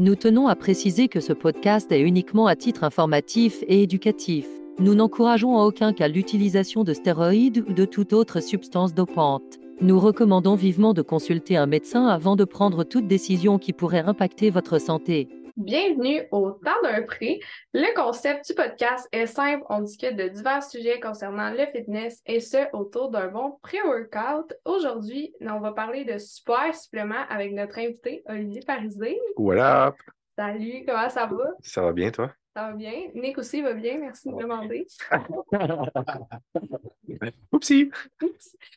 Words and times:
Nous 0.00 0.14
tenons 0.14 0.46
à 0.46 0.54
préciser 0.54 1.08
que 1.08 1.18
ce 1.18 1.32
podcast 1.32 1.90
est 1.90 2.00
uniquement 2.00 2.46
à 2.46 2.54
titre 2.54 2.84
informatif 2.84 3.64
et 3.66 3.82
éducatif. 3.82 4.46
Nous 4.78 4.94
n'encourageons 4.94 5.56
en 5.56 5.64
aucun 5.64 5.92
cas 5.92 6.06
l'utilisation 6.06 6.84
de 6.84 6.92
stéroïdes 6.92 7.64
ou 7.68 7.72
de 7.72 7.84
toute 7.84 8.12
autre 8.12 8.40
substance 8.40 8.94
dopante. 8.94 9.58
Nous 9.80 9.98
recommandons 9.98 10.54
vivement 10.54 10.94
de 10.94 11.02
consulter 11.02 11.56
un 11.56 11.66
médecin 11.66 12.06
avant 12.06 12.36
de 12.36 12.44
prendre 12.44 12.84
toute 12.84 13.08
décision 13.08 13.58
qui 13.58 13.72
pourrait 13.72 14.04
impacter 14.06 14.50
votre 14.50 14.80
santé. 14.80 15.28
Bienvenue 15.58 16.22
au 16.30 16.52
Temps 16.52 16.80
d'un 16.84 17.02
prix. 17.02 17.40
Le 17.74 17.92
concept 17.96 18.46
du 18.46 18.54
podcast 18.54 19.08
est 19.10 19.26
simple. 19.26 19.64
On 19.68 19.80
discute 19.80 20.14
de 20.14 20.28
divers 20.28 20.62
sujets 20.62 21.00
concernant 21.00 21.50
le 21.50 21.66
fitness 21.74 22.22
et 22.26 22.38
ce 22.38 22.72
autour 22.72 23.10
d'un 23.10 23.26
bon 23.26 23.58
pré-workout. 23.62 24.54
Aujourd'hui, 24.64 25.34
on 25.40 25.58
va 25.58 25.72
parler 25.72 26.04
de 26.04 26.16
super 26.16 26.72
suppléments 26.76 27.26
avec 27.28 27.52
notre 27.54 27.76
invité 27.76 28.22
Olivier 28.28 28.62
Parisé. 28.64 29.18
Voilà. 29.36 29.96
Salut, 30.38 30.84
comment 30.86 31.08
ça 31.08 31.26
va? 31.26 31.50
Ça 31.60 31.82
va 31.82 31.92
bien, 31.92 32.12
toi? 32.12 32.32
Ça 32.56 32.68
va 32.68 32.72
bien? 32.72 33.10
Nick 33.14 33.38
aussi 33.38 33.62
va 33.62 33.72
bien, 33.74 33.98
merci 33.98 34.28
de 34.28 34.34
me 34.34 34.42
demander. 34.42 34.86
Oupsie! 37.52 37.90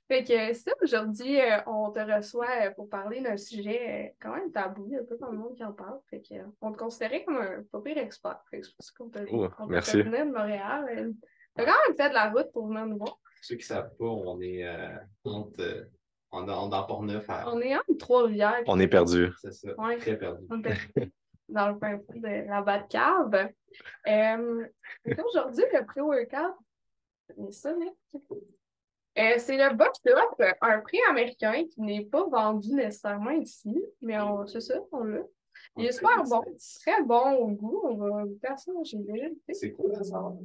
Fait 0.07 0.23
que 0.23 0.53
ça, 0.53 0.71
aujourd'hui, 0.81 1.39
euh, 1.39 1.57
on 1.67 1.91
te 1.91 1.99
reçoit 1.99 2.47
euh, 2.67 2.71
pour 2.71 2.89
parler 2.89 3.21
d'un 3.21 3.37
sujet 3.37 3.89
euh, 3.89 4.09
quand 4.21 4.33
même 4.35 4.51
tabou, 4.51 4.85
il 4.87 4.93
y 4.93 4.97
a 4.97 5.03
pas 5.03 5.15
tant 5.17 5.31
de 5.31 5.37
monde 5.37 5.55
qui 5.55 5.63
en 5.63 5.73
parle. 5.73 5.99
Fait 6.09 6.21
que, 6.21 6.35
on 6.61 6.71
te 6.71 6.77
considérait 6.77 7.23
comme 7.23 7.37
un 7.37 7.63
pas 7.71 7.81
pire 7.81 7.97
expert. 7.97 8.39
Fait 8.49 8.61
que 8.61 8.67
c'est 8.67 8.75
pour 8.75 8.85
ça 8.85 8.91
qu'on 8.97 9.09
t'a 9.09 9.21
Oh, 9.31 9.47
on 9.59 9.67
merci. 9.67 9.97
de 9.97 10.03
Montréal. 10.23 11.13
T'as 11.55 11.65
quand 11.65 11.71
même 11.87 11.97
fait 11.97 12.09
de 12.09 12.13
la 12.13 12.29
route 12.29 12.51
pour 12.53 12.67
venir 12.67 12.85
nous 12.85 12.97
voir. 12.97 13.19
ceux 13.41 13.55
qui 13.55 13.63
ne 13.63 13.65
savent 13.65 13.95
pas, 13.97 14.05
on 14.05 14.39
est 14.41 14.65
euh, 14.65 14.95
entre, 15.25 15.87
on, 16.31 16.47
est- 16.47 16.51
on 16.51 16.67
est 16.67 16.69
dans 16.69 16.83
Port-Neuf. 16.85 17.29
à- 17.29 17.51
On 17.53 17.59
est 17.61 17.75
en 17.75 17.81
Trois-Rivières. 17.99 18.61
On 18.67 18.79
est 18.79 18.87
perdu. 18.87 19.31
C'est 19.41 19.53
ça, 19.53 19.69
Ouais. 19.79 19.97
très 19.97 20.17
perdu. 20.17 20.45
On 20.49 20.59
était 20.59 20.75
dans 21.51 21.69
le 21.69 21.79
fin 21.79 21.97
fond 21.99 22.19
de 22.19 22.47
la 22.47 22.61
Batcave. 22.61 23.49
Euh, 24.07 24.65
Aujourd'hui, 25.25 25.63
le 25.73 25.85
pré-workout, 25.85 26.55
c'est 27.27 27.51
ça, 27.53 27.73
Nick? 27.75 27.93
Euh, 29.17 29.33
c'est 29.37 29.57
le 29.57 29.75
box 29.75 29.99
up, 30.07 30.55
un 30.61 30.79
prix 30.79 30.99
américain 31.09 31.65
qui 31.69 31.81
n'est 31.81 32.05
pas 32.05 32.25
vendu 32.27 32.73
nécessairement 32.73 33.31
ici, 33.31 33.83
mais 34.01 34.19
on, 34.19 34.47
c'est 34.47 34.61
ça, 34.61 34.79
on 34.91 35.03
l'a. 35.03 35.19
Il 35.77 35.85
est 35.85 35.91
super 35.91 36.23
bon, 36.23 36.41
très 36.81 37.03
bon 37.03 37.33
au 37.33 37.47
goût. 37.49 37.81
On 37.83 37.95
va 37.95 38.23
goûter 38.23 38.47
à 38.47 38.57
ça, 38.57 38.71
j'ai 38.83 38.97
déjà 38.97 39.29
goûté. 39.29 39.53
C'est 39.53 39.71
cool, 39.73 39.93
ça? 39.95 40.03
Sort. 40.03 40.37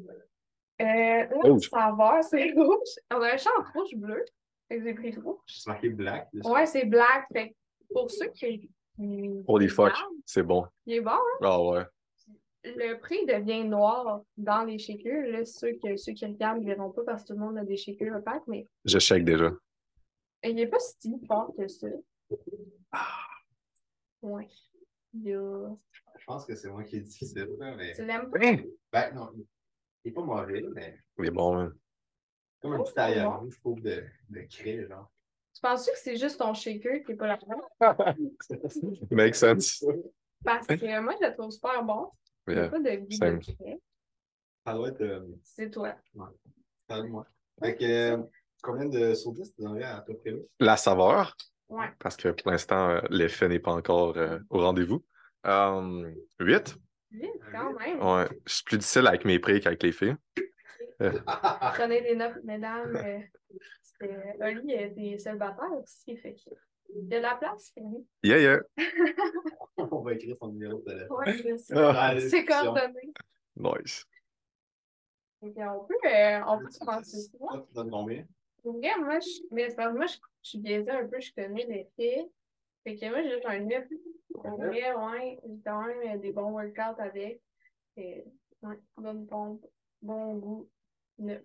Euh, 0.81 0.85
là, 0.85 1.29
Rouge. 1.43 1.71
le 1.73 1.79
saveur, 1.79 2.25
c'est 2.29 2.53
rouge. 2.53 2.89
On 3.13 3.23
a 3.23 3.33
un 3.35 3.37
champ 3.37 3.51
rouge-bleu. 3.75 4.25
Fait 4.69 4.79
que 4.79 4.83
j'ai 4.85 4.95
pris 4.95 5.17
rouge. 5.17 5.39
C'est 5.47 5.71
marqué 5.71 5.89
black. 5.89 6.29
dessus. 6.33 6.51
Ouais, 6.51 6.67
c'est 6.67 6.85
black. 6.85 7.27
Fait 7.33 7.55
pour 7.93 8.11
ceux 8.11 8.29
qui. 8.31 8.69
Qui 8.97 9.43
Holy 9.47 9.69
fuck. 9.69 9.93
C'est 10.25 10.43
bon. 10.43 10.67
Il 10.87 10.95
est 10.95 11.01
bon, 11.01 11.11
hein? 11.13 11.39
Ah 11.43 11.63
ouais. 11.63 11.85
Le 12.65 12.95
prix 12.99 13.25
devient 13.27 13.65
noir 13.65 14.23
dans 14.37 14.65
les 14.65 14.79
shakers. 14.79 15.27
Là, 15.31 15.45
ceux, 15.45 15.75
que, 15.83 15.97
ceux 15.97 16.13
qui 16.15 16.27
regardent 16.27 16.63
ne 16.63 16.67
verront 16.67 16.91
pas 16.91 17.05
parce 17.05 17.23
que 17.23 17.29
tout 17.29 17.35
le 17.35 17.39
monde 17.45 17.59
a 17.59 17.65
des 17.65 17.77
shakers 17.77 18.17
opaques, 18.17 18.43
mais 18.49 18.67
Je 18.85 18.99
shake 18.99 19.25
déjà. 19.25 19.53
il 20.43 20.55
n'est 20.57 20.67
pas 20.67 20.79
si 20.81 21.15
fort 21.29 21.53
que 21.57 21.69
ça. 21.69 21.87
Ouais. 24.23 24.49
Il 25.15 25.23
y 25.29 25.35
a- 25.35 25.77
Je 26.19 26.25
pense 26.27 26.45
que 26.45 26.55
c'est 26.57 26.69
moi 26.69 26.83
qui 26.85 26.97
est 26.97 27.01
difficile, 27.01 27.55
là, 27.59 27.75
mais. 27.77 27.95
Tu 27.95 28.05
l'aimes 28.05 28.31
pas? 28.31 28.39
Hein? 28.43 28.57
Ben, 28.93 29.15
non, 29.15 29.31
il 29.35 29.47
n'est 30.09 30.13
pas 30.13 30.23
mauvais, 30.23 30.63
mais 30.75 30.99
Il 31.19 31.27
est 31.27 31.31
bon, 31.31 31.55
man. 31.55 31.73
comme 32.61 32.73
un 32.73 32.79
Oh, 32.81 32.85
petit 32.85 32.99
ailleurs 32.99 33.41
bon. 33.43 33.51
je 33.51 33.59
trouve, 33.61 33.81
de, 33.81 34.03
de 34.31 34.41
craie, 34.51 34.87
genre. 34.89 35.11
Tu 35.57 35.63
penses 35.63 35.87
que 35.87 35.97
c'est 35.97 36.17
juste 36.17 36.39
ton 36.39 36.53
shaker 36.53 37.03
qui 37.03 37.13
n'est 37.13 37.17
pas 37.17 37.27
la 37.29 37.39
Make 39.11 39.35
sense. 39.35 39.83
Parce 40.45 40.67
que 40.67 41.01
moi, 41.01 41.15
je 41.19 41.27
le 41.27 41.33
trouve 41.35 41.51
super 41.51 41.83
bon. 41.83 42.11
Il 42.47 42.53
n'y 42.55 42.61
a 42.61 42.63
Yeah. 42.65 42.71
pas 42.71 42.79
de 42.79 42.97
goût 42.97 43.11
same. 43.11 43.39
de 43.39 43.45
craie. 43.45 43.81
Ça 44.67 44.75
doit 44.75 44.89
être. 44.89 45.01
Euh, 45.01 45.21
C'est 45.43 45.71
toi. 45.71 45.95
ça 46.91 47.03
moi. 47.05 47.27
Fait 47.59 47.75
que, 47.75 47.85
euh, 47.85 48.23
combien 48.63 48.85
de 48.85 49.13
10 49.13 49.25
tu 49.57 49.63
donnerais 49.63 49.85
à 49.85 50.03
peu 50.03 50.15
près 50.19 50.33
là? 50.33 50.39
La 50.61 50.77
saveur, 50.77 51.35
Ouais. 51.71 51.89
parce 52.01 52.17
que 52.19 52.29
pour 52.29 52.51
l'instant, 52.51 52.91
euh, 52.91 53.01
l'effet 53.09 53.49
n'est 53.49 53.59
pas 53.59 53.73
encore 53.73 54.15
euh, 54.19 54.39
au 54.51 54.59
rendez-vous. 54.61 55.03
Euh, 55.47 56.13
8. 56.39 56.77
Vite, 57.13 57.31
quand 57.51 57.73
même. 57.79 58.03
Ouais. 58.03 58.29
Je 58.45 58.55
suis 58.57 58.65
plus 58.65 58.77
difficile 58.79 59.07
avec 59.07 59.25
mes 59.25 59.39
prix 59.39 59.61
qu'avec 59.61 59.83
les 59.83 59.93
filles. 59.93 60.17
Prenez 60.99 62.03
des 62.03 62.15
notes, 62.15 62.45
mesdames. 62.45 62.93
euh, 64.03 64.33
parce 64.39 64.55
que 64.55 64.59
Oli 64.59 64.73
est 64.73 64.91
des 64.91 65.19
célibataires 65.19 65.73
aussi. 65.73 66.17
Fait 66.17 66.35
que 66.35 66.51
il 66.95 67.09
y 67.09 67.15
a 67.15 67.19
de 67.19 67.23
la 67.23 67.35
place. 67.37 67.73
Fanny. 67.75 68.07
Yeah, 68.23 68.39
yeah. 68.39 68.61
On 69.77 70.01
va 70.03 70.15
écrire 70.15 70.37
son 70.41 70.49
numéro 70.49 70.79
de 70.79 70.85
téléphone. 70.85 71.17
Ouais, 71.19 71.37
c'est 71.39 71.59
ça. 71.59 71.75
Dans 71.75 71.93
la 71.93 72.21
C'est 72.21 72.45
coordonné. 72.45 73.13
Nice. 73.57 74.05
Que 75.43 75.47
on 75.49 75.85
peut, 75.85 75.95
euh, 76.05 76.41
on 76.47 76.59
peut 76.59 76.69
commencer 76.81 77.21
ça. 77.21 77.39
Tu 77.69 77.75
donnes 77.75 77.91
combien? 77.91 78.27
Moi, 78.65 79.21
je, 79.21 79.43
mais 79.53 79.71
c'est 79.71 79.77
parce 79.77 79.93
que 79.93 79.97
moi, 79.97 80.07
je, 80.07 80.17
je 80.43 80.49
suis 80.49 80.59
biaisée 80.59 80.91
un 80.91 81.07
peu, 81.07 81.21
je 81.21 81.33
connais 81.33 81.67
les 81.67 81.89
faits. 81.97 82.29
Fait 82.83 82.97
que 82.97 83.09
moi, 83.11 83.23
j'ai 83.23 83.31
juste 83.31 83.47
un 83.47 83.61
9. 83.61 83.85
Pour 84.33 84.57
vrai, 84.57 84.95
ouais, 84.95 85.41
j'ai 85.45 85.61
quand 85.65 85.87
même 85.87 86.17
euh, 86.17 86.19
des 86.19 86.33
bons 86.33 86.51
workouts 86.51 87.01
avec. 87.01 87.41
Et, 87.97 88.25
ouais, 88.63 88.79
bonne 88.97 89.27
pompe, 89.27 89.65
bon 90.03 90.37
goût, 90.37 90.71
9. 91.19 91.43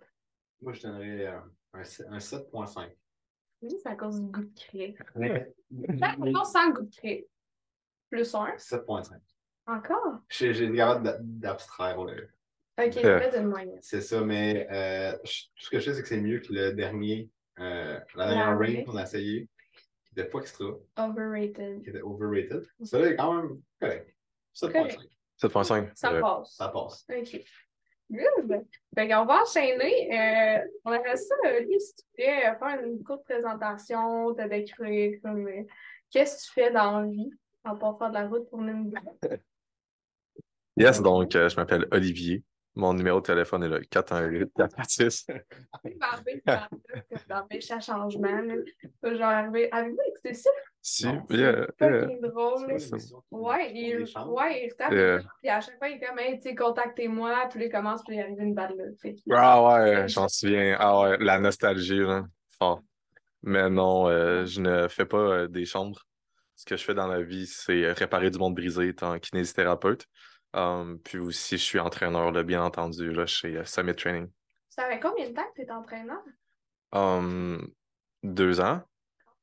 Moi, 0.62 0.74
je 0.74 0.82
donnerais 0.82 1.28
euh, 1.28 1.40
un, 1.74 1.84
sept- 1.84 2.08
un 2.10 2.18
7.5. 2.20 2.90
Oui, 3.62 3.76
c'est 3.82 3.90
à 3.90 3.96
cause 3.96 4.20
du 4.20 4.28
goût 4.28 4.42
de 4.44 4.60
craie. 4.60 4.96
Mais- 5.16 5.54
Non, 5.72 6.44
sans 6.44 6.68
le 6.68 6.74
goût 6.74 6.82
de 6.86 6.96
craie. 6.96 7.28
Plus 8.10 8.34
1. 8.36 8.58
7.5. 8.58 9.20
Encore? 9.68 10.20
J'ai 10.30 10.50
été 10.50 10.76
capable 10.76 11.06
d'a- 11.06 11.18
d'abstraire. 11.22 12.04
là. 12.04 12.14
Ok, 12.84 12.98
Euh. 12.98 13.40
une 13.40 13.48
moyenne. 13.48 13.80
C'est 13.82 14.02
ça, 14.02 14.22
mais 14.22 14.68
euh, 14.72 15.18
je- 15.24 15.44
tout 15.56 15.66
ce 15.66 15.70
que 15.70 15.80
je 15.80 15.86
sais, 15.86 15.94
c'est 15.96 16.02
que 16.02 16.08
c'est 16.08 16.20
mieux 16.22 16.40
que 16.40 16.52
le 16.52 16.74
dernier, 16.74 17.30
euh, 17.60 18.00
la 18.16 18.28
dernière 18.28 18.52
La 18.52 18.58
rain 18.58 18.84
qu'on 18.84 18.96
a 18.98 19.04
essayé, 19.04 19.48
qui 20.06 20.14
était 20.20 20.26
pas 20.28 20.40
extra, 20.40 20.66
Overrated. 20.98 21.84
qui 21.84 21.90
était 21.90 22.02
overrated. 22.02 22.66
Ça 22.84 22.98
là 23.00 23.10
est 23.12 23.16
quand 23.16 23.34
même 23.36 23.62
correct. 23.80 24.16
7.5. 24.54 24.98
7.5. 25.38 25.92
Ça 25.96 26.12
Euh, 26.14 26.22
passe. 26.22 26.56
Ça 26.56 26.68
passe. 26.70 27.06
OK. 27.10 27.46
Good. 28.12 28.66
Fait 28.94 29.08
qu'on 29.08 29.26
va 29.26 29.42
enchaîner. 29.42 30.10
Euh, 30.12 30.68
on 30.84 30.92
aimerait 30.92 31.16
ça, 31.16 31.36
Oli, 31.46 31.80
si 31.80 31.96
tu 31.96 32.04
pouvais 32.14 32.46
euh, 32.46 32.56
faire 32.60 32.84
une 32.84 33.02
courte 33.04 33.24
présentation, 33.24 34.36
te 34.36 34.48
décrire 34.50 35.20
comme 35.24 35.48
euh, 35.48 35.64
qu'est-ce 36.10 36.36
que 36.36 36.48
tu 36.48 36.52
fais 36.54 36.72
dans 36.72 37.00
la 37.00 37.08
vie, 37.08 37.32
à 37.64 37.74
part 37.76 37.98
faire 37.98 38.10
de 38.10 38.14
la 38.16 38.28
route 38.28 38.50
pour 38.50 38.62
une 38.62 38.94
Yes, 40.76 41.02
donc, 41.02 41.36
euh, 41.36 41.48
je 41.48 41.56
m'appelle 41.56 41.88
Olivier. 41.92 42.44
Mon 42.76 42.94
numéro 42.94 43.20
de 43.20 43.26
téléphone 43.26 43.64
est 43.64 43.68
le 43.68 43.80
418 43.82 44.52
446 44.56 45.28
Barbé, 46.00 46.42
dans 47.28 47.46
mes 47.52 47.60
changements. 47.60 48.42
là. 48.42 49.14
Genre, 49.14 49.24
arriver. 49.24 49.68
Avez-vous 49.74 50.00
écouté 50.08 50.34
ça? 50.34 50.50
Si, 50.82 51.04
yeah, 51.30 51.68
yeah. 51.82 52.08
Drôle. 52.22 52.80
C'est 52.80 53.00
ça. 53.00 53.16
Ouais, 53.30 53.72
il, 53.74 54.06
ouais, 54.28 54.66
il 54.66 54.74
tape, 54.76 54.92
Yeah. 54.94 55.20
puis 55.42 55.50
à 55.50 55.60
chaque 55.62 55.78
fois, 55.78 55.90
il 55.90 55.98
est 56.02 56.06
comme, 56.06 56.18
hey, 56.20 56.38
tu 56.38 56.44
sais, 56.50 56.56
contactez-moi, 56.56 57.50
puis 57.52 57.66
il 57.66 57.72
commence, 57.72 58.02
puis 58.04 58.16
il 58.16 58.22
arrive 58.22 58.40
une 58.40 58.56
balle 58.56 58.76
là. 58.78 59.12
Ah 59.32 59.64
ouais, 59.64 60.08
j'en 60.08 60.28
souviens. 60.30 60.76
Ah 60.80 61.00
ouais, 61.02 61.18
la 61.20 61.40
nostalgie, 61.40 62.00
là. 62.00 62.24
Fort. 62.58 62.82
Mais 63.44 63.70
non, 63.70 64.08
euh, 64.08 64.46
je 64.46 64.62
ne 64.62 64.88
fais 64.88 65.06
pas 65.06 65.18
euh, 65.18 65.48
des 65.48 65.66
chambres. 65.66 66.06
Ce 66.56 66.64
que 66.66 66.78
je 66.78 66.84
fais 66.84 66.94
dans 66.94 67.08
la 67.08 67.22
vie, 67.22 67.48
c'est 67.48 67.92
réparer 67.92 68.30
du 68.30 68.38
monde 68.38 68.56
brisé 68.56 68.88
étant 68.88 69.18
kinésithérapeute. 69.20 70.06
Um, 70.54 71.00
puis 71.00 71.18
aussi, 71.18 71.58
je 71.58 71.64
suis 71.64 71.80
entraîneur, 71.80 72.32
là, 72.32 72.44
bien 72.44 72.64
entendu, 72.64 73.12
là, 73.12 73.26
chez 73.26 73.58
euh, 73.58 73.64
Summit 73.64 73.96
Training. 73.96 74.30
Ça 74.70 74.88
fait 74.88 75.00
combien 75.00 75.30
de 75.30 75.34
temps 75.34 75.48
que 75.56 75.62
tu 75.62 75.68
es 75.68 75.72
entraîneur? 75.72 76.22
Um, 76.92 77.72
deux 78.24 78.60
ans 78.60 78.82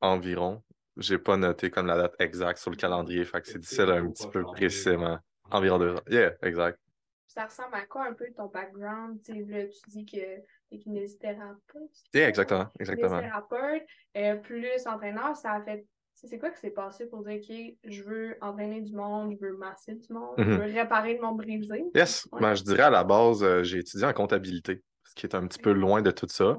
environ. 0.01 0.63
J'ai 0.97 1.17
pas 1.17 1.37
noté 1.37 1.71
comme 1.71 1.87
la 1.87 1.95
date 1.95 2.15
exacte 2.19 2.59
sur 2.59 2.71
le 2.71 2.77
calendrier, 2.77 3.23
fait 3.25 3.41
que 3.41 3.47
c'est 3.47 3.59
difficile 3.59 3.89
un 3.89 4.09
petit 4.09 4.27
peu 4.27 4.43
précisément. 4.43 5.17
Environ 5.51 5.79
deux 5.79 5.95
ans. 5.95 6.01
Yeah, 6.07 6.33
exact. 6.43 6.79
Ça 7.25 7.45
ressemble 7.45 7.75
à 7.75 7.85
quoi 7.85 8.05
un 8.05 8.13
peu 8.13 8.25
ton 8.35 8.47
background? 8.47 9.21
Tu 9.23 9.33
sais, 9.33 9.45
là, 9.45 9.67
tu 9.67 9.89
dis 9.89 10.05
que 10.05 10.17
tu 10.17 10.43
es 10.71 10.79
kinésithérapeute. 10.79 11.91
Yeah, 12.13 12.27
exactement, 12.27 12.67
exactement. 12.79 13.19
Kinésithérapeute, 13.19 13.83
euh, 14.17 14.35
plus 14.35 14.87
entraîneur, 14.87 15.35
ça 15.35 15.53
a 15.53 15.61
fait. 15.61 15.85
C'est 16.23 16.37
quoi 16.37 16.49
que 16.49 16.59
c'est 16.59 16.71
passé 16.71 17.05
pour 17.05 17.23
dire, 17.23 17.37
OK, 17.37 17.55
je 17.85 18.03
veux 18.03 18.37
entraîner 18.41 18.81
du 18.81 18.93
monde, 18.93 19.35
je 19.39 19.45
veux 19.45 19.55
masser 19.55 19.95
du 19.95 20.13
monde, 20.13 20.35
je 20.37 20.43
Mhm. 20.43 20.57
veux 20.57 20.73
réparer 20.73 21.15
le 21.15 21.21
monde 21.21 21.37
brisé? 21.37 21.83
Yes, 21.95 22.27
Ouais. 22.31 22.41
ben, 22.41 22.55
je 22.55 22.63
dirais 22.63 22.83
à 22.83 22.89
la 22.89 23.03
base, 23.03 23.41
euh, 23.43 23.63
j'ai 23.63 23.79
étudié 23.79 24.05
en 24.05 24.13
comptabilité, 24.13 24.83
ce 25.05 25.15
qui 25.15 25.25
est 25.25 25.35
un 25.35 25.47
petit 25.47 25.59
peu 25.59 25.71
loin 25.71 26.01
de 26.01 26.11
tout 26.11 26.27
ça. 26.29 26.57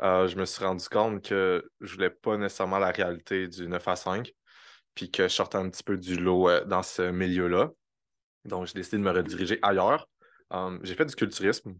Euh, 0.00 0.26
je 0.26 0.36
me 0.36 0.44
suis 0.44 0.64
rendu 0.64 0.88
compte 0.88 1.22
que 1.22 1.62
je 1.80 1.94
voulais 1.94 2.10
pas 2.10 2.36
nécessairement 2.36 2.78
la 2.78 2.90
réalité 2.90 3.48
du 3.48 3.68
9 3.68 3.86
à 3.86 3.96
5, 3.96 4.32
puis 4.94 5.10
que 5.10 5.24
je 5.24 5.28
sortais 5.34 5.58
un 5.58 5.68
petit 5.68 5.84
peu 5.84 5.98
du 5.98 6.16
lot 6.16 6.48
euh, 6.48 6.64
dans 6.64 6.82
ce 6.82 7.10
milieu-là. 7.10 7.70
Donc, 8.44 8.66
j'ai 8.66 8.74
décidé 8.74 8.96
de 8.96 9.02
me 9.02 9.10
rediriger 9.10 9.58
ailleurs. 9.62 10.08
J'ai 10.82 10.94
fait 10.94 11.04
du 11.06 11.14
culturisme, 11.14 11.74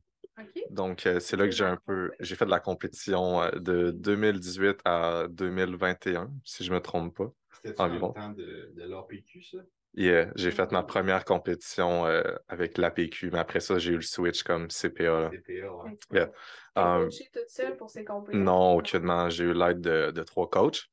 Donc 0.70 1.06
euh, 1.06 1.20
c'est 1.20 1.36
là 1.36 1.44
que 1.44 1.52
j'ai 1.52 1.64
un 1.64 1.76
peu, 1.76 2.10
j'ai 2.20 2.34
fait 2.36 2.46
de 2.46 2.50
la 2.50 2.60
compétition 2.60 3.42
euh, 3.42 3.50
de 3.52 3.90
2018 3.90 4.80
à 4.84 5.26
2021, 5.28 6.30
si 6.44 6.64
je 6.64 6.72
me 6.72 6.80
trompe 6.80 7.16
pas. 7.16 7.30
C'était-tu 7.50 7.76
dans 7.76 7.84
Environ. 7.84 8.08
le 8.08 8.14
temps 8.14 8.30
de, 8.30 8.72
de 8.74 8.88
l'APQ, 8.88 9.42
ça? 9.42 9.58
Yeah, 9.94 10.30
j'ai 10.36 10.50
fait 10.50 10.72
ma 10.72 10.82
première 10.82 11.24
compétition 11.24 12.06
euh, 12.06 12.22
avec 12.48 12.78
l'APQ, 12.78 13.30
mais 13.30 13.38
après 13.38 13.60
ça, 13.60 13.78
j'ai 13.78 13.92
eu 13.92 13.96
le 13.96 14.02
switch 14.02 14.42
comme 14.42 14.68
CPA. 14.68 15.30
CPA, 15.30 15.70
ouais. 15.70 15.96
Yeah. 16.10 16.30
Um, 16.74 17.10
toute 17.10 17.50
seule 17.50 17.76
pour 17.76 17.90
ces 17.90 18.02
compétitions? 18.02 18.42
non, 18.42 18.76
aucunement. 18.76 19.28
J'ai 19.28 19.44
eu 19.44 19.52
l'aide 19.52 19.82
de, 19.82 20.10
de 20.10 20.22
trois 20.22 20.48
coachs. 20.48 20.88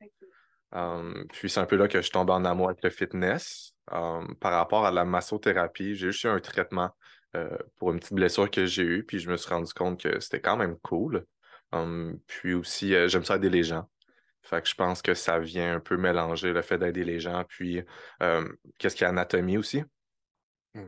Um, 0.73 1.25
puis 1.31 1.49
c'est 1.49 1.61
un 1.61 1.65
peu 1.65 1.77
là 1.77 1.87
que 1.87 1.97
je 1.97 2.03
suis 2.03 2.11
tombé 2.11 2.33
en 2.33 2.43
amour 2.43 2.67
avec 2.67 2.83
le 2.83 2.89
fitness. 2.89 3.73
Um, 3.89 4.35
par 4.35 4.51
rapport 4.51 4.85
à 4.85 4.91
la 4.91 5.05
massothérapie, 5.05 5.95
j'ai 5.95 6.11
juste 6.11 6.25
eu 6.25 6.27
un 6.27 6.39
traitement 6.41 6.91
euh, 7.35 7.57
pour 7.77 7.91
une 7.91 7.99
petite 7.99 8.13
blessure 8.13 8.49
que 8.49 8.65
j'ai 8.65 8.83
eue, 8.83 9.03
puis 9.03 9.19
je 9.19 9.29
me 9.29 9.37
suis 9.37 9.49
rendu 9.49 9.73
compte 9.73 10.01
que 10.01 10.19
c'était 10.19 10.41
quand 10.41 10.57
même 10.57 10.77
cool. 10.79 11.25
Um, 11.71 12.19
puis 12.25 12.53
aussi, 12.53 12.95
euh, 12.95 13.07
j'aime 13.07 13.23
ça 13.23 13.35
aider 13.35 13.49
les 13.49 13.63
gens. 13.63 13.87
Fait 14.41 14.61
que 14.61 14.67
je 14.67 14.75
pense 14.75 15.01
que 15.01 15.13
ça 15.13 15.37
vient 15.37 15.75
un 15.75 15.79
peu 15.79 15.97
mélanger 15.97 16.51
le 16.51 16.61
fait 16.61 16.77
d'aider 16.77 17.03
les 17.03 17.19
gens, 17.19 17.43
puis 17.47 17.83
euh, 18.23 18.49
qu'est-ce 18.77 18.95
qu'il 18.95 19.03
y 19.03 19.05
a 19.05 19.09
anatomie 19.09 19.57
aussi? 19.57 19.83
Tu 20.73 20.81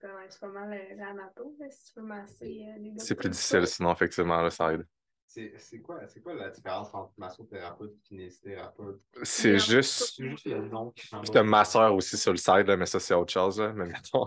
connais 0.00 0.28
pas 0.40 0.48
mal 0.48 0.72
euh, 0.72 0.94
l'anato, 0.96 1.54
si 1.70 1.92
tu 1.92 2.00
veux 2.00 2.06
masser 2.06 2.66
les 2.78 2.94
C'est 2.98 3.14
plus 3.14 3.28
difficile, 3.28 3.66
sinon, 3.66 3.92
effectivement, 3.92 4.40
là, 4.40 4.50
ça 4.50 4.72
aide. 4.72 4.86
C'est 5.28 5.52
c'est 5.58 5.80
quoi, 5.80 6.06
c'est 6.06 6.20
quoi 6.22 6.34
la 6.34 6.50
différence 6.50 6.94
entre 6.94 7.12
massothérapeute 7.18 7.92
et 7.92 8.00
kinésithérapeute? 8.08 9.00
C'est 9.24 9.58
juste. 9.58 10.14
C'est 10.16 10.28
juste 10.28 10.46
le 10.46 10.68
nom 10.68 10.90
qui 10.92 11.06
change. 11.06 11.26
C'est 11.26 11.38
un 11.38 11.42
masseur 11.42 11.94
aussi 11.94 12.16
sur 12.16 12.30
le 12.32 12.38
side, 12.38 12.66
là, 12.68 12.76
mais 12.76 12.86
ça, 12.86 13.00
c'est 13.00 13.14
autre 13.14 13.32
chose. 13.32 13.60
là. 13.60 13.72
Mais 13.72 13.86
mettons, 13.86 14.26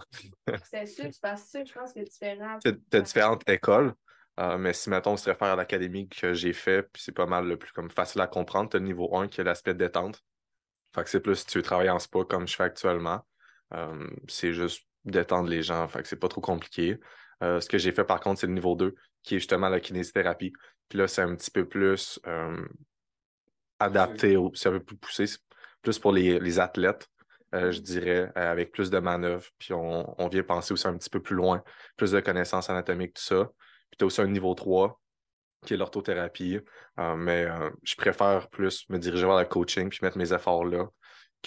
C'est 0.63 0.85
sûr, 0.85 1.05
c'est 1.11 1.21
parce 1.21 1.51
que 1.51 1.65
je 1.65 1.73
pense 1.73 1.93
que 1.93 1.99
c'est 1.99 2.09
différent. 2.09 2.57
t'as 2.63 2.71
t'as 2.89 3.01
différentes 3.01 3.47
écoles. 3.49 3.93
euh, 4.39 4.57
mais 4.57 4.73
si, 4.73 4.89
mettons, 4.89 5.13
on 5.13 5.17
se 5.17 5.29
réfère 5.29 5.49
à 5.49 5.55
l'académie 5.55 6.07
que 6.09 6.33
j'ai 6.33 6.53
fait, 6.53 6.83
puis 6.83 7.01
c'est 7.01 7.11
pas 7.13 7.25
mal 7.25 7.47
le 7.47 7.57
plus 7.57 7.71
comme 7.71 7.89
facile 7.89 8.21
à 8.21 8.27
comprendre, 8.27 8.69
t'as 8.69 8.79
le 8.79 8.85
niveau 8.85 9.15
1 9.15 9.27
qui 9.27 9.41
est 9.41 9.43
l'aspect 9.45 9.73
détente. 9.73 10.21
Fait 10.95 11.03
que 11.03 11.09
c'est 11.09 11.19
plus 11.21 11.35
si 11.37 11.45
tu 11.45 11.57
veux 11.59 11.63
travailler 11.63 11.89
en 11.91 11.99
spa 11.99 12.23
comme 12.25 12.47
je 12.47 12.55
fais 12.55 12.63
actuellement. 12.63 13.21
euh, 13.73 14.07
c'est 14.27 14.53
juste 14.53 14.83
détendre 15.05 15.49
les 15.49 15.61
gens. 15.63 15.87
Fait 15.87 16.01
que 16.01 16.07
c'est 16.07 16.15
pas 16.19 16.27
trop 16.27 16.41
compliqué. 16.41 16.99
Euh, 17.43 17.61
ce 17.61 17.69
que 17.69 17.77
j'ai 17.77 17.91
fait 17.93 18.03
par 18.03 18.19
contre, 18.19 18.39
c'est 18.41 18.47
le 18.47 18.53
niveau 18.53 18.75
2, 18.75 18.95
qui 19.23 19.35
est 19.35 19.39
justement 19.39 19.69
la 19.69 19.79
kinésithérapie. 19.79 20.51
Puis 20.89 20.97
là, 20.99 21.07
c'est 21.07 21.21
un 21.21 21.35
petit 21.35 21.51
peu 21.51 21.67
plus 21.67 22.19
euh, 22.27 22.65
adapté, 23.79 24.35
au- 24.37 24.51
c'est 24.55 24.69
un 24.69 24.73
peu 24.73 24.83
plus 24.83 24.97
poussé, 24.97 25.25
plus 25.81 25.99
pour 25.99 26.11
les, 26.11 26.39
les 26.39 26.59
athlètes, 26.59 27.07
euh, 27.55 27.71
je 27.71 27.79
dirais, 27.79 28.31
euh, 28.37 28.51
avec 28.51 28.71
plus 28.71 28.89
de 28.89 28.99
manœuvres. 28.99 29.45
Puis 29.57 29.73
on, 29.73 30.21
on 30.21 30.27
vient 30.27 30.43
penser 30.43 30.73
aussi 30.73 30.87
un 30.87 30.97
petit 30.97 31.09
peu 31.09 31.21
plus 31.21 31.35
loin, 31.35 31.63
plus 31.97 32.11
de 32.11 32.19
connaissances 32.19 32.69
anatomiques, 32.69 33.13
tout 33.13 33.23
ça. 33.23 33.45
Puis 33.89 33.97
tu 33.97 34.03
as 34.03 34.07
aussi 34.07 34.21
un 34.21 34.27
niveau 34.27 34.53
3, 34.53 34.99
qui 35.65 35.73
est 35.73 35.77
l'orthothérapie. 35.77 36.59
Euh, 36.99 37.15
mais 37.15 37.45
euh, 37.45 37.69
je 37.83 37.95
préfère 37.95 38.49
plus 38.49 38.87
me 38.89 38.97
diriger 38.97 39.25
vers 39.25 39.39
le 39.39 39.45
coaching 39.45 39.89
puis 39.89 39.99
mettre 40.01 40.17
mes 40.17 40.31
efforts 40.33 40.65
là 40.65 40.87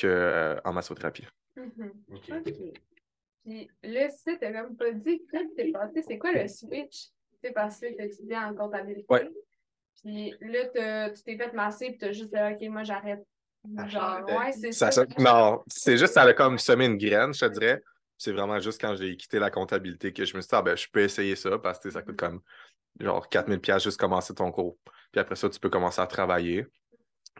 qu'en 0.00 0.72
massothérapie. 0.72 1.26
Mhm. 1.56 1.92
Ok. 2.10 2.30
OK. 2.30 2.52
Puis 3.44 3.70
là, 3.82 4.08
si 4.10 4.38
t'as 4.38 4.50
même 4.50 4.76
pas 4.76 4.92
dit 4.92 5.22
quand 5.30 5.44
t'es 5.56 5.70
passé, 5.72 6.02
c'est 6.02 6.18
quoi 6.18 6.32
le 6.32 6.48
switch? 6.48 7.08
Tu 7.42 7.48
sais, 7.48 7.54
parce 7.54 7.80
que 7.80 7.96
t'as 7.96 8.04
étudié 8.04 8.36
en 8.36 8.54
comptabilité. 8.54 9.06
Ouais. 9.08 9.28
Puis 10.02 10.34
là, 10.40 11.08
tu 11.10 11.22
t'es 11.22 11.36
fait 11.36 11.52
masser, 11.52 11.90
puis 11.90 11.98
t'as 11.98 12.12
juste 12.12 12.32
dit, 12.32 12.40
OK, 12.40 12.70
moi, 12.70 12.84
j'arrête. 12.84 13.26
À 13.78 13.86
Genre, 13.86 14.24
ouais, 14.26 14.52
c'est 14.52 14.72
Ça, 14.72 14.90
non, 15.18 15.62
c'est 15.68 15.96
juste, 15.96 16.14
ça 16.14 16.22
a 16.22 16.32
comme 16.32 16.58
semé 16.58 16.86
une 16.86 16.98
graine, 16.98 17.32
je 17.32 17.46
te 17.46 17.52
dirais. 17.52 17.82
C'est 18.18 18.32
vraiment 18.32 18.58
juste 18.58 18.80
quand 18.80 18.96
j'ai 18.96 19.16
quitté 19.16 19.38
la 19.38 19.50
comptabilité 19.50 20.12
que 20.12 20.24
je 20.24 20.36
me 20.36 20.40
suis 20.40 20.48
dit, 20.48 20.54
ah 20.54 20.62
ben, 20.62 20.76
je 20.76 20.86
peux 20.90 21.00
essayer 21.00 21.36
ça 21.36 21.58
parce 21.58 21.78
que 21.78 21.90
ça 21.90 22.02
coûte 22.02 22.16
comme 22.16 22.40
genre 22.98 23.28
4000 23.28 23.60
pièces 23.60 23.84
juste 23.84 23.98
commencer 23.98 24.34
ton 24.34 24.50
cours. 24.50 24.78
Puis 25.12 25.20
après 25.20 25.36
ça, 25.36 25.48
tu 25.48 25.60
peux 25.60 25.70
commencer 25.70 26.00
à 26.00 26.06
travailler. 26.06 26.66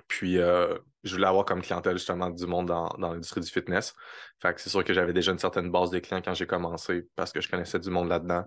Puis, 0.07 0.39
euh, 0.39 0.79
je 1.03 1.15
voulais 1.15 1.27
avoir 1.27 1.45
comme 1.45 1.61
clientèle 1.61 1.99
justement 1.99 2.31
du 2.31 2.47
monde 2.47 2.67
dans, 2.67 2.89
dans 2.99 3.13
l'industrie 3.13 3.41
du 3.41 3.51
fitness. 3.51 3.95
Fait 4.41 4.55
que 4.55 4.61
c'est 4.61 4.71
sûr 4.71 4.85
que 4.85 4.93
j'avais 4.93 5.13
déjà 5.13 5.33
une 5.33 5.39
certaine 5.39 5.71
base 5.71 5.91
de 5.91 5.99
clients 5.99 6.23
quand 6.23 6.35
j'ai 6.35 6.47
commencé 6.47 7.09
parce 7.17 7.33
que 7.33 7.41
je 7.41 7.49
connaissais 7.49 7.79
du 7.79 7.91
monde 7.91 8.09
là-dedans. 8.09 8.45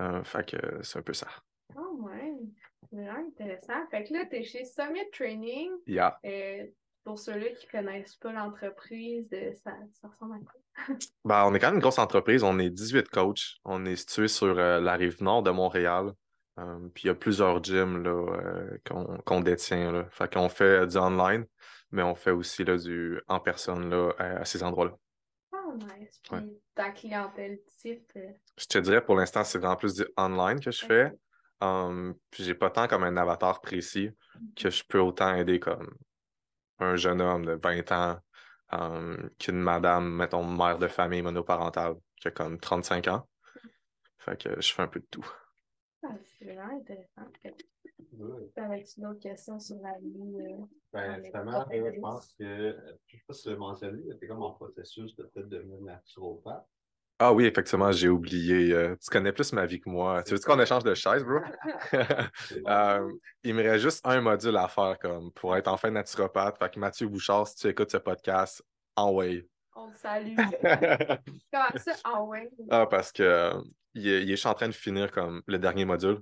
Euh, 0.00 0.24
fait 0.24 0.50
que 0.50 0.82
c'est 0.82 0.98
un 0.98 1.02
peu 1.02 1.12
ça. 1.12 1.28
Oh, 1.76 1.98
ouais. 2.00 2.34
C'est 2.90 2.96
vraiment 2.96 3.26
intéressant. 3.28 3.86
Fait 3.90 4.04
que 4.04 4.12
là, 4.12 4.26
t'es 4.26 4.42
chez 4.42 4.64
Summit 4.64 5.10
Training. 5.12 5.70
Yeah. 5.86 6.18
Euh, 6.24 6.66
pour 7.04 7.18
ceux-là 7.18 7.50
qui 7.58 7.66
connaissent 7.66 8.16
pas 8.16 8.32
l'entreprise, 8.32 9.28
euh, 9.32 9.52
ça, 9.64 9.72
ça 10.00 10.08
ressemble 10.08 10.34
à 10.34 10.38
quoi? 10.38 10.96
Ben, 11.24 11.44
on 11.46 11.54
est 11.54 11.58
quand 11.58 11.68
même 11.68 11.76
une 11.76 11.80
grosse 11.80 11.98
entreprise. 11.98 12.42
On 12.44 12.58
est 12.58 12.70
18 12.70 13.08
coachs. 13.08 13.56
On 13.64 13.84
est 13.84 13.96
situé 13.96 14.28
sur 14.28 14.58
euh, 14.58 14.80
la 14.80 14.94
rive 14.94 15.22
nord 15.22 15.42
de 15.42 15.50
Montréal. 15.50 16.12
Euh, 16.58 16.88
puis 16.94 17.04
il 17.04 17.06
y 17.06 17.10
a 17.10 17.14
plusieurs 17.14 17.62
gyms 17.62 18.04
qu'on 18.84 19.40
détient. 19.40 19.92
Là. 19.92 20.06
Fait 20.10 20.32
qu'on 20.32 20.48
fait 20.48 20.86
du 20.86 20.98
online, 20.98 21.46
mais 21.90 22.02
on 22.02 22.14
fait 22.14 22.30
aussi 22.30 22.62
là, 22.64 22.76
du 22.76 23.20
en 23.26 23.40
personne 23.40 23.88
là, 23.88 24.12
à, 24.18 24.24
à 24.40 24.44
ces 24.44 24.62
endroits-là. 24.62 24.92
Nice. 25.76 26.20
Puis 26.22 26.34
Ouais. 26.34 26.60
ta 26.74 26.90
clientèle 26.90 27.60
type. 27.78 28.12
euh, 28.16 28.32
Je 28.56 28.66
te 28.66 28.78
dirais 28.78 29.04
pour 29.04 29.16
l'instant, 29.16 29.44
c'est 29.44 29.58
vraiment 29.58 29.76
plus 29.76 29.94
du 29.94 30.04
online 30.16 30.60
que 30.60 30.70
je 30.70 30.84
fais. 30.84 31.12
Um, 31.60 32.14
puis 32.30 32.42
j'ai 32.42 32.54
pas 32.54 32.70
tant 32.70 32.88
comme 32.88 33.04
un 33.04 33.16
avatar 33.16 33.60
précis 33.60 34.10
que 34.56 34.68
je 34.68 34.82
peux 34.86 34.98
autant 34.98 35.34
aider 35.34 35.60
comme 35.60 35.94
un 36.80 36.96
jeune 36.96 37.20
homme 37.20 37.46
de 37.46 37.52
20 37.62 37.92
ans 37.92 38.18
um, 38.72 39.30
qu'une 39.38 39.60
madame, 39.60 40.12
mettons, 40.12 40.44
mère 40.44 40.78
de 40.78 40.88
famille 40.88 41.22
monoparentale 41.22 41.94
qui 42.16 42.28
a 42.28 42.30
comme 42.32 42.58
35 42.58 43.06
ans. 43.08 43.28
Fait 44.18 44.40
que 44.40 44.60
je 44.60 44.72
fais 44.72 44.82
un 44.82 44.88
peu 44.88 45.00
de 45.00 45.06
tout. 45.10 45.26
Ah, 46.04 46.14
c'est 46.38 46.44
vraiment 46.44 46.78
intéressant. 46.80 47.22
Ouais. 48.12 48.50
T'avais-tu 48.54 49.00
d'autres 49.00 49.20
questions 49.20 49.58
sur 49.58 49.76
la 49.82 49.98
vie? 49.98 50.36
euh? 50.40 50.64
Ben, 50.92 51.22
justement, 51.22 51.64
je 51.70 52.00
pense 52.00 52.34
que, 52.38 52.76
je 53.06 53.16
sais 53.16 53.22
pas 53.26 53.34
si 53.34 53.42
tu 53.42 53.50
l'as 53.50 53.56
mentionné, 53.56 54.02
tu 54.18 54.24
es 54.24 54.28
comme 54.28 54.42
en 54.42 54.52
processus 54.52 55.16
de 55.16 55.24
peut-être 55.24 55.48
devenir 55.48 55.80
naturopathe. 55.80 56.66
Ah 57.18 57.32
oui, 57.32 57.44
effectivement, 57.44 57.92
j'ai 57.92 58.08
oublié. 58.08 58.72
euh, 58.72 58.96
tu 58.96 59.08
connais 59.08 59.32
plus 59.32 59.52
ma 59.52 59.64
vie 59.64 59.80
que 59.80 59.88
moi. 59.88 60.24
Tu 60.24 60.34
veux 60.34 60.40
qu'on 60.40 60.58
échange 60.58 60.82
de 60.82 60.94
chaise, 60.94 61.24
bro? 61.24 61.38
Euh, 62.66 63.12
il 63.44 63.54
me 63.54 63.62
reste 63.62 63.82
juste 63.82 64.00
un 64.04 64.20
module 64.20 64.56
à 64.56 64.66
faire 64.66 64.98
comme 64.98 65.30
pour 65.32 65.56
être 65.56 65.68
enfin 65.68 65.90
naturopathe. 65.90 66.58
Fait 66.58 66.70
que 66.70 66.80
Mathieu 66.80 67.06
Bouchard, 67.06 67.46
si 67.46 67.56
tu 67.56 67.68
écoutes 67.68 67.92
ce 67.92 67.98
podcast, 67.98 68.62
en 68.96 69.12
way. 69.12 69.46
On 69.76 69.88
te 69.90 69.96
salue. 69.96 70.34
Comment 71.52 71.76
ça? 71.76 71.92
Ah 72.04 72.22
ouais. 72.24 72.50
ah, 72.70 72.86
parce 72.86 73.12
que 73.12 73.22
euh, 73.22 73.52
il 73.94 74.08
est, 74.08 74.22
il 74.22 74.28
est 74.30 74.34
juste 74.36 74.46
en 74.46 74.54
train 74.54 74.68
de 74.68 74.72
finir 74.74 75.10
comme 75.10 75.42
le 75.46 75.58
dernier 75.58 75.84
module. 75.84 76.20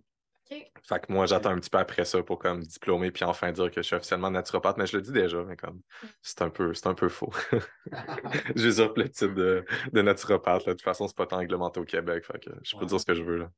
Fait 0.82 0.98
que 0.98 1.12
moi, 1.12 1.26
j'attends 1.26 1.50
un 1.50 1.60
petit 1.60 1.70
peu 1.70 1.78
après 1.78 2.04
ça 2.04 2.20
pour 2.24 2.40
comme 2.40 2.60
diplômer 2.64 3.12
puis 3.12 3.22
enfin 3.22 3.52
dire 3.52 3.70
que 3.70 3.76
je 3.76 3.86
suis 3.86 3.94
officiellement 3.94 4.32
naturopathe, 4.32 4.78
mais 4.78 4.86
je 4.86 4.96
le 4.96 5.02
dis 5.02 5.12
déjà, 5.12 5.44
mais 5.44 5.56
comme 5.56 5.80
c'est 6.22 6.42
un 6.42 6.50
peu, 6.50 6.74
c'est 6.74 6.88
un 6.88 6.94
peu 6.94 7.08
faux. 7.08 7.30
J'usurpe 8.56 8.98
le 8.98 9.08
titre 9.08 9.34
de, 9.34 9.64
de 9.92 10.02
naturopathe. 10.02 10.66
là. 10.66 10.72
De 10.72 10.76
toute 10.78 10.82
façon, 10.84 11.06
c'est 11.06 11.16
pas 11.16 11.26
tant 11.26 11.38
réglementé 11.38 11.78
au 11.78 11.84
Québec. 11.84 12.24
Fait 12.24 12.40
que 12.40 12.50
je 12.64 12.74
peux 12.76 12.80
Ouais. 12.82 12.86
dire 12.86 13.00
ce 13.00 13.06
que 13.06 13.14
je 13.14 13.22
veux. 13.22 13.36
Là. 13.36 13.50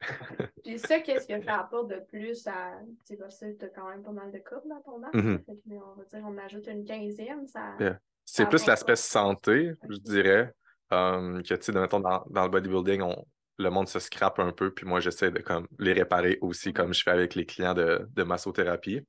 Puis 0.64 0.78
ça, 0.78 1.00
qu'est-ce 1.00 1.26
que 1.26 1.42
ça 1.42 1.60
apporte 1.60 1.88
de 1.90 2.00
plus 2.08 2.46
à. 2.46 2.78
Tu 3.06 3.14
sais, 3.14 3.16
parce 3.16 3.40
que 3.40 3.52
t'as 3.52 3.68
quand 3.68 3.88
même 3.88 4.02
pas 4.02 4.12
mal 4.12 4.30
de 4.30 4.38
courbes 4.38 4.68
dans 4.68 4.80
ton. 4.82 5.00
Fait 5.10 5.54
que, 5.56 5.74
on 5.74 5.94
va 5.94 6.04
dire, 6.04 6.22
on 6.26 6.36
ajoute 6.38 6.66
une 6.66 6.84
quinzième, 6.84 7.46
ça. 7.46 7.74
Yeah. 7.80 7.98
C'est 8.24 8.42
Ça 8.44 8.48
plus 8.48 8.66
l'aspect 8.66 8.92
quoi? 8.92 8.96
santé, 8.96 9.72
je 9.88 9.96
dirais. 9.96 10.52
euh, 10.92 11.40
que, 11.42 11.54
tu 11.54 11.62
sais, 11.62 11.72
dans, 11.72 11.86
dans 12.28 12.42
le 12.44 12.48
bodybuilding, 12.48 13.00
on, 13.02 13.24
le 13.58 13.70
monde 13.70 13.88
se 13.88 13.98
scrape 13.98 14.38
un 14.38 14.52
peu, 14.52 14.72
puis 14.72 14.86
moi, 14.86 15.00
j'essaie 15.00 15.30
de 15.30 15.40
comme, 15.40 15.66
les 15.78 15.92
réparer 15.92 16.38
aussi, 16.40 16.72
comme 16.72 16.94
je 16.94 17.02
fais 17.02 17.10
avec 17.10 17.34
les 17.34 17.44
clients 17.44 17.74
de, 17.74 18.08
de 18.14 18.22
massothérapie. 18.22 19.00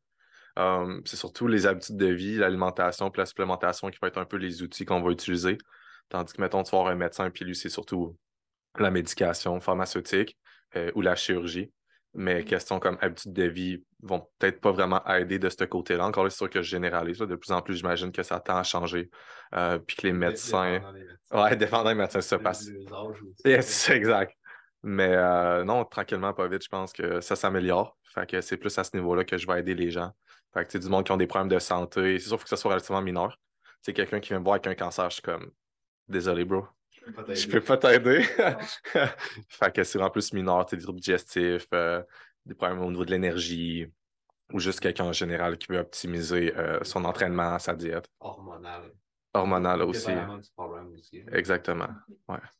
Euh, 0.57 0.99
c'est 1.05 1.15
surtout 1.15 1.47
les 1.47 1.67
habitudes 1.67 1.97
de 1.97 2.07
vie, 2.07 2.35
l'alimentation, 2.35 3.09
puis 3.11 3.19
la 3.21 3.25
supplémentation 3.25 3.89
qui 3.89 3.99
va 4.01 4.07
être 4.07 4.17
un 4.17 4.25
peu 4.25 4.37
les 4.37 4.61
outils 4.63 4.85
qu'on 4.85 5.01
va 5.01 5.11
utiliser. 5.11 5.57
Tandis 6.09 6.33
que, 6.33 6.41
mettons, 6.41 6.63
tu 6.63 6.71
vas 6.71 6.79
avoir 6.79 6.93
un 6.93 6.97
médecin, 6.97 7.29
puis 7.29 7.45
lui, 7.45 7.55
c'est 7.55 7.69
surtout 7.69 8.17
la 8.77 8.91
médication 8.91 9.59
pharmaceutique 9.59 10.37
euh, 10.75 10.91
ou 10.95 11.01
la 11.01 11.15
chirurgie. 11.15 11.71
Mais 12.15 12.43
questions 12.43 12.79
comme 12.79 12.97
habitudes 13.01 13.33
de 13.33 13.43
vie 13.43 13.83
vont 14.01 14.27
peut-être 14.39 14.59
pas 14.59 14.71
vraiment 14.71 15.05
aider 15.05 15.37
de 15.37 15.47
ce 15.47 15.63
côté-là. 15.63 16.07
Encore 16.07 16.23
là, 16.23 16.31
c'est 16.31 16.37
sûr 16.37 16.49
que 16.49 16.63
je 16.63 16.69
généralise. 16.69 17.19
là. 17.19 17.27
De 17.27 17.35
plus 17.35 17.51
en 17.51 17.61
plus, 17.61 17.75
j'imagine 17.75 18.11
que 18.11 18.23
ça 18.23 18.39
tend 18.39 18.57
à 18.57 18.63
changer. 18.63 19.11
Euh, 19.53 19.77
puis 19.77 19.95
que 19.95 20.07
les 20.07 20.13
médecins. 20.13 20.73
Dépendant 20.73 20.93
des 20.93 20.99
médecins. 21.01 21.43
Ouais, 21.43 21.55
dépendant 21.55 21.89
des 21.89 21.95
médecins, 21.95 22.21
ça 22.21 22.39
passe. 22.39 22.67
Yes, 23.45 23.89
exact. 23.89 24.33
Mais 24.83 25.13
euh, 25.13 25.63
non, 25.63 25.83
tranquillement, 25.85 26.33
pas 26.33 26.47
vite, 26.47 26.63
je 26.63 26.69
pense 26.69 26.93
que 26.93 27.21
ça 27.21 27.35
s'améliore. 27.35 27.97
Fait 28.03 28.29
que 28.29 28.41
c'est 28.41 28.57
plus 28.57 28.77
à 28.77 28.83
ce 28.83 28.95
niveau-là 28.95 29.25
que 29.25 29.37
je 29.37 29.45
vais 29.45 29.59
aider 29.59 29.75
les 29.75 29.91
gens. 29.91 30.11
Fait 30.53 30.65
que 30.65 30.77
du 30.77 30.89
monde 30.89 31.05
qui 31.05 31.11
ont 31.11 31.17
des 31.17 31.27
problèmes 31.27 31.49
de 31.49 31.59
santé. 31.59 32.17
C'est 32.19 32.27
sûr 32.27 32.37
qu'il 32.37 32.39
faut 32.39 32.43
que 32.43 32.49
ça 32.49 32.57
soit 32.57 32.71
relativement 32.71 33.01
mineur. 33.01 33.37
C'est 33.81 33.93
quelqu'un 33.93 34.19
qui 34.19 34.29
vient 34.29 34.39
me 34.39 34.43
voir 34.43 34.55
avec 34.55 34.67
un 34.67 34.75
cancer, 34.75 35.09
je 35.09 35.15
suis 35.15 35.21
comme 35.21 35.51
désolé, 36.07 36.43
bro. 36.45 36.65
Je 36.91 37.05
peux 37.05 37.11
pas 37.11 37.23
t'aider. 37.23 37.47
peux 37.47 37.61
pas 37.61 37.77
t'aider. 37.77 38.23
fait 39.49 39.73
que 39.73 39.83
c'est 39.83 39.97
vraiment 39.97 40.11
plus 40.11 40.33
mineur, 40.33 40.65
tes 40.65 40.77
troubles 40.77 40.99
digestifs, 40.99 41.67
euh, 41.73 42.01
des 42.45 42.55
problèmes 42.55 42.81
au 42.81 42.89
niveau 42.89 43.05
de 43.05 43.11
l'énergie, 43.11 43.87
ou 44.51 44.59
juste 44.59 44.79
quelqu'un 44.79 45.05
en 45.05 45.13
général 45.13 45.57
qui 45.57 45.67
veut 45.71 45.79
optimiser 45.79 46.55
euh, 46.57 46.83
son 46.83 47.05
entraînement, 47.05 47.57
sa 47.59 47.73
diète. 47.73 48.07
Hormonal. 48.19 48.91
Hormonale 49.39 49.81
aussi. 49.83 50.07
Dépendamment 50.07 50.37
du 50.37 50.49
problème 50.55 50.93
aussi. 50.93 51.23
Exactement. 51.31 51.87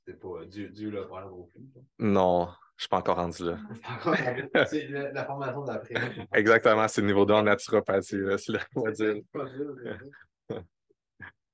C'est 0.06 0.20
pas 0.20 0.46
Dieu, 0.46 0.70
Dieu 0.70 0.90
le 0.90 1.06
problème 1.06 1.30
non 1.30 1.44
plus. 1.44 1.62
Non, 2.00 2.50
je 2.76 2.84
suis 2.84 2.90
pas 2.90 2.98
encore 2.98 3.18
rendu 3.18 3.44
là. 3.44 3.58
C'est 4.68 4.88
la, 4.88 5.12
la 5.12 5.26
formation 5.26 5.64
d'après. 5.64 5.96
Exactement, 6.34 6.88
c'est 6.88 7.02
le 7.02 7.08
niveau 7.08 7.26
2 7.26 7.34
en 7.34 7.44
naturopathie, 7.44 8.18
là, 8.18 8.38
c'est 8.38 8.54
mais- 8.54 9.24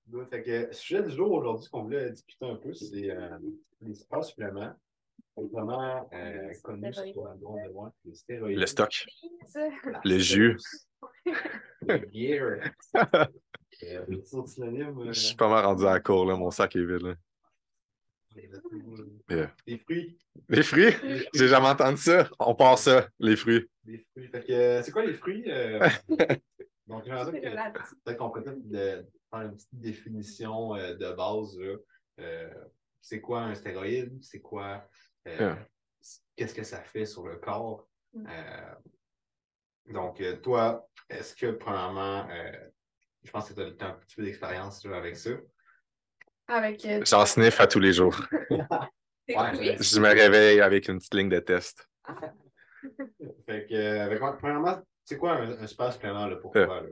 Good. 0.07 0.29
Fait 0.29 0.43
que, 0.43 0.67
le 0.67 0.73
sujet 0.73 1.01
du 1.03 1.09
jour 1.15 1.31
aujourd'hui 1.31 1.67
qu'on 1.69 1.81
voulait 1.83 2.11
discuter 2.11 2.45
un 2.47 2.55
peu, 2.55 2.73
c'est 2.73 3.09
euh, 3.09 3.39
les 3.81 3.95
sports 3.95 4.23
suppléments. 4.23 4.73
Euh, 5.37 5.43
de 6.53 7.71
moi, 7.73 7.93
les 8.05 8.13
stéroïdes. 8.15 8.57
Le 8.59 8.65
stock. 8.65 9.05
le 10.05 10.17
jus. 10.17 10.57
sauce, 10.59 10.87
Le 11.81 12.09
gear. 12.11 12.71
Euh, 13.83 14.05
synonyme. 14.47 14.97
euh, 14.99 15.11
Je 15.11 15.19
suis 15.19 15.35
pas 15.35 15.49
mal 15.49 15.65
rendu 15.65 15.85
à 15.85 15.93
la 15.93 15.99
cour, 15.99 16.25
là. 16.25 16.35
Mon 16.35 16.51
sac 16.51 16.75
est 16.75 16.85
vide, 16.85 17.01
là. 17.01 17.15
Yeah. 19.29 19.51
Les 19.65 19.77
fruits. 19.79 20.17
Les 20.49 20.63
fruits? 20.63 20.93
J'ai 21.33 21.47
jamais 21.47 21.67
entendu 21.67 21.97
ça. 21.97 22.29
On 22.39 22.53
part 22.53 22.77
ça, 22.77 23.07
les 23.19 23.35
fruits. 23.37 23.65
Les 23.85 23.99
fruits. 24.11 24.27
Fait 24.27 24.43
que, 24.43 24.51
euh, 24.51 24.81
c'est 24.83 24.91
quoi 24.91 25.05
les 25.05 25.13
fruits? 25.13 25.43
euh? 25.47 25.87
Donc, 26.87 27.05
peut-être 27.05 28.17
qu'on 28.17 28.29
peut 28.29 28.43
peut-être 28.43 28.67
de- 28.67 29.05
faire 29.31 29.41
une 29.41 29.55
petite 29.55 29.69
définition 29.73 30.75
euh, 30.75 30.93
de 30.95 31.11
base. 31.13 31.57
là. 31.57 31.75
Euh, 32.19 32.53
c'est 33.01 33.21
quoi 33.21 33.41
un 33.43 33.55
stéroïde? 33.55 34.17
C'est 34.21 34.41
quoi? 34.41 34.85
Euh, 35.27 35.37
Yeah. 35.39 35.57
Qu'est-ce 36.35 36.53
que 36.53 36.63
ça 36.63 36.81
fait 36.81 37.05
sur 37.05 37.25
le 37.25 37.37
corps? 37.37 37.87
Mm. 38.13 38.27
Euh, 38.29 38.75
donc, 39.93 40.21
euh, 40.21 40.35
toi, 40.37 40.87
est-ce 41.09 41.35
que, 41.35 41.47
premièrement, 41.51 42.27
euh, 42.29 42.51
je 43.23 43.31
pense 43.31 43.49
que 43.49 43.53
tu 43.53 43.83
as, 43.83 43.87
un 43.87 43.93
petit 43.93 44.15
peu 44.15 44.23
d'expérience 44.23 44.85
avec 44.85 45.15
ça. 45.15 45.31
Avec. 46.47 46.85
euh, 46.85 47.01
J'en 47.05 47.25
sniff 47.25 47.59
à 47.59 47.67
tous 47.67 47.79
les 47.79 47.93
jours. 47.93 48.15
Ouais. 49.27 49.75
Je 49.79 49.99
me 49.99 50.07
réveille 50.07 50.61
avec 50.61 50.87
une 50.87 50.99
petite 50.99 51.15
ligne 51.15 51.29
de 51.29 51.39
test. 51.39 51.89
Fait 53.47 53.65
que, 53.65 53.73
euh, 53.73 54.03
avec- 54.05 54.19
premièrement, 54.37 54.79
c'est 55.03 55.17
quoi 55.17 55.31
un, 55.31 55.63
un 55.63 55.65
super 55.65 55.91
supplément 55.91 56.27
là, 56.27 56.35
pour 56.35 56.51
toi? 56.51 56.81
Là? 56.81 56.89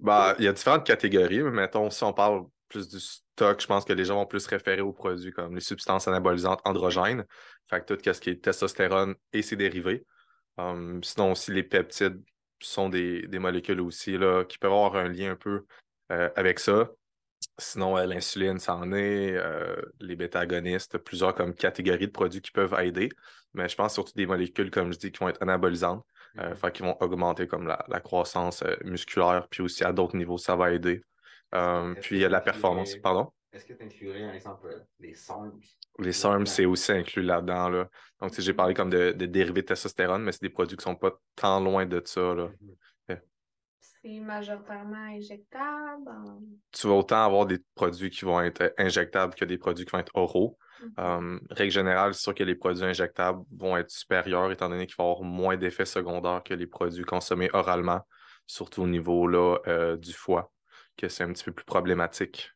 Bah, 0.00 0.34
il 0.38 0.46
y 0.46 0.48
a 0.48 0.52
différentes 0.52 0.84
catégories, 0.84 1.44
mais 1.44 1.50
mettons, 1.52 1.88
si 1.90 2.02
on 2.02 2.12
parle 2.12 2.44
plus 2.68 2.88
du 2.88 3.00
stock, 3.00 3.60
je 3.60 3.66
pense 3.66 3.84
que 3.84 3.92
les 3.92 4.04
gens 4.04 4.16
vont 4.16 4.26
plus 4.26 4.40
se 4.40 4.48
référer 4.48 4.80
aux 4.80 4.92
produits 4.92 5.32
comme 5.32 5.54
les 5.54 5.60
substances 5.60 6.08
anabolisantes 6.08 6.60
androgènes, 6.64 7.24
fait 7.68 7.84
que 7.84 7.94
tout 7.94 8.12
ce 8.12 8.20
qui 8.20 8.30
est 8.30 8.42
testostérone 8.42 9.14
et 9.32 9.42
ses 9.42 9.56
dérivés. 9.56 10.04
Hum, 10.56 11.02
sinon 11.04 11.32
aussi, 11.32 11.52
les 11.52 11.62
peptides 11.62 12.22
sont 12.60 12.88
des, 12.88 13.26
des 13.26 13.38
molécules 13.38 13.80
aussi 13.80 14.16
là, 14.16 14.44
qui 14.44 14.58
peuvent 14.58 14.72
avoir 14.72 14.96
un 14.96 15.08
lien 15.08 15.32
un 15.32 15.36
peu 15.36 15.66
euh, 16.10 16.30
avec 16.36 16.58
ça. 16.58 16.90
Sinon, 17.58 17.96
euh, 17.96 18.06
l'insuline, 18.06 18.58
ça 18.58 18.74
en 18.74 18.92
est, 18.92 19.32
euh, 19.36 19.76
les 20.00 20.16
bêta-agonistes, 20.16 20.98
plusieurs 20.98 21.34
comme 21.34 21.54
catégories 21.54 22.06
de 22.06 22.12
produits 22.12 22.40
qui 22.40 22.50
peuvent 22.50 22.74
aider, 22.80 23.10
mais 23.52 23.68
je 23.68 23.76
pense 23.76 23.94
surtout 23.94 24.12
des 24.14 24.26
molécules, 24.26 24.70
comme 24.70 24.92
je 24.92 24.98
dis, 24.98 25.12
qui 25.12 25.18
vont 25.20 25.28
être 25.28 25.42
anabolisantes. 25.42 26.04
Euh, 26.38 26.54
fait 26.54 26.72
qu'ils 26.72 26.84
vont 26.84 26.96
augmenter 27.00 27.46
comme 27.46 27.66
la, 27.66 27.84
la 27.88 28.00
croissance 28.00 28.62
musculaire, 28.84 29.46
puis 29.50 29.62
aussi 29.62 29.84
à 29.84 29.92
d'autres 29.92 30.16
niveaux, 30.16 30.38
ça 30.38 30.56
va 30.56 30.72
aider. 30.72 31.02
Euh, 31.54 31.94
puis 32.00 32.16
il 32.16 32.20
y 32.20 32.24
a 32.24 32.28
de 32.28 32.32
la 32.32 32.40
performance. 32.40 32.96
Pardon? 32.96 33.30
Est-ce 33.52 33.64
que 33.64 33.72
tu 33.72 33.84
inclurais, 33.84 34.26
par 34.26 34.34
exemple, 34.34 34.66
euh, 34.66 34.80
les 35.00 35.14
SARMs? 35.14 35.58
Les 35.98 36.12
SARM, 36.12 36.46
c'est 36.46 36.66
aussi 36.66 36.92
inclus 36.92 37.22
là-dedans. 37.22 37.70
Là. 37.70 37.88
Donc, 38.20 38.38
j'ai 38.38 38.52
parlé 38.52 38.74
comme 38.74 38.90
de, 38.90 39.12
de 39.12 39.26
dérivés 39.26 39.62
de 39.62 39.66
testostérone, 39.66 40.22
mais 40.22 40.32
c'est 40.32 40.42
des 40.42 40.50
produits 40.50 40.76
qui 40.76 40.84
sont 40.84 40.96
pas 40.96 41.12
tant 41.34 41.60
loin 41.60 41.86
de 41.86 42.02
ça. 42.04 42.34
Là. 42.34 42.50
Mhm. 42.60 42.76
C'est 43.78 44.20
majoritairement 44.20 45.16
injectable. 45.16 46.10
Tu 46.70 46.86
vas 46.86 46.94
autant 46.94 47.24
avoir 47.24 47.44
des 47.46 47.58
produits 47.74 48.10
qui 48.10 48.24
vont 48.24 48.40
être 48.40 48.72
injectables 48.78 49.34
que 49.34 49.44
des 49.44 49.58
produits 49.58 49.84
qui 49.84 49.90
vont 49.90 49.98
être 49.98 50.14
oraux. 50.14 50.58
Mhm. 50.80 50.92
Euh, 50.98 51.38
règle 51.50 51.72
générale, 51.72 52.14
c'est 52.14 52.22
sûr 52.22 52.34
que 52.34 52.44
les 52.44 52.54
produits 52.54 52.84
injectables 52.84 53.42
vont 53.50 53.76
être 53.76 53.90
supérieurs 53.90 54.52
étant 54.52 54.68
donné 54.68 54.86
qu'il 54.86 54.94
va 54.96 55.04
y 55.04 55.10
avoir 55.10 55.22
moins 55.22 55.56
d'effets 55.56 55.86
secondaires 55.86 56.42
que 56.44 56.54
les 56.54 56.66
produits 56.66 57.04
consommés 57.04 57.50
oralement, 57.52 58.00
surtout 58.46 58.82
au 58.82 58.86
niveau 58.86 59.26
là, 59.26 59.58
euh, 59.66 59.96
du 59.96 60.12
foie, 60.12 60.52
que 60.96 61.08
c'est 61.08 61.24
un 61.24 61.32
petit 61.32 61.44
peu 61.44 61.52
plus 61.52 61.64
problématique. 61.64 62.52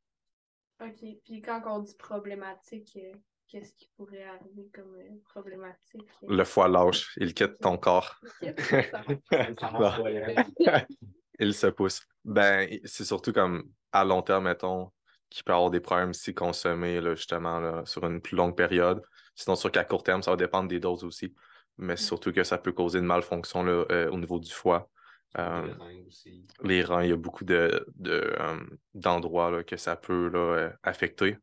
OK. 0.81 1.05
Puis 1.25 1.43
quand 1.43 1.63
on 1.67 1.81
dit 1.81 1.95
problématique, 1.95 2.97
euh, 2.97 3.13
qu'est-ce 3.49 3.75
qui 3.75 3.91
pourrait 3.97 4.25
arriver 4.25 4.71
comme 4.73 4.95
euh, 4.97 5.21
problématique? 5.25 6.09
Le 6.27 6.45
foie 6.45 6.69
lâche, 6.69 7.13
il 7.19 7.35
quitte 7.35 7.59
ton 7.59 7.77
corps. 7.79 8.21
Hein? 8.43 8.55
il 11.39 11.55
se 11.55 11.67
pousse. 11.67 12.07
Ben, 12.25 12.69
c'est 12.85 13.05
surtout 13.05 13.33
comme 13.33 13.71
à 13.93 14.05
long 14.05 14.23
terme, 14.23 14.45
mettons, 14.45 14.91
qu'il 15.29 15.45
peut 15.45 15.53
avoir 15.53 15.71
des 15.71 15.81
problèmes 15.81 16.13
si 16.13 16.35
consommés, 16.35 17.01
là, 17.01 17.15
justement, 17.15 17.61
là, 17.61 17.85
sur 17.87 18.05
une 18.05 18.21
plus 18.21 18.37
longue 18.37 18.57
période. 18.57 19.03
Sinon, 19.35 19.57
sûr 19.57 19.71
qu'à 19.71 19.85
court 19.85 20.03
terme, 20.03 20.23
ça 20.23 20.33
va 20.33 20.37
dépendre 20.37 20.69
des 20.69 20.81
doses 20.81 21.05
aussi. 21.05 21.35
Mais 21.79 21.97
c'est 21.97 22.07
surtout 22.07 22.33
que 22.33 22.45
ça 22.45 22.59
peut 22.59 22.73
causer 22.73 22.99
une 22.99 23.07
malfonction 23.07 23.63
là, 23.63 23.85
euh, 23.91 24.11
au 24.11 24.19
niveau 24.19 24.39
du 24.39 24.51
foie. 24.51 24.91
Euh, 25.39 25.67
Les 25.67 25.73
reins 25.73 26.05
aussi. 26.09 26.47
les 26.65 26.83
reins, 26.83 27.05
il 27.05 27.11
y 27.11 27.13
a 27.13 27.17
beaucoup 27.17 27.45
de, 27.45 27.87
de, 27.95 28.35
d'endroits 28.95 29.51
là, 29.51 29.63
que 29.63 29.77
ça 29.77 29.95
peut 29.97 30.29
là, 30.29 30.73
affecter. 30.83 31.39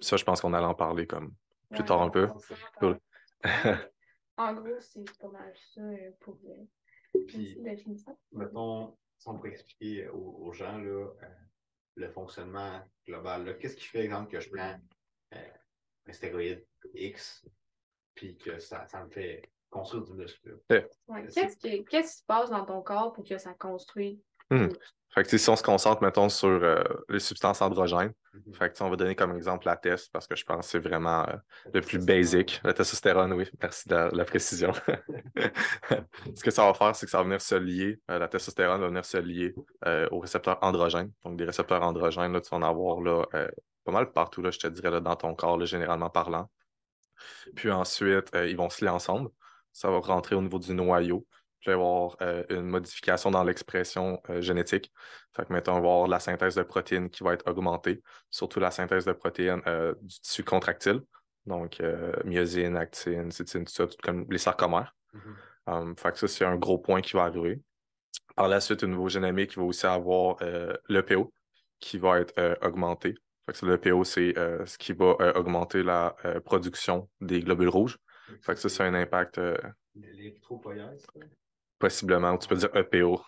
Ça, 0.00 0.16
je 0.16 0.24
pense 0.24 0.40
qu'on 0.40 0.52
allait 0.52 0.66
en 0.66 0.74
parler 0.74 1.06
comme 1.06 1.32
plus 1.70 1.80
Ouais, 1.80 1.86
tard 1.86 2.02
un 2.02 2.10
peu. 2.10 2.28
en 2.28 2.38
Cool. 2.80 2.98
parler. 3.42 3.78
En 4.36 4.54
gros, 4.54 4.78
c'est 4.80 5.18
pas 5.18 5.28
mal 5.30 5.52
ça 5.74 5.80
euh, 5.80 6.10
pour 6.20 6.38
Puis, 7.26 7.58
mettons, 8.30 8.96
si 9.18 9.28
on 9.28 9.34
pourrait 9.34 9.50
expliquer 9.50 10.08
aux, 10.10 10.36
aux 10.46 10.52
gens 10.52 10.78
là, 10.78 11.08
euh, 11.22 11.26
le 11.96 12.08
fonctionnement 12.10 12.80
global. 13.04 13.44
là. 13.44 13.54
Qu'est-ce 13.54 13.74
qui 13.76 13.86
fait, 13.86 14.04
exemple, 14.04 14.30
que 14.30 14.38
je 14.38 14.48
prends 14.50 14.78
euh, 15.34 15.48
un 16.06 16.12
stéroïde 16.12 16.64
X, 16.94 17.44
puis 18.14 18.36
que 18.36 18.60
ça, 18.60 18.86
ça 18.86 19.04
me 19.04 19.10
fait 19.10 19.42
construire 19.70 20.04
du 20.04 20.12
muscle? 20.14 20.58
Ouais. 20.70 20.88
Qu'est-ce 21.32 21.56
qui, 21.56 21.84
qu'est-ce 21.84 22.12
qui 22.12 22.18
se 22.18 22.24
passe 22.26 22.50
dans 22.50 22.64
ton 22.64 22.82
corps 22.82 23.12
pour 23.12 23.24
que 23.24 23.38
ça 23.38 23.54
construise? 23.54 24.18
Hmm. 24.50 24.68
Fait 25.14 25.24
que 25.24 25.36
si 25.36 25.48
on 25.50 25.56
se 25.56 25.62
concentre, 25.62 26.02
mettons, 26.02 26.28
sur 26.28 26.48
euh, 26.48 26.82
les 27.08 27.20
substances 27.20 27.62
androgènes, 27.62 28.12
Mhm. 28.46 28.54
fait 28.54 28.70
que 28.72 28.82
on 28.82 28.90
va 28.90 28.96
donner 28.96 29.14
comme 29.14 29.34
exemple 29.36 29.66
la 29.66 29.76
test 29.76 30.10
parce 30.12 30.26
que 30.26 30.36
je 30.36 30.44
pense 30.44 30.66
que 30.66 30.70
c'est 30.72 30.78
vraiment 30.78 31.26
euh, 31.28 31.36
le 31.72 31.80
plus 31.80 31.98
basic. 31.98 32.60
La 32.64 32.72
testostérone, 32.74 33.32
oui, 33.32 33.48
merci 33.60 33.88
de 33.88 33.94
la, 33.94 34.08
la 34.10 34.24
précision. 34.24 34.72
Ce 36.34 36.42
que 36.42 36.50
ça 36.50 36.66
va 36.66 36.74
faire, 36.74 36.94
c'est 36.94 37.06
que 37.06 37.10
ça 37.10 37.18
va 37.18 37.24
venir 37.24 37.40
se 37.40 37.54
lier, 37.54 38.00
euh, 38.10 38.18
la 38.18 38.28
testostérone 38.28 38.80
va 38.80 38.88
venir 38.88 39.04
se 39.04 39.16
lier 39.18 39.54
euh, 39.86 40.08
aux 40.10 40.20
récepteurs 40.20 40.58
androgènes. 40.62 41.10
Donc, 41.24 41.36
des 41.36 41.44
récepteurs 41.44 41.82
androgènes, 41.82 42.32
là, 42.32 42.40
tu 42.40 42.50
vas 42.50 42.58
en 42.58 42.62
avoir 42.62 43.00
là, 43.00 43.24
euh, 43.34 43.48
pas 43.84 43.92
mal 43.92 44.12
partout, 44.12 44.42
là, 44.42 44.50
je 44.50 44.58
te 44.58 44.66
dirais, 44.66 44.90
là, 44.90 45.00
dans 45.00 45.16
ton 45.16 45.34
corps, 45.34 45.58
là, 45.58 45.64
généralement 45.64 46.10
parlant. 46.10 46.50
Puis 47.56 47.70
ensuite, 47.70 48.34
euh, 48.34 48.46
ils 48.46 48.56
vont 48.56 48.70
se 48.70 48.84
lier 48.84 48.90
ensemble. 48.90 49.30
Ça 49.78 49.92
va 49.92 50.00
rentrer 50.00 50.34
au 50.34 50.42
niveau 50.42 50.58
du 50.58 50.74
noyau. 50.74 51.24
Puis 51.60 51.70
il 51.70 51.72
va 51.72 51.72
y 51.72 51.74
avoir 51.74 52.16
euh, 52.20 52.42
une 52.50 52.66
modification 52.66 53.30
dans 53.30 53.44
l'expression 53.44 54.20
euh, 54.28 54.40
génétique. 54.40 54.92
Fait 55.36 55.46
que, 55.46 55.52
mettons, 55.52 55.74
on 55.74 55.80
va 55.80 55.88
avoir 55.88 56.08
la 56.08 56.18
synthèse 56.18 56.56
de 56.56 56.64
protéines 56.64 57.10
qui 57.10 57.22
va 57.22 57.32
être 57.34 57.48
augmentée, 57.48 58.02
surtout 58.28 58.58
la 58.58 58.72
synthèse 58.72 59.04
de 59.04 59.12
protéines 59.12 59.62
euh, 59.68 59.94
du 60.02 60.18
tissu 60.18 60.42
contractile. 60.42 61.00
Donc, 61.46 61.80
myosine, 62.24 62.76
actine, 62.76 63.30
cytine, 63.30 63.64
tout 63.64 63.72
ça, 63.72 63.86
tout 63.86 63.96
comme 64.02 64.26
les 64.28 64.38
sarcomères. 64.38 64.94
Mhm. 65.14 65.36
Um, 65.66 65.96
fait 65.96 66.12
que 66.12 66.18
ça, 66.18 66.28
c'est 66.28 66.44
un 66.44 66.56
gros 66.56 66.78
point 66.78 67.00
qui 67.00 67.12
va 67.12 67.24
arriver. 67.24 67.62
Par 68.34 68.48
la 68.48 68.60
suite, 68.60 68.82
au 68.82 68.86
niveau 68.86 69.08
génomique, 69.08 69.52
il 69.52 69.60
va 69.60 69.64
aussi 69.64 69.86
avoir 69.86 70.36
euh, 70.42 70.74
l'EPO 70.88 71.32
qui 71.78 71.98
va 71.98 72.18
être 72.18 72.58
augmenté. 72.62 73.14
Fait 73.46 73.52
que 73.52 74.04
c'est 74.04 74.34
ce 74.34 74.76
qui 74.76 74.92
va 74.92 75.14
augmenter 75.36 75.82
la 75.82 76.16
production 76.44 77.08
des 77.20 77.40
globules 77.40 77.68
rouges. 77.68 77.98
Fait 78.42 78.54
que 78.54 78.60
ça, 78.60 78.68
c'est 78.68 78.82
un 78.82 78.94
impact 78.94 79.38
euh, 79.38 79.56
L'érythropoïèse, 79.94 81.06
possiblement, 81.78 82.32
ou 82.34 82.38
tu 82.38 82.48
peux 82.48 82.56
dire 82.56 82.70
EPO. 82.74 83.20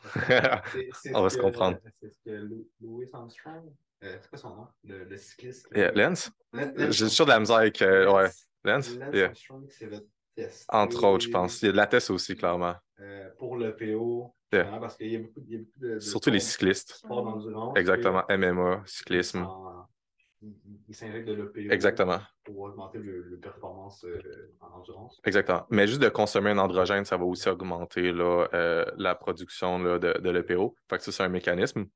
C'est- 0.73 0.89
c'est 0.95 1.13
On 1.15 1.23
va 1.23 1.31
se 1.31 1.39
comprendre. 1.39 1.79
C'est 2.01 2.11
ce 2.11 2.19
que 2.25 2.31
Lou- 2.31 2.69
Louis 2.81 3.09
Armstrong, 3.13 3.71
euh, 4.05 4.17
c'est 4.21 4.29
quoi 4.29 4.39
son 4.39 4.51
nom? 4.57 4.67
Le, 4.85 5.05
le 5.05 5.17
cycliste. 5.17 5.69
Là. 5.73 5.91
Lens? 5.93 6.31
J'ai 6.89 7.09
toujours 7.09 7.27
de 7.27 7.31
la 7.33 7.41
misère 7.41 7.57
avec. 7.57 7.81
euh, 7.83 8.11
ouais. 8.13 8.31
Lens? 8.65 8.91
Yeah. 9.13 9.27
Armstrong 9.27 9.69
s'est 9.71 9.89
fait 9.89 10.07
tester, 10.35 10.67
Entre 10.69 11.05
autres, 11.05 11.25
je 11.25 11.31
pense. 11.31 11.63
Il 11.63 11.67
y 11.67 11.69
a 11.69 11.73
de 11.73 11.77
la 11.77 11.87
test 11.87 12.11
aussi, 12.11 12.37
clairement. 12.37 12.75
euh, 13.01 13.31
pour 13.39 13.57
le 13.57 13.75
PO, 13.77 14.35
Yeah. 14.53 14.65
parce 14.81 14.97
qu'il 14.97 15.13
y 15.13 15.17
a 15.17 15.21
beaucoup, 15.21 15.41
il 15.47 15.53
y 15.53 15.57
a 15.57 15.59
beaucoup 15.61 15.79
de, 15.81 15.95
de 15.95 16.01
Surtout 16.01 16.31
les 16.31 16.41
cyclistes. 16.41 17.01
d'endurance. 17.09 17.79
Exactement. 17.79 18.25
MMA, 18.29 18.83
cyclisme. 18.85 19.43
en- 19.45 19.87
Ils 20.89 20.95
s'injectent 20.95 21.29
de 21.29 21.35
l'EPO 21.35 21.73
Exactement. 21.73 22.19
pour 22.45 22.61
augmenter 22.61 22.99
le, 22.99 23.23
le 23.23 23.39
performance 23.39 24.05
euh, 24.05 24.57
en 24.61 24.79
endurance. 24.79 25.21
Exactement. 25.25 25.67
Mais 25.71 25.87
juste 25.87 26.01
de 26.01 26.09
consommer 26.09 26.51
un 26.51 26.59
androgène, 26.59 27.05
ça 27.05 27.17
va 27.19 27.25
aussi 27.25 27.49
augmenter 27.49 28.13
là, 28.13 28.49
euh, 28.55 28.85
la 28.97 29.15
production 29.15 29.79
là, 29.79 29.99
de, 29.99 30.19
de 30.19 30.31
l'EPO. 30.31 30.75
Fait 30.89 30.97
que 30.97 31.05
ça, 31.05 31.13
c'est 31.13 31.23
un 31.23 31.29
mécanisme. 31.29 31.87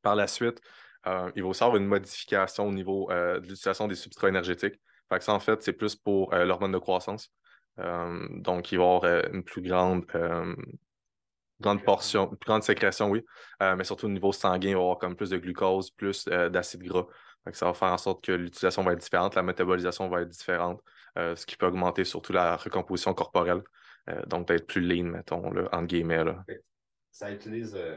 Par 0.00 0.16
la 0.16 0.26
suite, 0.26 0.60
euh, 1.06 1.30
il 1.36 1.42
va 1.42 1.48
aussi 1.50 1.62
avoir 1.62 1.76
une 1.76 1.86
modification 1.86 2.66
au 2.68 2.72
niveau 2.72 3.08
de 3.10 3.40
l'utilisation 3.40 3.86
des 3.86 3.94
substrats 3.94 4.28
énergétiques. 4.28 4.80
Fait 5.10 5.18
que 5.18 5.24
ça, 5.24 5.34
en 5.34 5.40
fait, 5.40 5.62
c'est 5.62 5.74
plus 5.74 5.94
pour 5.94 6.34
l'hormone 6.34 6.72
de 6.72 6.78
croissance. 6.78 7.30
Donc, 7.76 8.72
il 8.72 8.78
va 8.78 8.84
y 8.84 8.86
avoir 8.86 9.04
une 9.32 9.44
plus 9.44 9.60
grande, 9.62 10.06
grande 11.60 11.84
portion, 11.84 12.28
plus 12.28 12.46
grande 12.46 12.62
sécrétion, 12.62 13.10
oui. 13.10 13.24
Euh, 13.62 13.76
mais 13.76 13.84
surtout 13.84 14.06
au 14.06 14.10
niveau 14.10 14.32
sanguin, 14.32 14.70
il 14.70 14.74
va 14.74 14.80
y 14.80 14.82
avoir 14.82 14.98
comme 14.98 15.16
plus 15.16 15.30
de 15.30 15.38
glucose, 15.38 15.90
plus 15.90 16.26
euh, 16.28 16.48
d'acide 16.48 16.82
gras. 16.82 17.06
Ça 17.52 17.66
va 17.66 17.74
faire 17.74 17.92
en 17.92 17.98
sorte 17.98 18.24
que 18.24 18.32
l'utilisation 18.32 18.82
va 18.82 18.92
être 18.92 19.00
différente, 19.00 19.34
la 19.34 19.42
métabolisation 19.42 20.08
va 20.08 20.22
être 20.22 20.30
différente, 20.30 20.80
euh, 21.18 21.36
ce 21.36 21.44
qui 21.44 21.56
peut 21.56 21.66
augmenter 21.66 22.04
surtout 22.04 22.32
la 22.32 22.56
recomposition 22.56 23.12
corporelle. 23.12 23.62
Euh, 24.10 24.22
donc, 24.26 24.48
d'être 24.48 24.66
plus 24.66 24.80
lean, 24.82 25.04
mettons, 25.04 25.50
là, 25.50 25.68
entre 25.72 25.86
guillemets. 25.86 26.24
Là. 26.24 26.44
Ça 27.10 27.30
utilise 27.30 27.74
euh, 27.74 27.96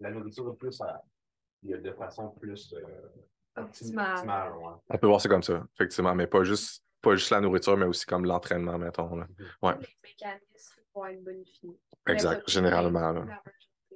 la 0.00 0.10
nourriture 0.10 0.56
plus 0.56 0.80
à, 0.80 1.02
de 1.62 1.92
façon 1.92 2.30
plus 2.40 2.72
euh, 2.74 3.60
Optimale. 3.60 4.14
optimale, 4.14 4.52
ouais. 4.52 4.72
On 4.88 4.98
peut 4.98 5.06
voir 5.06 5.20
ça 5.20 5.28
comme 5.28 5.42
ça, 5.42 5.66
effectivement, 5.74 6.14
mais 6.14 6.26
pas 6.26 6.44
juste, 6.44 6.84
pas 7.02 7.14
juste 7.16 7.30
la 7.30 7.40
nourriture, 7.40 7.76
mais 7.76 7.86
aussi 7.86 8.06
comme 8.06 8.24
l'entraînement, 8.24 8.78
mettons. 8.78 9.16
Là. 9.16 9.26
Ouais. 9.62 9.74
Les 9.80 9.96
mécanismes 10.02 10.77
vont 10.94 11.06
être 11.06 11.22
bonifiés. 11.22 11.76
Exact, 12.06 12.30
Mais 12.30 12.36
pas 12.38 12.44
généralement. 12.46 13.12
Là. 13.12 13.42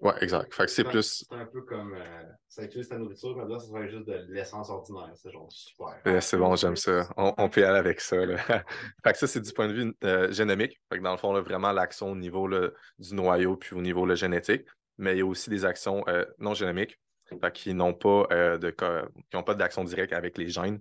Ouais, 0.00 0.14
exact. 0.20 0.52
Fait 0.52 0.64
que 0.64 0.70
c'est 0.70 0.84
plus. 0.84 1.24
C'est 1.28 1.34
un 1.36 1.46
peu 1.46 1.62
comme 1.62 1.94
euh, 1.94 2.24
ça 2.48 2.64
utilise 2.64 2.88
ta 2.88 2.98
nourriture, 2.98 3.36
mais 3.36 3.44
là, 3.48 3.58
ça 3.60 3.66
serait 3.68 3.88
juste 3.88 4.06
de 4.06 4.26
l'essence 4.30 4.68
ordinaire. 4.68 5.12
C'est 5.14 5.30
genre 5.30 5.50
super. 5.50 6.22
c'est 6.22 6.36
bon, 6.36 6.56
j'aime 6.56 6.76
ça. 6.76 7.08
On, 7.16 7.32
on 7.38 7.48
peut 7.48 7.60
y 7.60 7.64
aller 7.64 7.78
avec 7.78 8.00
ça. 8.00 8.16
Là. 8.16 8.36
fait 9.04 9.12
que 9.12 9.18
ça, 9.18 9.26
c'est 9.28 9.40
du 9.40 9.52
point 9.52 9.68
de 9.68 9.74
vue 9.74 9.96
euh, 10.02 10.32
génomique. 10.32 10.80
Fait 10.92 10.98
que 10.98 11.04
dans 11.04 11.12
le 11.12 11.18
fond, 11.18 11.32
là, 11.32 11.40
vraiment 11.40 11.70
l'action 11.70 12.10
au 12.10 12.16
niveau 12.16 12.48
là, 12.48 12.70
du 12.98 13.14
noyau 13.14 13.56
puis 13.56 13.76
au 13.76 13.80
niveau 13.80 14.04
là, 14.04 14.16
génétique. 14.16 14.66
Mais 14.98 15.14
il 15.14 15.18
y 15.18 15.22
a 15.22 15.26
aussi 15.26 15.50
des 15.50 15.64
actions 15.64 16.02
euh, 16.08 16.24
non 16.38 16.52
génomiques 16.54 16.98
fait 17.40 17.52
qui 17.52 17.74
n'ont 17.74 17.94
pas 17.94 18.26
euh, 18.32 18.58
de 18.58 18.70
co- 18.70 19.08
qui 19.30 19.36
n'ont 19.36 19.42
pas 19.42 19.54
d'action 19.54 19.84
directe 19.84 20.12
avec 20.12 20.36
les 20.38 20.48
gènes. 20.48 20.80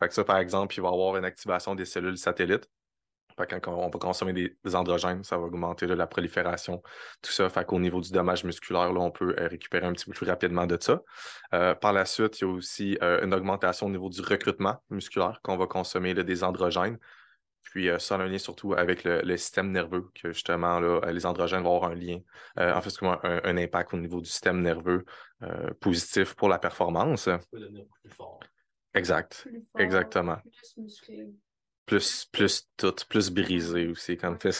Fait 0.00 0.08
que 0.08 0.14
ça, 0.14 0.24
par 0.24 0.38
exemple, 0.38 0.74
il 0.76 0.80
va 0.80 0.88
y 0.88 0.92
avoir 0.92 1.16
une 1.16 1.24
activation 1.24 1.74
des 1.74 1.84
cellules 1.84 2.18
satellites. 2.18 2.68
Quand 3.36 3.68
on 3.68 3.88
va 3.88 3.98
consommer 3.98 4.32
des, 4.32 4.56
des 4.64 4.76
androgènes, 4.76 5.24
ça 5.24 5.38
va 5.38 5.44
augmenter 5.44 5.86
là, 5.86 5.94
la 5.94 6.06
prolifération, 6.06 6.82
tout 7.22 7.32
ça. 7.32 7.48
Fait 7.48 7.64
qu'au 7.64 7.78
niveau 7.78 8.00
du 8.00 8.12
dommage 8.12 8.44
musculaire, 8.44 8.92
là, 8.92 9.00
on 9.00 9.10
peut 9.10 9.34
euh, 9.38 9.48
récupérer 9.48 9.86
un 9.86 9.92
petit 9.92 10.06
peu 10.06 10.12
plus 10.12 10.26
rapidement 10.26 10.66
de 10.66 10.76
ça. 10.80 11.02
Euh, 11.54 11.74
par 11.74 11.92
la 11.92 12.04
suite, 12.04 12.40
il 12.40 12.44
y 12.44 12.46
a 12.46 12.50
aussi 12.50 12.98
euh, 13.02 13.24
une 13.24 13.34
augmentation 13.34 13.86
au 13.86 13.90
niveau 13.90 14.08
du 14.08 14.20
recrutement 14.20 14.82
musculaire 14.90 15.40
qu'on 15.42 15.56
va 15.56 15.66
consommer 15.66 16.14
là, 16.14 16.22
des 16.22 16.44
androgènes. 16.44 16.98
Puis 17.64 17.88
euh, 17.88 17.98
ça 17.98 18.16
a 18.16 18.18
un 18.18 18.26
lien 18.26 18.38
surtout 18.38 18.74
avec 18.74 19.04
le, 19.04 19.22
le 19.22 19.36
système 19.36 19.70
nerveux, 19.70 20.10
que 20.14 20.32
justement, 20.32 20.80
là, 20.80 21.00
les 21.12 21.24
androgènes 21.24 21.62
vont 21.62 21.76
avoir 21.76 21.92
un 21.92 21.94
lien, 21.94 22.18
euh, 22.58 22.74
en 22.74 22.82
fait, 22.82 22.92
un, 23.02 23.40
un 23.44 23.56
impact 23.56 23.94
au 23.94 23.98
niveau 23.98 24.20
du 24.20 24.28
système 24.28 24.60
nerveux 24.60 25.04
euh, 25.42 25.70
positif 25.80 26.34
pour 26.34 26.48
la 26.48 26.58
performance. 26.58 27.22
Ça 27.22 27.38
peut 27.50 27.60
devenir 27.60 27.84
plus 28.02 28.10
fort. 28.10 28.40
Exact, 28.94 29.42
Plus 29.44 29.64
fort, 29.72 29.80
exactement. 29.80 30.36
Plus 30.36 30.76
musclé. 30.76 31.30
Plus, 31.86 32.26
plus 32.26 32.68
tout, 32.76 32.94
plus 33.08 33.30
brisé 33.30 33.88
aussi, 33.88 34.16
comme 34.16 34.38
fait. 34.38 34.52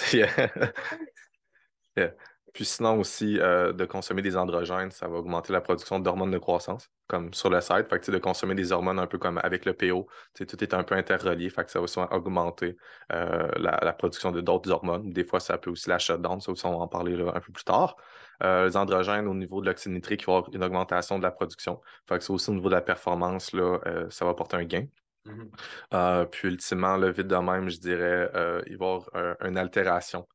Yeah. 1.95 2.15
Puis 2.53 2.67
sinon 2.67 2.99
aussi, 3.01 3.39
euh, 3.41 3.73
de 3.73 3.87
consommer 3.87 4.21
des 4.21 4.37
androgènes, 4.37 4.91
ça 4.91 5.09
va 5.09 5.17
augmenter 5.17 5.53
la 5.55 5.63
production 5.63 5.99
d'hormones 5.99 6.31
de 6.31 6.39
croissance, 6.39 6.91
comme 7.07 7.33
sur 7.33 7.49
le 7.49 7.61
site. 7.63 7.89
Fait 7.89 7.99
que, 7.99 8.05
tu 8.05 8.11
de 8.11 8.19
consommer 8.19 8.55
des 8.55 8.73
hormones 8.73 8.99
un 8.99 9.07
peu 9.07 9.17
comme 9.17 9.39
avec 9.43 9.65
le 9.65 9.73
PO, 9.73 10.07
tu 10.35 10.47
tout 10.47 10.63
est 10.63 10.75
un 10.75 10.83
peu 10.85 10.95
interrelié, 10.95 11.49
fait 11.49 11.65
que 11.65 11.71
ça 11.71 11.81
va 11.81 11.87
souvent 11.87 12.09
augmenter 12.11 12.77
euh, 13.13 13.49
la, 13.57 13.93
production 13.95 14.33
de 14.33 14.43
d'autres 14.43 14.71
hormones. 14.71 15.11
Des 15.13 15.25
fois, 15.25 15.41
ça 15.41 15.57
peut 15.57 15.71
aussi 15.71 15.89
la 15.89 15.99
shutdown, 15.99 16.41
ça 16.41 16.53
aussi, 16.53 16.67
on 16.67 16.73
va 16.73 16.85
en 16.85 16.89
parler 16.89 17.15
un 17.15 17.41
peu 17.41 17.53
plus 17.53 17.65
tard. 17.65 17.97
Euh, 18.43 18.67
les 18.67 18.77
androgènes, 18.77 19.29
au 19.29 19.35
niveau 19.35 19.63
de 19.63 19.67
l'oxyde 19.67 19.93
nitrique, 19.93 20.23
il 20.23 20.27
va 20.27 20.33
y 20.33 20.37
avoir 20.37 20.51
une 20.55 20.65
augmentation 20.65 21.19
de 21.19 21.23
la 21.23 21.31
production. 21.31 21.81
Fait 22.07 22.19
que 22.19 22.25
ça 22.25 22.33
aussi, 22.35 22.51
au 22.51 22.55
niveau 22.55 22.69
de 22.69 22.75
la 22.75 22.83
performance, 22.83 23.53
là, 23.55 23.79
ça 24.11 24.27
va 24.27 24.33
apporter 24.33 24.57
un 24.57 24.65
gain. 24.65 24.87
Mhm. 25.25 25.51
Euh, 25.95 26.25
puis 26.25 26.49
ultimement, 26.49 26.97
le 26.97 27.13
vide 27.13 27.29
de 27.29 27.37
même, 27.37 27.69
je 27.69 27.79
dirais, 27.79 28.31
euh, 28.35 28.63
il 28.67 28.77
va 28.77 28.87
y 28.87 28.89
avoir 28.89 29.37
une 29.45 29.57
altération 29.57 30.27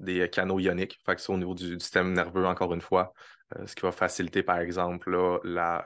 des 0.00 0.20
euh, 0.20 0.26
canaux 0.26 0.58
ioniques. 0.58 0.98
Fait 1.06 1.14
que 1.14 1.20
c'est 1.20 1.32
au 1.32 1.38
niveau 1.38 1.54
du, 1.54 1.76
du 1.76 1.80
système 1.80 2.12
nerveux, 2.12 2.46
encore 2.46 2.74
une 2.74 2.80
fois, 2.80 3.12
euh, 3.56 3.66
ce 3.66 3.74
qui 3.74 3.82
va 3.82 3.92
faciliter, 3.92 4.42
par 4.42 4.58
exemple, 4.58 5.10
là, 5.10 5.38
la, 5.44 5.82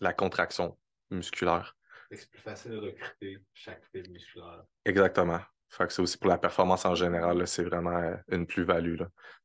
la 0.00 0.12
contraction 0.12 0.78
musculaire. 1.10 1.76
C'est 2.10 2.30
plus 2.30 2.40
facile 2.40 2.72
de 2.72 2.78
recruter 2.78 3.38
chaque 3.52 3.82
fibre 3.92 4.10
musculaire. 4.10 4.64
Exactement. 4.84 5.40
Fait 5.70 5.86
que 5.86 5.92
c'est 5.92 6.00
aussi 6.00 6.16
pour 6.16 6.30
la 6.30 6.38
performance 6.38 6.86
en 6.86 6.94
général, 6.94 7.46
c'est 7.46 7.64
vraiment 7.64 8.14
une 8.28 8.46
plus-value. 8.46 8.96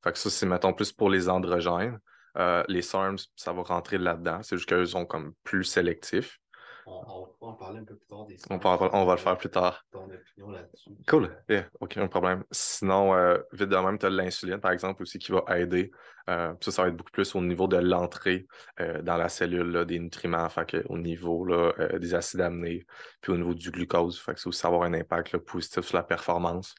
Fait 0.03 0.11
que 0.13 0.17
ça, 0.17 0.29
c'est, 0.29 0.45
mettons, 0.45 0.73
plus 0.73 0.93
pour 0.93 1.09
les 1.09 1.27
androgènes. 1.27 1.99
Euh, 2.37 2.63
les 2.67 2.81
SARMs, 2.81 3.17
ça 3.35 3.51
va 3.51 3.61
rentrer 3.63 3.97
là-dedans. 3.97 4.41
C'est 4.41 4.57
juste 4.57 4.69
qu'eux 4.69 4.85
sont 4.85 5.05
comme 5.05 5.33
plus 5.43 5.65
sélectifs. 5.65 6.39
On, 6.85 7.27
on 7.41 7.45
va 7.45 7.51
en 7.51 7.53
parler 7.53 7.79
un 7.79 7.83
peu 7.83 7.95
plus 7.95 8.07
tard 8.07 8.25
des 8.25 8.37
On, 8.49 8.59
on 8.63 9.05
va 9.05 9.13
le 9.13 9.19
faire 9.19 9.37
plus 9.37 9.49
tard. 9.49 9.85
Ton 9.91 10.05
opinion 10.05 10.51
là-dessus. 10.51 10.91
Cool, 11.07 11.35
yeah, 11.49 11.65
aucun 11.79 12.07
problème. 12.07 12.43
Sinon, 12.51 13.13
euh, 13.15 13.37
vite 13.51 13.69
de 13.69 13.75
même, 13.75 13.97
tu 13.97 14.05
as 14.05 14.09
l'insuline, 14.09 14.59
par 14.59 14.71
exemple, 14.71 15.01
aussi 15.01 15.19
qui 15.19 15.31
va 15.31 15.43
aider. 15.57 15.91
Euh, 16.29 16.53
ça, 16.61 16.71
ça 16.71 16.81
va 16.83 16.87
être 16.89 16.95
beaucoup 16.95 17.11
plus 17.11 17.35
au 17.35 17.41
niveau 17.41 17.67
de 17.67 17.77
l'entrée 17.77 18.47
euh, 18.79 19.01
dans 19.01 19.17
la 19.17 19.29
cellule 19.29 19.71
là, 19.71 19.85
des 19.85 19.99
nutriments, 19.99 20.47
fait 20.49 20.65
que, 20.65 20.85
au 20.89 20.97
niveau 20.97 21.45
là, 21.45 21.73
euh, 21.79 21.99
des 21.99 22.15
acides 22.15 22.41
aminés, 22.41 22.85
puis 23.21 23.31
au 23.31 23.37
niveau 23.37 23.53
du 23.53 23.71
glucose. 23.71 24.19
Fait 24.19 24.33
que 24.33 24.39
ça 24.39 24.49
aussi 24.49 24.65
avoir 24.65 24.83
un 24.83 24.93
impact 24.93 25.33
là, 25.33 25.39
positif 25.39 25.85
sur 25.85 25.97
la 25.97 26.03
performance. 26.03 26.75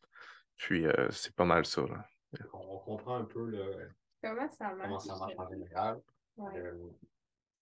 Puis 0.57 0.87
euh, 0.87 1.11
c'est 1.11 1.35
pas 1.35 1.44
mal 1.44 1.66
ça. 1.66 1.83
Là. 1.83 2.05
On, 2.52 2.79
comprend 2.79 3.16
un 3.16 3.24
peu 3.24 3.46
là, 3.50 3.64
Comment 4.22 4.50
ça 4.50 4.74
marche? 4.74 4.83
comment 4.83 4.98
ça 4.98 5.16
marche 5.16 5.35
en 5.37 5.48
général. 5.48 6.00
Ouais. 6.37 6.59
Euh, 6.59 6.90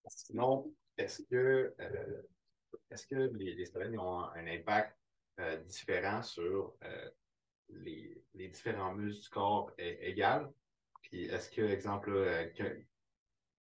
sinon, 0.07 0.73
est-ce 0.99 1.23
que, 1.23 1.75
euh, 1.81 2.23
est-ce 2.91 3.07
que 3.07 3.31
les, 3.35 3.55
les 3.55 3.99
ont 3.99 4.25
un 4.25 4.47
impact 4.47 4.97
euh, 5.41 5.57
différent 5.65 6.23
sur 6.23 6.75
euh, 6.85 7.09
les, 7.71 8.23
les 8.35 8.49
différents 8.49 8.95
muscles 8.95 9.23
du 9.23 9.29
corps 9.31 9.73
é- 9.79 10.11
égal? 10.11 10.51
Puis 11.03 11.27
est-ce 11.27 11.51
que, 11.51 11.63
exemple, 11.63 12.13
là, 12.13 12.47
que- 12.47 12.83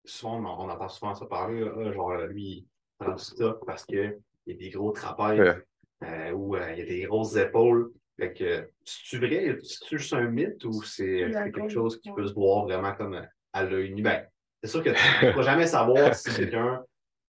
souvent 0.05 0.39
on, 0.39 0.67
on 0.67 0.69
entend 0.71 0.89
souvent 0.89 1.15
ça 1.15 1.27
parler, 1.27 1.61
là, 1.61 1.93
genre 1.93 2.17
lui, 2.27 2.43
il 2.43 2.67
prend 2.99 3.15
du 3.15 3.23
stock 3.23 3.65
parce 3.67 3.85
qu'il 3.85 4.19
y 4.47 4.53
a 4.53 4.57
des 4.57 4.71
gros 4.71 4.93
trapèzes 4.93 5.41
Ouais. 5.41 5.65
euh, 6.09 6.33
ou 6.33 6.57
euh, 6.57 6.73
il 6.73 6.79
y 6.79 6.83
a 6.83 6.87
des 6.87 7.03
grosses 7.03 7.37
épaules. 7.37 7.93
Fait 8.17 8.33
que, 8.33 8.71
c'est 8.85 9.19
vrai, 9.19 9.59
c'est 9.63 9.99
juste 9.99 10.13
un 10.13 10.29
mythe 10.29 10.65
ou 10.65 10.83
c'est 10.85 11.31
quelque 11.33 11.69
chose 11.69 12.01
qui 12.01 12.13
peut 12.13 12.27
se 12.27 12.35
voir 12.35 12.65
vraiment 12.65 12.95
comme 12.95 13.27
à 13.53 13.65
l'œil 13.65 13.93
nu? 13.93 14.03
Ben, 14.03 14.27
c'est 14.63 14.71
sûr 14.71 14.83
que 14.85 14.91
tu 14.91 15.27
ne 15.27 15.33
pourras 15.33 15.43
jamais 15.43 15.67
savoir 15.67 16.15
si 16.15 16.31
quelqu'un 16.37 16.85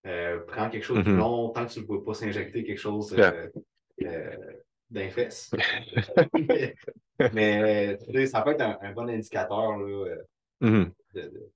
euh, 0.05 0.39
prend 0.41 0.69
quelque 0.69 0.83
chose 0.83 1.03
de 1.03 1.11
Mhm. 1.11 1.17
long 1.17 1.49
tant 1.49 1.65
que 1.65 1.71
tu 1.71 1.79
ne 1.81 1.85
vois 1.85 2.03
pas 2.03 2.13
s'injecter 2.13 2.63
quelque 2.63 2.77
chose 2.79 3.13
euh, 3.17 3.49
Yeah. 3.97 4.11
euh, 4.11 4.37
d'un 4.89 5.09
fesse. 5.09 5.51
mais 7.33 7.97
tu 7.97 8.11
sais, 8.13 8.25
ça 8.27 8.41
peut 8.41 8.51
être 8.51 8.61
un, 8.61 8.77
un 8.81 8.91
bon 8.91 9.09
indicateur 9.09 9.77
là, 9.77 9.85
euh, 9.87 10.17
Mhm. 10.61 10.91
de, 11.13 11.21
de, 11.21 11.51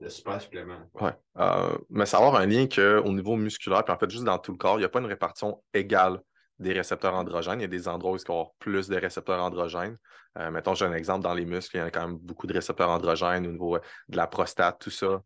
de, 0.00 0.08
super 0.08 0.40
supplément. 0.40 0.78
Ouais. 1.00 1.12
Euh, 1.38 1.76
mais 1.90 2.06
savoir 2.06 2.36
un 2.36 2.46
lien 2.46 2.66
qu'au 2.66 3.12
niveau 3.12 3.36
musculaire, 3.36 3.84
puis 3.84 3.92
en 3.94 3.98
fait, 3.98 4.10
juste 4.10 4.24
dans 4.24 4.38
tout 4.38 4.52
le 4.52 4.58
corps, 4.58 4.76
il 4.76 4.80
n'y 4.80 4.84
a 4.84 4.88
pas 4.88 5.00
une 5.00 5.06
répartition 5.06 5.62
égale 5.74 6.20
des 6.58 6.72
récepteurs 6.72 7.14
androgènes. 7.14 7.58
Il 7.60 7.62
y 7.62 7.64
a 7.64 7.68
des 7.68 7.88
endroits 7.88 8.12
où 8.12 8.16
il 8.16 8.20
va 8.26 8.34
y 8.34 8.36
avoir 8.36 8.50
plus 8.58 8.88
de 8.88 8.96
récepteurs 8.96 9.42
androgènes. 9.42 9.96
Euh, 10.38 10.50
mettons, 10.50 10.74
j'ai 10.74 10.84
un 10.86 10.92
exemple 10.92 11.22
dans 11.24 11.34
les 11.34 11.44
muscles, 11.44 11.76
il 11.76 11.80
y 11.80 11.82
a 11.82 11.90
quand 11.90 12.06
même 12.06 12.16
beaucoup 12.18 12.46
de 12.46 12.54
récepteurs 12.54 12.88
androgènes 12.90 13.46
au 13.46 13.50
niveau 13.52 13.78
de 13.78 14.16
la 14.16 14.26
prostate, 14.26 14.78
tout 14.80 14.90
ça. 14.90 15.22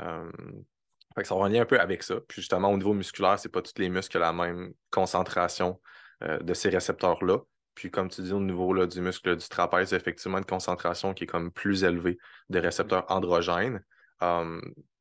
Euh, 0.00 0.30
fait 1.14 1.22
que 1.22 1.28
ça 1.28 1.34
va 1.34 1.42
en 1.42 1.48
lien 1.48 1.62
un 1.62 1.66
peu 1.66 1.80
avec 1.80 2.02
ça. 2.02 2.16
Puis 2.28 2.40
justement, 2.42 2.70
au 2.70 2.76
niveau 2.76 2.92
musculaire, 2.92 3.38
c'est 3.38 3.48
pas 3.48 3.62
tous 3.62 3.78
les 3.78 3.88
muscles 3.88 4.12
qui 4.12 4.16
ont 4.18 4.20
la 4.20 4.32
même 4.32 4.72
concentration 4.90 5.80
euh, 6.22 6.38
de 6.38 6.54
ces 6.54 6.68
récepteurs-là. 6.68 7.38
Puis 7.74 7.90
comme 7.90 8.08
tu 8.08 8.22
dis, 8.22 8.32
au 8.32 8.40
niveau 8.40 8.72
là, 8.72 8.86
du 8.86 9.00
muscle 9.00 9.36
du 9.36 9.48
trapèze, 9.48 9.90
il 9.90 9.92
y 9.92 9.94
a 9.94 9.98
effectivement 9.98 10.38
une 10.38 10.44
concentration 10.44 11.14
qui 11.14 11.24
est 11.24 11.26
comme 11.26 11.50
plus 11.50 11.84
élevée 11.84 12.18
de 12.48 12.58
récepteurs 12.58 13.10
androgènes. 13.10 13.82
Euh, 14.22 14.60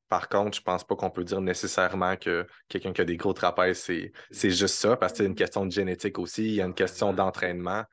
par 0.09 0.27
contre, 0.27 0.57
je 0.57 0.63
pense 0.63 0.83
pas 0.83 0.95
qu'on 0.95 1.11
peut 1.11 1.23
dire 1.23 1.39
nécessairement 1.39 2.17
que 2.17 2.47
quelqu'un 2.67 2.93
qui 2.93 3.01
a 3.01 3.05
des 3.05 3.15
gros 3.15 3.33
trapèzes, 3.33 3.79
c'est, 3.79 4.11
c'est 4.31 4.49
juste 4.49 4.75
ça, 4.75 4.97
parce 4.97 5.13
que 5.13 5.19
c'est 5.19 5.25
une 5.25 5.35
question 5.35 5.65
de 5.65 5.71
génétique 5.71 6.17
aussi, 6.17 6.45
il 6.45 6.53
y 6.55 6.61
a 6.61 6.65
une 6.65 6.73
question 6.73 7.13
d'entraînement. 7.13 7.83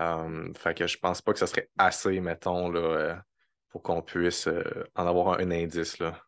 Euh, 0.00 0.52
fait 0.54 0.74
que 0.74 0.86
je 0.86 0.98
pense 0.98 1.22
pas 1.22 1.32
que 1.32 1.38
ce 1.38 1.46
serait 1.46 1.70
assez, 1.78 2.20
mettons, 2.20 2.70
là, 2.70 2.80
euh, 2.80 3.14
pour 3.68 3.82
qu'on 3.82 4.02
puisse 4.02 4.48
euh, 4.48 4.64
en 4.96 5.06
avoir 5.06 5.38
un, 5.38 5.44
un 5.44 5.50
indice. 5.52 5.98
Là. 5.98 6.20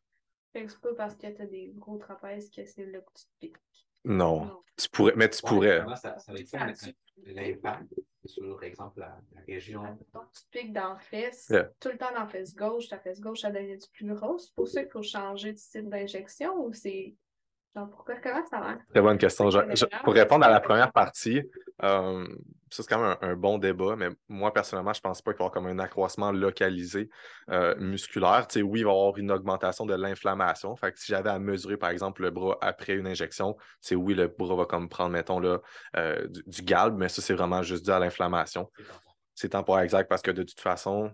Fait 0.53 0.65
que 0.67 0.71
c'est 0.73 0.81
pas 0.81 0.95
parce 0.95 1.15
que 1.17 1.27
t'as 1.29 1.47
des 1.47 1.73
gros 1.77 1.97
trapèzes 1.99 2.51
que 2.51 2.65
c'est 2.65 2.85
là 2.87 3.01
que 3.01 3.13
tu 3.15 3.25
te 3.25 3.31
piques. 3.41 3.57
Non. 4.05 4.45
Non. 4.47 4.63
Tu 4.77 4.89
pourrais, 4.91 5.13
mais 5.17 5.31
tu 5.31 5.41
Ouais, 5.45 5.49
pourrais. 5.51 5.79
vraiment, 5.79 5.97
ça, 5.97 6.19
ça 6.19 6.33
va 6.33 6.39
être 6.39 6.49
Ça, 6.49 6.63
un- 6.63 6.73
tu- 6.73 6.95
l'impact 7.25 7.95
sur, 8.25 8.55
par 8.57 8.65
exemple, 8.65 9.01
la, 9.01 9.19
la 9.35 9.41
région? 9.43 9.83
Donc, 10.13 10.31
tu 10.33 10.43
te 10.43 10.49
piques 10.51 10.73
dans 10.73 10.95
la 10.95 10.99
fesse, 10.99 11.49
Yeah. 11.51 11.71
tout 11.81 11.89
le 11.91 11.99
temps 11.99 12.13
dans 12.13 12.21
la 12.21 12.27
fesse 12.27 12.55
gauche, 12.55 12.89
ta 12.89 12.99
fesse 12.99 13.21
gauche, 13.21 13.41
ça 13.41 13.51
devient 13.51 13.79
plus 13.93 14.13
grosse? 14.15 14.47
C'est 14.47 14.55
pour 14.55 14.69
ça 14.69 14.83
qu'il 14.83 14.91
faut 14.93 15.03
changer 15.03 15.53
de 15.53 15.59
site 15.59 15.89
d'injection 15.89 16.65
ou 16.67 16.73
c'est. 16.73 17.15
Pourquoi, 17.75 18.17
comment 18.23 18.45
ça 18.47 18.59
marche? 18.59 18.83
Très 18.91 19.01
bonne 19.01 19.19
question. 19.19 19.49
Je- 19.51 19.59
je- 19.75 19.87
pour 20.05 20.13
répondre 20.13 20.45
à 20.45 20.51
la 20.51 20.61
première 20.61 20.93
partie, 20.93 21.43
euh, 21.83 22.27
ça 22.71 22.83
c'est 22.83 22.87
quand 22.89 23.01
même 23.01 23.17
un, 23.23 23.31
un 23.31 23.35
bon 23.37 23.57
débat, 23.59 23.97
mais 23.97 24.09
moi 24.29 24.53
personnellement, 24.53 24.93
je 24.93 25.01
pense 25.01 25.23
pas 25.23 25.33
qu'il 25.33 25.39
va 25.39 25.45
y 25.45 25.49
avoir 25.49 25.53
comme 25.53 25.67
un 25.67 25.79
accroissement 25.83 26.33
localisé 26.33 27.09
euh, 27.51 27.75
musculaire. 27.79 28.47
Tu 28.47 28.59
sais, 28.59 28.63
oui, 28.63 28.81
il 28.81 28.85
va 28.85 28.91
y 28.91 28.95
avoir 28.95 29.17
une 29.17 29.31
augmentation 29.31 29.87
de 29.87 29.95
l'inflammation. 29.95 30.77
Fait 30.77 30.93
que 30.93 31.01
si 31.01 31.13
j'avais 31.13 31.31
à 31.31 31.39
mesurer, 31.39 31.79
par 31.79 31.91
exemple, 31.91 32.23
le 32.23 32.31
bras 32.31 32.59
après 32.61 32.93
une 32.93 33.07
injection, 33.07 33.57
c'est 33.81 33.95
oui, 33.97 34.15
le 34.15 34.29
bras 34.29 34.55
va 34.55 34.67
comme 34.67 34.89
prendre, 34.91 35.11
mettons, 35.11 35.41
là, 35.41 35.59
euh, 35.97 36.27
du, 36.29 36.43
du 36.47 36.63
galbe, 36.63 36.99
mais 36.99 37.09
ça, 37.09 37.23
c'est 37.23 37.35
vraiment 37.35 37.63
juste 37.63 37.85
dû 37.87 37.91
à 37.91 37.99
l'inflammation. 37.99 38.71
C'est 39.35 39.51
temporaire 39.51 39.85
exact 39.85 40.09
parce 40.09 40.21
que 40.21 40.31
de 40.31 40.43
toute 40.43 40.61
façon, 40.61 41.11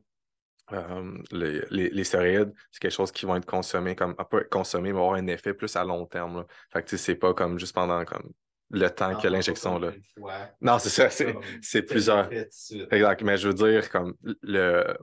les, 1.33 1.63
les, 1.71 1.91
les 1.91 2.05
stéroïdes, 2.05 2.53
c'est 2.71 2.81
quelque 2.81 2.93
chose 2.93 3.13
qui 3.13 3.27
vont 3.27 3.37
être 3.37 3.47
consommé 3.47 3.95
comme 3.97 4.15
pas 4.15 4.39
être 4.39 4.51
consommé, 4.51 4.93
mais 4.93 4.99
avoir 4.99 5.15
un 5.15 5.27
effet 5.27 5.55
plus 5.55 5.75
à 5.77 5.85
long 5.85 6.07
terme. 6.07 6.39
là. 6.39 6.47
Fait 6.73 6.83
que 6.83 6.97
c'est 6.97 7.15
pas 7.15 7.35
comme 7.35 7.59
juste 7.59 7.75
pendant 7.75 8.05
comme 8.05 8.33
le 8.71 8.89
temps 8.89 9.13
Non, 9.13 9.19
que 9.19 9.29
l'injection 9.29 9.81
pas 9.81 9.87
là. 9.87 10.55
Non, 10.61 10.79
c'est 10.79 10.91
ça, 10.91 11.09
c'est 11.11 11.35
c'est 11.63 11.83
plusieurs. 11.83 12.31
Exact. 12.33 13.23
Mais 13.23 13.37
je 13.37 13.49
veux 13.49 13.55
dire, 13.55 13.89
comme 13.91 14.15
le 14.43 14.97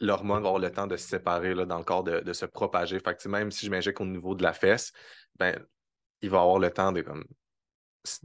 l'hormone 0.00 0.42
va 0.42 0.48
avoir 0.48 0.60
le 0.60 0.70
temps 0.70 0.86
de 0.86 0.96
se 0.96 1.08
séparer 1.08 1.54
là, 1.54 1.64
dans 1.64 1.78
le 1.78 1.84
corps, 1.84 2.04
de, 2.04 2.20
de 2.20 2.32
se 2.32 2.46
propager. 2.46 2.98
Fait 2.98 3.16
que, 3.16 3.28
même 3.28 3.50
si 3.50 3.66
je 3.66 3.70
m'injecte 3.70 4.00
au 4.00 4.04
niveau 4.04 4.34
de 4.34 4.42
la 4.42 4.52
fesse, 4.52 4.92
ben, 5.36 5.58
il 6.20 6.30
va 6.30 6.40
avoir 6.40 6.58
le 6.58 6.70
temps 6.70 6.92
de 6.92 7.00
comme, 7.00 7.24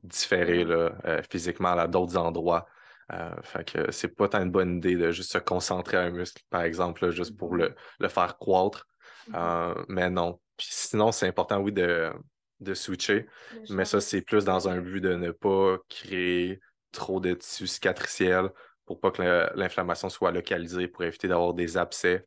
différer 0.04 0.64
là, 0.64 0.94
euh, 1.06 1.22
physiquement 1.30 1.70
à 1.70 1.88
d'autres 1.88 2.18
endroits. 2.18 2.66
Euh, 3.12 3.32
fait 3.42 3.72
que 3.72 3.92
c'est 3.92 4.10
pas 4.10 4.30
tant 4.30 4.42
une 4.42 4.52
bonne 4.52 4.78
idée 4.78 4.96
de 4.96 5.12
juste 5.12 5.32
se 5.32 5.38
concentrer 5.38 5.98
à 5.98 6.02
un 6.02 6.12
muscle, 6.12 6.42
par 6.50 6.62
exemple, 6.62 7.10
juste 7.12 7.36
pour 7.36 7.56
le, 7.56 7.76
le 8.00 8.08
faire 8.08 8.38
croître. 8.38 8.88
Euh, 9.34 9.74
mais 9.88 10.10
non. 10.10 10.40
Puis 10.58 10.68
sinon, 10.70 11.12
c'est 11.12 11.28
important, 11.28 11.60
oui, 11.60 11.72
de, 11.72 12.12
de 12.60 12.74
switcher. 12.74 13.28
Mais 13.70 13.86
ça, 13.86 14.02
c'est 14.02 14.22
plus 14.22 14.46
dans 14.46 14.68
un 14.68 14.80
but 14.80 15.02
de 15.02 15.16
ne 15.16 15.32
pas 15.32 15.78
créer 15.90 16.60
trop 16.92 17.20
de 17.20 17.34
tissu 17.34 17.68
cicatriciel 17.68 18.50
pour 18.86 19.00
pas 19.00 19.12
que 19.12 19.22
l'inflammation 19.56 20.10
soit 20.10 20.32
localisée, 20.32 20.88
pour 20.88 21.04
éviter 21.04 21.28
d'avoir 21.28 21.54
des 21.54 21.78
abcès. 21.78 22.26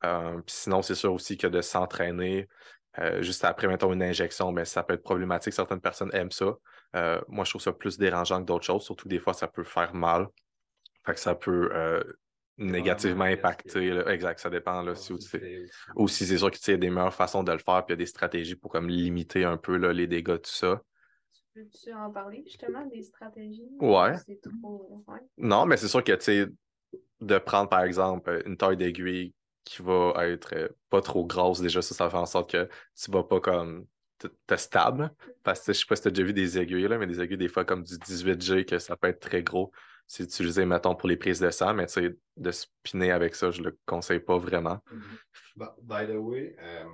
puis 0.00 0.42
sinon, 0.46 0.82
c'est 0.82 0.94
sûr 0.94 1.12
aussi 1.12 1.36
que 1.36 1.46
de 1.46 1.60
s'entraîner 1.62 2.48
juste 3.20 3.44
après, 3.44 3.66
mettons, 3.66 3.92
une 3.92 4.02
injection, 4.02 4.52
mais 4.52 4.66
ça 4.66 4.82
peut 4.82 4.94
être 4.94 5.02
problématique. 5.02 5.54
Certaines 5.54 5.80
personnes 5.80 6.10
aiment 6.12 6.30
ça. 6.30 6.54
Euh, 6.94 7.20
moi, 7.28 7.44
je 7.44 7.50
trouve 7.50 7.62
ça 7.62 7.72
plus 7.72 7.98
dérangeant 7.98 8.40
que 8.40 8.46
d'autres 8.46 8.64
choses, 8.64 8.82
surtout 8.82 9.08
des 9.08 9.18
fois, 9.18 9.32
ça 9.32 9.48
peut 9.48 9.64
faire 9.64 9.94
mal. 9.94 10.28
Fait 11.04 11.14
que 11.14 11.20
ça 11.20 11.34
peut 11.34 11.70
euh, 11.72 12.02
négativement 12.58 13.24
impacter. 13.24 13.88
Exact, 14.08 14.38
ça 14.38 14.50
dépend. 14.50 14.82
Là, 14.82 14.94
si, 14.94 15.12
aussi, 15.94 16.26
c'est 16.26 16.38
sûr 16.38 16.50
qu'il 16.50 16.72
y 16.72 16.74
a 16.74 16.78
des 16.78 16.90
meilleures 16.90 17.14
façons 17.14 17.42
de 17.42 17.52
le 17.52 17.58
faire, 17.58 17.84
puis 17.84 17.94
il 17.94 17.98
y 17.98 17.98
a 18.00 18.04
des 18.04 18.06
stratégies 18.06 18.56
pour 18.56 18.70
comme 18.70 18.88
limiter 18.88 19.44
un 19.44 19.56
peu 19.56 19.76
là, 19.76 19.92
les 19.92 20.06
dégâts, 20.06 20.36
tout 20.36 20.50
ça. 20.50 20.80
Peux-tu 21.54 21.92
en 21.92 22.10
parler 22.10 22.42
justement 22.46 22.86
des 22.86 23.02
stratégies? 23.02 23.68
Ouais. 23.78 24.14
Non, 25.36 25.66
mais 25.66 25.76
c'est 25.76 25.88
sûr 25.88 26.02
que 26.02 26.12
tu 26.12 26.22
sais, 26.22 26.46
de 27.20 27.38
prendre 27.38 27.68
par 27.68 27.82
exemple 27.82 28.42
une 28.46 28.56
taille 28.56 28.76
d'aiguille 28.76 29.34
qui 29.64 29.82
va 29.82 30.14
être 30.26 30.54
euh, 30.54 30.68
pas 30.90 31.00
trop 31.00 31.24
grosse, 31.26 31.60
déjà, 31.60 31.82
ça, 31.82 31.94
ça 31.94 32.10
fait 32.10 32.16
en 32.16 32.26
sorte 32.26 32.50
que 32.50 32.68
tu 32.96 33.10
vas 33.10 33.22
pas 33.22 33.40
comme 33.40 33.86
t'es 34.46 34.56
stable. 34.56 35.10
Parce 35.42 35.60
que 35.64 35.72
je 35.72 35.80
sais 35.80 35.86
pas 35.86 35.96
si 35.96 36.02
tu 36.02 36.08
as 36.08 36.10
déjà 36.10 36.24
vu 36.24 36.32
des 36.32 36.58
aiguilles, 36.58 36.88
là, 36.88 36.98
mais 36.98 37.06
des 37.06 37.20
aiguilles 37.20 37.38
des 37.38 37.48
fois 37.48 37.64
comme 37.64 37.82
du 37.82 37.94
18G, 37.94 38.64
que 38.64 38.78
ça 38.78 38.96
peut 38.96 39.08
être 39.08 39.20
très 39.20 39.42
gros. 39.42 39.72
C'est 40.06 40.24
utilisé, 40.24 40.66
mettons, 40.66 40.94
pour 40.94 41.08
les 41.08 41.16
prises 41.16 41.40
de 41.40 41.50
sang, 41.50 41.74
mais 41.74 41.86
tu 41.86 41.92
sais, 41.94 42.16
de 42.36 42.50
spinner 42.50 43.12
avec 43.12 43.34
ça, 43.34 43.50
je 43.50 43.62
le 43.62 43.78
conseille 43.86 44.20
pas 44.20 44.36
vraiment. 44.36 44.78
Mm-hmm. 44.92 45.74
By 45.82 46.06
the 46.06 46.16
way, 46.16 46.56
euh, 46.60 46.84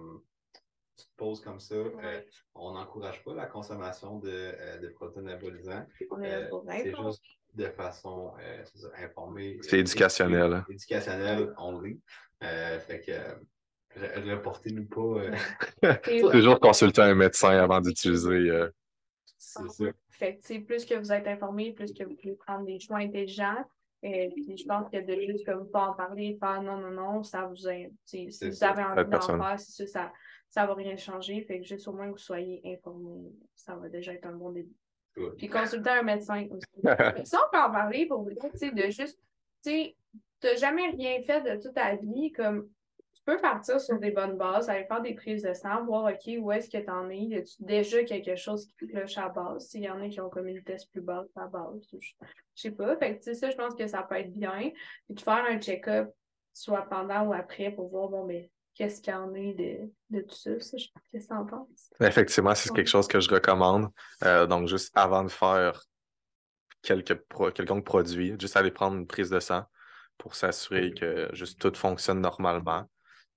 tu 0.97 1.05
te 1.05 1.17
poses 1.17 1.41
comme 1.41 1.61
ça, 1.61 1.75
euh, 1.75 2.21
on 2.55 2.75
n'encourage 2.75 3.23
pas 3.25 3.35
la 3.35 3.47
consommation 3.47 4.19
de, 4.19 4.31
euh, 4.31 4.79
de 4.79 4.89
protéines 4.89 5.29
anabolisants. 5.29 5.87
c'est 5.99 6.95
juste 6.95 7.23
de 7.55 7.67
façon 7.71 8.35
informée. 8.99 9.59
C'est 9.63 9.81
éducationnel. 9.81 10.65
Éducationnel, 10.69 11.55
on 11.59 11.81
lit. 11.81 12.01
fait 12.41 13.01
que 13.05 13.13
Reportez-nous 14.01 14.87
pas. 14.87 15.23
Euh... 15.85 16.31
Toujours 16.33 16.61
consulter 16.61 17.03
un 17.03 17.15
médecin 17.15 17.51
avant 17.51 17.81
d'utiliser. 17.81 18.51
Euh... 18.51 18.71
C'est 19.37 19.69
ça. 19.69 19.85
Fait 20.11 20.37
que, 20.37 20.59
plus 20.61 20.85
que 20.85 20.95
vous 20.95 21.13
êtes 21.13 21.27
informé, 21.27 21.73
plus 21.73 21.93
que 21.93 22.05
vous 22.05 22.17
pouvez 22.17 22.35
prendre 22.35 22.67
des 22.67 22.81
choix 22.81 22.99
intelligents. 22.99 23.65
Et 24.03 24.31
puis, 24.33 24.57
je 24.57 24.65
pense 24.65 24.89
que 24.91 24.99
de 24.99 25.21
juste 25.33 25.45
comme 25.45 25.69
pas 25.71 25.89
en 25.89 25.93
parler, 25.93 26.37
faire 26.39 26.63
non, 26.63 26.77
non, 26.79 26.91
non, 26.91 27.23
ça 27.23 27.47
vous 27.47 27.57
Si 28.05 28.27
vous 28.27 28.65
avez 28.65 28.83
envie 28.83 29.11
d'en 29.11 29.21
faire, 29.21 29.55
c'est 29.59 29.73
sûr, 29.73 29.89
ça 29.89 30.13
ça 30.49 30.67
va 30.67 30.75
rien 30.75 30.97
changer. 30.97 31.43
Fait 31.43 31.61
que 31.61 31.67
juste 31.67 31.87
au 31.89 31.93
moins 31.93 32.07
que 32.07 32.13
vous 32.13 32.19
soyez 32.19 32.61
informé, 32.65 33.33
ça 33.55 33.77
va 33.77 33.89
déjà 33.89 34.15
être 34.15 34.27
un 34.27 34.33
bon 34.33 34.51
début. 34.51 34.75
Puis 35.37 35.49
consulter 35.49 35.91
un 35.91 36.03
médecin 36.03 36.47
aussi. 36.51 36.67
ça, 37.27 37.39
on 37.47 37.51
peut 37.51 37.61
en 37.61 37.71
parler 37.71 38.07
pour 38.07 38.23
vous 38.23 38.31
dire, 38.31 38.75
de 38.75 38.91
juste, 38.91 39.19
tu 39.65 39.71
sais, 39.71 39.97
n'as 40.45 40.55
jamais 40.57 40.91
rien 40.91 41.21
fait 41.23 41.43
de 41.43 41.61
toute 41.61 41.75
ta 41.75 41.97
vie, 41.97 42.33
comme 42.33 42.69
peux 43.29 43.41
partir 43.43 43.79
sur 43.79 43.99
des 43.99 44.11
bonnes 44.11 44.39
bases, 44.39 44.71
aller 44.71 44.87
faire 44.87 45.03
des 45.03 45.13
prises 45.13 45.43
de 45.43 45.53
sang, 45.53 45.85
voir, 45.85 46.11
OK, 46.11 46.33
où 46.39 46.51
est-ce 46.51 46.71
que 46.71 46.83
tu 46.83 46.91
en 46.91 47.11
es? 47.11 47.19
Y 47.19 47.37
a-tu 47.37 47.63
déjà 47.63 48.03
quelque 48.05 48.37
chose 48.37 48.67
qui 48.67 48.87
cloche 48.87 49.19
à 49.19 49.29
base? 49.29 49.69
S'il 49.69 49.83
y 49.83 49.91
en 49.91 50.01
a 50.01 50.09
qui 50.09 50.19
ont 50.19 50.31
comme 50.31 50.49
une 50.49 50.63
test 50.63 50.91
plus 50.91 51.03
basse 51.03 51.29
à 51.37 51.47
base, 51.47 51.87
je, 51.93 52.09
sais 52.55 52.71
pas. 52.71 52.97
Fait 52.97 53.19
que, 53.19 53.35
ça, 53.35 53.51
je 53.51 53.57
pense 53.57 53.75
que 53.75 53.87
ça 53.87 54.03
peut 54.03 54.15
être 54.15 54.33
bien. 54.33 54.71
Puis 55.05 55.15
de 55.15 55.21
faire 55.21 55.45
un 55.47 55.61
check-up, 55.61 56.09
soit 56.55 56.89
pendant 56.89 57.27
ou 57.27 57.35
après, 57.35 57.71
pour 57.71 57.91
voir, 57.91 58.09
bon, 58.09 58.25
mais 58.25 58.51
qu'est-ce 58.75 59.03
qu'il 59.03 59.13
y 59.13 59.17
en 59.17 59.35
est 59.35 59.53
de, 59.53 59.93
de 60.09 60.23
tout 60.23 60.35
ça? 60.35 60.59
ça 60.61 60.79
Qu'est-ce 61.13 61.29
que 61.29 61.35
tu 61.35 61.39
en 61.39 61.45
penses? 61.45 61.91
Effectivement, 62.01 62.55
c'est 62.55 62.73
quelque 62.73 62.89
chose 62.89 63.09
que 63.09 63.21
je 63.21 63.29
recommande. 63.29 63.89
Euh, 64.25 64.47
donc, 64.47 64.69
juste 64.69 64.91
avant 64.97 65.23
de 65.23 65.31
faire 65.31 65.83
quelques 66.81 67.17
pro 67.29 67.51
quelconque 67.51 67.85
produit, 67.85 68.37
juste 68.41 68.57
aller 68.57 68.71
prendre 68.71 68.97
une 68.97 69.07
prise 69.07 69.29
de 69.29 69.39
sang 69.39 69.65
pour 70.17 70.35
s'assurer 70.35 70.95
que 70.95 71.29
juste 71.35 71.61
tout 71.61 71.75
fonctionne 71.75 72.23
normalement. 72.23 72.89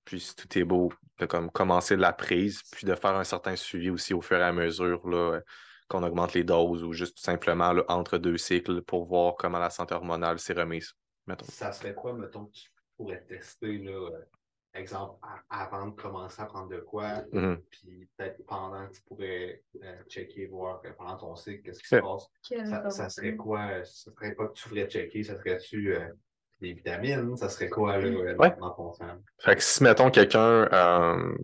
Puis 0.04 0.20
si 0.20 0.34
tout 0.34 0.58
est 0.58 0.64
beau, 0.64 0.92
de 1.18 1.26
comme 1.26 1.50
commencer 1.50 1.96
de 1.96 2.00
la 2.00 2.12
prise, 2.12 2.62
puis 2.72 2.86
de 2.86 2.94
faire 2.94 3.14
un 3.16 3.24
certain 3.24 3.56
suivi 3.56 3.90
aussi 3.90 4.14
au 4.14 4.20
fur 4.20 4.38
et 4.38 4.42
à 4.42 4.52
mesure 4.52 5.08
là, 5.08 5.40
qu'on 5.88 6.02
augmente 6.02 6.34
les 6.34 6.44
doses 6.44 6.82
ou 6.82 6.92
juste 6.92 7.16
tout 7.18 7.22
simplement 7.22 7.74
entre 7.88 8.18
deux 8.18 8.38
cycles 8.38 8.82
pour 8.82 9.04
voir 9.04 9.34
comment 9.36 9.58
la 9.58 9.70
santé 9.70 9.94
hormonale 9.94 10.38
s'est 10.38 10.54
remise. 10.54 10.92
Mettons. 11.26 11.44
Ça 11.46 11.72
serait 11.72 11.94
quoi, 11.94 12.14
mettons, 12.14 12.46
que 12.46 12.52
tu 12.52 12.70
pourrais 12.96 13.22
tester, 13.22 13.78
là, 13.78 13.92
euh, 13.92 14.24
exemple, 14.74 15.18
avant 15.48 15.88
de 15.88 15.94
commencer 15.94 16.42
à 16.42 16.46
prendre 16.46 16.68
de 16.68 16.80
quoi, 16.80 17.20
mm-hmm. 17.32 17.56
puis 17.70 18.08
peut-être 18.16 18.44
pendant 18.46 18.88
que 18.88 18.94
tu 18.94 19.02
pourrais 19.02 19.62
euh, 19.82 20.02
checker, 20.08 20.46
voir 20.46 20.80
euh, 20.84 20.92
pendant 20.96 21.16
ton 21.16 21.36
cycle, 21.36 21.62
qu'est-ce 21.62 21.80
qui 21.80 21.88
se 21.88 21.96
passe? 21.96 22.92
Ça, 22.96 23.08
serait 23.08 23.36
quoi? 23.36 23.84
Ça 23.84 24.10
serait 24.10 24.34
pas 24.34 24.48
que 24.48 24.54
tu 24.54 24.68
voudrais 24.68 24.88
checker, 24.88 25.22
ça 25.22 25.36
serait-tu 25.36 25.94
des 26.62 26.72
vitamines, 26.72 27.36
ça 27.36 27.48
serait 27.48 27.68
quoi 27.68 27.98
là, 27.98 28.06
euh, 28.06 28.34
dans 28.58 28.70
ton 28.70 28.92
sang? 28.92 29.04
Fait 29.38 29.56
que 29.56 29.62
si, 29.62 29.82
mettons, 29.82 30.10
quelqu'un 30.10 30.68
euh, 30.72 31.34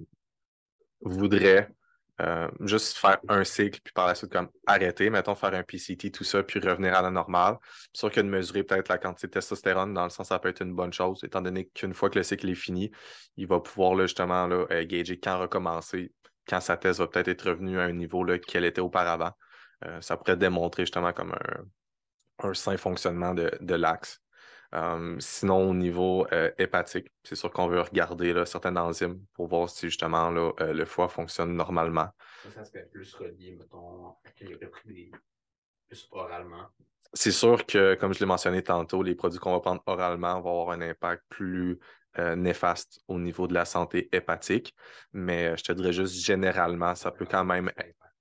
voudrait 1.01 1.69
euh, 2.21 2.49
juste 2.61 2.97
faire 2.97 3.19
un 3.29 3.45
cycle, 3.45 3.81
puis 3.83 3.93
par 3.93 4.07
la 4.07 4.15
suite, 4.15 4.33
comme 4.33 4.49
arrêter, 4.67 5.11
mettons, 5.11 5.35
faire 5.35 5.55
un 5.55 5.63
PCT, 5.63 6.11
tout 6.11 6.25
ça, 6.25 6.43
puis 6.43 6.61
revenir 6.61 6.95
à 6.95 7.03
la 7.03 7.11
normale. 7.11 7.57
C'est 7.93 7.99
sûr 7.99 8.11
que 8.13 8.21
de 8.21 8.29
mesurer 8.29 8.63
peut-être 8.63 8.89
la 8.89 8.99
quantité 8.99 9.27
de 9.27 9.33
testostérone, 9.33 9.93
dans 9.93 10.05
le 10.05 10.11
sens, 10.11 10.29
ça 10.29 10.39
peut 10.39 10.49
être 10.49 10.63
une 10.63 10.75
bonne 10.75 10.93
chose, 10.93 11.23
étant 11.25 11.43
donné 11.43 11.67
qu'une 11.67 11.95
fois 11.95 12.11
que 12.11 12.19
le 12.19 12.23
cycle 12.23 12.49
est 12.49 12.55
fini, 12.55 12.91
il 13.37 13.47
va 13.47 13.61
pouvoir 13.61 13.95
là, 13.95 14.07
justement 14.07 14.47
là, 14.47 14.67
gager 14.85 15.19
quand 15.19 15.39
recommencer, 15.39 16.13
quand 16.49 16.61
sa 16.61 16.77
thèse 16.77 16.99
va 16.99 17.09
peut-être 17.09 17.29
être 17.29 17.51
revenue 17.51 17.79
à 17.79 17.83
un 17.83 17.93
niveau 17.93 18.25
qu'elle 18.47 18.65
était 18.65 18.81
auparavant. 18.81 19.33
ça 20.01 20.17
pourrait 20.17 20.37
démontrer 20.37 20.85
justement 20.85 21.13
comme 21.13 21.33
un, 21.33 22.49
un 22.49 22.55
sain 22.55 22.77
fonctionnement 22.77 23.35
de, 23.35 23.51
de 23.61 23.75
l'axe. 23.75 24.21
Sinon, 25.19 25.71
au 25.71 25.75
niveau 25.75 26.27
euh, 26.33 26.51
hépatique, 26.59 27.11
c'est 27.23 27.37
sûr 27.37 27.51
qu'on 27.51 27.69
veut 27.69 27.81
regarder 27.81 28.33
là, 28.33 28.45
certaines 28.45 28.77
enzymes 28.79 29.25
pour 29.33 29.47
voir 29.47 29.69
si 29.69 29.87
justement 29.87 30.31
là, 30.31 30.53
euh, 30.61 30.73
le 30.73 30.85
foie 30.85 31.09
fonctionne 31.09 31.55
normalement. 31.55 32.09
Ça, 32.43 32.51
ça 32.51 32.65
serait 32.65 32.87
plus 32.91 33.15
relié, 33.15 33.57
mettons, 33.59 34.09
à 34.09 34.31
plus 35.91 36.09
oralement. 36.11 36.69
C'est 37.15 37.33
sûr 37.33 37.65
que, 37.65 37.95
comme 37.95 38.13
je 38.13 38.21
l'ai 38.21 38.27
mentionné 38.27 38.63
tantôt, 38.63 39.03
les 39.03 39.15
produits 39.15 39.39
qu'on 39.39 39.53
va 39.53 39.61
prendre 39.61 39.83
oralement 39.87 40.41
vont 40.41 40.61
avoir 40.61 40.71
un 40.77 40.83
impact 40.83 41.25
plus 41.31 41.79
néfaste 42.37 43.01
au 43.07 43.19
niveau 43.19 43.47
de 43.47 43.55
la 43.55 43.65
santé 43.65 44.09
hépatique. 44.13 44.75
Mais 45.13 45.57
je 45.57 45.63
te 45.63 45.73
dirais 45.73 45.93
juste 45.93 46.17
généralement, 46.17 46.97
ça 46.97 47.13
peut 47.13 47.27
quand 47.27 47.45
même 47.45 47.71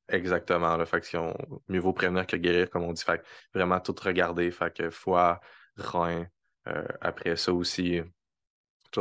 Exactement. 0.10 0.78
La 0.78 0.86
fait 0.86 1.04
mieux 1.68 1.80
vaut 1.80 1.94
prévenir 1.94 2.26
que 2.26 2.38
guérir, 2.38 2.70
comme 2.70 2.84
on 2.84 2.94
dit. 2.94 3.04
Fait 3.04 3.22
vraiment 3.54 3.80
tout 3.80 3.96
regarder. 4.02 4.50
Fait 4.52 4.74
que 4.74 4.90
foie, 4.90 5.42
rein, 5.76 6.28
après 7.01 7.36
ça 7.36 7.53
aussi, 7.53 8.01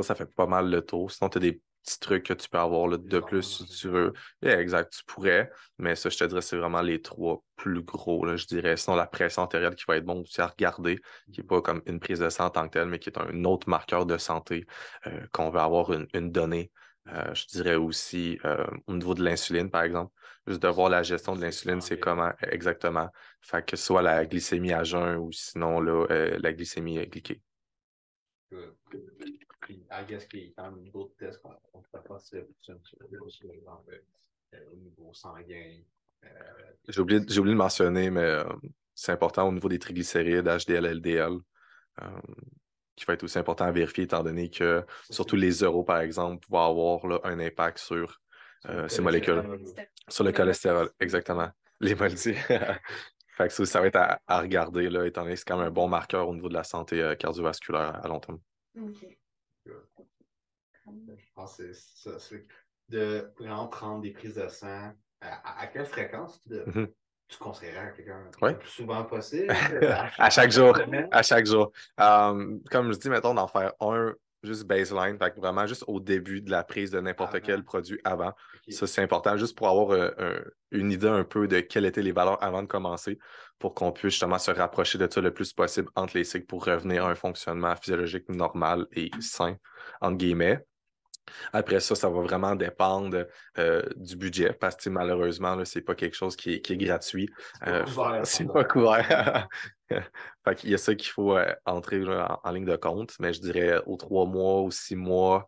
ça 0.02 0.14
fait 0.14 0.26
pas 0.26 0.46
mal 0.46 0.70
le 0.70 0.83
tour. 0.83 1.11
Sinon, 1.11 1.31
tu 1.31 1.38
as 1.38 1.40
des 1.40 1.61
petits 1.83 2.00
trucs 2.00 2.24
que 2.24 2.33
tu 2.33 2.48
peux 2.48 2.59
avoir 2.59 2.88
de 2.98 3.20
plus 3.20 3.42
si 3.42 3.64
tu 3.66 3.88
veux. 3.88 4.12
exact, 4.42 4.92
tu 4.92 5.05
pourrais, 5.05 5.50
mais 5.79 5.94
ça, 5.94 6.09
je 6.11 6.18
te 6.18 6.24
dirais, 6.24 6.40
c'est 6.40 6.57
vraiment 6.57 6.83
les 6.83 7.00
trois 7.00 7.42
plus 7.57 7.83
gros, 7.83 8.24
là, 8.24 8.37
je 8.37 8.46
dirais. 8.46 8.76
Sinon, 8.76 8.96
la 8.96 9.07
pression 9.07 9.42
artérielle 9.42 9.74
qui 9.74 9.85
va 9.87 9.96
être 9.96 10.05
bon 10.05 10.22
aussi 10.22 10.40
à 10.40 10.46
regarder, 10.48 10.98
qui 11.33 11.40
n'est 11.40 11.46
pas 11.46 11.62
comme 11.62 11.83
une 11.87 12.00
prise 12.00 12.18
de 12.18 12.29
sang 12.29 12.46
en 12.46 12.50
tant 12.50 12.66
que 12.66 12.72
telle, 12.72 12.88
mais 12.88 12.98
qui 12.98 13.11
est 13.11 13.18
un 13.18 13.44
autre 13.44 13.68
marqueur 13.68 14.07
de 14.07 14.18
santé 14.18 14.66
euh, 15.07 15.26
qu'on 15.33 15.50
veut 15.50 15.61
avoir 15.61 15.92
une, 15.92 16.31
donnée. 16.31 16.70
Euh, 17.09 17.33
je 17.35 17.46
dirais 17.46 17.76
aussi 17.76 18.38
au 18.88 18.94
niveau 18.94 19.14
de 19.14 19.22
l'insuline, 19.22 19.70
par 19.70 19.83
exemple. 19.83 20.12
Juste 20.48 20.62
de 20.62 20.68
voir 20.68 20.88
la 20.88 21.02
gestion 21.02 21.37
de 21.37 21.40
l'insuline, 21.40 21.81
c'est 21.81 21.98
comment 21.98 22.33
exactement. 22.42 23.09
Fait 23.40 23.64
que 23.64 23.76
ce 23.76 23.85
soit 23.85 24.02
la 24.02 24.26
glycémie 24.26 24.72
à 24.72 24.83
jeun 24.83 25.16
ou 25.16 25.31
sinon 25.33 25.81
la 25.81 26.52
glycémie 26.52 27.07
glyquée. 27.07 27.40
Puis, 29.61 29.85
I 29.91 30.05
guess 30.07 30.27
qu'il 30.27 30.41
y 30.41 30.55
a 30.57 30.71
qu'on 30.71 31.79
ne 31.79 31.85
peut 31.93 32.03
pas 32.07 32.19
au 34.73 34.77
niveau 34.77 35.13
sanguin. 35.13 35.79
Euh, 36.25 36.29
j'ai 36.89 37.01
oublié, 37.01 37.21
oublié, 37.21 37.55
de 37.55 37.59
mentionner, 37.59 38.11
mais 38.11 38.23
euh, 38.23 38.45
c'est 38.95 39.13
important 39.13 39.49
au 39.49 39.53
niveau 39.53 39.69
des 39.69 39.79
triglycérides, 39.79 40.47
HDL, 40.47 40.87
LDL, 40.87 41.39
euh, 42.03 42.09
qui 42.95 43.05
va 43.05 43.15
être 43.15 43.25
aussi 43.25 43.39
important 43.39 43.65
à 43.65 43.73
vérifier, 43.73 44.05
étant 44.05 44.23
donné 44.23 44.51
que 44.51 44.85
surtout 45.11 45.37
les 45.37 45.63
euros, 45.63 45.85
par 45.85 46.01
exemple, 46.01 46.47
vont 46.49 46.61
avoir 46.61 47.07
là, 47.07 47.21
un 47.25 47.39
impact 47.41 47.79
sur, 47.79 48.21
ces 48.89 49.01
molécules. 49.01 49.43
Sur 50.09 50.25
le 50.25 50.33
cholestérol, 50.33 50.91
exactement. 50.99 51.49
Les 51.81 51.95
molécules. 51.95 52.37
Fait 53.37 53.49
que 53.49 53.53
ça, 53.53 53.66
ça 53.66 53.81
va 53.81 53.87
être 53.88 53.96
à, 53.96 54.40
regarder, 54.40 54.88
là, 54.88 55.07
étant 55.07 55.22
donné 55.22 55.35
que 55.35 55.38
c'est 55.40 55.46
quand 55.46 55.59
même 55.59 55.66
un 55.66 55.70
bon 55.70 55.88
marqueur 55.88 56.27
au 56.29 56.35
niveau 56.35 56.49
de 56.49 56.55
la 56.55 56.64
santé 56.64 57.03
euh, 57.03 57.14
cardiovasculaire 57.14 58.01
à 58.03 58.09
long 58.09 58.18
terme. 58.18 58.38
OK. 58.81 59.07
Je 59.66 59.72
pense 61.35 61.57
que 61.59 61.72
c'est 61.72 62.16
ça. 62.18 62.37
de 62.88 63.31
vraiment 63.38 63.66
prendre 63.68 64.01
des 64.01 64.12
prises 64.12 64.35
de 64.35 64.49
sang. 64.49 64.92
À, 65.20 65.61
à 65.62 65.66
quelle 65.66 65.87
fréquence 65.87 66.40
tu, 66.42 66.51
de- 66.51 66.64
Mhm. 66.66 66.88
tu 67.29 67.38
conseillerais 67.38 67.79
à 67.88 67.90
quelqu'un? 67.90 68.31
Ouais. 68.40 68.53
le 68.53 68.59
plus 68.59 68.68
souvent 68.68 69.05
possible? 69.05 69.49
À 70.18 70.31
chaque 70.31 70.53
jour. 70.53 70.77
semaine? 70.77 71.09
À 71.11 71.22
chaque 71.22 71.46
jour. 71.46 71.72
Euh, 72.01 72.59
comme 72.70 72.92
je 72.92 72.99
dis, 72.99 73.11
mettons, 73.11 73.35
d'en 73.35 73.49
faire 73.49 73.72
un 73.81 74.14
juste 74.42 74.64
baseline, 74.64 75.18
fait 75.18 75.35
que 75.35 75.40
vraiment 75.40 75.66
juste 75.66 75.85
au 75.87 75.99
début 76.01 76.40
de 76.40 76.51
la 76.51 76.62
prise 76.64 76.90
de 76.90 77.01
n'importe 77.01 77.40
quel 77.42 77.64
produit 77.64 77.99
avant. 78.05 78.33
Ça, 78.68 78.87
c'est 78.87 79.03
important 79.03 79.37
juste 79.37 79.57
pour 79.57 79.68
avoir 79.68 79.90
euh, 79.90 80.11
un- 80.18 80.44
une 80.72 80.92
idée 80.92 81.09
un 81.09 81.25
peu 81.25 81.49
de 81.49 81.61
quelles 81.61 81.85
étaient 81.87 82.03
les 82.03 82.12
valeurs 82.12 82.42
avant 82.42 82.62
de 82.62 82.68
commencer 82.68 83.18
pour 83.59 83.75
qu'on 83.75 83.92
puisse 83.92 84.12
justement 84.14 84.38
se 84.38 84.51
rapprocher 84.51 84.99
de 84.99 85.09
ça 85.11 85.20
le 85.20 85.33
plus 85.33 85.53
possible 85.53 85.88
entre 85.96 86.16
les 86.16 86.25
cycles 86.25 86.46
pour 86.46 86.64
revenir 86.64 87.07
à 87.07 87.11
un 87.11 87.14
fonctionnement 87.14 87.75
physiologique 87.77 88.29
normal 88.29 88.87
et 88.92 89.11
sain, 89.20 89.57
entre 90.01 90.16
guillemets. 90.18 90.64
Après 91.53 91.81
ça, 91.81 91.96
ça 91.96 92.09
va 92.09 92.20
vraiment 92.20 92.55
dépendre 92.55 93.27
euh, 93.59 93.83
du 93.96 94.16
budget 94.16 94.53
parce 94.53 94.77
que 94.77 94.88
malheureusement, 94.90 95.64
ce 95.64 95.79
n'est 95.79 95.85
pas 95.85 95.96
quelque 95.96 96.14
chose 96.14 96.37
qui 96.37 96.55
est, 96.55 96.61
qui 96.61 96.75
est 96.75 96.77
gratuit. 96.77 97.29
Euh, 97.66 97.83
couvert, 97.85 98.20
c'est 98.25 98.46
pas 98.46 98.64
couvert. 98.64 99.49
fait 100.44 100.64
y 100.70 100.75
a 100.75 100.79
ça 100.79 100.94
qu'il 100.94 101.11
faut 101.11 101.37
euh, 101.37 101.53
entrer 101.64 102.03
en, 102.44 102.51
ligne 102.51 102.64
de 102.64 102.77
compte, 102.77 103.14
mais 103.20 103.33
je 103.33 103.40
dirais 103.40 103.81
aux 103.87 103.96
trois 103.96 104.27
mois 104.27 104.62
ou 104.62 104.70
six 104.70 104.96
mois, 104.96 105.46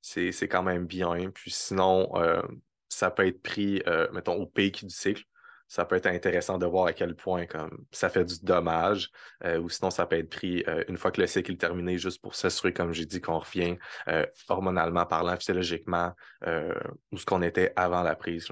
c'est 0.00 0.48
quand 0.48 0.62
même 0.62 0.86
bien. 0.86 1.30
Puis 1.30 1.50
sinon, 1.50 2.10
euh, 2.16 2.42
ça 2.88 3.10
peut 3.10 3.26
être 3.26 3.42
pris, 3.42 3.82
euh, 3.86 4.08
mettons, 4.12 4.34
au 4.34 4.46
pic 4.46 4.84
du 4.84 4.94
cycle. 4.94 5.24
Ça 5.68 5.84
peut 5.84 5.94
être 5.94 6.06
intéressant 6.06 6.58
de 6.58 6.66
voir 6.66 6.86
à 6.86 6.92
quel 6.92 7.14
point 7.14 7.46
comme, 7.46 7.86
ça 7.92 8.10
fait 8.10 8.24
du 8.24 8.34
dommage. 8.42 9.08
euh, 9.44 9.60
ou 9.60 9.68
sinon, 9.68 9.90
ça 9.90 10.04
peut 10.04 10.18
être 10.18 10.28
pris 10.28 10.64
euh, 10.66 10.82
une 10.88 10.96
fois 10.96 11.12
que 11.12 11.20
le 11.20 11.28
cycle 11.28 11.52
est 11.52 11.60
terminé, 11.60 11.96
juste 11.96 12.20
pour 12.20 12.34
s'assurer, 12.34 12.72
comme 12.72 12.92
j'ai 12.92 13.06
dit, 13.06 13.20
qu'on 13.20 13.38
revient 13.38 13.76
euh, 14.08 14.26
hormonalement 14.48 15.06
parlant, 15.06 15.36
physiologiquement, 15.36 16.12
euh, 16.46 16.74
où 17.12 17.18
ce 17.18 17.24
qu'on 17.24 17.42
était 17.42 17.72
avant 17.76 18.02
la 18.02 18.16
prise. 18.16 18.48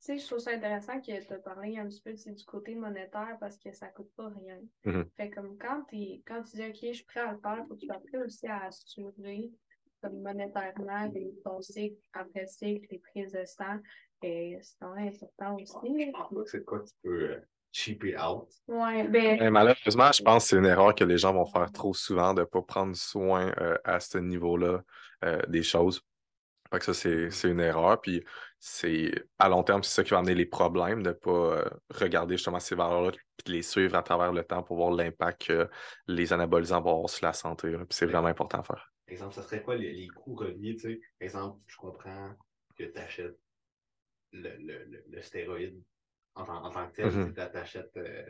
Tu 0.00 0.06
sais, 0.06 0.18
je 0.18 0.26
trouve 0.26 0.38
ça 0.38 0.52
intéressant 0.52 0.98
que 0.98 1.04
tu 1.26 1.32
as 1.32 1.38
parlé 1.38 1.76
un 1.78 1.86
petit 1.86 2.00
peu 2.00 2.12
tu 2.12 2.18
sais, 2.18 2.32
du 2.32 2.44
côté 2.44 2.74
monétaire 2.74 3.36
parce 3.38 3.58
que 3.58 3.70
ça 3.72 3.88
coûte 3.88 4.10
pas 4.16 4.28
rien. 4.28 4.58
Mhm. 4.84 5.04
Fait 5.14 5.30
comme 5.30 5.58
quand, 5.58 5.82
t'es- 5.90 6.22
quand 6.26 6.42
tu 6.42 6.56
dis 6.56 6.64
OK, 6.66 6.78
je 6.80 6.92
suis 6.92 7.04
prêt 7.04 7.20
à 7.20 7.32
le 7.32 7.38
faire, 7.38 7.64
faut 7.68 7.74
que 7.74 7.80
tu 7.80 7.86
sois 7.86 8.00
prêt 8.10 8.18
aussi 8.24 8.46
à 8.46 8.64
assurer 8.64 9.50
comme 10.00 10.22
monétairement 10.22 11.10
les, 11.12 11.34
ton 11.44 11.60
cycle 11.60 11.96
après 12.14 12.46
cycle, 12.46 12.86
les 12.90 12.98
prises 12.98 13.32
de 13.32 13.44
sang. 13.44 13.78
Et 14.22 14.58
c'est 14.62 14.76
quand 14.80 14.94
même 14.94 15.08
important 15.08 15.56
aussi. 15.56 15.74
Je 15.84 16.10
pense 16.12 16.30
pas 16.34 16.42
que 16.44 16.48
c'est 16.50 16.64
quoi 16.64 16.80
tu 16.80 16.94
peux 17.02 17.30
euh, 17.30 17.40
cheap 17.70 18.04
it 18.04 18.16
out. 18.18 18.48
Ouais, 18.68 19.06
ben, 19.06 19.50
malheureusement, 19.50 20.12
je 20.12 20.22
pense 20.22 20.44
que 20.44 20.48
c'est 20.48 20.56
une 20.56 20.66
erreur 20.66 20.94
que 20.94 21.04
les 21.04 21.18
gens 21.18 21.34
vont 21.34 21.44
faire 21.46 21.70
trop 21.72 21.92
souvent 21.92 22.32
de 22.32 22.40
ne 22.40 22.46
pas 22.46 22.62
prendre 22.62 22.96
soin 22.96 23.52
euh, 23.60 23.76
à 23.84 24.00
ce 24.00 24.16
niveau-là 24.16 24.82
euh, 25.24 25.42
des 25.48 25.62
choses. 25.62 26.02
Fait 26.70 26.78
que 26.78 26.84
ça, 26.84 26.94
c'est 26.94 27.30
c'est 27.30 27.50
une 27.50 27.60
erreur. 27.60 28.00
Puis 28.00 28.24
c'est 28.60 29.12
à 29.38 29.48
long 29.48 29.62
terme, 29.64 29.82
c'est 29.82 29.94
ça 29.94 30.04
qui 30.04 30.10
va 30.10 30.18
amener 30.18 30.34
les 30.34 30.46
problèmes 30.46 31.02
de 31.02 31.10
ne 31.10 31.14
pas 31.14 31.30
euh, 31.30 31.70
regarder 31.90 32.36
justement 32.36 32.60
ces 32.60 32.74
valeurs-là 32.74 33.12
puis 33.12 33.20
de 33.46 33.52
les 33.52 33.62
suivre 33.62 33.96
à 33.96 34.02
travers 34.02 34.32
le 34.32 34.44
temps 34.44 34.62
pour 34.62 34.76
voir 34.76 34.90
l'impact 34.92 35.46
que 35.46 35.68
les 36.06 36.32
anabolisants 36.32 36.80
vont 36.82 36.92
avoir 36.94 37.10
sur 37.10 37.26
la 37.26 37.32
santé. 37.32 37.74
c'est 37.90 38.06
vraiment 38.06 38.28
important 38.28 38.60
à 38.60 38.62
faire. 38.62 38.92
Exemple, 39.08 39.34
ça 39.34 39.42
serait 39.42 39.62
quoi 39.62 39.76
les, 39.76 39.92
les 39.92 40.08
coûts 40.08 40.34
reliés, 40.34 40.76
tu 40.76 40.82
sais? 40.82 41.00
Exemple, 41.20 41.60
je 41.66 41.76
comprends 41.76 42.34
que 42.76 42.84
tu 42.84 42.98
achètes 42.98 43.38
le, 44.32 44.56
le, 44.58 44.84
le, 44.84 45.04
le 45.08 45.22
stéroïde 45.22 45.82
en, 46.34 46.44
tant- 46.44 46.64
en 46.64 46.70
tant 46.70 46.88
que 46.88 46.94
tel, 46.96 47.34
tu 47.34 47.40
achètes 47.40 47.96
euh, 47.96 48.24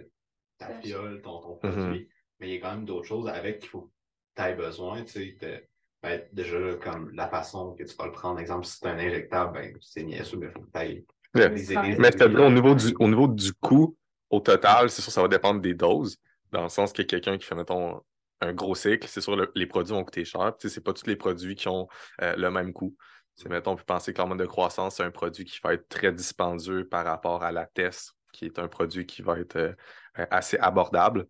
ta 0.59 0.67
T'achètes. 0.69 0.85
fiole, 0.85 1.23
ton, 1.23 1.41
ton 1.41 1.57
Mhm. 1.63 1.67
produit, 1.73 2.09
mais 2.39 2.49
il 2.49 2.55
y 2.55 2.57
a 2.59 2.61
quand 2.61 2.75
même 2.77 2.85
d'autres 2.85 3.07
choses 3.09 3.29
avec 3.29 3.61
qu'il 3.61 3.69
faut 3.71 3.83
que 3.83 3.93
tu 4.37 4.43
aies 4.43 4.55
besoin, 4.55 5.05
tu 5.05 5.37
sais. 5.39 5.71
Ben, 6.03 6.23
déjà, 6.33 6.59
là, 6.59 6.75
comme 6.77 7.11
la 7.15 7.29
façon 7.29 7.75
que 7.75 7.85
tu 7.85 7.95
vas 7.97 8.07
le 8.07 8.13
prendre, 8.13 8.41
exemple, 8.41 8.67
si 8.67 8.79
c'est 8.79 8.89
un 8.89 8.99
injectable, 8.99 9.53
ben, 9.53 9.77
c'est 9.81 10.03
niaiseux, 10.03 10.39
mais 10.39 10.47
il 10.47 10.53
faut 10.53 10.61
que 10.61 10.71
tu 10.73 10.79
ailles 10.79 11.05
Mais 11.35 12.11
dirais, 12.11 12.45
au 12.47 12.51
niveau 12.51 12.75
du, 12.75 12.95
au 12.99 13.09
niveau 13.09 13.29
du 13.29 13.53
coût, 13.55 13.97
au 14.31 14.41
total, 14.41 14.91
c'est 14.91 15.03
sûr, 15.03 15.13
ça 15.13 15.23
va 15.23 15.29
dépendre 15.29 15.61
des 15.61 15.75
doses. 15.75 16.17
Dans 16.53 16.63
le 16.63 16.69
sens 16.69 16.93
que 16.93 17.03
quelqu'un 17.03 17.39
qui 17.39 17.47
fait, 17.47 17.55
mettons, 17.55 18.01
un 18.41 18.53
gros 18.55 18.75
cycle, 18.75 19.07
c'est 19.07 19.21
sûr, 19.21 19.37
le- 19.37 19.53
les 19.55 19.67
produits 19.67 19.93
vont 19.93 20.05
coûter 20.05 20.25
cher. 20.25 20.55
Tu 20.59 20.69
sais, 20.69 20.75
c'est 20.75 20.81
pas 20.81 20.93
tous 20.93 21.07
les 21.07 21.17
produits 21.17 21.55
qui 21.55 21.69
ont 21.69 21.89
euh, 22.23 22.35
le 22.37 22.51
même 22.51 22.73
coût. 22.73 22.97
C'est, 23.37 23.49
mettons, 23.49 23.73
on 23.73 23.77
peut 23.77 23.85
penser 23.85 24.13
que 24.13 24.19
l'hormone 24.19 24.39
de 24.39 24.47
croissance, 24.47 24.97
c'est 24.97 25.03
un 25.03 25.11
produit 25.11 25.45
qui 25.45 25.61
va 25.63 25.75
être 25.75 25.89
très 25.89 26.13
dispendieux 26.13 26.87
par 26.89 27.05
rapport 27.05 27.43
à 27.43 27.53
la 27.53 27.67
TES, 27.67 28.13
qui 28.33 28.47
est 28.47 28.59
un 28.59 28.69
produit 28.69 29.07
qui 29.07 29.23
va 29.23 29.39
être 29.39 29.57
euh, 29.57 29.73
euh, 30.19 30.27
assez 30.31 30.59
abordable. 30.59 31.27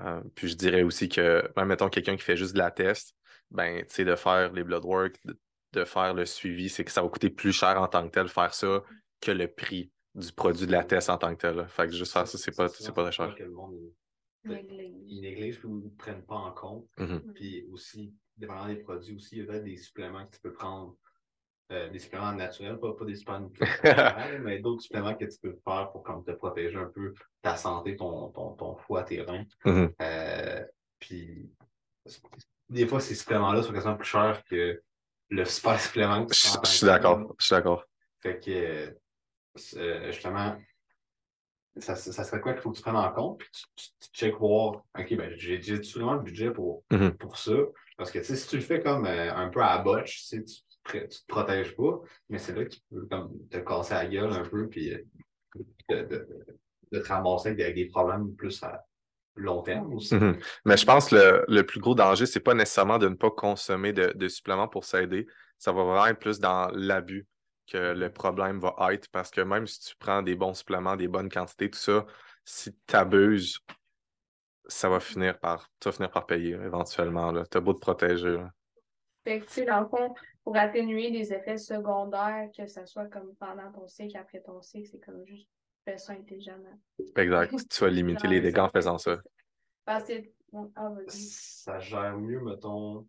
Euh, 0.00 0.20
puis 0.34 0.48
je 0.48 0.56
dirais 0.56 0.82
aussi 0.82 1.08
que, 1.08 1.48
même 1.56 1.68
mettons, 1.68 1.88
quelqu'un 1.88 2.16
qui 2.16 2.22
fait 2.22 2.36
juste 2.36 2.54
de 2.54 2.58
la 2.58 2.70
test, 2.70 3.14
ben, 3.54 3.84
tu 3.86 3.94
sais, 3.94 4.04
de 4.04 4.14
faire 4.16 4.52
les 4.52 4.64
blood 4.64 4.84
work, 4.84 5.16
de, 5.24 5.38
de 5.72 5.84
faire 5.84 6.12
le 6.14 6.26
suivi, 6.26 6.68
c'est 6.68 6.84
que 6.84 6.90
ça 6.90 7.02
va 7.02 7.08
coûter 7.08 7.30
plus 7.30 7.52
cher 7.52 7.80
en 7.80 7.88
tant 7.88 8.04
que 8.06 8.12
tel 8.12 8.28
faire 8.28 8.52
ça 8.54 8.82
que 9.20 9.30
le 9.30 9.48
prix 9.48 9.90
du 10.14 10.30
produit 10.32 10.66
de 10.66 10.72
la 10.72 10.84
test 10.84 11.08
en 11.10 11.16
tant 11.18 11.34
que 11.34 11.40
tel. 11.40 11.66
Fait 11.68 11.86
que 11.86 11.92
juste 11.92 12.12
faire 12.12 12.28
ça, 12.28 12.36
c'est 12.38 12.54
pas, 12.54 12.68
c'est 12.68 12.92
pas 12.94 13.02
très 13.04 13.12
cher. 13.12 13.34
que 13.34 13.42
le 13.42 13.50
monde, 13.50 13.74
il- 14.44 14.50
néglige. 14.50 14.92
ils 15.08 15.20
négligent 15.22 15.64
ou 15.64 15.80
ne 15.82 15.88
prennent 15.88 16.22
pas 16.24 16.36
en 16.36 16.52
compte. 16.52 16.86
Mhm. 16.98 17.32
Puis 17.34 17.64
aussi, 17.72 18.14
dépendant 18.36 18.66
des 18.66 18.76
produits 18.76 19.16
aussi, 19.16 19.38
il 19.38 19.46
y 19.46 19.48
a 19.50 19.58
des 19.58 19.76
suppléments 19.76 20.26
que 20.26 20.34
tu 20.36 20.40
peux 20.42 20.52
prendre. 20.52 20.96
euh, 21.72 21.88
des 21.88 21.98
suppléments 21.98 22.32
naturels, 22.34 22.78
pas, 22.78 22.92
pas 22.92 23.06
des 23.06 23.16
suppléments 23.16 23.40
nutritionnels, 24.20 24.42
mais 24.42 24.58
d'autres 24.58 24.82
suppléments 24.82 25.14
que 25.14 25.24
tu 25.24 25.38
peux 25.40 25.56
faire 25.64 25.90
pour 25.92 26.02
comme, 26.02 26.22
te 26.22 26.32
protéger 26.32 26.76
un 26.76 26.90
peu 26.90 27.14
ta 27.40 27.56
santé, 27.56 27.96
ton, 27.96 28.28
ton, 28.28 28.52
ton 28.52 28.76
foie, 28.76 29.02
tes 29.02 29.22
reins. 29.22 29.46
Euh, 30.02 30.62
puis 30.98 31.50
des 32.68 32.86
fois, 32.86 33.00
ces 33.00 33.14
suppléments-là 33.14 33.62
sont 33.62 33.72
quasiment 33.72 33.96
plus 33.96 34.06
chers 34.08 34.42
que 34.44 34.82
le 35.30 35.44
super 35.44 35.80
supplément 35.80 36.26
que 36.26 36.34
tu 36.34 36.40
Je 36.40 36.68
suis 36.70 36.80
que 36.80 36.86
d'accord. 36.86 37.34
Je 37.38 37.44
suis 37.44 37.54
d'accord. 37.54 37.84
fait 38.20 38.40
que, 38.40 38.50
euh, 38.50 38.90
euh, 39.76 40.12
justement, 40.12 40.56
ça, 41.76 41.96
ça 41.96 42.24
serait 42.24 42.40
quoi 42.40 42.52
qu'il 42.52 42.62
faut 42.62 42.70
que 42.70 42.76
tu 42.76 42.82
prennes 42.82 42.96
en 42.96 43.12
compte, 43.12 43.38
puis 43.38 43.48
tu, 43.52 43.64
tu, 43.74 43.88
tu 44.00 44.08
check 44.12 44.36
voir, 44.36 44.84
OK, 44.98 45.16
ben, 45.16 45.32
j'ai 45.36 45.58
vraiment 45.58 46.14
le 46.14 46.22
budget 46.22 46.50
pour, 46.50 46.84
Mhm. 46.90 47.16
pour 47.16 47.36
ça. 47.36 47.52
Parce 47.96 48.10
que, 48.10 48.18
tu 48.18 48.24
sais, 48.24 48.36
si 48.36 48.48
tu 48.48 48.56
le 48.56 48.62
fais 48.62 48.80
comme 48.80 49.06
euh, 49.06 49.34
un 49.34 49.48
peu 49.48 49.60
à 49.60 49.76
la 49.76 49.82
botche, 49.82 50.24
tu 50.28 50.44
tu, 50.44 50.52
tu 50.54 50.78
te- 51.00 51.06
tu 51.06 51.18
protèges 51.26 51.74
pas, 51.76 52.00
mais 52.28 52.38
c'est 52.38 52.54
là 52.54 52.64
qu'il 52.64 52.82
peut 52.90 53.06
comme, 53.10 53.32
te 53.48 53.58
casser 53.58 53.94
la 53.94 54.06
gueule 54.06 54.32
un 54.32 54.44
peu, 54.44 54.68
puis 54.68 54.90
de, 54.90 56.02
de, 56.02 56.28
de 56.92 56.98
te 57.00 57.08
ramasser 57.08 57.48
avec 57.48 57.58
des, 57.58 57.64
avec 57.64 57.76
des 57.76 57.86
problèmes 57.86 58.34
plus 58.34 58.62
à 58.62 58.84
long 59.36 59.62
terme 59.62 59.94
aussi. 59.94 60.14
Mhm. 60.14 60.38
Mais 60.64 60.76
je 60.76 60.86
pense 60.86 61.08
que 61.08 61.16
le, 61.16 61.44
le 61.48 61.66
plus 61.66 61.80
gros 61.80 61.94
danger, 61.94 62.26
c'est 62.26 62.40
pas 62.40 62.54
nécessairement 62.54 62.98
de 62.98 63.08
ne 63.08 63.14
pas 63.14 63.30
consommer 63.30 63.92
de, 63.92 64.12
de 64.14 64.28
suppléments 64.28 64.68
pour 64.68 64.84
s'aider. 64.84 65.26
Ça 65.58 65.72
va 65.72 65.82
vraiment 65.84 66.06
être 66.06 66.18
plus 66.18 66.38
dans 66.38 66.68
l'abus 66.72 67.26
que 67.66 67.94
le 67.94 68.12
problème 68.12 68.60
va 68.60 68.74
être. 68.92 69.08
Parce 69.10 69.30
que 69.30 69.40
même 69.40 69.66
si 69.66 69.80
tu 69.80 69.96
prends 69.96 70.22
des 70.22 70.34
bons 70.36 70.54
suppléments, 70.54 70.96
des 70.96 71.08
bonnes 71.08 71.28
quantités, 71.30 71.70
tout 71.70 71.78
ça, 71.78 72.06
si 72.44 72.76
tu 72.86 72.96
abuses, 72.96 73.58
ça 74.66 74.88
va 74.88 75.00
finir 75.00 75.38
par, 75.38 75.70
tu 75.80 75.88
vas 75.88 75.92
finir 75.92 76.10
par 76.10 76.26
payer 76.26 76.52
éventuellement. 76.52 77.32
Tu 77.44 77.56
as 77.56 77.60
beau 77.60 77.74
te 77.74 77.80
protéger. 77.80 78.36
là. 78.36 78.50
Fait 79.24 79.40
que, 79.40 79.46
tu 79.46 79.52
sais, 79.52 79.64
dans 79.64 79.80
le 79.80 79.88
fond, 79.88 80.14
pour 80.42 80.56
atténuer 80.56 81.10
les 81.10 81.32
effets 81.32 81.56
secondaires, 81.56 82.48
que 82.56 82.66
ce 82.66 82.84
soit 82.84 83.06
comme 83.06 83.34
pendant 83.40 83.72
ton 83.72 83.88
cycle, 83.88 84.16
après 84.18 84.40
ton 84.40 84.60
cycle, 84.60 84.88
c'est 84.90 85.00
comme 85.00 85.24
juste 85.24 85.48
fais 85.84 85.98
ça 85.98 86.12
intelligemment. 86.12 86.78
Exact. 87.16 87.52
Tu 87.70 87.80
vas 87.84 87.90
limiter 87.90 88.28
les 88.28 88.40
dégâts 88.40 88.58
en 88.58 88.68
faisant 88.70 88.98
ça. 88.98 89.20
Parce 89.84 90.04
que, 90.04 90.14
ah. 90.76 90.90
Ça 91.08 91.78
gère 91.78 92.16
mieux, 92.16 92.40
mettons, 92.40 93.06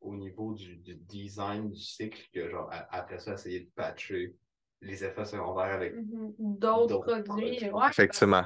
au 0.00 0.14
niveau 0.16 0.54
du, 0.54 0.76
du 0.76 0.94
design 0.94 1.70
du 1.70 1.80
cycle 1.80 2.20
que, 2.32 2.48
genre, 2.48 2.70
après 2.90 3.18
ça, 3.18 3.34
essayer 3.34 3.60
de 3.60 3.70
patcher 3.74 4.34
les 4.80 5.04
effets 5.04 5.24
secondaires 5.24 5.74
avec 5.74 5.94
Mhm. 5.94 6.34
D'autres 6.38 6.86
D'autres 6.88 7.22
produits. 7.22 7.56
produits. 7.56 7.70
ouais, 7.70 7.88
Effectivement. 7.90 8.44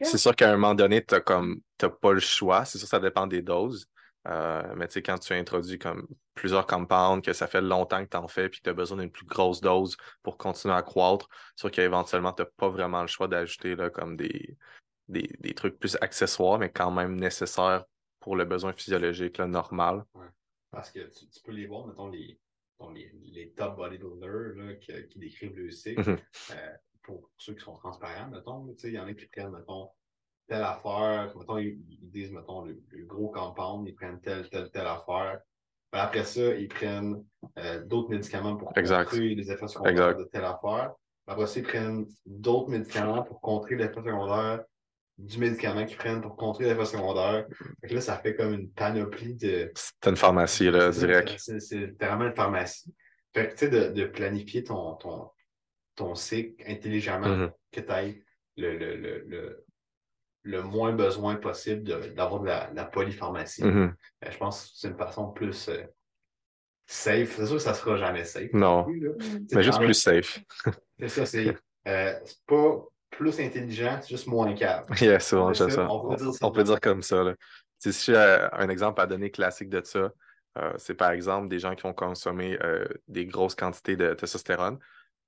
C'est 0.00 0.18
sûr 0.18 0.34
qu'à 0.34 0.50
un 0.50 0.56
moment 0.56 0.74
donné, 0.74 1.04
tu 1.04 1.14
n'as 1.14 1.88
pas 1.90 2.12
le 2.12 2.20
choix. 2.20 2.64
C'est 2.64 2.78
sûr 2.78 2.88
ça 2.88 3.00
dépend 3.00 3.26
des 3.26 3.42
doses. 3.42 3.86
Euh, 4.28 4.74
mais 4.76 4.86
tu 4.86 4.94
sais, 4.94 5.02
quand 5.02 5.18
tu 5.18 5.32
introduis 5.32 5.78
comme 5.78 6.06
plusieurs 6.34 6.66
compounds, 6.66 7.24
que 7.24 7.32
ça 7.32 7.46
fait 7.46 7.60
longtemps 7.60 8.04
que 8.04 8.10
tu 8.10 8.16
en 8.16 8.28
fais, 8.28 8.48
puis 8.48 8.60
que 8.60 8.64
tu 8.64 8.70
as 8.70 8.74
besoin 8.74 8.98
d'une 8.98 9.10
plus 9.10 9.26
grosse 9.26 9.60
dose 9.60 9.96
pour 10.22 10.38
continuer 10.38 10.74
à 10.74 10.82
croître, 10.82 11.28
c'est 11.56 11.62
sûr 11.62 11.70
qu'éventuellement, 11.70 12.32
tu 12.32 12.42
n'as 12.42 12.48
pas 12.56 12.68
vraiment 12.68 13.00
le 13.02 13.08
choix 13.08 13.26
d'ajouter 13.26 13.76
comme 13.92 14.16
des, 14.16 14.56
des, 15.08 15.28
des 15.40 15.54
trucs 15.54 15.78
plus 15.78 15.96
accessoires, 16.00 16.58
mais 16.58 16.70
quand 16.70 16.90
même 16.90 17.16
nécessaires 17.16 17.84
pour 18.20 18.36
le 18.36 18.44
besoin 18.44 18.72
physiologique 18.72 19.38
là, 19.38 19.46
normal. 19.46 20.04
Parce 20.70 20.90
que 20.90 21.00
tu, 21.00 21.28
tu 21.28 21.40
peux 21.42 21.52
les 21.52 21.66
voir, 21.66 21.86
mettons, 21.86 22.08
les, 22.08 22.38
les, 22.94 23.12
les 23.32 23.50
top 23.50 23.76
bodybuilders 23.76 24.54
là, 24.56 24.74
qui, 24.74 24.92
qui 25.08 25.18
décrivent 25.18 25.56
le 25.56 25.70
cycle. 25.70 26.08
Mhm. 26.08 26.18
Euh, 26.52 26.72
pour 27.02 27.30
ceux 27.36 27.54
qui 27.54 27.64
sont 27.64 27.74
transparents, 27.74 28.28
mettons, 28.28 28.72
il 28.84 28.90
y 28.92 28.98
en 28.98 29.06
a 29.08 29.14
qui 29.14 29.26
prennent, 29.26 29.50
mettons, 29.50 29.90
telle 30.52 30.62
affaire, 30.64 31.32
mettons, 31.38 31.56
ils, 31.58 31.78
ils 32.02 32.10
disent, 32.10 32.30
mettons, 32.32 32.64
le, 32.66 32.78
le 32.90 33.04
gros 33.06 33.30
compound, 33.30 33.88
ils 33.88 33.94
prennent 33.94 34.20
telle, 34.20 34.48
telle, 34.50 34.70
telle 34.70 34.86
affaire. 34.86 35.40
Ben, 35.90 36.00
après 36.00 36.24
ça, 36.24 36.54
ils 36.54 36.68
prennent 36.68 37.24
euh, 37.58 37.82
d'autres 37.84 38.10
médicaments 38.10 38.56
pour 38.56 38.70
Exact. 38.76 39.04
contrer 39.04 39.34
les 39.34 39.50
effets 39.50 39.66
secondaires 39.68 39.92
Exact. 40.10 40.18
de 40.18 40.24
telle 40.24 40.44
affaire. 40.44 40.92
Après 41.26 41.46
ça, 41.46 41.60
ils 41.60 41.62
prennent 41.66 42.06
d'autres 42.26 42.68
médicaments 42.70 43.22
pour 43.22 43.40
contrer 43.40 43.76
l'effet 43.76 43.94
secondaire 44.02 44.64
du 45.18 45.38
médicament 45.38 45.86
qu'ils 45.86 45.96
prennent 45.96 46.20
pour 46.20 46.36
contrer 46.36 46.64
l'effet 46.64 46.84
secondaire. 46.84 47.46
Fait 47.80 47.88
que 47.88 47.94
là, 47.94 48.00
ça 48.02 48.16
fait 48.18 48.34
comme 48.34 48.52
une 48.52 48.70
panoplie 48.70 49.34
de. 49.36 49.70
C'est 49.74 50.10
une 50.10 50.16
pharmacie, 50.16 50.70
là, 50.70 50.90
direct. 50.90 51.34
C'est 51.38 51.86
vraiment 51.98 52.26
une 52.26 52.34
pharmacie. 52.34 52.92
Fait 53.34 53.48
que, 53.48 53.52
tu 53.52 53.58
sais, 53.58 53.68
de, 53.70 53.88
de 53.98 54.04
planifier 54.06 54.64
ton, 54.64 54.94
ton, 54.96 55.30
ton 55.94 56.14
cycle 56.14 56.62
intelligemment, 56.70 57.28
Mhm. 57.36 57.50
que 57.70 57.80
tu 57.80 57.90
ailles 57.90 58.22
le, 58.58 58.76
le, 58.76 58.96
le, 58.96 59.24
le, 59.26 59.64
le 60.44 60.62
moins 60.62 60.92
besoin 60.92 61.36
possible 61.36 61.82
d'avoir 62.14 62.40
de, 62.40 62.46
la, 62.46 62.70
de 62.70 62.76
la 62.76 62.84
polypharmacie. 62.84 63.64
Mhm. 63.64 63.94
Euh, 64.24 64.30
je 64.30 64.36
pense 64.38 64.64
que 64.64 64.70
c'est 64.74 64.88
une 64.88 64.96
façon 64.96 65.30
plus 65.30 65.68
euh, 65.68 65.82
safe. 66.86 67.36
C'est 67.36 67.46
sûr 67.46 67.56
que 67.56 67.62
ça 67.62 67.74
sera 67.74 67.96
jamais 67.96 68.24
safe. 68.24 68.52
Non. 68.52 68.84
plus. 68.84 69.10
C'est 69.48 69.56
Mais 69.56 69.62
juste 69.62 69.78
plus 69.80 69.94
safe. 69.94 70.40
C'est 71.00 71.08
ça, 71.08 71.26
c'est 71.26 71.56
euh, 71.88 72.14
c'est 72.24 72.44
pas 72.46 72.84
plus 73.10 73.40
intelligent, 73.40 73.98
c'est 74.00 74.10
juste 74.10 74.28
moins 74.28 74.54
calme. 74.54 74.84
Yeah, 75.00 75.18
c'est 75.18 75.34
On 75.34 75.40
bon, 75.40 75.48
peut 75.48 75.54
j'aime 75.54 75.66
dire- 75.66 75.74
ça. 75.76 75.88
on 75.90 76.00
peut 76.00 76.14
On, 76.14 76.30
dire 76.30 76.32
on 76.42 76.50
peut 76.52 76.62
dire 76.64 76.80
comme 76.80 77.02
ça. 77.02 77.24
Là. 77.24 77.34
Si 77.78 77.92
j'ai 78.12 78.16
un 78.52 78.68
exemple 78.68 79.00
à 79.00 79.06
donner 79.06 79.30
classique 79.32 79.68
de 79.68 79.82
ça, 79.84 80.12
euh, 80.58 80.72
c'est 80.76 80.94
par 80.94 81.10
exemple 81.10 81.48
des 81.48 81.58
gens 81.58 81.74
qui 81.74 81.82
vont 81.82 81.92
consommer 81.92 82.56
euh, 82.62 82.84
des 83.08 83.26
grosses 83.26 83.56
quantités 83.56 83.96
de 83.96 84.14
testostérone. 84.14 84.78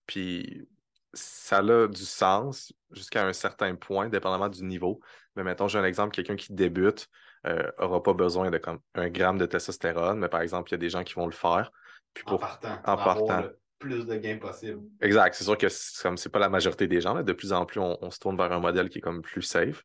Puis 0.07 0.68
ça 1.14 1.59
a 1.59 1.87
du 1.88 2.05
sens 2.05 2.72
jusqu'à 2.92 3.27
un 3.27 3.33
certain 3.33 3.74
point, 3.77 4.09
dépendamment 4.09 4.48
du 4.48 4.62
niveau. 4.64 5.00
Mais 5.37 5.44
mettons, 5.44 5.68
j'ai 5.68 5.79
un 5.79 5.85
exemple, 5.85 6.14
quelqu'un 6.14 6.37
qui 6.37 6.53
débute 6.53 7.09
n'aura 7.79 8.03
pas 8.03 8.14
besoin 8.14 8.50
de 8.50 8.59
comme 8.59 8.79
un 8.94 9.09
gramme 9.11 9.37
de 9.38 9.46
testostérone, 9.46 10.18
mais 10.18 10.29
par 10.29 10.40
exemple, 10.40 10.70
il 10.70 10.72
y 10.72 10.77
a 10.77 10.79
des 10.79 10.88
gens 10.90 11.05
qui 11.05 11.14
vont 11.14 11.27
le 11.27 11.33
faire. 11.33 11.70
Puis 12.14 12.24
En 12.27 12.31
pour 12.31 12.40
partant. 12.40 12.79
en 12.85 12.96
pour 12.96 13.07
avoir 13.07 13.24
partant. 13.27 13.42
le 13.42 13.59
plus 13.79 14.07
de 14.07 14.14
gains 14.16 14.38
possible. 14.38 14.81
Exact. 15.03 15.35
C'est 15.35 15.44
sûr 15.44 15.59
que 15.59 15.66
comme 16.03 16.16
c'est 16.16 16.31
pas 16.31 16.38
la 16.38 16.48
majorité 16.48 16.87
des 16.87 17.00
gens, 17.03 17.12
là, 17.12 17.22
de 17.22 17.33
plus 17.35 17.53
en 17.53 17.66
plus, 17.66 17.81
on, 17.81 17.98
on 18.00 18.11
se 18.11 18.18
tourne 18.18 18.37
vers 18.37 18.50
un 18.53 18.61
modèle 18.61 18.88
qui 18.88 18.98
est 18.98 19.03
comme 19.03 19.20
plus 19.20 19.42
safe. 19.42 19.83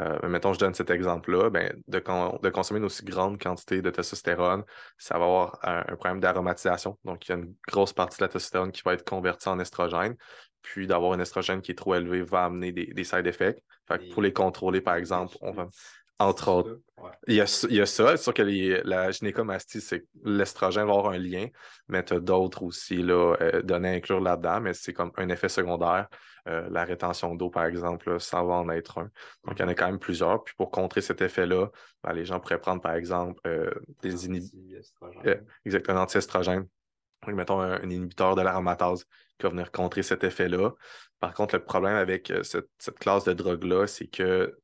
Euh, 0.00 0.18
mais 0.22 0.28
mettons, 0.28 0.52
je 0.52 0.58
donne 0.58 0.74
cet 0.74 0.90
exemple-là, 0.90 1.50
ben, 1.50 1.72
de 1.88 2.48
consommer 2.50 2.78
une 2.78 2.86
aussi 2.86 3.04
grande 3.04 3.40
quantité 3.40 3.80
de 3.80 3.90
testostérone, 3.90 4.64
ça 4.98 5.18
va 5.18 5.24
avoir 5.24 5.58
un, 5.62 5.78
un 5.88 5.96
problème 5.96 6.20
d'aromatisation. 6.20 6.98
Donc, 7.04 7.26
il 7.26 7.32
y 7.32 7.34
a 7.34 7.38
une 7.38 7.54
grosse 7.66 7.92
partie 7.92 8.18
de 8.18 8.24
la 8.24 8.28
testostérone 8.28 8.72
qui 8.72 8.82
va 8.84 8.94
être 8.94 9.04
convertie 9.08 9.48
en 9.48 9.58
estrogène. 9.60 10.16
Puis 10.62 10.86
d'avoir 10.86 11.12
un 11.12 11.20
estrogène 11.20 11.60
qui 11.62 11.72
est 11.72 11.76
trop 11.76 11.94
élevé 11.94 12.22
va 12.22 12.44
amener 12.44 12.72
des, 12.72 12.86
des 12.86 13.04
side 13.04 13.26
effects. 13.26 13.62
Fait 13.86 13.98
que 13.98 14.12
pour 14.12 14.22
les 14.22 14.32
contrôler, 14.32 14.80
par 14.80 14.96
exemple, 14.96 15.36
on 15.40 15.52
va, 15.52 15.68
entre 16.18 16.48
autres, 16.50 16.78
Ouais. 16.98 17.12
il 17.28 17.36
y 17.36 17.40
a, 17.40 17.66
il 17.70 17.76
y 17.76 17.80
a 17.80 17.86
ça. 17.86 18.16
C'est 18.16 18.22
sûr 18.24 18.34
que 18.34 18.42
les- 18.42 18.82
la 18.82 19.12
gynécomastie, 19.12 19.80
c'est 19.80 20.00
que 20.00 20.06
l'estrogène 20.24 20.86
va 20.86 20.94
avoir 20.94 21.10
un 21.12 21.18
lien, 21.18 21.46
mais 21.86 22.02
tu 22.04 22.14
as 22.14 22.18
d'autres 22.20 22.64
aussi 22.64 22.96
là, 22.96 23.36
euh, 23.40 23.62
données 23.62 23.90
à 23.90 23.92
inclure 23.92 24.20
là-dedans, 24.20 24.60
mais 24.60 24.74
c'est 24.74 24.92
comme 24.92 25.12
un 25.16 25.28
effet 25.28 25.48
secondaire. 25.48 26.08
Euh, 26.48 26.66
la 26.70 26.84
rétention 26.84 27.34
d'eau, 27.36 27.50
par 27.50 27.66
exemple, 27.66 28.10
là, 28.10 28.18
ça 28.18 28.42
va 28.42 28.54
en 28.54 28.68
être 28.70 28.98
un. 28.98 29.10
Donc, 29.44 29.58
il 29.58 29.60
y 29.60 29.64
en 29.64 29.68
a 29.68 29.74
quand 29.74 29.86
même 29.86 29.98
plusieurs. 30.00 30.42
Puis 30.42 30.54
pour 30.56 30.70
contrer 30.72 31.02
cet 31.02 31.20
effet-là, 31.22 31.68
ben, 32.02 32.12
les 32.14 32.24
gens 32.24 32.40
pourraient 32.40 32.60
prendre, 32.60 32.80
par 32.82 32.94
exemple, 32.94 33.40
euh, 33.46 33.70
des 34.02 34.26
inhibiteurs. 34.26 35.38
Exactement, 35.64 36.00
anti-estrogène. 36.00 36.66
Mettons 37.26 37.60
un, 37.60 37.82
un 37.82 37.90
inhibiteur 37.90 38.34
de 38.36 38.42
l'aromatase 38.42 39.04
qui 39.38 39.44
va 39.44 39.50
venir 39.50 39.70
contrer 39.70 40.02
cet 40.02 40.24
effet-là. 40.24 40.70
Par 41.20 41.34
contre, 41.34 41.56
le 41.56 41.64
problème 41.64 41.96
avec 41.96 42.30
euh, 42.30 42.42
cette, 42.42 42.68
cette 42.78 42.98
classe 42.98 43.24
de 43.24 43.32
drogue-là, 43.32 43.86
c'est 43.86 44.06
que 44.06 44.56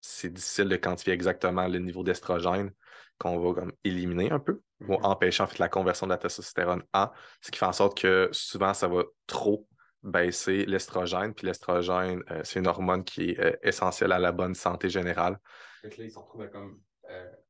c'est 0.00 0.32
difficile 0.32 0.68
de 0.68 0.76
quantifier 0.76 1.12
exactement 1.12 1.66
le 1.66 1.78
niveau 1.78 2.02
d'estrogène 2.04 2.70
qu'on 3.18 3.38
va 3.40 3.60
comme 3.60 3.72
éliminer 3.82 4.30
un 4.30 4.38
peu 4.38 4.60
ou 4.82 4.92
Mhm. 4.92 5.04
empêcher 5.04 5.42
en 5.42 5.46
fait 5.46 5.58
la 5.58 5.68
conversion 5.68 6.06
de 6.06 6.12
la 6.12 6.18
testostérone 6.18 6.82
en, 6.92 7.10
ce 7.40 7.50
qui 7.50 7.58
fait 7.58 7.64
en 7.66 7.72
sorte 7.72 7.98
que 7.98 8.28
souvent 8.30 8.74
ça 8.74 8.88
va 8.88 9.04
trop 9.26 9.66
baisser 10.02 10.66
l'estrogène. 10.66 11.34
Puis 11.34 11.46
l'estrogène, 11.46 12.22
euh, 12.30 12.42
c'est 12.44 12.60
une 12.60 12.66
hormone 12.66 13.02
qui 13.02 13.30
est 13.30 13.40
euh, 13.40 13.56
essentielle 13.62 14.12
à 14.12 14.18
la 14.18 14.32
bonne 14.32 14.54
santé 14.54 14.88
générale. 14.88 15.38
Là, 15.82 15.90
ils 15.98 16.10
se 16.10 16.18
retrouvent 16.18 16.42
avec 16.42 16.52
comme 16.52 16.80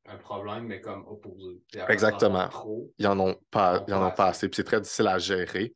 un 0.07 0.17
problème, 0.17 0.65
mais 0.65 0.81
comme 0.81 1.05
opposé. 1.07 1.61
Exactement. 1.89 2.49
ils 2.97 3.07
en 3.07 3.19
ont 3.19 3.35
pas, 3.51 3.83
Ils 3.87 3.93
en 3.93 4.07
ont 4.07 4.11
pas 4.11 4.27
assez. 4.27 4.47
Puis 4.47 4.57
c'est 4.57 4.63
très 4.63 4.81
difficile 4.81 5.07
à 5.07 5.19
gérer. 5.19 5.73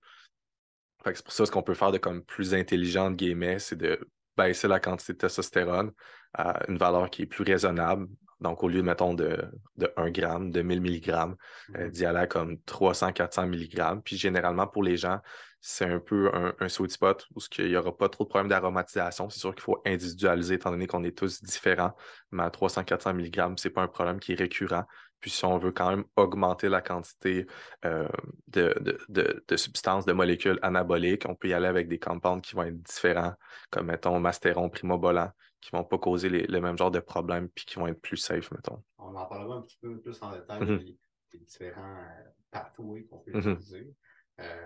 Fait 1.04 1.12
que 1.12 1.18
c'est 1.18 1.24
pour 1.24 1.34
ça 1.34 1.46
ce 1.46 1.52
qu'on 1.52 1.64
peut 1.64 1.74
faire 1.74 1.92
de 1.92 1.98
comme 1.98 2.24
plus 2.24 2.54
intelligent, 2.54 3.08
entre 3.08 3.18
guillemets, 3.18 3.60
c'est 3.60 3.76
de 3.76 4.00
baisser 4.38 4.68
la 4.68 4.80
quantité 4.80 5.14
de 5.14 5.18
testostérone 5.18 5.92
à 6.34 6.62
une 6.70 6.78
valeur 6.78 7.10
qui 7.10 7.24
est 7.24 7.28
plus 7.28 7.44
raisonnable. 7.44 8.08
Donc, 8.42 8.64
au 8.64 8.68
lieu, 8.70 8.82
mettons, 8.84 9.14
de, 9.14 9.38
de 9.78 9.92
1 9.98 10.10
gramme, 10.12 10.52
de 10.52 10.62
1000 10.62 10.82
mg, 10.82 11.38
euh, 11.76 11.88
Mhm. 11.88 11.92
d'y 11.92 12.06
aller 12.06 12.20
à 12.20 12.28
comme 12.28 12.58
300-400 12.66 13.46
mg. 13.48 14.02
Puis 14.04 14.18
généralement, 14.18 14.68
pour 14.68 14.84
les 14.84 14.98
gens, 14.98 15.20
c'est 15.60 15.86
un 15.86 16.00
peu 16.00 16.30
un, 16.34 16.54
un 16.60 16.70
sweet 16.70 16.92
spot 16.92 17.28
où 17.36 17.40
il 17.60 17.68
n'y 17.68 17.76
aura 17.76 17.96
pas 17.96 18.10
trop 18.10 18.24
de 18.24 18.30
problèmes 18.30 18.50
d'aromatisation. 18.50 19.30
C'est 19.30 19.40
sûr 19.40 19.54
qu'il 19.54 19.62
faut 19.62 19.82
individualiser 19.86 20.56
étant 20.56 20.72
donné 20.72 20.88
qu'on 20.88 21.04
est 21.04 21.16
tous 21.18 21.44
différents. 21.44 21.96
Mais 22.32 22.44
à 22.44 22.50
300-400 22.50 23.14
mg, 23.14 23.58
ce 23.60 23.68
n'est 23.68 23.74
pas 23.74 23.84
un 23.84 23.88
problème 23.88 24.20
qui 24.20 24.32
est 24.34 24.36
récurrent. 24.36 24.86
Puis 25.20 25.30
si 25.30 25.46
on 25.46 25.60
veut 25.60 25.72
quand 25.72 25.90
même 25.92 26.04
augmenter 26.16 26.68
la 26.68 26.82
quantité 26.82 27.46
euh, 27.86 28.08
de, 28.48 28.74
de, 28.82 28.98
de- 29.10 29.44
de 29.48 29.56
substances, 29.58 30.06
de 30.08 30.14
molécules 30.14 30.58
anaboliques, 30.64 31.26
on 31.30 31.36
peut 31.36 31.50
y 31.50 31.54
aller 31.54 31.68
avec 31.68 31.88
des 31.88 32.00
compounds 32.00 32.42
qui 32.42 32.56
vont 32.56 32.64
être 32.64 32.82
différents, 32.82 33.34
comme 33.70 33.86
mettons 33.86 34.20
mastéron, 34.20 34.68
primobolan, 34.70 35.30
qui 35.62 35.74
ne 35.74 35.80
vont 35.80 35.86
pas 35.86 35.98
causer 36.00 36.30
les- 36.30 36.48
le 36.48 36.60
même 36.60 36.78
genre 36.78 36.92
de 36.92 37.00
problème 37.00 37.48
puis 37.50 37.66
qui 37.66 37.76
vont 37.76 37.88
être 37.88 38.02
plus 38.02 38.18
safe, 38.18 38.52
mettons. 38.52 38.84
On 38.98 39.16
en 39.16 39.26
parlera 39.26 39.56
un 39.58 39.62
petit 39.62 39.78
peu 39.80 40.00
plus 40.02 40.22
en 40.22 40.32
détail 40.32 40.62
Mhm. 40.62 40.80
des, 40.80 40.98
des 41.32 41.40
différents 41.40 41.98
euh, 41.98 42.30
pathways 42.50 43.06
qu'on 43.06 43.20
peut 43.20 43.32
Mhm. 43.32 43.52
utiliser. 43.54 43.94
Euh, 44.40 44.66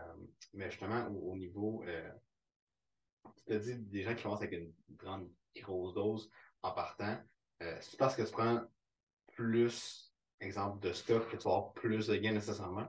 mais 0.53 0.69
justement, 0.71 1.05
au, 1.07 1.31
au 1.33 1.35
niveau, 1.35 1.83
euh, 1.85 2.09
tu 3.45 3.53
as 3.53 3.59
dit 3.59 3.77
des 3.77 4.03
gens 4.03 4.15
qui 4.15 4.23
commencent 4.23 4.41
avec 4.41 4.53
une 4.53 4.73
grande 4.95 5.29
grosse 5.55 5.93
dose 5.93 6.29
en 6.61 6.71
partant. 6.71 7.17
Euh, 7.61 7.77
c'est 7.81 7.97
parce 7.97 8.15
que 8.15 8.23
tu 8.23 8.31
prends 8.31 8.61
plus, 9.33 10.13
exemple, 10.39 10.79
de 10.79 10.93
stock 10.93 11.27
que 11.29 11.37
tu 11.37 11.43
vas 11.43 11.55
avoir 11.55 11.73
plus 11.73 12.07
de 12.07 12.15
gains 12.15 12.31
nécessairement? 12.33 12.87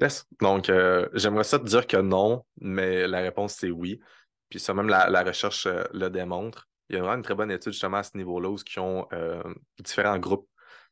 Yes. 0.00 0.24
Donc, 0.40 0.70
j'aimerais 1.14 1.44
ça 1.44 1.58
te 1.58 1.64
dire 1.64 1.86
que 1.86 1.96
non, 1.96 2.46
mais 2.60 3.08
la 3.08 3.20
réponse, 3.20 3.54
c'est 3.54 3.70
oui. 3.70 4.00
Puis 4.48 4.60
ça, 4.60 4.72
même 4.72 4.88
la, 4.88 5.10
la 5.10 5.24
recherche 5.24 5.66
le 5.66 6.08
démontre. 6.08 6.67
Il 6.88 6.96
y 6.96 6.98
a 6.98 7.02
vraiment 7.02 7.16
une 7.16 7.22
très 7.22 7.34
bonne 7.34 7.50
étude 7.50 7.72
justement 7.72 7.98
à 7.98 8.02
ce 8.02 8.16
niveau-là 8.16 8.48
où 8.50 8.56
ils 8.56 8.80
ont 8.80 9.06
euh, 9.12 9.42
différents 9.78 10.18
groupes. 10.18 10.48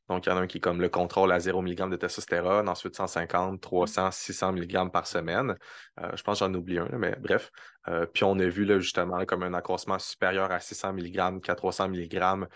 Donc, 0.08 0.26
il 0.26 0.28
y 0.28 0.32
en 0.32 0.36
a 0.36 0.40
un 0.40 0.46
qui 0.46 0.58
est 0.58 0.60
comme 0.60 0.80
le 0.80 0.88
contrôle 0.88 1.32
à 1.32 1.40
0 1.40 1.62
mg 1.62 1.90
de 1.90 1.96
testostérone, 1.96 2.68
ensuite 2.68 2.94
150, 2.94 3.60
300, 3.60 4.12
600 4.12 4.52
mg 4.52 4.92
par 4.92 5.06
semaine. 5.08 5.56
Euh, 6.00 6.12
je 6.14 6.22
pense 6.22 6.38
que 6.38 6.44
j'en 6.44 6.54
oublie 6.54 6.78
un, 6.78 6.88
mais 6.92 7.16
bref. 7.18 7.50
Euh, 7.88 8.06
puis 8.06 8.22
on 8.22 8.38
a 8.38 8.46
vu 8.46 8.64
là, 8.64 8.78
justement 8.78 9.24
comme 9.26 9.42
un 9.42 9.52
accroissement 9.52 9.98
supérieur 9.98 10.52
à 10.52 10.60
600 10.60 10.92
mg 10.92 11.40
qu'à 11.40 11.56
300 11.56 11.88
mg 11.88 12.46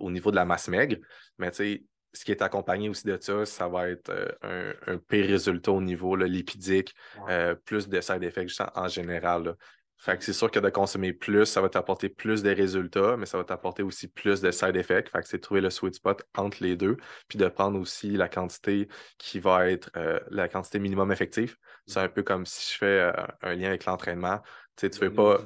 au 0.00 0.10
niveau 0.10 0.32
de 0.32 0.36
la 0.36 0.44
masse 0.44 0.66
maigre. 0.66 0.96
Mais 1.38 1.52
tu 1.52 1.56
sais, 1.56 1.84
ce 2.16 2.24
qui 2.24 2.32
est 2.32 2.42
accompagné 2.42 2.88
aussi 2.88 3.06
de 3.06 3.18
ça, 3.20 3.44
ça 3.44 3.68
va 3.68 3.88
être 3.90 4.10
euh, 4.10 4.74
un, 4.86 4.94
un 4.94 4.98
pire 4.98 5.26
résultat 5.26 5.72
au 5.72 5.82
niveau 5.82 6.16
là, 6.16 6.26
lipidique, 6.26 6.94
euh, 7.28 7.54
plus 7.54 7.88
de 7.88 8.00
side 8.00 8.22
effects 8.22 8.60
en, 8.60 8.84
en 8.84 8.88
général. 8.88 9.44
là. 9.44 9.54
Fait 9.98 10.18
que 10.18 10.24
c'est 10.24 10.32
sûr 10.32 10.50
que 10.50 10.58
de 10.58 10.68
consommer 10.68 11.12
plus, 11.12 11.46
ça 11.46 11.60
va 11.60 11.68
t'apporter 11.68 12.08
plus 12.08 12.42
de 12.42 12.50
résultats, 12.50 13.16
mais 13.16 13.26
ça 13.26 13.38
va 13.38 13.44
t'apporter 13.44 13.82
aussi 13.82 14.08
plus 14.08 14.40
de 14.40 14.50
side 14.50 14.76
effects. 14.76 15.08
Fait 15.10 15.20
que 15.20 15.28
c'est 15.28 15.38
trouver 15.38 15.60
le 15.60 15.70
sweet 15.70 15.94
spot 15.94 16.22
entre 16.36 16.58
les 16.62 16.76
deux, 16.76 16.96
puis 17.28 17.38
de 17.38 17.48
prendre 17.48 17.80
aussi 17.80 18.10
la 18.10 18.28
quantité 18.28 18.88
qui 19.18 19.40
va 19.40 19.70
être 19.70 19.90
euh, 19.96 20.20
la 20.30 20.48
quantité 20.48 20.78
minimum 20.78 21.12
effective. 21.12 21.56
C'est 21.86 22.00
un 22.00 22.08
peu 22.08 22.22
comme 22.22 22.44
si 22.44 22.72
je 22.74 22.78
fais 22.78 22.86
euh, 23.00 23.12
un 23.42 23.54
lien 23.54 23.68
avec 23.68 23.86
l'entraînement. 23.86 24.40
Tu 24.76 24.82
sais, 24.82 24.90
tu 24.90 25.00
veux 25.00 25.12
pas 25.12 25.38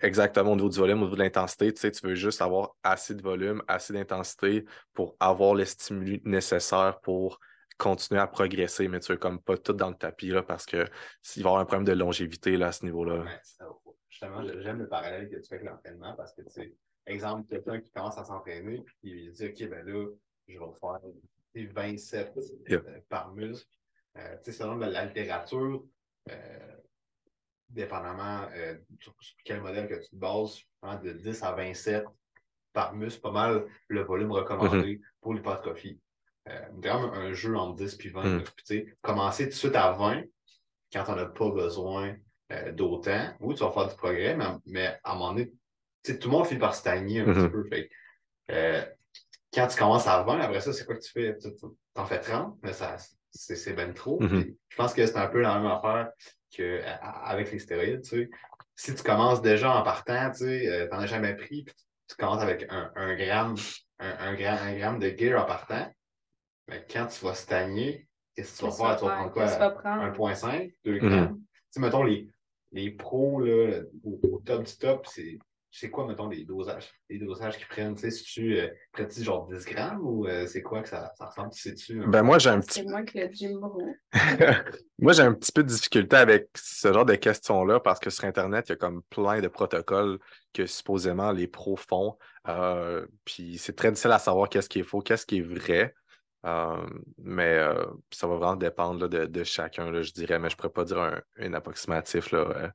exactement 0.00 0.52
au 0.52 0.56
niveau 0.56 0.68
du 0.68 0.78
volume, 0.78 1.02
au 1.02 1.04
niveau 1.04 1.14
de 1.16 1.22
l'intensité, 1.22 1.72
tu 1.72 1.80
sais, 1.80 1.92
tu 1.92 2.04
veux 2.04 2.16
juste 2.16 2.42
avoir 2.42 2.74
assez 2.82 3.14
de 3.14 3.22
volume, 3.22 3.62
assez 3.68 3.92
d'intensité 3.92 4.64
pour 4.92 5.16
avoir 5.20 5.54
le 5.54 5.64
stimuli 5.64 6.20
nécessaire 6.24 6.98
pour 7.00 7.38
continuer 7.78 8.20
à 8.20 8.26
progresser, 8.26 8.88
mais 8.88 9.00
tu 9.00 9.12
veux 9.12 9.18
comme 9.18 9.40
pas 9.40 9.56
tout 9.56 9.72
dans 9.72 9.90
le 9.90 9.96
tapis 9.96 10.28
là, 10.28 10.42
parce 10.42 10.66
que 10.66 10.86
s'il 11.22 11.42
va 11.42 11.48
y 11.48 11.50
avoir 11.50 11.62
un 11.62 11.66
problème 11.66 11.84
de 11.86 11.92
longévité 11.92 12.56
là, 12.56 12.68
à 12.68 12.72
ce 12.72 12.84
niveau-là. 12.84 13.22
Ouais, 13.22 13.40
justement, 14.08 14.42
j'aime 14.60 14.78
le 14.78 14.88
parallèle 14.88 15.28
que 15.28 15.36
tu 15.36 15.48
fais 15.48 15.56
avec 15.56 15.68
l'entraînement 15.68 16.14
parce 16.16 16.32
que, 16.34 16.42
tu 16.42 16.50
sais, 16.50 16.74
exemple, 17.06 17.46
quelqu'un 17.48 17.80
qui 17.80 17.90
commence 17.90 18.18
à 18.18 18.24
s'entraîner 18.24 18.82
puis 18.82 18.96
qui 19.00 19.30
dit, 19.30 19.46
OK, 19.46 19.70
ben 19.70 19.86
là, 19.86 20.06
je 20.48 20.58
vais 20.58 20.72
faire 20.80 21.00
tu 21.54 21.66
sais, 21.66 21.72
27 21.72 22.34
Yeah. 22.68 22.80
euh, 22.86 23.00
par 23.08 23.32
muscle. 23.32 23.68
Euh, 24.16 24.36
tu 24.42 24.52
sais, 24.52 24.58
selon 24.58 24.76
la 24.76 25.04
littérature, 25.04 25.84
euh, 26.30 26.76
dépendamment 27.68 28.48
sur, 29.00 29.14
quel 29.44 29.60
modèle 29.60 29.88
que 29.88 30.02
tu 30.02 30.10
te 30.10 30.16
bases, 30.16 30.60
vraiment 30.80 31.02
de 31.02 31.12
10 31.12 31.42
à 31.42 31.52
27 31.52 32.04
par 32.72 32.94
muscle, 32.94 33.20
pas 33.20 33.32
mal 33.32 33.66
le 33.88 34.02
volume 34.02 34.32
recommandé 34.32 35.00
pour 35.20 35.34
l'hypertrophie. 35.34 35.98
Euh, 36.48 37.10
un 37.12 37.32
jeu 37.32 37.56
entre 37.56 37.76
10 37.76 37.94
puis 37.96 38.10
20. 38.10 38.22
Mhm. 38.24 38.38
là. 38.38 38.44
Puis, 38.66 38.86
commencer 39.02 39.44
tout 39.44 39.50
de 39.50 39.54
suite 39.54 39.76
à 39.76 39.92
20 39.92 40.22
quand 40.92 41.04
on 41.08 41.16
n'a 41.16 41.26
pas 41.26 41.50
besoin 41.50 42.14
euh, 42.52 42.70
d'autant. 42.72 43.34
Oui, 43.40 43.54
tu 43.56 43.64
vas 43.64 43.72
faire 43.72 43.88
du 43.88 43.96
progrès, 43.96 44.36
mais, 44.36 44.44
mais 44.66 44.98
à 45.02 45.12
un 45.12 45.14
moment 45.14 45.32
donné, 45.32 45.50
tout 46.04 46.12
le 46.22 46.28
monde 46.30 46.46
finit 46.46 46.60
par 46.60 46.74
stagner 46.74 47.20
un 47.20 47.26
Mhm. 47.26 47.34
petit 47.34 47.48
peu. 47.50 47.64
Fait, 47.64 47.90
euh, 48.52 48.84
quand 49.52 49.66
tu 49.66 49.76
commences 49.76 50.06
à 50.06 50.22
20, 50.22 50.38
après 50.40 50.60
ça, 50.60 50.72
c'est 50.72 50.84
quoi 50.84 50.94
que 50.94 51.00
tu 51.02 51.10
fais? 51.10 51.36
Tu 51.38 51.48
t'en 51.94 52.04
fais 52.06 52.20
30, 52.20 52.56
mais 52.62 52.72
ça, 52.72 52.96
c'est, 53.30 53.72
ben 53.72 53.92
trop. 53.92 54.20
Mhm. 54.20 54.28
Puis 54.44 54.58
Je 54.68 54.76
pense 54.76 54.94
que 54.94 55.04
c'est 55.04 55.16
un 55.16 55.26
peu 55.26 55.40
la 55.40 55.58
même 55.58 55.66
affaire 55.66 56.10
qu'avec 56.50 57.50
les 57.50 57.58
stéroïdes. 57.58 58.04
Si 58.74 58.94
tu 58.94 59.02
commences 59.02 59.42
déjà 59.42 59.74
en 59.74 59.82
partant, 59.82 60.30
tu 60.30 60.44
euh, 60.44 60.86
t'en 60.88 60.98
as 60.98 61.06
jamais 61.06 61.34
pris, 61.34 61.64
puis 61.64 61.74
tu 62.08 62.16
commences 62.16 62.42
avec 62.42 62.66
un, 62.68 62.92
un 62.94 63.16
gramme, 63.16 63.56
un, 63.98 64.28
un 64.28 64.34
gramme 64.76 64.98
de 65.00 65.08
gear 65.08 65.42
en 65.42 65.46
partant, 65.46 65.90
mais 66.68 66.84
quand 66.90 67.06
tu 67.06 67.24
vas 67.24 67.34
stagner, 67.34 68.08
qu'est-ce 68.34 68.54
que 68.54 68.58
tu 68.58 68.64
vas 68.64 68.72
faire? 68.72 68.96
Tu 68.98 69.04
vas 69.04 69.10
prendre 69.10 69.32
quoi? 69.32 69.42
Qu'est-ce 69.44 69.54
que 69.54 69.58
tu 69.58 69.64
vas 69.64 69.70
prendre? 69.70 70.02
1.5, 70.02 70.72
2 70.84 70.94
Mhm. 71.00 71.08
grammes. 71.08 71.38
Tu 71.38 71.44
sais, 71.70 71.80
mettons, 71.80 72.02
les, 72.04 72.28
les 72.72 72.90
pros, 72.90 73.40
là, 73.40 73.80
au, 74.04 74.20
au 74.30 74.38
top 74.44 74.64
du 74.64 74.76
top, 74.76 75.06
c'est 75.06 75.38
c'est 75.70 75.90
quoi, 75.90 76.06
mettons, 76.06 76.28
les 76.28 76.44
dosages? 76.44 76.90
Les 77.10 77.18
dosages 77.18 77.58
qu'ils 77.58 77.66
prennent, 77.66 77.94
tu 77.94 78.00
sais, 78.02 78.10
si 78.10 78.24
tu 78.24 78.58
euh, 78.58 78.68
prends-tu 78.92 79.22
genre 79.22 79.46
10 79.46 79.66
grammes 79.66 80.00
ou 80.00 80.26
euh, 80.26 80.46
c'est 80.46 80.62
quoi 80.62 80.80
que 80.82 80.88
ça, 80.88 81.12
ça 81.18 81.26
ressemble? 81.26 81.50
Tu 81.50 81.60
sais-tu? 81.60 82.00
Ben 82.06 82.22
moi, 82.22 82.38
j'ai 82.38 82.48
un 82.48 82.62
C'est 82.62 82.80
petit 82.82 82.88
moins 82.88 83.04
que 83.04 83.18
le. 83.18 83.28
Moi, 84.98 85.12
j'ai 85.12 85.22
un 85.22 85.34
petit 85.34 85.52
peu 85.52 85.62
de 85.62 85.68
difficulté 85.68 86.16
avec 86.16 86.48
ce 86.56 86.90
genre 86.90 87.04
de 87.04 87.14
questions-là 87.14 87.80
parce 87.80 88.00
que 88.00 88.08
sur 88.08 88.24
Internet, 88.24 88.66
il 88.68 88.70
y 88.70 88.72
a 88.72 88.76
comme 88.76 89.02
plein 89.10 89.40
de 89.40 89.48
protocoles 89.48 90.18
que 90.54 90.64
supposément 90.64 91.32
les 91.32 91.46
pros 91.46 91.76
font. 91.76 92.16
Euh, 92.48 93.06
puis 93.26 93.58
c'est 93.58 93.74
très 93.74 93.90
difficile 93.90 94.12
à 94.12 94.18
savoir 94.18 94.48
qu'est-ce 94.48 94.70
qui 94.70 94.78
est 94.78 94.84
faux, 94.84 95.00
qu'est-ce 95.00 95.26
qui 95.26 95.38
est 95.38 95.42
vrai. 95.42 95.94
Euh, 96.46 96.86
mais 97.18 97.58
euh, 97.58 97.84
ça 98.10 98.26
va 98.26 98.36
vraiment 98.36 98.56
dépendre 98.56 99.00
là, 99.00 99.08
de, 99.08 99.26
de 99.26 99.44
chacun, 99.44 99.90
là, 99.90 100.02
je 100.02 100.12
dirais. 100.12 100.38
Mais 100.38 100.48
je 100.48 100.54
ne 100.54 100.56
pourrais 100.58 100.72
pas 100.72 100.84
dire 100.84 100.98
un, 101.00 101.20
un 101.38 101.54
approximatif 101.54 102.30
là, 102.30 102.72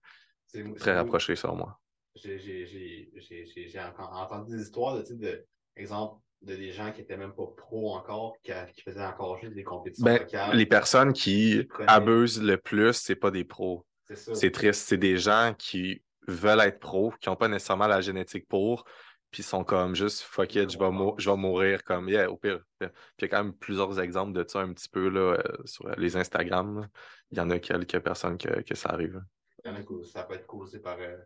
euh, 0.54 0.74
très 0.76 0.94
rapproché 0.96 1.36
sur 1.36 1.56
moi. 1.56 1.80
J'ai 2.16 3.80
encore 3.80 4.14
entendu 4.14 4.58
des 4.58 4.64
histoires 4.64 4.98
de, 5.02 5.14
de 5.14 5.46
exemple, 5.78 6.20
de 6.42 6.56
des 6.56 6.72
gens 6.72 6.92
qui 6.92 7.02
étaient 7.02 7.16
même 7.16 7.34
pas 7.34 7.46
pros 7.56 7.96
encore, 7.96 8.36
qui, 8.44 8.52
qui 8.74 8.82
faisaient 8.82 9.06
encore 9.06 9.40
juste 9.40 9.54
des 9.54 9.64
compétitions 9.64 10.06
Ben, 10.06 10.20
locales. 10.20 10.56
les 10.56 10.66
personnes 10.66 11.14
qui 11.14 11.68
abusent 11.88 12.42
le 12.42 12.58
plus, 12.58 12.94
c'est 12.94 13.16
pas 13.16 13.32
des 13.32 13.46
pros. 13.46 13.86
C'est 14.14 14.52
triste. 14.52 14.88
C'est 14.88 14.98
des 14.98 15.18
gens 15.18 15.54
qui 15.58 16.04
veulent 16.28 16.60
être 16.60 16.80
pros, 16.80 17.14
qui 17.22 17.30
n'ont 17.30 17.38
pas 17.38 17.48
nécessairement 17.48 17.88
la 17.88 18.02
génétique 18.02 18.48
pour, 18.50 18.84
puis 19.32 19.44
sont 19.44 19.64
comme 19.64 19.96
juste 19.96 20.22
fuck 20.22 20.56
it, 20.56 20.70
je 20.70 20.78
vais, 20.78 20.92
mou- 20.92 21.16
je 21.18 21.30
vais 21.30 21.38
mourir 21.38 21.84
comme 21.84 22.10
yeah, 22.10 22.30
au 22.30 22.38
pire. 22.38 22.64
Puis 22.80 22.90
il 23.20 23.22
y 23.22 23.26
a 23.26 23.28
quand 23.30 23.44
même 23.44 23.54
plusieurs 23.54 24.00
exemples 24.00 24.34
de 24.34 24.46
ça 24.48 24.60
un 24.62 24.74
petit 24.74 24.90
peu 24.90 25.08
là, 25.10 25.38
euh, 25.38 25.58
sur 25.66 25.88
les 25.98 26.16
Instagram. 26.18 26.82
là. 26.82 26.88
Il 27.32 27.38
y 27.38 27.42
en 27.42 27.50
a 27.50 27.60
quelques 27.60 28.00
personnes 28.00 28.38
que, 28.38 28.62
que 28.62 28.76
ça 28.76 28.90
arrive. 28.90 29.24
Il 29.64 29.70
y 29.72 29.74
en 29.74 29.78
a 29.78 29.84
que 29.84 30.04
ça 30.04 30.24
peut 30.24 30.34
être 30.36 30.48
causé 30.48 30.80
par 30.80 30.98
euh, 31.00 31.18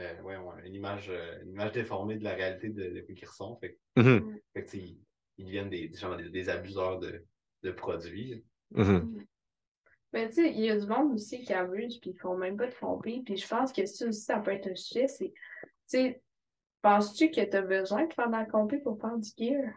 euh, 0.00 0.20
ouais, 0.22 0.36
ouais, 0.36 0.66
une, 0.66 0.74
image, 0.74 1.10
euh, 1.10 1.42
une 1.42 1.50
image 1.52 1.72
déformée 1.72 2.16
de 2.16 2.24
la 2.24 2.34
réalité 2.34 2.68
de, 2.70 2.90
de 2.90 3.00
qui 3.00 3.12
ils 3.12 3.26
sont. 3.28 3.56
Fait, 3.56 3.78
Mhm, 3.96 4.38
que, 4.54 4.66
sais, 4.66 4.78
ils, 4.78 4.98
ils 5.38 5.46
deviennent 5.46 5.70
des, 5.70 5.92
genre 5.92 6.16
des, 6.16 6.30
des 6.30 6.48
abuseurs 6.48 6.98
de, 6.98 7.24
de 7.62 7.70
produits. 7.72 8.44
mhm. 8.70 9.24
Mais 10.12 10.28
tu 10.28 10.34
sais, 10.36 10.50
il 10.52 10.60
y 10.60 10.70
a 10.70 10.78
du 10.78 10.86
monde 10.86 11.14
aussi 11.14 11.42
qui 11.42 11.54
abuse 11.54 11.98
puis 11.98 12.10
ils 12.10 12.18
font 12.18 12.36
même 12.36 12.56
pas 12.56 12.66
de 12.66 12.74
pomper. 12.74 13.22
Puis 13.24 13.38
je 13.38 13.48
pense 13.48 13.72
que 13.72 13.86
ça 13.86 14.06
aussi, 14.06 14.20
ça 14.20 14.38
peut 14.40 14.50
être 14.52 14.68
un 14.68 14.74
sujet. 14.74 15.08
C'est, 15.08 15.32
tu 15.32 15.72
sais, 15.86 16.22
penses-tu 16.82 17.30
que 17.30 17.40
tu 17.40 17.56
as 17.56 17.62
besoin 17.62 18.06
de 18.06 18.12
faire 18.12 18.26
de 18.26 18.32
la 18.32 18.44
compé 18.44 18.78
pour 18.78 19.00
faire 19.00 19.16
du 19.16 19.30
gear? 19.38 19.72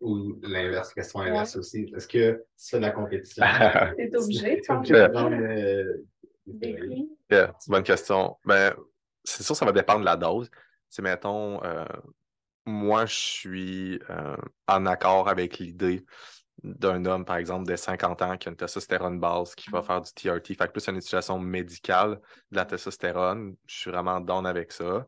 Ou 0.00 0.38
l'inverse, 0.42 0.92
question 0.92 1.20
inverse 1.20 1.56
aussi. 1.56 1.90
Est-ce 1.94 2.06
que 2.06 2.44
c'est 2.56 2.78
de 2.78 2.82
la 2.82 2.90
compétition? 2.90 3.44
T'es 3.96 4.14
obligé 4.16 4.56
de 4.56 4.62
faire 4.64 4.80
de 4.80 5.08
prendre, 5.08 5.36
euh, 5.36 6.04
des 6.46 6.74
prix? 6.74 7.08
Yeah, 7.30 7.54
c'est 7.58 7.68
une 7.68 7.72
bonne 7.72 7.82
question. 7.82 8.36
Ben, 8.44 8.74
c'est 9.24 9.42
sûr, 9.42 9.56
ça 9.56 9.64
va 9.64 9.72
dépendre 9.72 10.00
de 10.00 10.04
la 10.04 10.16
dose. 10.16 10.50
C'est 10.88 11.02
mettons, 11.02 11.62
euh, 11.64 11.84
moi, 12.66 13.06
je 13.06 13.14
suis 13.14 14.00
euh, 14.10 14.36
en 14.68 14.86
accord 14.86 15.28
avec 15.28 15.58
l'idée 15.58 16.04
d'un 16.62 17.04
homme, 17.04 17.24
par 17.24 17.36
exemple, 17.36 17.68
de 17.68 17.76
50 17.76 18.22
ans 18.22 18.36
qui 18.36 18.48
a 18.48 18.50
une 18.50 18.56
testostérone 18.56 19.18
basse, 19.18 19.54
qui 19.54 19.70
va 19.70 19.82
faire 19.82 20.00
du 20.00 20.12
TRT, 20.12 20.54
fait 20.54 20.66
que 20.66 20.72
plus 20.72 20.88
une 20.88 20.96
utilisation 20.96 21.38
médicale 21.38 22.20
de 22.50 22.56
la 22.56 22.64
testostérone. 22.64 23.56
Je 23.66 23.76
suis 23.76 23.90
vraiment 23.90 24.20
down 24.20 24.46
avec 24.46 24.72
ça. 24.72 25.06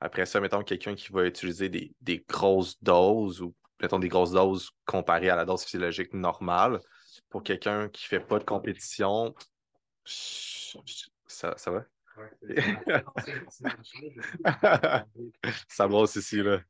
Après 0.00 0.26
ça, 0.26 0.40
mettons 0.40 0.62
quelqu'un 0.62 0.94
qui 0.94 1.12
va 1.12 1.24
utiliser 1.24 1.68
des, 1.68 1.92
des 2.00 2.24
grosses 2.28 2.80
doses 2.82 3.40
ou 3.40 3.54
mettons 3.80 3.98
des 3.98 4.08
grosses 4.08 4.32
doses 4.32 4.70
comparées 4.84 5.30
à 5.30 5.36
la 5.36 5.44
dose 5.44 5.64
physiologique 5.64 6.12
normale. 6.14 6.80
Pour 7.30 7.42
quelqu'un 7.42 7.88
qui 7.88 8.04
fait 8.06 8.20
pas 8.20 8.38
de 8.38 8.44
compétition, 8.44 9.34
ça, 10.04 11.54
ça 11.56 11.70
va? 11.70 11.84
ça 15.68 15.86
brosse 15.88 16.16
ici, 16.16 16.42
là. 16.42 16.60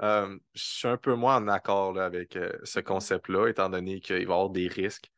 Euh, 0.00 0.36
je 0.54 0.62
suis 0.62 0.88
un 0.88 0.96
peu 0.96 1.14
moins 1.14 1.36
en 1.36 1.46
accord 1.48 1.92
là, 1.92 2.06
avec 2.06 2.34
euh, 2.36 2.52
ce 2.64 2.80
concept-là, 2.80 3.48
étant 3.48 3.68
donné 3.68 4.00
qu'il 4.00 4.16
va 4.16 4.20
y 4.20 4.24
avoir 4.24 4.50
des 4.50 4.66
risques 4.66 5.12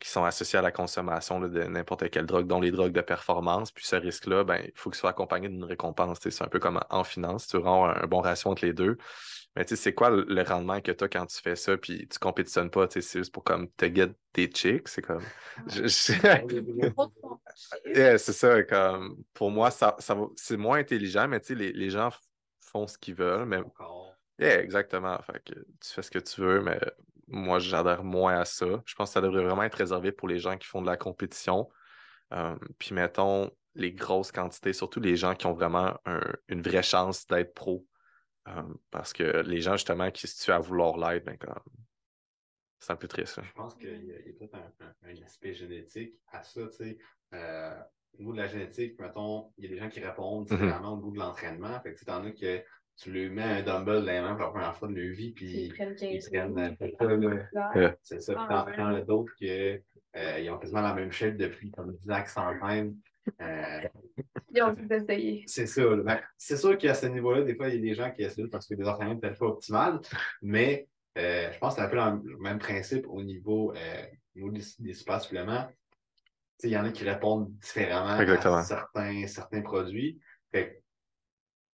qui 0.00 0.08
sont 0.08 0.24
associés 0.24 0.58
à 0.58 0.62
la 0.62 0.72
consommation 0.72 1.40
là, 1.40 1.48
de 1.48 1.62
n'importe 1.64 2.08
quelle 2.10 2.26
drogue, 2.26 2.46
dont 2.46 2.60
les 2.60 2.70
drogues 2.70 2.92
de 2.92 3.00
performance. 3.00 3.72
Puis 3.72 3.84
ce 3.84 3.96
risque-là, 3.96 4.44
ben, 4.44 4.62
il 4.64 4.72
faut 4.74 4.90
qu'il 4.90 4.98
soit 4.98 5.10
accompagné 5.10 5.48
d'une 5.48 5.64
récompense. 5.64 6.18
C'est 6.20 6.42
un 6.44 6.48
peu 6.48 6.58
comme 6.58 6.80
en 6.90 7.04
finance, 7.04 7.48
tu 7.48 7.56
avoir 7.56 7.96
un, 7.96 8.04
un 8.04 8.06
bon 8.06 8.20
ratio 8.20 8.50
entre 8.50 8.64
les 8.64 8.72
deux. 8.72 8.96
Mais 9.56 9.64
tu 9.64 9.70
sais, 9.70 9.82
c'est 9.82 9.94
quoi 9.94 10.10
le, 10.10 10.42
rendement 10.42 10.80
que 10.80 10.92
tu 10.92 11.02
as 11.04 11.08
quand 11.08 11.26
tu 11.26 11.40
fais 11.40 11.56
ça, 11.56 11.76
puis 11.76 12.06
tu 12.06 12.18
compétitionnes 12.20 12.70
pas, 12.70 12.86
tu 12.86 13.02
sais, 13.02 13.08
c'est 13.08 13.18
juste 13.18 13.34
pour 13.34 13.42
comme 13.42 13.68
te 13.72 13.92
get 13.92 14.12
des 14.32 14.46
chicks, 14.46 14.86
c'est 14.88 15.02
comme... 15.02 15.22
je- 15.66 15.88
je- 15.88 16.12
Yeah, 17.94 18.16
c'est 18.18 18.32
ça, 18.32 18.62
comme 18.62 19.24
pour 19.34 19.50
moi, 19.50 19.70
ça, 19.72 19.96
ça 19.98 20.16
c'est 20.36 20.56
moins 20.56 20.78
intelligent, 20.78 21.26
mais 21.26 21.40
tu 21.40 21.48
sais, 21.48 21.54
les, 21.56 21.72
les 21.72 21.90
gens 21.90 22.10
font 22.60 22.86
ce 22.86 22.96
qu'ils 22.96 23.14
veulent, 23.16 23.44
mais 23.44 23.60
yeah, 24.38 24.60
exactement. 24.60 25.18
Fait 25.22 25.42
que 25.44 25.54
tu 25.54 25.92
fais 25.92 26.02
ce 26.02 26.10
que 26.10 26.20
tu 26.20 26.40
veux, 26.40 26.62
mais 26.62 26.78
moi, 27.30 27.58
j'adhère 27.58 28.04
moins 28.04 28.40
à 28.40 28.44
ça. 28.44 28.66
Je 28.84 28.94
pense 28.94 29.10
que 29.10 29.14
ça 29.14 29.20
devrait 29.20 29.44
vraiment 29.44 29.62
être 29.62 29.74
réservé 29.76 30.12
pour 30.12 30.28
les 30.28 30.38
gens 30.38 30.56
qui 30.58 30.66
font 30.66 30.82
de 30.82 30.86
la 30.86 30.96
compétition. 30.96 31.68
Euh, 32.32 32.56
puis 32.78 32.94
mettons 32.94 33.50
les 33.74 33.92
grosses 33.92 34.32
quantités, 34.32 34.72
surtout 34.72 35.00
les 35.00 35.16
gens 35.16 35.34
qui 35.34 35.46
ont 35.46 35.52
vraiment 35.52 35.96
un- 36.04 36.32
une 36.48 36.60
vraie 36.62 36.82
chance 36.82 37.26
d'être 37.26 37.54
pro. 37.54 37.86
Euh, 38.48 38.62
parce 38.90 39.12
que 39.12 39.42
les 39.42 39.60
gens, 39.60 39.72
justement, 39.72 40.10
qui 40.10 40.26
se 40.26 40.42
tuent 40.42 40.50
à 40.52 40.58
vouloir 40.58 40.96
l'être, 40.98 41.24
ben, 41.24 41.36
comme... 41.36 41.54
c'est 42.78 42.92
un 42.92 42.96
peu 42.96 43.06
triste. 43.08 43.36
là. 43.36 43.42
Je 43.46 43.52
pense 43.52 43.74
qu'il 43.74 44.04
y 44.06 44.12
a, 44.12 44.16
a 44.16 44.18
peut-être 44.38 44.54
un, 44.54 44.72
un- 44.86 44.94
un 45.10 45.22
aspect 45.22 45.52
génétique 45.54 46.14
à 46.32 46.42
ça. 46.42 46.60
Euh, 47.34 47.80
au 48.14 48.18
niveau 48.18 48.32
de 48.32 48.38
la 48.38 48.48
génétique, 48.48 48.98
mettons, 48.98 49.52
il 49.58 49.64
y 49.64 49.66
a 49.68 49.70
des 49.70 49.76
gens 49.78 49.88
qui 49.88 50.00
répondent 50.00 50.50
Mhm. 50.50 50.56
différemment 50.58 50.94
au 50.94 50.96
niveau 50.96 51.10
de 51.12 51.18
l'entraînement. 51.18 51.80
Fait 51.80 51.92
que 51.94 51.98
tu 51.98 52.04
t'en 52.04 52.24
as 52.24 52.32
que 52.32 52.64
tu 53.00 53.10
lui 53.10 53.30
mets 53.30 53.42
un 53.42 53.62
dumbbell 53.62 54.04
dans 54.04 54.12
les 54.12 54.20
mains 54.20 54.34
pour 54.34 54.44
la 54.46 54.50
première 54.50 54.76
fois 54.76 54.88
de 54.88 54.94
leur 54.94 55.14
vie, 55.14 55.32
Puis 55.32 55.46
ils 55.66 55.72
prennent 55.72 55.96
ils 56.00 56.18
15 56.20 56.30
prennent 56.98 57.16
minutes. 57.18 57.46
c'est 58.02 58.20
ça. 58.20 58.34
Puis 58.34 58.44
Ah, 58.48 58.66
t'en 58.76 58.86
as 58.94 59.00
d'autres 59.02 59.32
que 59.40 59.80
euh, 60.16 60.38
ils 60.40 60.50
ont 60.50 60.58
quasiment 60.58 60.82
la 60.82 60.94
même 60.94 61.10
shape 61.12 61.36
depuis 61.36 61.70
comme 61.70 61.94
10 61.96 62.10
ans 62.10 62.20
qu'ils 62.20 62.26
s'entraînent. 62.28 62.96
Euh, 63.40 63.80
Ils 64.52 64.62
ont 64.62 64.74
tout 64.74 64.92
essayé. 64.92 65.44
c'est 65.46 65.66
ça. 65.66 65.82
Ben, 65.96 66.20
c'est 66.36 66.56
sûr 66.56 66.76
qu'à 66.76 66.94
ce 66.94 67.06
niveau-là, 67.06 67.42
des 67.42 67.54
fois, 67.54 67.68
il 67.68 67.76
y 67.76 67.78
a 67.78 67.80
des 67.80 67.94
gens 67.94 68.10
qui 68.10 68.22
essaient 68.22 68.48
parce 68.48 68.66
que 68.66 68.74
les 68.74 68.86
entraînements 68.88 69.14
sont 69.14 69.20
peut-être 69.20 69.38
pas 69.38 69.46
optimales, 69.46 70.00
mais 70.42 70.88
euh, 71.16 71.50
je 71.52 71.58
pense 71.58 71.74
que 71.76 71.80
c'est 71.80 71.86
un 71.86 71.88
peu 72.18 72.28
le 72.28 72.36
même 72.38 72.58
principe 72.58 73.06
au 73.08 73.22
niveau, 73.22 73.72
euh, 73.72 74.02
au 74.36 74.38
niveau 74.38 74.50
des, 74.50 74.62
des 74.80 74.94
super 74.94 75.20
suppléments. 75.20 75.66
Tu 75.68 75.74
sais, 76.58 76.68
Il 76.68 76.72
y 76.72 76.76
en 76.76 76.84
a 76.84 76.90
qui 76.90 77.04
répondent 77.04 77.50
différemment 77.58 78.18
Exactement. 78.20 78.56
à 78.56 78.62
certains, 78.62 79.26
certains 79.26 79.62
produits. 79.62 80.18
Fait 80.52 80.68
que 80.68 80.79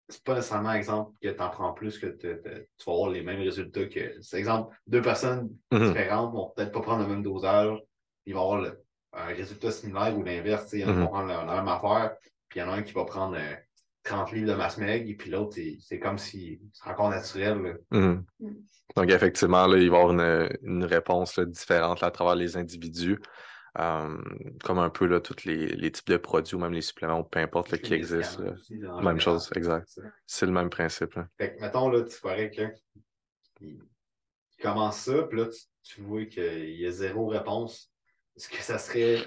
c'est 0.10 0.24
pas 0.24 0.36
nécessairement 0.36 0.74
exemple 0.74 1.12
que 1.22 1.30
tu 1.30 1.42
en 1.42 1.50
prends 1.50 1.74
plus 1.74 1.98
que 1.98 2.08
te- 2.08 2.36
te- 2.36 2.60
tu 2.78 2.86
vas 2.86 2.94
avoir 2.94 3.10
les 3.10 3.22
mêmes 3.24 3.40
résultats 3.42 3.86
que. 3.86 4.22
C'est 4.22 4.38
exemple, 4.38 4.76
deux 4.88 5.02
personnes 5.02 5.50
Mhm. 5.72 5.88
différentes 5.88 6.34
vont 6.34 6.52
peut-être 6.56 6.72
pas 6.72 6.82
prendre 6.82 7.04
le 7.04 7.10
même 7.10 7.24
dosage, 7.24 7.80
ils 8.26 8.34
vont 8.34 8.42
avoir 8.42 8.62
le- 8.62 8.82
un 9.14 9.26
résultat 9.28 9.72
similaire 9.72 10.18
ou 10.18 10.24
l'inverse. 10.24 10.72
Il 10.74 10.82
y 10.82 10.84
en 10.86 10.90
a 10.90 10.92
qui 10.92 10.98
Mhm. 10.98 11.04
vont 11.06 11.10
prendre 11.10 11.28
la, 11.30 11.46
la 11.46 11.56
même 11.56 11.68
affaire, 11.68 12.16
puis 12.50 12.60
il 12.60 12.64
y 12.64 12.66
en 12.66 12.70
a 12.72 12.76
un 12.76 12.82
qui 12.84 12.94
va 12.94 13.06
prendre 13.06 13.36
euh, 13.38 13.56
30 14.04 14.32
livres 14.34 14.52
de 14.52 14.56
masse 14.56 14.78
meg, 14.78 15.10
et 15.10 15.16
puis 15.16 15.32
l'autre, 15.32 15.56
c'est- 15.80 16.00
comme 16.00 16.18
si 16.20 16.62
c'est 16.74 16.90
encore 16.90 17.10
naturel. 17.10 17.58
là. 17.62 17.74
Mhm. 18.00 18.26
Mm. 18.40 18.50
Donc, 18.96 19.10
effectivement, 19.10 19.66
là, 19.66 19.78
il 19.78 19.90
va 19.90 19.98
y 19.98 20.00
avoir 20.02 20.12
une, 20.14 20.50
une 20.62 20.84
réponse 20.84 21.38
là, 21.38 21.46
différente 21.46 22.02
là, 22.02 22.08
à 22.08 22.12
travers 22.12 22.36
les 22.36 22.56
individus, 22.56 23.20
Comme 23.76 24.80
un 24.80 24.90
peu 24.90 25.06
là, 25.06 25.20
tous 25.20 25.44
les, 25.44 25.68
les 25.68 25.92
types 25.92 26.08
de 26.08 26.18
produits 26.18 26.56
ou 26.56 26.60
même 26.60 26.74
les 26.74 26.82
suppléments, 26.82 27.20
ou 27.20 27.24
peu 27.24 27.40
importe 27.40 27.72
là, 27.72 27.78
qui 27.78 27.94
existent. 27.94 28.44
Même 28.44 28.58
général, 28.70 29.20
chose, 29.20 29.50
exact. 29.56 30.00
c'est 30.26 30.46
le 30.46 30.54
même 30.54 30.70
principe. 30.70 31.16
là. 31.16 31.28
Fait 31.38 31.56
que, 31.56 31.62
mettons, 31.62 31.90
là, 31.90 32.04
tu 32.04 32.16
vois 32.22 32.36
quelqu'un 32.36 32.72
qui, 33.58 33.78
commence 34.62 35.00
ça, 35.00 35.24
puis 35.24 35.38
là, 35.40 35.48
tu, 35.48 35.60
tu 35.84 36.02
vois 36.02 36.26
qu'il 36.26 36.80
y 36.80 36.88
a 36.88 36.92
zéro 36.92 37.28
réponse. 37.28 37.92
Est-ce 38.38 38.50
que 38.50 38.62
ça 38.62 38.78
serait. 38.78 39.18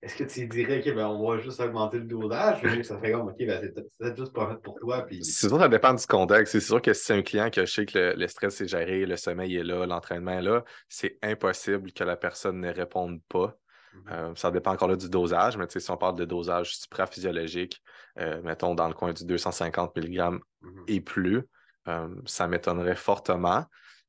Est-ce 0.00 0.14
que 0.14 0.22
tu 0.22 0.46
dirais 0.46 0.80
que 0.80 0.90
ben, 0.90 1.08
on 1.08 1.28
va 1.28 1.38
juste 1.38 1.58
augmenter 1.58 1.98
le 1.98 2.04
dosage 2.04 2.62
ou 2.62 2.82
ça 2.84 2.98
ferait 2.98 3.10
comme 3.10 3.26
OK, 3.26 3.36
ben, 3.40 3.58
c'est 3.60 3.74
peut-être- 3.74 3.88
c'est 3.90 3.98
peut-être 3.98 4.16
juste 4.16 4.32
pas 4.32 4.48
fait 4.48 4.62
pour 4.62 4.78
toi. 4.78 5.04
Puis... 5.04 5.24
C'est 5.24 5.48
sûr, 5.48 5.58
ça 5.58 5.68
dépend 5.68 5.92
du 5.92 6.06
contexte. 6.06 6.52
C'est 6.52 6.60
sûr 6.60 6.80
que 6.80 6.92
si 6.92 7.04
c'est 7.04 7.14
un 7.14 7.22
client 7.22 7.50
que 7.50 7.66
je 7.66 7.72
sais 7.72 7.84
que 7.84 7.98
le, 7.98 8.14
le 8.14 8.28
stress 8.28 8.60
est 8.60 8.68
géré, 8.68 9.06
le 9.06 9.16
sommeil 9.16 9.56
est 9.56 9.64
là, 9.64 9.86
l'entraînement 9.86 10.38
est 10.38 10.42
là, 10.42 10.64
c'est 10.88 11.18
impossible 11.20 11.92
que 11.92 12.04
la 12.04 12.16
personne 12.16 12.60
ne 12.60 12.72
réponde 12.72 13.20
pas. 13.28 13.58
Euh, 14.10 14.34
ça 14.34 14.50
dépend 14.50 14.72
encore 14.72 14.88
là 14.88 14.96
du 14.96 15.08
dosage, 15.08 15.56
mais 15.56 15.66
tu 15.66 15.74
sais, 15.74 15.80
si 15.80 15.90
on 15.90 15.96
parle 15.96 16.16
de 16.16 16.24
dosage 16.24 16.76
supraphysiologique, 16.76 17.82
euh, 18.18 18.40
mettons 18.42 18.74
dans 18.74 18.88
le 18.88 18.94
coin 18.94 19.12
du 19.12 19.24
250 19.24 19.96
mg 19.96 20.40
Mhm. 20.60 20.84
et 20.88 21.00
plus, 21.00 21.42
euh, 21.88 22.08
ça 22.26 22.48
m'étonnerait 22.48 22.96
fortement. 22.96 23.64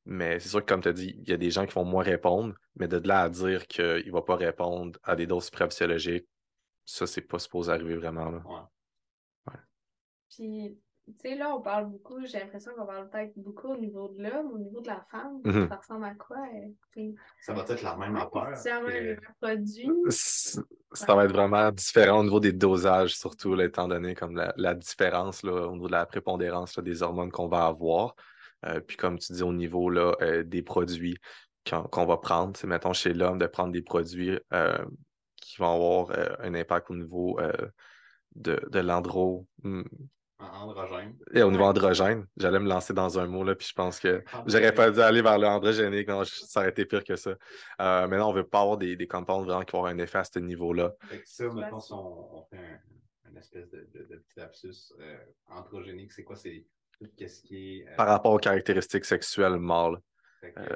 Mais 0.05 0.39
c'est 0.39 0.49
sûr 0.49 0.61
que, 0.61 0.65
comme 0.65 0.81
tu 0.81 0.87
as 0.87 0.93
dit, 0.93 1.15
il 1.19 1.29
y 1.29 1.33
a 1.33 1.37
des 1.37 1.51
gens 1.51 1.65
qui 1.65 1.73
vont 1.73 1.85
moins 1.85 2.03
répondre, 2.03 2.55
mais 2.75 2.87
de 2.87 2.97
là 3.07 3.21
à 3.23 3.29
dire 3.29 3.67
qu'il 3.67 4.05
ne 4.05 4.11
va 4.11 4.21
pas 4.21 4.35
répondre 4.35 4.97
à 5.03 5.15
des 5.15 5.27
doses 5.27 5.45
supraphysiologiques, 5.45 6.27
ça, 6.85 7.05
c'est 7.05 7.21
pas 7.21 7.37
supposé 7.37 7.71
arriver 7.71 7.95
vraiment. 7.95 8.31
Là. 8.31 8.41
Puis 10.29 10.77
tu 11.17 11.29
sais, 11.29 11.35
là, 11.35 11.55
on 11.55 11.61
parle 11.61 11.89
beaucoup, 11.89 12.25
j'ai 12.25 12.39
l'impression 12.39 12.71
qu'on 12.77 12.85
parle 12.85 13.09
peut-être 13.09 13.33
beaucoup 13.37 13.69
au 13.69 13.77
niveau 13.77 14.09
de 14.09 14.21
l'homme, 14.23 14.51
au 14.53 14.57
niveau 14.57 14.81
de 14.81 14.87
la 14.87 15.05
femme. 15.11 15.41
Mhm. 15.43 15.67
Ça 15.69 15.75
ressemble 15.75 16.05
à 16.05 16.15
quoi? 16.15 16.37
euh? 16.37 17.11
Ça 17.41 17.53
va 17.53 17.61
être 17.61 17.81
la 17.81 17.95
même 17.97 18.15
affaire. 18.15 18.55
C'est 18.55 18.79
le 18.79 18.87
même 18.87 19.19
produit. 19.41 19.89
Ça 20.09 21.15
va 21.15 21.25
être 21.25 21.33
vraiment 21.33 21.71
différent 21.71 22.19
au 22.19 22.23
niveau 22.23 22.39
des 22.39 22.53
dosages, 22.53 23.15
surtout, 23.15 23.55
là, 23.55 23.65
étant 23.65 23.87
donné 23.87 24.15
comme 24.15 24.35
la, 24.35 24.53
la 24.57 24.73
différence 24.75 25.43
là, 25.43 25.67
au 25.67 25.73
niveau 25.73 25.87
de 25.87 25.93
la 25.93 26.05
prépondérance 26.05 26.77
là, 26.77 26.83
des 26.83 27.03
hormones 27.03 27.31
qu'on 27.31 27.47
va 27.47 27.65
avoir. 27.65 28.15
Euh, 28.65 28.79
puis 28.79 28.97
comme 28.97 29.17
tu 29.19 29.33
dis, 29.33 29.43
au 29.43 29.53
niveau 29.53 29.89
là, 29.89 30.15
euh, 30.21 30.43
des 30.43 30.61
produits 30.61 31.17
qu'on 31.65 32.05
va 32.05 32.17
prendre, 32.17 32.57
c'est 32.57 32.67
mettons 32.67 32.93
chez 32.93 33.13
l'homme 33.13 33.37
de 33.37 33.47
prendre 33.47 33.71
des 33.71 33.81
produits 33.83 34.39
euh, 34.53 34.83
qui 35.35 35.57
vont 35.57 35.73
avoir 35.75 36.11
euh, 36.17 36.35
un 36.39 36.55
impact 36.55 36.89
au 36.89 36.95
niveau 36.95 37.39
euh, 37.39 37.51
de, 38.35 38.59
de 38.71 38.79
l'andro. 38.79 39.45
Androgène. 40.39 41.17
Et 41.33 41.41
au 41.43 41.51
niveau 41.51 41.63
androgène, 41.65 42.25
j'allais 42.37 42.59
me 42.59 42.67
lancer 42.67 42.93
dans 42.93 43.19
un 43.19 43.27
mot, 43.27 43.43
là, 43.43 43.55
puis 43.55 43.67
je 43.67 43.73
pense 43.73 43.99
que 43.99 44.23
Androgène. 44.33 44.43
j'aurais 44.47 44.73
pas 44.73 44.89
dû 44.91 44.99
aller 45.01 45.21
vers 45.21 45.37
l'androgénique. 45.37 46.07
Non, 46.07 46.23
je- 46.23 46.31
ça 46.33 46.61
aurait 46.61 46.69
été 46.69 46.85
pire 46.85 47.03
que 47.03 47.15
ça. 47.15 47.31
Euh, 47.81 48.07
mais 48.07 48.17
non, 48.17 48.29
on 48.29 48.33
veut 48.33 48.47
pas 48.47 48.61
avoir 48.61 48.77
des, 48.77 48.95
des 48.95 49.07
compounds 49.07 49.45
vraiment 49.45 49.63
qui 49.63 49.71
vont 49.73 49.79
avoir 49.79 49.93
un 49.93 49.97
effet 49.99 50.19
à 50.19 50.23
ce 50.23 50.39
niveau-là. 50.39 50.93
Fait 51.09 51.17
que 51.21 51.27
ça, 51.27 51.45
maintenant, 51.49 51.79
si 51.79 51.93
on, 51.93 52.37
on 52.37 52.43
fait 52.45 52.57
un, 52.57 53.29
une 53.29 53.37
espèce 53.37 53.69
de, 53.69 53.87
de, 53.93 54.05
de 54.05 54.15
petit 54.17 54.39
lapsus 54.39 54.93
euh, 54.99 55.17
androgénique, 55.47 56.11
c'est 56.11 56.23
quoi? 56.23 56.35
C'est 56.35 56.65
tout 56.99 57.07
ce 57.17 57.41
qui 57.41 57.79
est. 57.81 57.87
euh, 57.89 57.95
Par 57.95 58.07
rapport 58.07 58.33
aux 58.33 58.37
caractéristiques 58.39 59.05
sexuelles 59.05 59.57
mâles, 59.59 59.97
fait 60.41 60.53
que, 60.53 60.59
euh, 60.61 60.75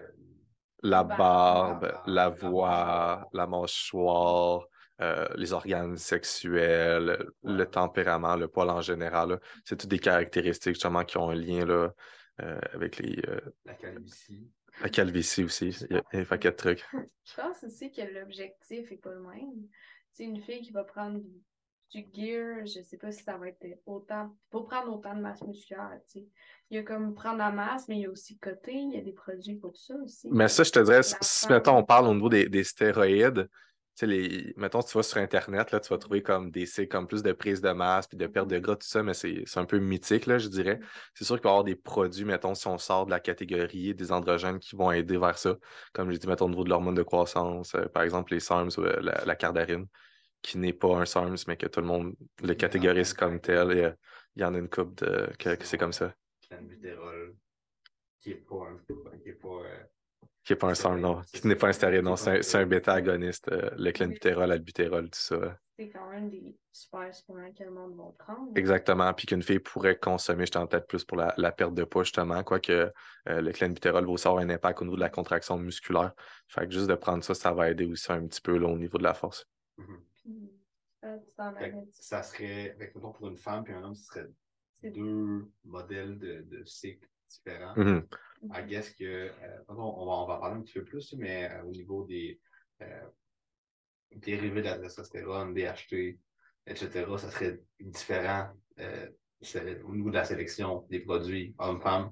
la 0.84 1.04
barbe, 1.04 1.82
barbe, 1.82 1.84
la 1.84 1.90
la 1.90 2.30
barbe, 2.30 2.38
la 2.42 2.50
voix, 2.50 3.30
la 3.34 3.48
mâchoire, 3.48 4.66
euh, 5.04 5.28
les 5.36 5.52
organes 5.52 5.98
sexuels, 5.98 7.28
le 7.44 7.66
tempérament, 7.66 8.38
le 8.38 8.48
poil 8.48 8.70
en 8.70 8.80
général, 8.80 9.40
c'est 9.66 9.76
toutes 9.76 9.90
des 9.90 10.00
caractéristiques 10.00 10.76
justement 10.76 11.04
qui 11.04 11.18
ont 11.18 11.30
un 11.30 11.36
lien 11.36 11.66
là, 11.66 11.94
euh, 12.42 12.60
avec 12.72 13.00
les, 13.00 13.22
euh, 13.28 13.42
la 13.66 13.74
calvitie. 13.74 14.50
la 14.82 14.90
calvitie 14.90 15.44
aussi. 15.44 15.70
Il 15.90 15.98
y 15.98 16.00
a 16.00 16.04
un 16.14 16.24
paquet 16.24 16.52
de 16.52 16.56
trucs. 16.56 16.86
Je 17.26 17.36
pense 17.36 17.64
aussi 17.66 17.92
que 17.92 18.02
l'objectif 18.02 18.92
est 18.94 18.98
pas 18.98 19.12
le 19.12 19.22
même. 19.22 19.68
C'est 20.14 20.24
une 20.24 20.40
fille 20.40 20.62
qui 20.62 20.72
va 20.72 20.86
prendre 20.86 21.20
du, 21.92 22.06
gear, 22.14 22.66
je 22.66 22.82
sais 22.82 22.98
pas 22.98 23.12
si 23.12 23.24
ça 23.24 23.38
va 23.38 23.50
être 23.50 23.66
autant, 23.86 24.36
pour 24.50 24.66
prendre 24.66 24.92
autant 24.92 25.16
de 25.16 25.22
masse 25.22 25.44
musculaire, 25.44 26.00
tu 26.08 26.20
sais. 26.20 26.28
Il 26.70 26.78
y 26.78 26.80
a 26.80 26.84
comme 26.84 27.14
prendre 27.14 27.38
la 27.38 27.52
masse, 27.52 27.88
mais 27.88 27.98
il 27.98 28.02
y 28.02 28.06
a 28.06 28.10
aussi 28.10 28.40
côté, 28.40 28.74
il 28.74 28.94
y 28.94 28.98
a 28.98 29.02
des 29.02 29.12
produits 29.12 29.58
pour 29.58 29.76
ça 29.78 29.96
aussi. 29.96 30.28
Mais 30.32 30.48
ça, 30.48 30.64
je 30.64 30.72
te 30.72 30.80
dirais, 30.80 31.04
si, 31.04 31.48
mettons, 31.50 31.78
on 31.78 31.84
parle 31.84 32.08
au 32.08 32.14
niveau 32.14 32.30
des, 32.30 32.48
des 32.48 32.64
stéroïdes, 32.64 33.48
sais, 33.96 34.08
les, 34.08 34.54
mettons, 34.58 34.82
si 34.82 34.92
tu 34.92 34.98
vas 34.98 35.04
sur 35.04 35.18
Internet, 35.18 35.72
là, 35.72 35.80
tu 35.80 35.90
vas 35.90 35.98
trouver 35.98 36.22
comme 36.22 36.52
des 36.52 36.66
sites 36.66 36.92
comme 36.92 37.08
plus 37.08 37.24
de 37.24 37.32
prise 37.32 37.62
de 37.62 37.72
masse 37.72 38.08
puis 38.08 38.18
de 38.18 38.28
perte 38.28 38.48
de 38.48 38.60
gras, 38.60 38.76
tout 38.76 38.88
ça, 38.88 39.04
mais 39.04 39.14
c'est 39.14 39.46
un 39.56 39.66
peu 39.66 39.80
mythique, 39.80 40.26
là, 40.26 40.38
je 40.38 40.48
dirais. 40.48 40.80
C'est 41.14 41.26
sûr 41.26 41.36
qu'il 41.36 41.44
va 41.44 41.50
y 41.50 41.52
avoir 41.52 41.64
des 41.64 41.76
produits, 41.76 42.26
mettons, 42.26 42.56
si 42.56 42.68
on 42.68 42.78
sort 42.78 43.06
de 43.06 43.12
la 43.12 43.20
catégorie 43.20 43.94
des 43.94 44.12
androgènes 44.12 44.60
qui 44.60 44.76
vont 44.76 44.92
aider 44.92 45.18
vers 45.18 45.38
ça. 45.38 45.58
Comme 45.94 46.12
je 46.12 46.18
dis, 46.18 46.28
mettons, 46.28 46.46
au 46.46 46.50
niveau 46.50 46.64
de 46.64 46.70
l'hormone 46.70 46.96
de 46.96 47.04
croissance, 47.04 47.76
euh, 47.76 47.86
par 47.88 48.04
exemple, 48.04 48.34
les 48.34 48.40
SARMs 48.40 48.72
ou 48.78 48.82
euh, 48.82 49.00
la, 49.02 49.24
la 49.26 49.36
cardarine, 49.36 49.88
qui 50.42 50.58
n'est 50.58 50.74
pas 50.74 50.96
un 50.96 51.06
SARMs, 51.06 51.38
mais 51.48 51.58
que 51.58 51.68
tout 51.68 51.82
le 51.82 51.88
monde 51.88 52.16
le 52.42 52.54
catégorise 52.54 53.14
comme 53.14 53.40
tel. 53.40 53.72
Et, 53.72 53.84
euh, 53.86 53.92
il 54.36 54.42
y 54.42 54.46
en 54.46 54.54
a 54.56 54.58
une 54.58 54.70
couple 54.70 54.96
de, 55.06 55.30
que, 55.38 55.56
que 55.56 55.66
c'est 55.66 55.78
comme 55.78 55.94
ça. 55.94 56.14
Qui 58.20 58.32
est 58.32 58.36
pas 58.36 58.56
un. 58.56 58.78
Qui 59.20 59.30
est 59.30 59.34
pas. 59.34 59.62
Euh, 60.44 60.46
Qui 60.46 60.54
n'est 60.54 60.58
pas 60.58 60.68
un 60.68 60.74
SARM, 60.74 61.00
non. 61.00 61.22
Qui 61.34 61.48
n'est 61.48 61.56
pas 61.56 61.68
un 61.68 61.74
stéroïde, 61.74 62.04
non. 62.04 62.16
C'est 62.16 62.40
un, 62.40 62.42
c'est 62.42 62.58
un 62.58 62.66
bêta-agoniste. 62.66 63.50
euh, 63.52 63.70
le 63.78 63.92
clenbuterol, 63.92 64.50
l'albutérol, 64.50 65.06
tout 65.06 65.20
ça. 65.20 65.58
C'est 65.78 65.90
quand 65.90 66.10
même 66.12 66.30
des 66.30 66.56
super 66.72 67.14
suppléments 67.14 67.52
que 67.52 67.64
le 67.64 67.72
monde 67.72 67.96
va 67.96 68.04
prendre. 68.20 68.52
Exactement. 68.56 69.12
Puis 69.14 69.26
qu'une 69.26 69.42
fille 69.42 69.60
pourrait 69.60 69.98
consommer, 69.98 70.46
je 70.46 70.58
en 70.58 70.68
tête 70.68 70.88
plus 70.88 71.04
pour 71.04 71.18
la, 71.18 71.34
la 71.38 71.52
perte 71.52 71.74
de 71.74 71.84
poids, 71.84 72.04
justement. 72.04 72.44
Quoique 72.44 72.72
euh, 72.72 72.92
le 73.42 73.52
clenbuterol 73.52 74.06
va 74.06 74.12
aussi 74.12 74.28
avoir 74.28 74.44
un 74.44 74.50
impact 74.50 74.82
au 74.82 74.86
niveau 74.86 74.96
de 74.96 75.02
la 75.02 75.10
contraction 75.10 75.58
musculaire. 75.58 76.14
Fait 76.48 76.68
que 76.68 76.72
juste 76.72 76.88
de 76.88 76.96
prendre 76.96 77.24
ça, 77.24 77.34
ça 77.34 77.52
va 77.54 77.72
aider 77.72 77.86
aussi 77.86 78.12
un 78.12 78.28
petit 78.28 78.42
peu 78.42 78.58
là, 78.58 78.68
au 78.68 78.78
niveau 78.78 78.98
de 78.98 79.04
la 79.04 79.14
force. 79.14 79.48
mhm. 79.78 80.04
Puis, 80.16 80.52
ça, 81.02 81.18
t'en 81.36 82.24
serait, 82.24 82.76
fait 82.78 82.92
que, 82.92 82.98
mettons, 82.98 83.12
pour 83.12 83.28
une 83.28 83.38
femme 83.38 83.64
et 83.68 83.74
un 83.74 83.84
homme, 83.84 83.96
ce 83.96 84.06
serait 84.06 84.28
deux 84.84 85.48
modèles 85.64 86.18
de, 86.18 86.46
de 86.48 86.64
cycles 86.66 87.10
différents. 87.28 87.74
Mhm. 87.76 88.08
I 88.52 88.64
guess 88.68 88.94
que, 88.94 89.04
euh, 89.04 89.30
on, 89.68 89.76
va, 89.76 89.84
on 89.84 90.06
va 90.06 90.12
en 90.36 90.40
parler 90.40 90.58
un 90.58 90.62
petit 90.62 90.74
peu 90.74 90.84
plus, 90.84 91.14
mais 91.18 91.50
euh, 91.50 91.64
au 91.64 91.72
niveau 91.72 92.06
des 92.06 92.40
euh, 92.82 93.06
dérivés 94.16 94.62
de 94.62 94.68
la 94.68 94.80
testostérone, 94.80 95.54
DHT, 95.54 96.18
etc., 96.68 97.06
ça 97.18 97.30
serait 97.32 97.60
différent 97.80 98.50
au 99.86 99.96
niveau 99.96 100.10
de 100.10 100.16
la 100.16 100.24
sélection 100.24 100.86
des 100.90 101.00
produits 101.00 101.54
hommes-femmes. 101.60 102.12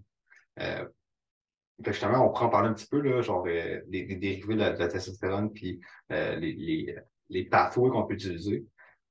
Justement, 1.83 2.27
on 2.27 2.31
prend 2.31 2.45
en 2.45 2.49
parler 2.49 2.69
un 2.69 2.73
petit 2.73 2.87
peu, 2.87 3.01
là, 3.01 3.21
genre, 3.21 3.43
des, 3.43 3.81
des 3.87 4.15
dérivés 4.15 4.55
de 4.55 4.59
la, 4.59 4.73
de 4.73 4.79
la 4.79 4.87
testostérone, 4.87 5.51
puis 5.51 5.81
les, 6.09 6.35
les, 6.35 6.95
les 7.29 7.45
pathways 7.45 7.89
qu'on 7.89 8.05
peut 8.05 8.13
utiliser. 8.13 8.65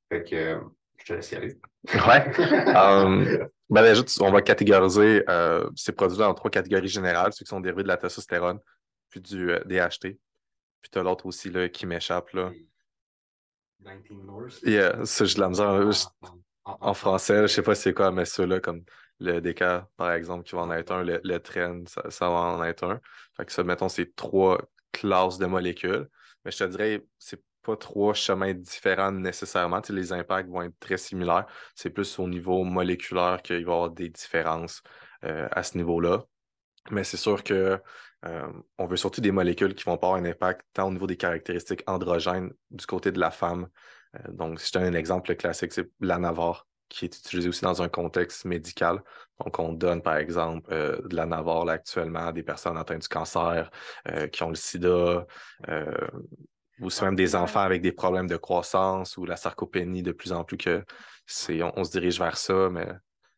Fait 0.09 0.23
que, 0.23 0.61
je 0.99 1.05
te 1.05 1.13
laisse 1.15 1.33
y 1.33 1.37
aller. 1.37 1.59
Ouais. 1.95 2.31
Euh, 2.77 3.49
ben 3.71 3.83
déjà, 3.83 4.03
on 4.21 4.31
va 4.33 4.43
catégoriser 4.43 5.25
euh, 5.29 5.69
ces 5.77 5.93
produits-là 5.93 6.29
en 6.29 6.35
trois 6.35 6.51
catégories 6.51 6.89
générales, 6.89 7.33
ceux 7.33 7.45
qui 7.45 7.49
sont 7.51 7.61
dérivés 7.61 7.83
de 7.85 7.89
la 7.89 7.97
testostérone, 7.97 8.59
puis 9.11 9.21
du 9.21 9.51
euh, 9.51 9.61
DHT. 9.65 10.19
Puis 10.83 10.91
tu 10.91 10.99
as 10.99 11.03
l'autre 11.03 11.27
aussi 11.27 11.51
là, 11.51 11.69
qui 11.69 11.87
m'échappe. 11.87 12.31
là. 12.33 12.51
19 13.81 14.11
North. 14.25 14.59
Et 14.65 14.79
euh, 14.79 15.05
ça, 15.05 15.25
j'ai 15.25 15.37
de 15.37 15.41
la 15.41 15.49
misère. 15.49 15.93
je- 15.93 16.05
En, 16.65 16.77
En 16.81 16.95
français, 16.95 17.43
je 17.43 17.47
sais 17.47 17.63
pas 17.63 17.75
c'est 17.75 17.95
quoi, 17.95 18.11
mais 18.11 18.25
ceux-là, 18.27 18.61
comme 18.61 18.83
le 19.19 19.41
DK, 19.41 19.65
par 19.97 20.13
exemple, 20.13 20.45
qui 20.45 20.55
va 20.55 20.63
en 20.63 20.71
être 20.73 20.93
un, 20.93 21.03
le, 21.03 21.21
le 21.25 21.39
Trend, 21.39 21.83
ça, 21.87 22.11
ça 22.11 22.29
va 22.29 22.35
en 22.37 22.65
être 22.65 22.85
un. 22.85 23.01
Fait 23.37 23.45
que 23.47 23.53
ça, 23.53 23.63
mettons, 23.65 23.89
c'est 23.89 24.15
trois 24.15 24.61
classes 24.93 25.39
de 25.39 25.47
molécules. 25.47 26.09
Mais 26.45 26.51
je 26.51 26.59
te 26.59 26.65
dirais, 26.65 27.05
c'est 27.19 27.41
pas 27.63 27.77
trois 27.77 28.15
chemins 28.15 28.55
différents 28.55 29.13
nécessairement. 29.13 29.81
Les 29.89 30.13
impacts 30.13 30.49
vont 30.49 30.63
être 30.63 30.79
très 30.81 30.97
similaires. 30.97 31.47
C'est 31.75 31.91
plus 31.91 32.19
au 32.19 32.29
niveau 32.29 32.65
moléculaire 32.65 33.41
qu'il 33.43 33.57
va 33.57 33.61
y 33.61 33.63
avoir 33.63 33.91
des 33.91 34.09
différences 34.09 34.83
euh, 35.25 35.49
à 35.51 35.63
ce 35.63 35.77
niveau-là. 35.77 36.25
Mais 36.91 37.05
c'est 37.05 37.17
sûr 37.17 37.45
que 37.45 37.79
euh, 38.25 38.53
on 38.79 38.87
veut 38.87 38.97
surtout 38.97 39.21
des 39.21 39.33
molécules 39.33 39.75
qui 39.75 39.85
vont 39.85 39.97
pas 39.99 40.09
avoir 40.09 40.23
un 40.23 40.25
impact 40.25 40.63
tant 40.73 40.89
au 40.89 40.93
niveau 40.93 41.07
des 41.07 41.17
caractéristiques 41.17 41.83
androgènes 41.87 42.53
du 42.71 42.87
côté 42.87 43.13
de 43.13 43.21
la 43.21 43.31
femme. 43.31 43.69
Euh, 44.17 44.33
donc, 44.33 44.61
si 44.61 44.69
je 44.69 44.73
donne 44.73 44.95
un 44.95 44.99
exemple 44.99 45.35
classique, 45.37 45.73
c'est 45.73 45.91
l'anavar, 46.01 46.67
qui 46.89 47.05
est 47.05 47.17
utilisé 47.17 47.49
aussi 47.49 47.63
dans 47.63 47.83
un 47.83 47.89
contexte 47.89 48.45
médical. 48.47 49.03
Donc, 49.45 49.59
on 49.59 49.73
donne, 49.73 50.03
par 50.03 50.17
exemple, 50.17 50.71
de 50.71 51.15
l'anavar 51.15 51.65
là, 51.65 51.75
actuellement 51.75 52.27
à 52.27 52.33
des 52.33 52.43
personnes 52.43 52.77
atteintes 52.77 53.03
du 53.03 53.09
cancer, 53.09 53.71
qui 54.33 54.43
ont 54.43 54.49
le 54.49 54.57
sida, 54.57 55.27
ou 56.81 56.91
c'est 56.91 57.05
même 57.05 57.17
des 57.17 57.35
enfants 57.37 57.61
avec 57.61 57.83
des 57.83 57.93
problèmes 57.93 58.27
de 58.29 58.37
croissance 58.37 59.17
ou 59.17 59.25
la 59.25 59.37
sarcopénie 59.37 60.03
de 60.03 60.13
plus 60.13 60.33
en 60.33 60.45
plus 60.45 60.57
que 60.57 60.85
c'est 61.27 61.63
on, 61.63 61.73
on 61.79 61.85
se 61.85 61.91
dirige 61.93 62.19
vers 62.19 62.37
ça, 62.37 62.69
mais 62.71 62.89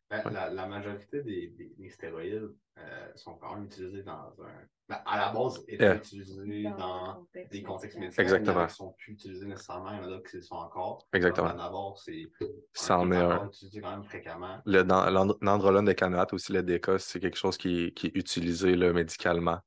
Ben, 0.09 0.23
la, 0.31 0.49
la 0.49 0.65
majorité 0.67 1.21
des, 1.23 1.47
des, 1.47 1.73
des 1.77 1.89
stéroïdes 1.89 2.51
euh, 2.77 3.07
sont 3.15 3.35
quand 3.35 3.55
même 3.55 3.65
utilisés 3.65 4.03
dans 4.03 4.33
un. 4.41 4.67
ben, 4.89 4.97
à 5.05 5.17
la 5.17 5.31
base, 5.31 5.63
étaient 5.67 5.83
Yeah. 5.83 5.95
utilisés 5.95 6.63
Dans 6.63 6.77
dans 6.77 7.07
le 7.07 7.13
contexte 7.19 7.51
des 7.51 7.63
contextes 7.63 7.97
médicaux. 7.99 8.21
Exactement. 8.21 8.61
Ils 8.61 8.63
ne 8.63 8.67
sont 8.69 8.93
plus 8.97 9.13
utilisés 9.13 9.45
nécessairement. 9.45 9.91
Il 9.91 9.97
y 9.97 9.99
en 9.99 10.03
a 10.03 10.07
d'autres 10.07 10.29
qui 10.29 10.37
le 10.37 10.41
sont 10.41 10.55
encore. 10.55 11.07
Exactement. 11.13 11.47
L'anavar, 11.49 11.97
c'est. 11.97 12.27
Ça 12.73 12.97
en 12.99 13.11
est 13.11 13.17
un. 13.17 13.45
utilisé 13.47 13.81
quand 13.81 13.91
même 13.91 14.03
fréquemment. 14.03 14.59
L'androlone 14.65 15.85
de 15.85 15.93
canoate 15.93 16.33
aussi, 16.33 16.51
le 16.53 16.63
DK, 16.63 16.99
c'est 16.99 17.19
quelque 17.19 17.37
chose 17.37 17.57
qui, 17.57 17.93
qui 17.93 18.07
est 18.07 18.15
utilisé 18.15 18.75
là, 18.75 18.91
médicalement. 18.93 19.59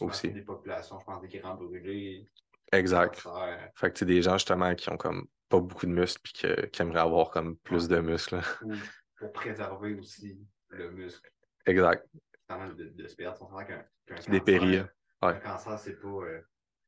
Aussi. 0.00 0.28
c'est 0.28 0.28
des 0.28 0.42
populations, 0.42 0.98
je 1.00 1.04
pense, 1.04 1.20
des 1.22 1.38
grands 1.38 1.54
brûlés. 1.54 2.28
Exact. 2.72 3.26
Fait 3.74 3.90
que 3.90 3.98
tu 3.98 4.04
des 4.04 4.22
gens 4.22 4.34
justement 4.34 4.74
qui 4.74 4.90
ont 4.90 4.96
comme 4.96 5.26
pas 5.48 5.60
beaucoup 5.60 5.86
de 5.86 5.92
muscles 5.92 6.20
puis 6.22 6.32
que- 6.34 6.66
qui 6.66 6.82
aimeraient 6.82 7.00
avoir 7.00 7.30
comme 7.30 7.56
plus 7.58 7.88
de 7.88 7.98
muscles. 8.00 8.40
Ou 8.62 8.72
pour 9.18 9.32
préserver 9.32 9.94
aussi 9.94 10.38
le 10.70 10.90
muscle. 10.90 11.30
Exact. 11.66 12.06
De, 12.50 12.84
de 12.84 13.08
se 13.08 13.14
perdre. 13.16 13.38
On 13.50 13.56
qu'un 13.64 13.84
cancer. 14.06 14.88
Ouais. 15.22 15.28
Un 15.28 15.34
cancer, 15.34 15.78
c'est 15.78 16.00
pas. 16.00 16.08
euh, 16.08 16.40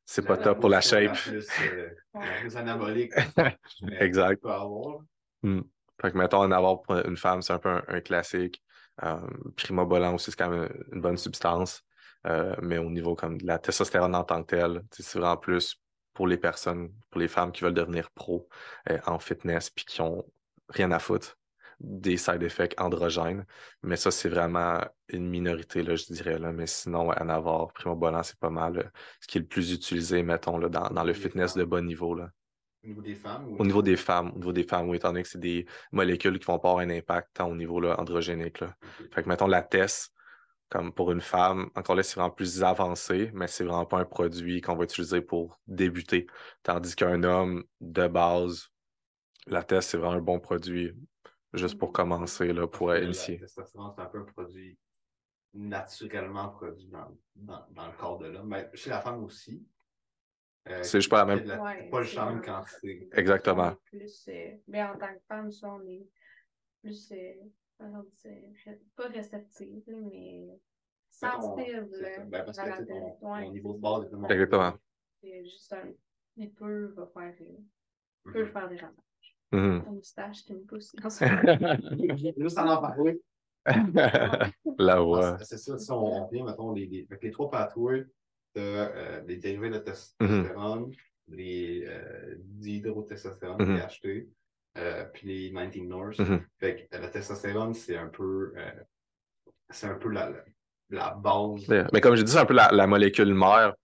C'est 0.04 0.24
pas 0.26 0.36
top 0.36 0.60
pour 0.60 0.68
la 0.70 0.80
shape. 0.80 1.14
plus, 1.16 1.46
euh, 1.72 1.90
plus 2.40 2.56
anabolique. 2.56 3.12
mais 3.82 3.96
Exact. 4.00 4.44
avoir. 4.44 5.00
Hmm. 5.42 5.60
Fait 6.00 6.12
que 6.12 6.16
mettons 6.18 6.38
en 6.38 6.50
avoir 6.52 6.80
pour 6.82 6.96
une 6.96 7.16
femme, 7.16 7.42
c'est 7.42 7.52
un 7.52 7.58
peu 7.58 7.68
un, 7.68 7.84
un 7.88 8.00
classique. 8.00 8.62
Euh, 9.02 9.18
primobolan 9.56 10.14
aussi, 10.14 10.30
c'est 10.30 10.36
quand 10.36 10.50
même 10.50 10.70
une 10.92 11.00
bonne 11.00 11.16
substance. 11.16 11.82
Euh, 12.26 12.54
mais 12.60 12.78
au 12.78 12.90
niveau 12.90 13.14
comme 13.14 13.38
de 13.38 13.46
la 13.46 13.58
testostérone 13.58 14.14
en 14.14 14.24
tant 14.24 14.42
que 14.42 14.56
telle, 14.56 14.82
c'est 14.90 15.18
vraiment 15.18 15.36
plus 15.38 15.76
pour 16.12 16.26
les 16.26 16.36
personnes, 16.36 16.92
pour 17.10 17.20
les 17.20 17.28
femmes 17.28 17.50
qui 17.52 17.62
veulent 17.62 17.72
devenir 17.74 18.10
pro 18.10 18.48
euh, 18.90 18.98
en 19.06 19.18
fitness 19.18 19.70
puis 19.70 19.84
qui 19.86 20.00
ont 20.02 20.24
rien 20.68 20.90
à 20.92 20.98
foutre 20.98 21.38
des 21.78 22.18
side 22.18 22.42
effects 22.42 22.78
androgènes. 22.78 23.46
Mais 23.82 23.96
ça, 23.96 24.10
c'est 24.10 24.28
vraiment 24.28 24.80
une 25.08 25.30
minorité, 25.30 25.82
là, 25.82 25.96
je 25.96 26.04
dirais. 26.12 26.38
Là. 26.38 26.52
Mais 26.52 26.66
sinon, 26.66 27.10
Anavar, 27.10 27.72
Primobolan, 27.72 28.22
c'est 28.22 28.38
pas 28.38 28.50
mal 28.50 28.76
euh, 28.78 28.82
ce 29.20 29.26
qui 29.26 29.38
est 29.38 29.40
le 29.40 29.46
plus 29.46 29.72
utilisé, 29.72 30.22
mettons, 30.22 30.58
là, 30.58 30.68
dans, 30.68 30.90
dans 30.90 31.04
le 31.04 31.14
fitness 31.14 31.54
femmes? 31.54 31.62
de 31.62 31.64
bas 31.64 31.80
niveau. 31.80 32.14
Là. 32.14 32.28
Au 32.84 32.88
niveau 32.88 33.00
des 33.00 33.14
femmes? 33.14 33.48
ou- 33.48 33.56
Au 33.58 33.64
niveau 33.64 33.80
des 33.80 33.96
femmes, 33.96 34.30
au 34.34 34.38
niveau 34.38 34.52
des 34.52 34.64
femmes, 34.64 34.90
oui, 34.90 34.98
étant 34.98 35.08
donné 35.08 35.22
que 35.22 35.28
c'est 35.30 35.40
des 35.40 35.64
molécules 35.90 36.38
qui 36.38 36.44
vont 36.44 36.58
pas 36.58 36.68
avoir 36.70 36.84
un 36.84 36.90
impact 36.90 37.30
tant 37.32 37.48
au 37.48 37.56
niveau 37.56 37.80
là, 37.80 37.98
androgénique. 37.98 38.60
Là. 38.60 38.76
Fait 39.10 39.22
que, 39.22 39.28
mettons, 39.30 39.46
la 39.46 39.62
test, 39.62 40.12
comme 40.70 40.92
pour 40.92 41.10
une 41.12 41.20
femme, 41.20 41.68
encore 41.74 41.96
là, 41.96 42.02
c'est 42.02 42.14
vraiment 42.14 42.30
plus 42.30 42.62
avancé, 42.62 43.30
mais 43.34 43.48
c'est 43.48 43.64
vraiment 43.64 43.86
pas 43.86 43.98
un 43.98 44.04
produit 44.04 44.60
qu'on 44.60 44.76
va 44.76 44.84
utiliser 44.84 45.20
pour 45.20 45.60
débuter. 45.66 46.26
Tandis 46.62 46.94
qu'un 46.94 47.22
homme, 47.24 47.64
de 47.80 48.06
base, 48.06 48.68
la 49.46 49.62
test, 49.64 49.90
c'est 49.90 49.98
vraiment 49.98 50.14
un 50.14 50.20
bon 50.20 50.38
produit 50.40 50.94
juste 51.52 51.76
pour 51.76 51.92
commencer, 51.92 52.52
là, 52.52 52.68
pour 52.68 52.94
initier. 52.94 53.38
La 53.38 53.46
testostérone, 53.46 53.92
c'est 53.96 54.02
un 54.02 54.06
peu 54.06 54.18
un 54.20 54.24
produit 54.24 54.78
naturellement 55.52 56.48
produit 56.50 56.86
dans, 56.86 57.18
dans, 57.34 57.66
dans 57.70 57.86
le 57.86 57.96
corps 57.98 58.18
de 58.18 58.28
l'homme. 58.28 58.48
Mais 58.48 58.70
chez 58.74 58.90
la 58.90 59.00
femme 59.00 59.24
aussi. 59.24 59.66
Euh, 60.68 60.82
C'est 60.82 60.98
juste 60.98 61.10
pas 61.10 61.24
la 61.24 61.24
même- 61.24 61.44
de 61.44 61.50
Ouais, 61.58 61.88
pas 61.90 62.00
le 62.00 62.40
quand 62.40 62.62
c'est. 62.80 63.08
Exactement. 63.12 63.74
Plus, 63.86 64.28
euh, 64.28 64.56
mais 64.68 64.84
en 64.84 64.96
tant 64.96 65.12
que 65.12 65.20
femme, 65.26 65.50
ça, 65.50 65.68
on 65.68 65.84
est 65.88 66.06
plus, 66.82 67.10
euh, 67.12 67.32
ré- 68.64 68.80
pas 68.96 69.08
réceptive, 69.08 69.82
là, 69.86 69.96
mais 70.00 70.46
Mettons, 71.22 71.40
sensible. 71.56 71.88
ça. 71.92 72.24
Ben, 72.24 72.44
parce 72.44 72.58
que 72.58 72.78
ton, 72.78 72.84
tête. 72.84 73.16
Ouais, 73.22 73.44
ton 73.46 73.52
niveau 73.52 73.72
de 73.74 73.78
base 73.80 74.00
ça. 74.00 74.06
est 74.06 74.10
tellement 74.10 74.28
Exactement. 74.28 74.72
C'est 75.22 75.44
juste 75.44 75.72
un. 75.72 75.92
Il 76.36 76.50
peut 76.52 76.86
va 76.96 77.06
faire, 77.06 77.34
peut 78.24 78.46
faire 78.46 78.68
des 78.68 78.76
ravages. 78.76 79.36
Mhm. 79.52 79.82
Ta 79.84 79.90
moustache 79.90 80.44
qui 80.44 80.54
me 80.54 80.60
pousse 80.60 80.94
dans 80.94 81.10
ce 81.10 81.24
Juste 82.38 82.58
en 82.58 82.68
en 82.68 82.80
parler. 82.80 83.20
La 84.78 85.00
voix. 85.00 85.36
Ah, 85.38 85.44
C'est 85.44 85.58
ça, 85.58 85.78
si 85.78 85.90
on, 85.90 85.96
on 86.24 86.28
vient, 86.28 86.44
mettons, 86.44 86.72
les, 86.72 86.86
les, 86.86 87.06
avec 87.10 87.22
les 87.22 87.30
trois 87.30 87.50
pathways, 87.50 88.04
de, 88.54 88.60
euh, 88.60 89.20
les 89.26 89.36
dérivés 89.36 89.70
de 89.70 89.78
testostérone, 89.78 90.92
les 91.28 91.84
euh, 91.86 92.36
dihydrotestostérone, 92.38 93.62
Mhm. 93.62 93.76
DHT, 93.78 94.28
euh, 94.78 95.04
puis 95.12 95.26
les 95.26 95.50
19 95.50 95.88
North. 95.88 96.18
Mhm. 96.18 96.46
Fait 96.58 96.88
que 96.90 96.96
la 96.96 97.08
testostérone, 97.08 97.74
c'est 97.74 97.96
un 97.96 98.08
peu, 98.08 98.52
euh, 98.56 98.70
c'est 99.70 99.86
un 99.86 99.94
peu 99.94 100.10
la, 100.10 100.30
la, 100.30 100.44
la 100.90 101.10
base. 101.14 101.66
Yeah. 101.68 101.88
Mais 101.92 102.00
comme 102.00 102.16
j'ai 102.16 102.24
dit, 102.24 102.32
c'est 102.32 102.38
un 102.38 102.46
peu 102.46 102.54
la, 102.54 102.70
la 102.72 102.86
molécule 102.86 103.34
mère 103.34 103.74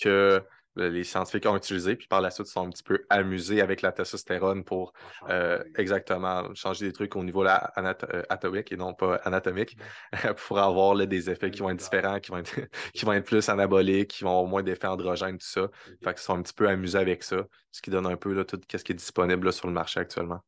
que 0.00 0.42
les 0.76 1.04
scientifiques 1.04 1.46
ont 1.46 1.56
utilisée, 1.56 1.96
puis 1.96 2.06
par 2.06 2.20
la 2.20 2.30
suite, 2.30 2.48
ils 2.48 2.52
sont 2.52 2.66
un 2.66 2.70
petit 2.70 2.82
peu 2.82 3.04
amusés 3.10 3.60
avec 3.60 3.82
la 3.82 3.92
testostérone 3.92 4.64
pour 4.64 4.92
euh, 5.28 5.62
exactement 5.76 6.54
changer 6.54 6.86
des 6.86 6.92
trucs 6.92 7.16
au 7.16 7.24
niveau 7.24 7.42
là, 7.42 7.72
euh, 7.76 8.22
atomique 8.28 8.72
et 8.72 8.76
non 8.76 8.94
pas 8.94 9.16
anatomique 9.24 9.76
pour 10.46 10.58
avoir 10.58 10.94
là, 10.94 11.06
des 11.06 11.30
effets 11.30 11.50
qui 11.50 11.60
vont 11.60 11.70
être 11.70 11.78
différents, 11.78 12.20
qui 12.20 12.30
vont 12.30 12.38
être, 12.38 12.54
qui 12.94 13.04
vont 13.04 13.12
être 13.12 13.26
plus 13.26 13.48
anaboliques, 13.48 14.08
qui 14.08 14.24
vont 14.24 14.30
avoir 14.30 14.46
moins 14.46 14.62
d'effets 14.62 14.86
androgènes, 14.86 15.38
tout 15.38 15.46
ça. 15.46 15.68
Fait 16.02 16.14
qu'ils 16.14 16.22
sont 16.22 16.36
un 16.36 16.42
petit 16.42 16.54
peu 16.54 16.68
amusés 16.68 16.98
avec 16.98 17.22
ça, 17.22 17.46
ce 17.70 17.82
qui 17.82 17.90
donne 17.90 18.06
un 18.06 18.16
peu 18.16 18.32
là, 18.32 18.44
tout 18.44 18.60
ce 18.70 18.84
qui 18.84 18.92
est 18.92 18.94
disponible 18.94 19.46
là, 19.46 19.52
sur 19.52 19.66
le 19.66 19.72
marché 19.72 20.00
actuellement. 20.00 20.40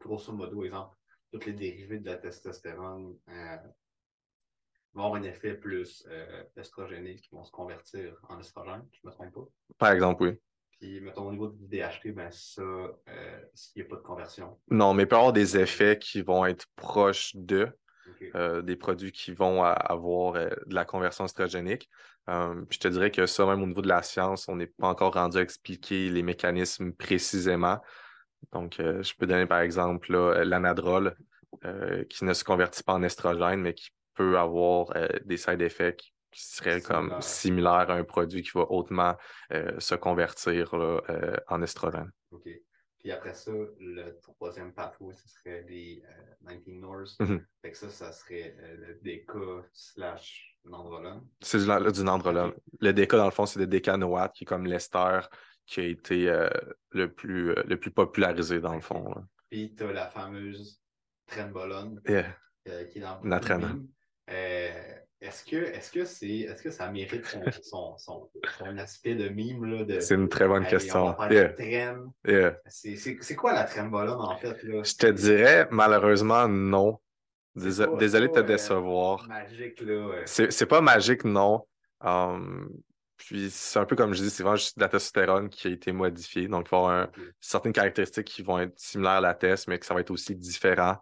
Grosso 0.00 0.32
modo, 0.32 0.64
exemple, 0.64 0.96
toutes 1.32 1.46
les 1.46 1.52
dérivés 1.52 1.98
de 1.98 2.06
la 2.06 2.16
testostérone 2.16 3.14
euh, 3.28 3.56
vont 4.96 5.06
avoir 5.06 5.20
un 5.20 5.24
effet 5.24 5.54
plus 5.54 6.06
euh, 6.10 6.42
estrogénique 6.56 7.22
qui 7.22 7.34
vont 7.34 7.44
se 7.44 7.50
convertir 7.50 8.16
en 8.28 8.38
estrogène, 8.38 8.84
je 8.92 9.00
ne 9.04 9.10
me 9.10 9.14
trompe 9.14 9.34
pas. 9.34 9.48
Par 9.78 9.92
exemple, 9.92 10.22
oui. 10.24 10.38
Puis, 10.78 11.00
mettons, 11.00 11.28
au 11.28 11.32
niveau 11.32 11.48
du 11.48 11.66
DHT, 11.68 12.12
ben 12.14 12.30
ça, 12.30 12.62
euh, 12.62 12.94
il 13.74 13.82
n'y 13.82 13.82
a 13.82 13.88
pas 13.88 13.96
de 13.96 14.02
conversion. 14.02 14.58
Non, 14.70 14.92
mais 14.92 15.04
il 15.04 15.08
peut 15.08 15.16
y 15.16 15.18
avoir 15.18 15.32
des 15.32 15.56
effets 15.56 15.98
qui 15.98 16.20
vont 16.20 16.44
être 16.44 16.66
proches 16.76 17.34
de, 17.34 17.72
euh, 18.34 18.62
des 18.62 18.76
produits 18.76 19.12
qui 19.12 19.32
vont 19.32 19.62
avoir 19.62 20.36
euh, 20.36 20.48
de 20.66 20.74
la 20.74 20.84
conversion 20.84 21.24
estrogénique. 21.24 21.88
Euh, 22.28 22.62
puis 22.68 22.76
je 22.76 22.80
te 22.80 22.88
dirais 22.88 23.10
que 23.10 23.26
ça, 23.26 23.46
même 23.46 23.62
au 23.62 23.66
niveau 23.66 23.82
de 23.82 23.88
la 23.88 24.02
science, 24.02 24.48
on 24.48 24.56
n'est 24.56 24.66
pas 24.66 24.88
encore 24.88 25.14
rendu 25.14 25.38
à 25.38 25.42
expliquer 25.42 26.08
les 26.08 26.22
mécanismes 26.22 26.92
précisément. 26.92 27.80
Donc, 28.52 28.76
je 28.78 29.14
peux 29.16 29.26
donner 29.26 29.46
par 29.46 29.60
exemple 29.60 30.12
l'anadrol, 30.12 31.16
qui 32.10 32.24
ne 32.24 32.32
se 32.32 32.44
convertit 32.44 32.82
pas 32.82 32.92
en 32.92 33.02
estrogène, 33.02 33.60
mais 33.60 33.74
qui 33.74 33.90
peut 34.16 34.38
avoir 34.38 34.94
euh, 34.96 35.06
des 35.24 35.36
side 35.36 35.60
effects 35.62 36.00
qui, 36.32 36.42
seraient 36.42 36.82
comme 36.82 37.14
Similaires. 37.20 37.90
à 37.90 37.94
un 37.94 38.04
produit 38.04 38.42
qui 38.42 38.50
va 38.54 38.66
hautement 38.70 39.16
euh, 39.52 39.78
se 39.78 39.94
convertir 39.94 40.76
là, 40.76 41.00
euh, 41.08 41.36
en 41.48 41.62
estrogène. 41.62 42.10
OK. 42.30 42.48
Puis 42.98 43.12
après 43.12 43.34
ça, 43.34 43.52
le 43.78 44.18
troisième 44.20 44.74
pathway, 44.74 45.14
ce 45.14 45.28
serait 45.28 45.64
les 45.68 46.02
euh, 46.04 46.50
19 46.52 46.66
North. 46.80 47.16
Mhm. 47.20 47.46
Fait 47.62 47.70
que 47.70 47.76
ça, 47.76 47.88
ça 47.88 48.12
serait 48.12 48.54
le 48.76 48.94
DK 49.02 49.64
slash 49.72 50.58
nandrolone. 50.64 51.22
C'est 51.40 51.58
du, 51.58 51.92
du 51.92 52.02
nandrolone. 52.04 52.52
Le 52.80 52.92
DK, 52.92 53.12
dans 53.12 53.24
le 53.26 53.30
fond, 53.30 53.46
c'est 53.46 53.60
le 53.60 53.66
décanoate, 53.66 54.34
qui 54.34 54.44
est 54.44 54.46
comme 54.46 54.66
l'ester 54.66 55.20
qui 55.66 55.80
a 55.80 55.84
été 55.84 56.48
le, 56.90 57.06
plus, 57.12 57.54
le 57.54 57.76
plus 57.76 57.90
popularisé, 57.90 58.60
dans 58.60 58.74
le 58.74 58.80
fond. 58.80 59.08
là. 59.14 59.22
Puis 59.50 59.74
tu 59.74 59.84
as 59.84 59.92
la 59.92 60.08
fameuse 60.10 60.80
trenbolone 61.26 62.00
Yeah. 62.08 62.34
qui 62.86 62.98
est 62.98 63.00
dans 63.00 63.20
La 63.24 63.40
traîne. 64.26 64.36
Euh, 64.36 64.92
est-ce 65.20 65.44
que, 65.44 65.56
est-ce 65.56 65.90
que 65.90 66.04
c'est, 66.04 66.28
est-ce 66.40 66.62
que 66.62 66.70
ça 66.70 66.90
mérite 66.90 67.24
son, 67.26 67.42
son, 67.62 67.96
son, 67.96 68.30
son 68.58 68.78
aspect 68.78 69.14
de 69.14 69.28
mime 69.30 69.64
là, 69.64 69.84
de 69.84 69.98
C'est 69.98 70.14
une 70.14 70.28
très 70.28 70.46
bonne 70.46 70.66
question. 70.66 71.16
Yeah, 71.30 71.48
traîne. 71.50 72.10
yeah. 72.26 72.58
C'est, 72.66 72.96
c'est, 72.96 73.16
c'est 73.20 73.34
quoi 73.34 73.54
la 73.54 73.64
trenbolone 73.64 74.20
en 74.20 74.36
fait 74.36 74.62
là? 74.64 74.82
Je 74.82 74.94
te 74.94 75.06
dirais, 75.06 75.68
malheureusement, 75.70 76.46
non. 76.48 77.00
C'est 77.56 77.64
Déso- 77.68 77.90
pas- 77.92 77.96
Désolé 77.96 78.28
de 78.28 78.32
te 78.34 78.38
euh, 78.40 78.42
décevoir. 78.42 79.26
Magique 79.26 79.80
là. 79.80 80.22
C'est 80.26 80.52
c'est 80.52 80.66
pas 80.66 80.82
magique, 80.82 81.24
non. 81.24 81.66
Um, 82.04 82.68
puis 83.16 83.48
c'est 83.50 83.78
un 83.78 83.86
peu 83.86 83.96
comme 83.96 84.12
je 84.12 84.22
dis, 84.22 84.28
c'est 84.28 84.42
vraiment 84.42 84.56
juste 84.56 84.76
de 84.76 84.82
la 84.82 84.90
testostérone 84.90 85.48
qui 85.48 85.68
a 85.68 85.70
été 85.70 85.90
modifiée. 85.92 86.46
Donc, 86.48 86.66
il 86.68 86.70
va 86.72 86.76
y 86.76 86.80
avoir 86.80 86.92
un- 87.04 87.10
certaines 87.40 87.72
caractéristiques 87.72 88.26
qui 88.26 88.42
vont 88.42 88.58
être 88.58 88.78
similaires 88.78 89.12
à 89.12 89.20
la 89.22 89.32
test, 89.34 89.66
mais 89.68 89.78
que 89.78 89.86
ça 89.86 89.94
va 89.94 90.00
être 90.00 90.10
aussi 90.10 90.36
différent. 90.36 90.98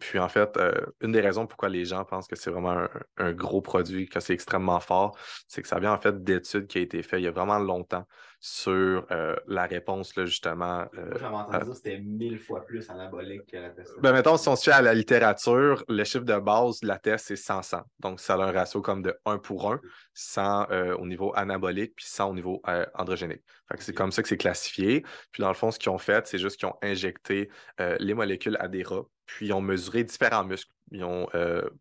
Puis 0.00 0.18
en 0.18 0.28
fait, 0.28 0.58
une 1.00 1.12
des 1.12 1.20
raisons 1.20 1.46
pourquoi 1.46 1.68
les 1.68 1.84
gens 1.84 2.04
pensent 2.04 2.28
que 2.28 2.36
c'est 2.36 2.50
vraiment 2.50 2.86
un 3.16 3.32
gros 3.32 3.60
produit, 3.60 4.08
que 4.08 4.20
c'est 4.20 4.34
extrêmement 4.34 4.80
fort, 4.80 5.16
c'est 5.48 5.62
que 5.62 5.68
ça 5.68 5.80
vient 5.80 5.92
en 5.92 5.98
fait 5.98 6.22
d'études 6.22 6.66
qui 6.66 6.78
ont 6.78 6.82
été 6.82 7.02
faites 7.02 7.20
il 7.20 7.24
y 7.24 7.28
a 7.28 7.32
vraiment 7.32 7.58
longtemps 7.58 8.06
sur 8.44 9.06
euh, 9.12 9.36
la 9.46 9.66
réponse, 9.66 10.16
là, 10.16 10.24
justement. 10.26 10.84
euh, 10.98 11.10
Moi, 11.10 11.18
j'avais 11.20 11.34
entendu 11.36 11.58
dire 11.58 11.68
que 11.68 11.74
c'était 11.76 11.98
mille 12.00 12.40
fois 12.40 12.66
plus 12.66 12.90
anabolique 12.90 13.46
que 13.46 13.56
la 13.56 13.68
testostérone. 13.70 14.02
ben, 14.02 14.12
mettons, 14.12 14.36
si 14.36 14.48
on 14.48 14.56
se 14.56 14.64
fie 14.64 14.70
à 14.72 14.82
la 14.82 14.94
littérature, 14.94 15.84
le 15.88 16.02
chiffre 16.02 16.24
de 16.24 16.36
base 16.40 16.80
de 16.80 16.88
la 16.88 16.98
test, 16.98 17.26
c'est 17.28 17.36
100-100. 17.36 17.82
Donc, 18.00 18.18
ça 18.18 18.34
a 18.34 18.38
un 18.38 18.50
ratio 18.50 18.82
comme 18.82 19.00
de 19.00 19.16
1 19.26 19.38
pour 19.38 19.70
1, 19.72 19.80
100 20.14 20.70
euh, 20.72 20.96
au 20.96 21.06
niveau 21.06 21.32
anabolique, 21.36 21.94
puis 21.94 22.04
100 22.08 22.30
au 22.30 22.34
niveau 22.34 22.60
euh, 22.66 22.84
androgénique. 22.94 23.42
Fait 23.68 23.76
que 23.76 23.84
c'est 23.84 23.94
comme 23.94 24.10
ça 24.10 24.22
que 24.22 24.28
c'est 24.28 24.36
classifié. 24.36 25.02
Puis, 25.30 25.40
dans 25.40 25.48
le 25.48 25.54
fond, 25.54 25.70
ce 25.70 25.78
qu'ils 25.78 25.90
ont 25.90 25.98
fait, 25.98 26.26
c'est 26.26 26.38
juste 26.38 26.56
qu'ils 26.56 26.66
ont 26.68 26.76
injecté 26.82 27.48
les 27.78 28.14
molécules 28.14 28.56
à 28.58 28.66
des 28.66 28.82
rats, 28.82 29.04
puis 29.24 29.46
ils 29.46 29.52
ont 29.52 29.60
mesuré 29.60 30.02
différents 30.02 30.44
muscles. 30.44 30.72
Ils 30.90 31.04
ont 31.04 31.28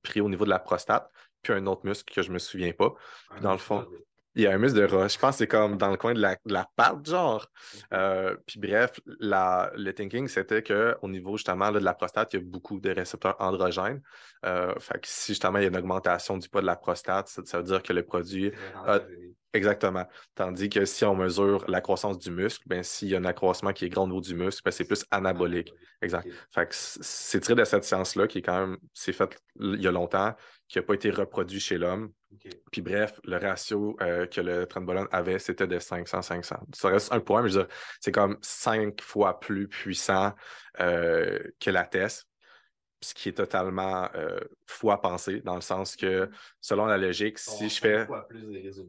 pris 0.04 0.22
au 0.22 0.30
niveau 0.30 0.46
de 0.46 0.52
la 0.52 0.60
prostate, 0.60 1.10
puis 1.42 1.54
un 1.54 1.66
autre 1.66 1.82
muscle 1.86 2.14
que 2.14 2.22
je 2.22 2.32
me 2.32 2.38
souviens 2.38 2.72
pas. 2.72 2.94
Un 3.32 3.42
dans 3.42 3.52
le 3.52 3.58
fond, 3.58 3.86
Il 4.36 4.44
y 4.44 4.48
a 4.48 4.52
un 4.54 4.58
muscle 4.58 4.80
de 4.80 4.86
rat. 4.86 5.08
Je 5.10 5.18
pense 5.18 5.32
que 5.36 5.38
c'est 5.40 5.48
comme 5.48 5.78
dans 5.78 5.90
le 5.92 5.98
coin 5.98 6.14
de 6.14 6.20
la, 6.22 6.36
de 6.46 6.54
la 6.54 6.66
patte, 6.76 7.06
genre. 7.06 7.46
Euh, 7.94 8.36
puis 8.46 8.60
bref, 8.60 9.00
la- 9.20 9.72
le 9.76 9.94
thinking, 9.94 10.28
c'était 10.28 10.64
qu'au 10.64 11.08
niveau 11.10 11.36
justement 11.38 11.70
là, 11.70 11.80
de 11.80 11.86
la 11.86 11.94
prostate, 11.94 12.34
il 12.34 12.40
y 12.40 12.40
a 12.40 12.46
beaucoup 12.46 12.80
de 12.80 12.92
récepteurs 12.92 13.36
androgènes. 13.40 14.02
Euh, 14.46 14.74
fait 14.80 15.00
que 15.02 15.08
si 15.08 15.34
justement 15.34 15.58
il 15.60 15.64
y 15.64 15.66
a 15.66 15.70
une 15.70 15.78
augmentation 15.78 16.38
du 16.38 16.48
poids 16.50 16.62
de 16.62 16.66
la 16.66 16.76
prostate, 16.78 17.28
ça, 17.28 17.42
ça 17.46 17.58
veut 17.58 17.64
dire 17.66 17.84
que 17.84 17.94
le 17.94 18.04
produit. 18.06 18.52
Exactement. 19.54 20.06
Tandis 20.34 20.70
que 20.70 20.86
si 20.86 21.04
on 21.04 21.16
mesure 21.16 21.66
la 21.68 21.82
croissance 21.82 22.18
du 22.18 22.32
muscle, 22.32 22.64
ben, 22.68 22.84
s'il 22.84 23.10
y 23.10 23.16
a 23.16 23.20
un 23.20 23.26
accroissement 23.26 23.74
qui 23.74 23.86
est 23.86 23.90
grand 23.90 24.04
au 24.04 24.08
niveau 24.08 24.22
du 24.22 24.34
muscle, 24.34 24.62
ben, 24.64 24.72
c'est 24.72 24.86
plus 24.86 25.06
anabolique. 25.12 25.74
Exact. 26.02 26.28
Fait 26.54 26.68
que 26.68 26.74
c'est 26.74 27.42
tiré 27.42 27.56
de 27.56 27.66
cette 27.66 27.84
science-là 27.84 28.28
qui 28.28 28.38
est 28.38 28.42
quand 28.42 28.60
même, 28.60 28.78
c'est 28.94 29.12
fait 29.12 29.38
il 29.60 29.82
y 29.82 29.88
a 29.88 29.92
longtemps, 29.92 30.34
qui 30.70 30.78
n'a 30.78 30.84
pas 30.84 30.94
été 30.94 31.12
reproduit 31.12 31.60
chez 31.60 31.78
l'homme. 31.78 32.12
Puis 32.72 32.82
bref, 32.82 33.20
le 33.26 33.38
ratio 33.38 33.98
euh, 34.02 34.26
que 34.26 34.40
le 34.40 34.66
trenbolone 34.66 35.08
avait, 35.12 35.38
c'était 35.38 35.68
de 35.68 35.78
500-500. 35.78 36.56
Ça 36.74 36.88
reste 36.88 37.12
un 37.12 37.20
point, 37.20 37.42
mais 37.42 37.50
je 37.50 37.60
veux 37.60 37.66
dire, 37.66 37.76
c'est 38.00 38.14
comme 38.14 38.38
cinq 38.42 39.02
fois 39.02 39.40
plus 39.42 39.68
puissant 39.68 40.34
euh, 40.80 41.40
que 41.60 41.70
la 41.70 41.84
test, 41.84 42.26
ce 43.02 43.14
qui 43.14 43.30
est 43.30 43.34
totalement 43.34 44.08
euh, 44.16 44.40
fou 44.68 44.92
à 44.92 45.02
penser, 45.02 45.42
dans 45.42 45.56
le 45.56 45.62
sens 45.62 45.96
que, 45.96 46.30
selon 46.60 46.86
la 46.86 46.98
logique, 46.98 47.40
si 47.40 47.70
je 47.70 47.80
fais... 47.80 48.08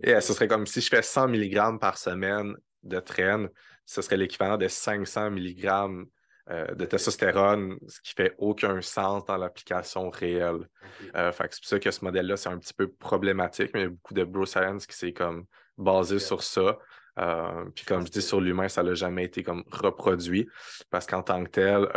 Yeah, 0.04 0.20
ce 0.20 0.32
serait 0.34 0.48
comme 0.48 0.66
si 0.66 0.80
je 0.80 0.88
fais 0.88 1.02
100 1.02 1.28
mg 1.28 1.78
par 1.80 1.96
semaine 1.98 2.54
de 2.82 3.00
traîne, 3.00 3.48
ce 3.86 4.02
serait 4.02 4.16
l'équivalent 4.16 4.56
de 4.56 4.68
500 4.68 5.30
mg 5.30 6.06
euh, 6.50 6.74
de 6.74 6.84
testostérone, 6.84 7.78
ce 7.86 8.00
qui 8.00 8.14
fait 8.14 8.34
aucun 8.36 8.80
sens 8.82 9.24
dans 9.24 9.36
l'application 9.36 10.10
réelle. 10.10 10.68
Euh, 11.14 11.30
c'est 11.32 11.60
pour 11.60 11.68
ça 11.68 11.78
que 11.78 11.90
ce 11.90 12.04
modèle-là, 12.04 12.36
c'est 12.36 12.48
un 12.48 12.58
petit 12.58 12.74
peu 12.74 12.88
problématique, 12.88 13.70
mais 13.72 13.80
il 13.80 13.84
y 13.84 13.86
a 13.86 13.90
beaucoup 13.90 14.14
de 14.14 14.24
bro 14.24 14.44
science 14.44 14.86
qui 14.86 14.96
s'est 14.96 15.12
comme 15.12 15.44
basé 15.78 16.18
sur 16.18 16.42
ça. 16.42 16.78
Euh, 17.18 17.64
puis 17.74 17.84
comme 17.84 18.04
je 18.04 18.10
dis, 18.10 18.22
sur 18.22 18.40
l'humain, 18.40 18.68
ça 18.68 18.82
n'a 18.82 18.94
jamais 18.94 19.24
été 19.24 19.44
comme 19.44 19.62
reproduit. 19.70 20.48
Parce 20.90 21.06
qu'en 21.06 21.22
tant 21.22 21.44
que 21.44 21.50
tel, 21.50 21.88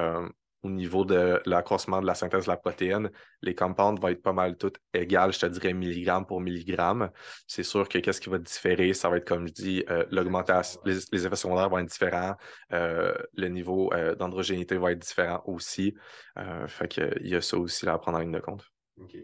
au 0.66 0.70
niveau 0.72 1.06
de 1.06 1.42
l'accroissement 1.46 2.02
de 2.02 2.08
la 2.08 2.16
synthèse 2.16 2.46
de 2.46 2.50
la 2.50 2.58
protéine, 2.58 3.12
les 3.44 3.54
compounds 3.54 4.00
vont 4.02 4.08
être 4.08 4.24
pas 4.24 4.34
mal 4.34 4.58
toutes 4.58 4.80
égales, 4.94 5.32
je 5.32 5.40
te 5.40 5.46
dirais 5.46 5.74
milligramme 5.74 6.26
pour 6.26 6.42
milligramme. 6.42 7.12
C'est 7.48 7.64
sûr 7.64 7.88
que 7.88 8.00
qu'est-ce 8.00 8.20
qui 8.20 8.30
va 8.30 8.40
différer, 8.40 8.94
ça 8.96 9.10
va 9.10 9.18
être, 9.18 9.28
comme 9.28 9.48
je 9.48 9.54
dis, 9.54 9.84
euh, 9.90 10.06
l'augmentation, 10.10 10.82
les, 10.86 11.26
effets 11.26 11.36
secondaires 11.36 11.70
vont 11.70 11.78
être 11.78 11.90
différents, 11.90 12.36
euh, 12.74 13.14
le 13.34 13.48
niveau 13.50 13.94
euh, 13.94 14.16
d'androgénité 14.16 14.78
va 14.78 14.92
être 14.92 15.00
différent 15.00 15.44
aussi. 15.46 15.96
fait 16.68 16.88
qu'il 16.88 17.28
y 17.28 17.36
a 17.36 17.42
ça 17.42 17.58
aussi 17.58 17.88
à 17.88 17.98
prendre 18.00 18.18
en 18.18 18.22
ligne 18.22 18.32
de 18.32 18.40
compte. 18.40 18.66
OK. 19.00 19.16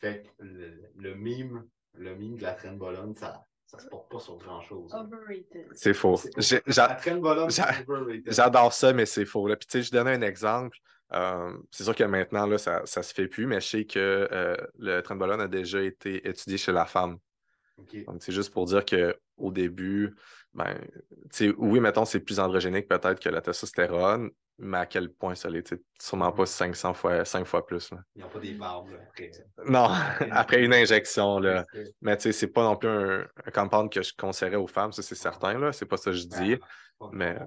Fait 0.00 0.22
que 0.22 0.44
le, 0.44 1.14
mime, 1.14 1.64
le 1.94 2.14
mime 2.14 2.36
de 2.36 2.42
la 2.42 2.52
traîne 2.52 2.76
bologne, 2.76 3.14
ça, 3.14 3.42
ça 3.76 3.84
se 3.84 3.88
porte 3.88 4.10
pas 4.10 4.18
sur 4.18 4.36
grand-chose. 4.38 4.92
Overrated. 4.94 5.68
C'est 5.72 5.94
faux. 5.94 6.20
J'adore 8.26 8.72
ça, 8.72 8.92
mais 8.92 9.06
c'est 9.06 9.24
faux. 9.24 9.44
Puis, 9.46 9.56
tu 9.58 9.66
sais, 9.68 9.82
je 9.82 9.90
donne 9.90 10.08
un 10.08 10.22
exemple. 10.22 10.78
Euh, 11.12 11.52
c'est 11.70 11.84
sûr 11.84 11.94
que 11.94 12.04
maintenant, 12.04 12.46
là, 12.46 12.58
ça 12.58 12.80
ne 12.82 13.02
se 13.02 13.14
fait 13.14 13.28
plus, 13.28 13.46
mais 13.46 13.60
je 13.60 13.68
sais 13.68 13.84
que 13.84 14.28
euh, 14.32 14.56
le 14.78 15.00
trembolone 15.00 15.40
a 15.40 15.48
déjà 15.48 15.82
été 15.82 16.26
étudié 16.28 16.58
chez 16.58 16.72
la 16.72 16.86
femme. 16.86 17.18
Donc, 18.06 18.22
c'est 18.22 18.32
juste 18.32 18.52
pour 18.52 18.66
dire 18.66 18.84
qu'au 18.84 19.50
début, 19.50 20.14
ben, 20.54 20.78
oui, 21.58 21.80
mettons, 21.80 22.04
c'est 22.04 22.20
plus 22.20 22.38
androgénique 22.38 22.88
peut-être 22.88 23.20
que 23.20 23.28
la 23.28 23.40
testostérone, 23.40 24.30
mais 24.58 24.78
à 24.78 24.86
quel 24.86 25.10
point 25.10 25.34
ça 25.34 25.48
l'est? 25.48 25.74
Sûrement 26.00 26.32
pas 26.32 26.46
500 26.46 26.94
fois, 26.94 27.24
5 27.24 27.46
fois 27.46 27.66
plus. 27.66 27.90
Ils 28.14 28.22
n'ont 28.22 28.28
pas 28.28 28.38
des 28.38 28.52
barbes 28.52 28.88
après. 29.08 29.30
Non, 29.66 29.88
après 30.30 30.62
une 30.64 30.74
injection. 30.74 31.38
Là. 31.38 31.64
Mais 32.00 32.16
tu 32.16 32.24
sais, 32.24 32.32
c'est 32.32 32.48
pas 32.48 32.62
non 32.62 32.76
plus 32.76 32.88
un, 32.88 33.26
un, 33.44 33.50
compound 33.52 33.90
que 33.90 34.02
je 34.02 34.12
conseillerais 34.16 34.56
aux 34.56 34.66
femmes, 34.66 34.92
ça 34.92 35.02
c'est 35.02 35.14
certain. 35.14 35.58
Là. 35.58 35.72
C'est 35.72 35.86
pas 35.86 35.96
ça 35.96 36.10
que 36.10 36.16
je 36.16 36.26
dis. 36.26 36.56
mais 37.12 37.38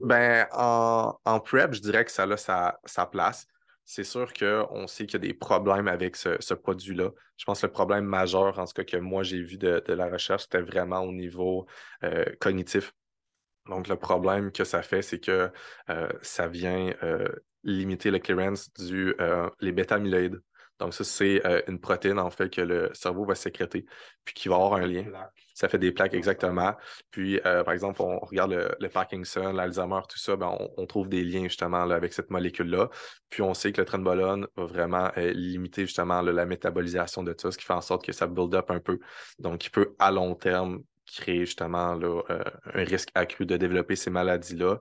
ben, 0.00 0.46
en, 0.52 1.16
en, 1.24 1.40
prep, 1.40 1.74
je 1.74 1.80
dirais 1.80 2.04
que 2.04 2.10
ça 2.10 2.24
a 2.24 2.36
sa, 2.36 2.80
sa 2.84 3.06
place. 3.06 3.46
C'est 3.84 4.04
sûr 4.04 4.32
qu'on 4.32 4.86
sait 4.86 5.06
qu'il 5.06 5.14
y 5.14 5.24
a 5.24 5.28
des 5.28 5.34
problèmes 5.34 5.88
avec 5.88 6.16
ce, 6.16 6.54
produit-là. 6.54 7.10
Je 7.36 7.44
pense 7.44 7.60
que 7.60 7.66
le 7.66 7.72
problème 7.72 8.04
majeur, 8.04 8.58
en 8.58 8.64
tout 8.64 8.72
cas 8.74 8.84
que 8.84 8.96
moi 8.96 9.22
j'ai 9.22 9.42
vu 9.42 9.58
de, 9.58 9.82
la 9.88 10.08
recherche, 10.08 10.42
c'était 10.42 10.62
vraiment 10.62 11.00
au 11.00 11.12
niveau 11.12 11.66
euh, 12.04 12.24
cognitif. 12.40 12.94
Donc, 13.68 13.88
le 13.88 13.96
problème 13.96 14.50
que 14.50 14.64
ça 14.64 14.82
fait, 14.82 15.02
c'est 15.02 15.20
que 15.20 15.50
euh, 15.88 16.08
ça 16.20 16.48
vient 16.48 16.92
euh, 17.02 17.28
limiter 17.62 18.10
le 18.10 18.18
clearance 18.18 18.72
du 18.72 19.14
euh, 19.20 19.48
les 19.60 19.72
bêta-amyloïdes. 19.72 20.42
Donc, 20.78 20.94
ça, 20.94 21.04
c'est 21.04 21.40
une 21.68 21.78
protéine, 21.78 22.18
en 22.18 22.30
fait, 22.30 22.50
que 22.50 22.60
le 22.60 22.90
cerveau 22.92 23.24
va 23.24 23.36
sécréter, 23.36 23.86
puis 24.24 24.34
qui 24.34 24.48
va 24.48 24.56
avoir 24.56 24.74
un 24.74 24.86
lien. 24.86 25.04
Ça 25.54 25.68
fait 25.68 25.78
des 25.78 25.92
plaques, 25.92 26.14
exactement. 26.14 26.74
Puis, 27.12 27.38
par 27.40 27.70
exemple, 27.70 28.02
on 28.02 28.18
regarde 28.18 28.74
le, 28.80 28.88
Parkinson, 28.88 29.52
l'Alzheimer, 29.52 30.00
tout 30.08 30.18
ça, 30.18 30.34
ben, 30.34 30.58
on, 30.76 30.86
trouve 30.86 31.08
des 31.08 31.22
liens, 31.22 31.44
justement, 31.44 31.82
avec 31.82 32.12
cette 32.12 32.30
molécule-là. 32.30 32.90
Puis, 33.28 33.42
on 33.42 33.54
sait 33.54 33.70
que 33.70 33.80
le 33.80 33.84
trenbolone 33.84 34.48
va 34.56 34.64
vraiment 34.64 35.12
limiter, 35.16 35.82
justement, 35.82 36.20
la 36.20 36.46
métabolisation 36.46 37.22
de 37.22 37.32
ça, 37.38 37.52
ce 37.52 37.58
qui 37.58 37.64
fait 37.64 37.74
en 37.74 37.80
sorte 37.80 38.04
que 38.04 38.12
ça 38.12 38.26
build 38.26 38.52
up 38.56 38.68
un 38.72 38.80
peu. 38.80 38.98
Donc, 39.38 39.64
il 39.64 39.70
peut, 39.70 39.94
à 40.00 40.10
long 40.10 40.34
terme, 40.34 40.82
créer 41.12 41.44
justement 41.44 41.94
là, 41.94 42.22
euh, 42.30 42.42
un 42.74 42.84
risque 42.84 43.10
accru 43.14 43.46
de 43.46 43.56
développer 43.56 43.96
ces 43.96 44.10
maladies-là. 44.10 44.80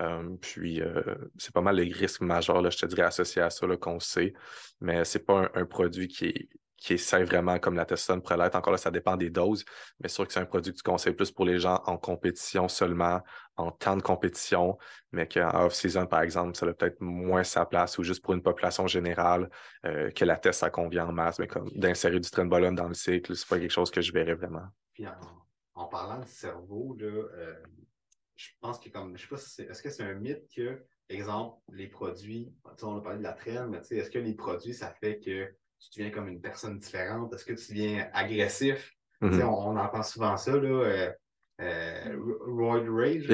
Euh, 0.00 0.36
puis, 0.40 0.80
euh, 0.80 1.02
c'est 1.38 1.52
pas 1.52 1.60
mal 1.60 1.76
le 1.76 1.92
risque 1.94 2.20
majeur, 2.20 2.62
là, 2.62 2.70
je 2.70 2.78
te 2.78 2.86
dirais, 2.86 3.02
associé 3.02 3.42
à 3.42 3.50
ça 3.50 3.66
qu'on 3.80 4.00
sait. 4.00 4.32
Mais 4.80 5.04
c'est 5.04 5.24
pas 5.24 5.50
un, 5.54 5.64
produit 5.66 6.06
qui 6.08 6.26
est, 6.26 6.48
qui 6.76 6.96
sain 6.98 7.24
vraiment 7.24 7.58
comme 7.58 7.74
la 7.74 7.84
testostérone 7.84 8.22
pourrait. 8.22 8.54
Encore 8.54 8.72
là, 8.72 8.78
ça 8.78 8.92
dépend 8.92 9.16
des 9.16 9.30
doses, 9.30 9.64
mais 10.00 10.08
sûr 10.08 10.24
que 10.24 10.32
c'est 10.32 10.38
un 10.38 10.46
produit 10.46 10.72
que 10.72 10.78
tu 10.78 10.84
conseilles 10.84 11.14
plus 11.14 11.32
pour 11.32 11.44
les 11.44 11.58
gens 11.58 11.82
en 11.86 11.98
compétition 11.98 12.68
seulement, 12.68 13.20
en 13.56 13.72
temps 13.72 13.96
de 13.96 14.02
compétition, 14.02 14.78
mais 15.10 15.26
qu'en 15.26 15.66
off-season, 15.66 16.06
par 16.06 16.22
exemple, 16.22 16.56
ça 16.56 16.66
a 16.66 16.72
peut-être 16.72 17.00
moins 17.00 17.42
sa 17.42 17.66
place 17.66 17.98
ou 17.98 18.04
juste 18.04 18.22
pour 18.22 18.34
une 18.34 18.42
population 18.42 18.86
générale, 18.86 19.50
que 19.82 20.24
la 20.24 20.36
test, 20.36 20.60
ça 20.60 20.70
convient 20.70 21.08
en 21.08 21.12
masse, 21.12 21.40
mais 21.40 21.48
comme 21.48 21.68
d'insérer 21.74 22.20
du 22.20 22.30
de 22.30 22.70
dans 22.70 22.88
le 22.88 22.94
cycle, 22.94 23.34
c'est 23.34 23.48
pas 23.48 23.58
quelque 23.58 23.72
chose 23.72 23.90
que 23.90 24.00
je 24.00 24.12
verrais 24.12 24.34
vraiment 24.34 24.68
en 25.78 25.86
parlant 25.86 26.18
de 26.18 26.26
cerveau, 26.26 26.96
là, 26.98 27.06
euh, 27.06 27.54
je 28.34 28.48
pense 28.60 28.80
que 28.80 28.88
comme, 28.88 29.16
je 29.16 29.22
sais 29.22 29.28
pas 29.28 29.36
si 29.36 29.50
c'est, 29.50 29.64
est-ce 29.64 29.82
que 29.82 29.90
c'est 29.90 30.02
un 30.02 30.14
mythe 30.14 30.48
que, 30.54 30.84
exemple, 31.08 31.56
les 31.72 31.86
produits, 31.86 32.52
on 32.82 32.96
a 32.96 33.00
parlé 33.00 33.18
de 33.18 33.22
la 33.22 33.32
traîne, 33.32 33.68
mais 33.68 33.78
est-ce 33.78 34.10
que 34.10 34.18
les 34.18 34.34
produits, 34.34 34.74
ça 34.74 34.90
fait 34.90 35.18
que 35.20 35.46
tu 35.78 35.90
deviens 35.96 36.10
comme 36.10 36.28
une 36.28 36.40
personne 36.40 36.78
différente? 36.78 37.32
Est-ce 37.32 37.44
que 37.44 37.52
tu 37.52 37.72
deviens 37.72 38.10
agressif? 38.12 38.92
Mm-hmm. 39.22 39.44
on, 39.44 39.76
entend 39.76 40.02
souvent 40.02 40.36
ça, 40.36 40.56
là, 40.56 40.68
euh, 40.68 41.12
euh, 41.60 42.16
Roid 42.46 42.88
Rage. 42.88 43.28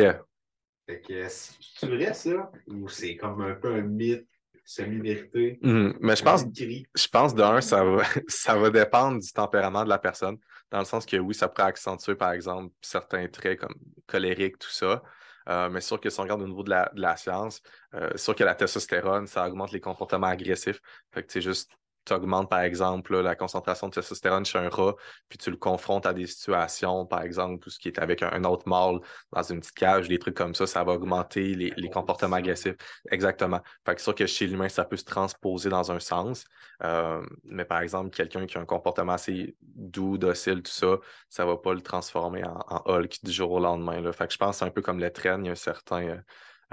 Fait 0.87 1.01
que, 1.01 1.29
c'est 1.29 1.87
vrai 1.87 2.13
ça? 2.13 2.53
Ou 2.67 2.89
c'est 2.89 3.17
comme 3.17 3.41
un 3.41 3.55
peu 3.55 3.75
un 3.75 3.83
mythe 3.83 4.29
semi-vérité. 4.65 5.59
Mm-hmm. 5.63 5.97
Mais 6.01 6.17
je 6.17 6.23
pense, 6.23 6.45
je 6.55 7.09
pense 7.09 7.35
d'un, 7.35 7.61
ça 7.61 7.85
va, 7.85 8.03
ça 8.29 8.57
va 8.57 8.71
dépendre 8.71 9.21
du 9.21 9.33
tempérament 9.33 9.85
de 9.85 9.89
la 9.89 9.99
personne 9.99 10.39
dans 10.71 10.79
le 10.79 10.85
sens 10.85 11.07
que 11.07 11.17
oui, 11.17 11.35
ça 11.35 11.49
pourrait 11.49 11.69
accentuer, 11.69 12.15
par 12.15 12.33
exemple, 12.33 12.73
certains 12.81 13.29
traits 13.29 13.61
comme 13.61 13.75
colérique, 14.07 14.59
tout 14.59 14.71
ça. 14.71 15.03
Euh, 15.49 15.69
mais 15.69 15.81
sûr 15.81 16.01
que 16.01 16.09
si 16.09 16.19
on 16.19 16.23
regarde 16.23 16.43
au 16.43 16.49
niveau 16.49 16.63
de 16.63 16.71
la, 16.71 17.17
science, 17.17 17.63
euh, 17.95 18.17
sûr 18.17 18.35
que 18.35 18.45
la 18.45 18.55
testostérone, 18.55 19.27
ça 19.27 19.47
augmente 19.47 19.73
les 19.73 19.81
comportements 19.81 20.27
agressifs. 20.27 20.81
Fait 21.13 21.23
que 21.23 21.31
c'est 21.31 21.43
juste 21.43 21.71
tu 22.05 22.13
augmentes, 22.13 22.51
par 22.51 22.61
exemple, 22.61 23.21
la 23.21 23.35
concentration 23.35 23.89
de 23.89 23.95
testostérone 23.95 24.45
chez 24.45 24.59
un 24.59 24.69
rat, 24.69 24.95
puis 25.29 25.39
tu 25.39 25.51
le 25.51 25.57
confrontes 25.57 26.07
à 26.07 26.13
des 26.13 26.27
situations, 26.27 27.07
par 27.07 27.23
exemple, 27.23 27.63
tout 27.63 27.71
ce 27.71 27.79
qui 27.79 27.89
est 27.89 27.99
avec 27.99 28.23
un, 28.23 28.45
autre 28.45 28.69
mâle 28.69 29.01
dans 29.33 29.43
une 29.43 29.61
petite 29.61 29.75
cage, 29.75 30.09
des 30.09 30.19
trucs 30.19 30.37
comme 30.37 30.55
ça, 30.55 30.67
ça 30.67 30.85
va 30.85 30.93
augmenter 30.93 31.55
les, 31.55 31.91
comportements 31.91 32.37
agressifs. 32.37 32.77
Exactement. 33.11 33.61
Fait 33.87 33.95
que 33.95 34.01
sûr 34.01 34.15
que 34.15 34.27
chez 34.27 34.47
l'humain, 34.47 34.69
ça 34.69 34.85
peut 34.85 34.97
se 34.97 35.05
transposer 35.05 35.69
dans 35.71 35.93
un 35.93 36.01
sens. 36.01 36.45
Euh, 36.83 37.25
mais 37.45 37.65
par 37.65 37.81
exemple, 37.81 38.11
quelqu'un 38.11 38.47
qui 38.47 38.59
a 38.59 38.61
un 38.61 38.65
comportement 38.65 39.13
assez 39.13 39.57
doux, 39.63 40.19
docile, 40.19 40.63
tout 40.63 40.73
ça, 40.73 40.99
ça 41.29 41.45
ne 41.45 41.51
va 41.51 41.57
pas 41.57 41.73
le 41.73 41.81
transformer 41.81 42.45
en, 42.45 42.83
Hulk 42.87 43.19
du 43.23 43.33
jour 43.33 43.53
au 43.53 43.61
lendemain. 43.61 44.01
Là. 44.01 44.13
Fait 44.13 44.27
que 44.27 44.33
je 44.33 44.39
pense 44.39 44.57
que 44.57 44.59
c'est 44.59 44.65
un 44.65 44.71
peu 44.71 44.83
comme 44.83 44.99
les 44.99 45.11
traînes, 45.13 45.45
il 45.45 45.47
y 45.47 45.49
a 45.51 45.53
un 45.53 45.55
certain. 45.55 46.03
Euh, 46.03 46.17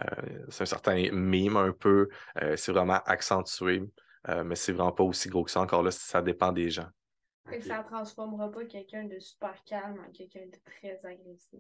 euh, 0.02 0.46
c'est 0.50 0.64
un 0.64 0.66
certain 0.66 1.12
mime 1.12 1.58
un 1.58 1.72
peu. 1.72 2.10
c'est 2.56 2.72
vraiment 2.72 3.00
accentué. 3.06 3.84
Euh, 4.30 4.44
mais 4.44 4.56
c'est 4.56 4.72
vraiment 4.72 4.92
pas 4.92 5.04
aussi 5.04 5.30
gros 5.30 5.44
que 5.44 5.52
ça. 5.52 5.62
Encore 5.62 5.84
là, 5.84 5.92
ça 5.92 6.22
dépend 6.22 6.52
des 6.52 6.70
gens. 6.70 6.88
Ça 7.62 7.80
ne 7.80 7.84
transformera 7.84 8.52
pas 8.52 8.66
quelqu'un 8.66 9.06
de 9.06 9.20
super 9.20 9.64
calme 9.66 10.00
en 10.08 10.12
quelqu'un 10.12 10.46
de 10.46 10.58
très 10.64 11.00
agressif. 11.04 11.60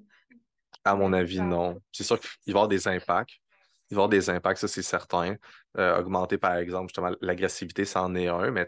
À 0.84 0.96
mon 0.96 1.12
avis, 1.12 1.42
non. 1.42 1.82
C'est 1.92 2.04
sûr 2.04 2.20
qu'il 2.20 2.30
va 2.32 2.40
y 2.48 2.52
avoir 2.52 2.68
des 2.68 2.88
impacts. 2.88 3.34
Il 3.90 3.96
va 3.96 4.02
y 4.02 4.04
avoir 4.04 4.10
des 4.10 4.30
impacts, 4.30 4.62
ça 4.62 4.68
c'est 4.68 4.84
certain. 4.84 5.36
Euh, 5.78 6.00
augmenter, 6.00 6.38
par 6.38 6.56
exemple, 6.56 6.90
justement, 6.90 7.12
l'agressivité, 7.20 7.84
ça 7.84 8.04
en 8.04 8.16
est 8.16 8.28
un, 8.28 8.52
mais 8.52 8.66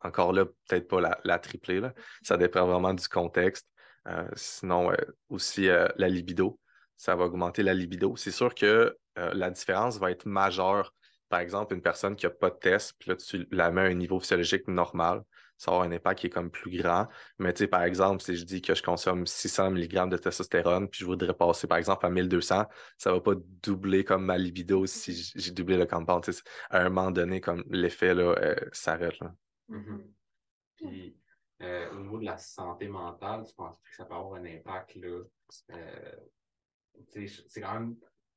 encore 0.00 0.32
là, 0.32 0.46
peut-être 0.46 0.88
pas 0.88 1.00
la, 1.00 1.18
la 1.24 1.38
tripler. 1.38 1.80
Là. 1.80 1.92
Ça 2.22 2.36
dépend 2.36 2.66
vraiment 2.66 2.94
du 2.94 3.06
contexte. 3.08 3.68
Euh, 4.06 4.28
sinon, 4.36 4.92
aussi 5.28 5.66
la 5.66 6.08
libido, 6.08 6.58
ça 6.96 7.14
va 7.14 7.24
augmenter 7.24 7.62
la 7.62 7.74
libido. 7.74 8.16
C'est 8.16 8.30
sûr 8.30 8.54
que 8.54 8.96
la 9.16 9.50
différence 9.50 9.98
va 9.98 10.12
être 10.12 10.24
majeure 10.24 10.94
par 11.28 11.40
exemple, 11.40 11.74
une 11.74 11.82
personne 11.82 12.16
qui 12.16 12.26
n'a 12.26 12.30
pas 12.30 12.50
de 12.50 12.56
test, 12.56 12.94
puis 12.98 13.10
là, 13.10 13.16
tu 13.16 13.46
la 13.50 13.70
mets 13.70 13.82
à 13.82 13.84
un 13.84 13.94
niveau 13.94 14.18
physiologique 14.20 14.66
normal, 14.68 15.22
ça 15.58 15.72
va 15.72 15.78
avoir 15.78 15.90
un 15.90 15.92
impact 15.92 16.20
qui 16.20 16.26
est 16.28 16.30
comme 16.30 16.50
plus 16.50 16.70
grand. 16.80 17.08
Mais 17.38 17.52
tu 17.52 17.58
sais, 17.58 17.66
par 17.66 17.82
exemple, 17.82 18.22
si 18.22 18.36
je 18.36 18.44
dis 18.44 18.62
que 18.62 18.74
je 18.74 18.82
consomme 18.82 19.26
600 19.26 19.72
mg 19.72 20.08
de 20.08 20.16
testostérone, 20.16 20.88
puis 20.88 21.00
je 21.00 21.04
voudrais 21.04 21.34
passer, 21.34 21.66
par 21.66 21.78
exemple, 21.78 22.06
à 22.06 22.10
1200, 22.10 22.64
ça 22.96 23.10
ne 23.10 23.16
va 23.16 23.20
pas 23.20 23.34
doubler 23.62 24.04
comme 24.04 24.24
ma 24.24 24.38
libido 24.38 24.86
si 24.86 25.32
j'ai 25.34 25.50
doublé 25.50 25.76
le 25.76 25.86
compound. 25.86 26.24
à 26.70 26.78
un 26.78 26.88
moment 26.88 27.10
donné, 27.10 27.40
comme 27.40 27.64
l'effet 27.68 28.14
là, 28.14 28.36
euh, 28.38 28.56
s'arrête. 28.72 29.18
Mm-hmm. 29.68 30.00
Puis, 30.76 31.16
euh, 31.62 31.90
au 31.90 31.98
niveau 31.98 32.18
de 32.20 32.24
la 32.24 32.38
santé 32.38 32.86
mentale, 32.86 33.44
tu 33.44 33.54
penses 33.54 33.80
que 33.80 33.96
ça 33.96 34.04
peut 34.04 34.14
avoir 34.14 34.34
un 34.40 34.44
impact 34.44 34.94
là, 34.94 35.22
euh, 35.72 36.16
c'est 37.08 37.60
quand 37.60 37.74
même, 37.74 37.96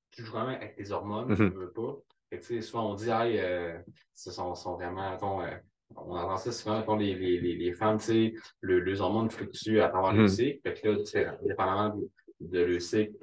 tu 0.10 0.24
joues 0.24 0.32
quand 0.32 0.48
même 0.48 0.56
avec 0.56 0.76
tes 0.76 0.92
hormones, 0.92 1.36
tu 1.36 1.42
ne 1.44 1.50
mm-hmm. 1.50 1.54
veux 1.54 1.72
pas. 1.72 1.98
Fait 2.32 2.62
souvent, 2.62 2.92
on 2.92 2.96
dit, 2.96 3.10
hey, 3.10 3.40
euh, 3.40 3.78
ce 4.16 4.32
sont, 4.32 4.56
sont 4.56 4.76
vraiment, 4.76 5.18
euh, 5.42 5.52
on 5.98 6.16
entend 6.16 6.38
ça 6.38 6.52
souvent, 6.54 6.82
quand 6.82 6.96
les, 6.96 7.14
les, 7.14 7.40
les, 7.40 7.74
femmes, 7.74 7.98
tu 7.98 8.06
sais, 8.06 8.34
le, 8.62 8.80
les 8.80 9.02
hormones 9.02 9.30
fluctuent 9.30 9.82
à 9.82 9.90
travers 9.90 10.14
le 10.14 10.24
hmm. 10.24 10.30
cycle. 10.30 10.60
Fait 10.64 10.82
que 10.82 10.88
là, 10.88 10.98
tu 10.98 11.06
sais, 11.06 11.28
dépendamment 11.46 11.96
de, 11.96 12.10
de 12.40 12.60
le 12.60 12.80
cycle, 12.80 13.18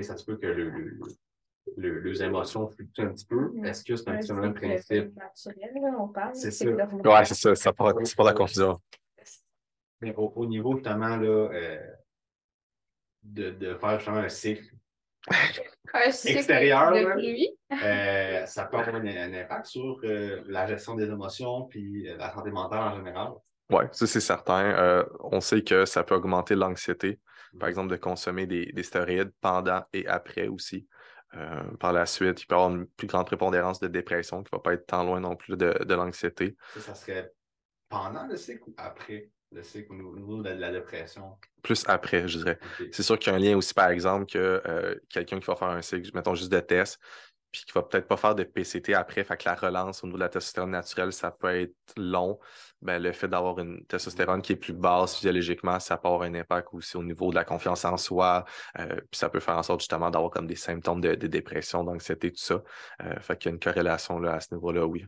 ça 0.00 0.16
se 0.16 0.24
peut 0.24 0.36
que 0.36 0.46
le, 0.46 0.98
le, 1.76 2.00
les 2.00 2.22
émotions 2.22 2.66
fluctuent 2.68 3.02
un 3.02 3.12
petit 3.12 3.26
peu. 3.26 3.50
Hmm. 3.50 3.66
Est-ce 3.66 3.84
que 3.84 3.96
c'est 3.96 4.08
un 4.08 4.18
petit 4.18 4.28
peu 4.28 4.36
le 4.36 4.40
même 4.40 4.54
principe? 4.54 5.14
naturel, 5.14 5.94
on 5.98 6.08
parle. 6.08 6.34
C'est 6.34 6.50
ça. 6.50 6.64
Ouais, 6.64 7.24
c'est 7.26 7.34
ça. 7.34 7.54
Ça 7.54 7.72
c'est 8.04 8.16
pas 8.16 8.24
la 8.24 8.32
confusion. 8.32 8.80
Mais 10.00 10.14
au, 10.16 10.32
au, 10.36 10.46
niveau, 10.46 10.74
justement, 10.74 11.16
là, 11.16 11.50
euh, 11.52 11.92
de, 13.22 13.50
de 13.50 13.74
faire 13.74 13.98
justement 13.98 14.18
un 14.18 14.28
cycle 14.28 14.74
extérieur, 16.24 16.92
euh, 16.92 18.46
ça 18.46 18.64
peut 18.64 18.76
avoir 18.76 18.96
un, 18.96 19.34
impact 19.34 19.66
sur 19.66 20.00
euh, 20.04 20.42
la 20.46 20.66
gestion 20.66 20.94
des 20.94 21.06
émotions 21.06 21.64
puis 21.64 22.08
euh, 22.08 22.16
la 22.16 22.32
santé 22.32 22.50
mentale 22.50 22.80
en 22.80 22.96
général. 22.96 23.32
Oui, 23.70 23.84
ça 23.92 24.06
c'est 24.06 24.20
certain. 24.20 25.04
on 25.20 25.40
sait 25.40 25.62
que 25.62 25.84
ça 25.84 26.02
peut 26.02 26.14
augmenter 26.14 26.54
l'anxiété, 26.54 27.20
par 27.60 27.68
exemple, 27.68 27.90
de 27.90 27.96
consommer 27.96 28.46
des, 28.46 28.72
des 28.72 28.82
stéroïdes 28.82 29.32
pendant 29.40 29.82
et 29.92 30.06
après 30.06 30.48
aussi. 30.48 30.86
Euh, 31.34 31.62
par 31.78 31.92
la 31.92 32.06
suite, 32.06 32.42
il 32.42 32.46
peut 32.46 32.54
y 32.54 32.58
avoir 32.58 32.70
une 32.70 32.86
plus 32.86 33.06
grande 33.06 33.26
prépondérance 33.26 33.80
de 33.80 33.88
dépression 33.88 34.42
qui 34.42 34.48
ne 34.52 34.58
va 34.58 34.62
pas 34.62 34.72
être 34.72 34.86
tant 34.86 35.04
loin 35.04 35.20
non 35.20 35.36
plus 35.36 35.56
de, 35.56 35.76
de 35.84 35.94
l'anxiété. 35.94 36.56
Ça, 36.74 36.80
ça 36.80 36.94
serait 36.94 37.32
pendant 37.88 38.26
le 38.26 38.36
cycle 38.36 38.62
ou 38.66 38.74
après? 38.78 39.30
Le 39.52 39.62
cycle 39.62 39.92
au 39.92 40.16
niveau 40.16 40.42
de 40.42 40.50
la 40.50 40.70
dépression? 40.70 41.36
Plus 41.62 41.84
après, 41.86 42.28
je 42.28 42.38
dirais. 42.38 42.58
C'est 42.92 43.02
sûr 43.02 43.18
qu'il 43.18 43.32
y 43.32 43.34
a 43.34 43.38
un 43.38 43.40
lien 43.40 43.56
aussi, 43.56 43.74
par 43.74 43.90
exemple, 43.90 44.26
que 44.26 44.62
euh, 44.66 44.94
quelqu'un 45.08 45.40
qui 45.40 45.46
va 45.46 45.56
faire 45.56 45.68
un 45.68 45.82
cycle, 45.82 46.10
mettons 46.14 46.34
juste 46.34 46.52
de 46.52 46.60
test, 46.60 47.00
puis 47.50 47.64
qui 47.64 47.72
va 47.72 47.82
peut-être 47.82 48.06
pas 48.06 48.16
faire 48.16 48.34
de 48.34 48.44
PCT 48.44 48.92
après, 48.94 49.24
fait 49.24 49.36
que 49.36 49.48
la 49.48 49.54
relance 49.54 50.04
au 50.04 50.06
niveau 50.06 50.18
de 50.18 50.22
la 50.22 50.28
testostérone 50.28 50.70
naturelle, 50.70 51.12
ça 51.12 51.30
peut 51.30 51.62
être 51.62 51.74
long. 51.96 52.38
Ben, 52.82 53.02
le 53.02 53.10
fait 53.12 53.26
d'avoir 53.26 53.58
une 53.58 53.84
testostérone 53.86 54.42
qui 54.42 54.52
est 54.52 54.56
plus 54.56 54.74
basse 54.74 55.16
physiologiquement, 55.16 55.80
ça 55.80 55.96
peut 55.96 56.08
avoir 56.08 56.22
un 56.22 56.34
impact 56.34 56.68
aussi 56.72 56.96
au 56.96 57.02
niveau 57.02 57.30
de 57.30 57.36
la 57.36 57.44
confiance 57.44 57.84
en 57.84 57.96
soi. 57.96 58.44
euh, 58.78 58.96
puis 58.96 59.18
ça 59.18 59.30
peut 59.30 59.40
faire 59.40 59.56
en 59.56 59.62
sorte 59.62 59.80
justement 59.80 60.10
d'avoir 60.10 60.30
comme 60.30 60.46
des 60.46 60.56
symptômes 60.56 61.00
de, 61.00 61.14
de 61.14 61.26
dépression, 61.26 61.84
d'anxiété, 61.84 62.30
tout 62.30 62.42
ça. 62.42 62.62
Euh, 63.02 63.18
fait 63.20 63.38
qu'il 63.38 63.48
y 63.48 63.52
a 63.52 63.54
une 63.54 63.60
corrélation 63.60 64.18
là, 64.18 64.34
à 64.34 64.40
ce 64.40 64.54
niveau-là, 64.54 64.86
oui. 64.86 65.06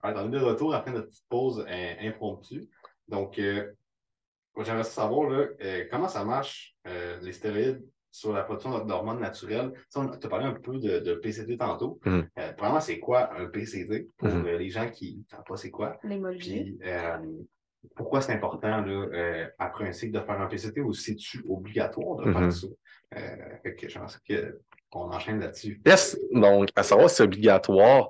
Alors, 0.00 0.24
on 0.24 0.32
est 0.32 0.38
de 0.38 0.44
retour 0.44 0.74
après 0.74 0.92
notre 0.92 1.08
petite 1.08 1.28
pause 1.28 1.64
impromptue. 2.00 2.68
Donc, 3.08 3.38
euh, 3.38 3.72
moi, 4.54 4.64
j'aimerais 4.64 4.84
savoir 4.84 5.30
là, 5.30 5.46
euh, 5.62 5.84
comment 5.90 6.08
ça 6.08 6.24
marche, 6.24 6.74
euh, 6.86 7.18
les 7.22 7.32
stéroïdes, 7.32 7.84
sur 8.10 8.32
la 8.32 8.42
production 8.42 8.84
d'hormones 8.84 9.20
naturelles? 9.20 9.70
Tu 9.74 9.80
sais, 9.90 9.98
on 9.98 10.08
t'a 10.08 10.28
parlé 10.28 10.46
un 10.46 10.54
peu 10.54 10.78
de, 10.78 10.98
de 10.98 11.14
PCT 11.14 11.56
tantôt. 11.58 12.00
Premièrement, 12.56 12.80
c'est 12.80 12.98
quoi 12.98 13.32
un 13.38 13.46
PCT 13.46 14.08
pour 14.16 14.28
euh, 14.46 14.58
les 14.58 14.70
gens 14.70 14.88
qui 14.90 15.18
ne 15.18 15.24
savent 15.36 15.44
pas 15.46 15.56
c'est 15.56 15.70
quoi? 15.70 15.98
Puis, 16.38 16.78
pourquoi 17.94 18.20
c'est 18.20 18.32
important, 18.32 18.80
là, 18.80 19.08
euh, 19.12 19.46
après 19.58 19.86
un 19.88 19.92
cycle, 19.92 20.12
de 20.18 20.20
faire 20.24 20.40
un 20.40 20.46
PCT 20.46 20.80
ou 20.80 20.92
c'est-tu 20.92 21.44
obligatoire 21.48 22.16
de 22.16 22.32
faire 22.32 22.52
ça? 22.52 22.66
Euh, 23.16 23.36
fait 23.62 23.74
que 23.76 23.88
je 23.88 23.98
pense 23.98 24.18
que- 24.18 24.60
qu'on 24.90 25.10
enchaîne 25.12 25.38
là-dessus. 25.40 25.80
Yes, 25.86 26.18
donc 26.32 26.70
à 26.74 26.82
savoir 26.82 27.08
si 27.10 27.16
c'est 27.16 27.22
obligatoire, 27.22 28.08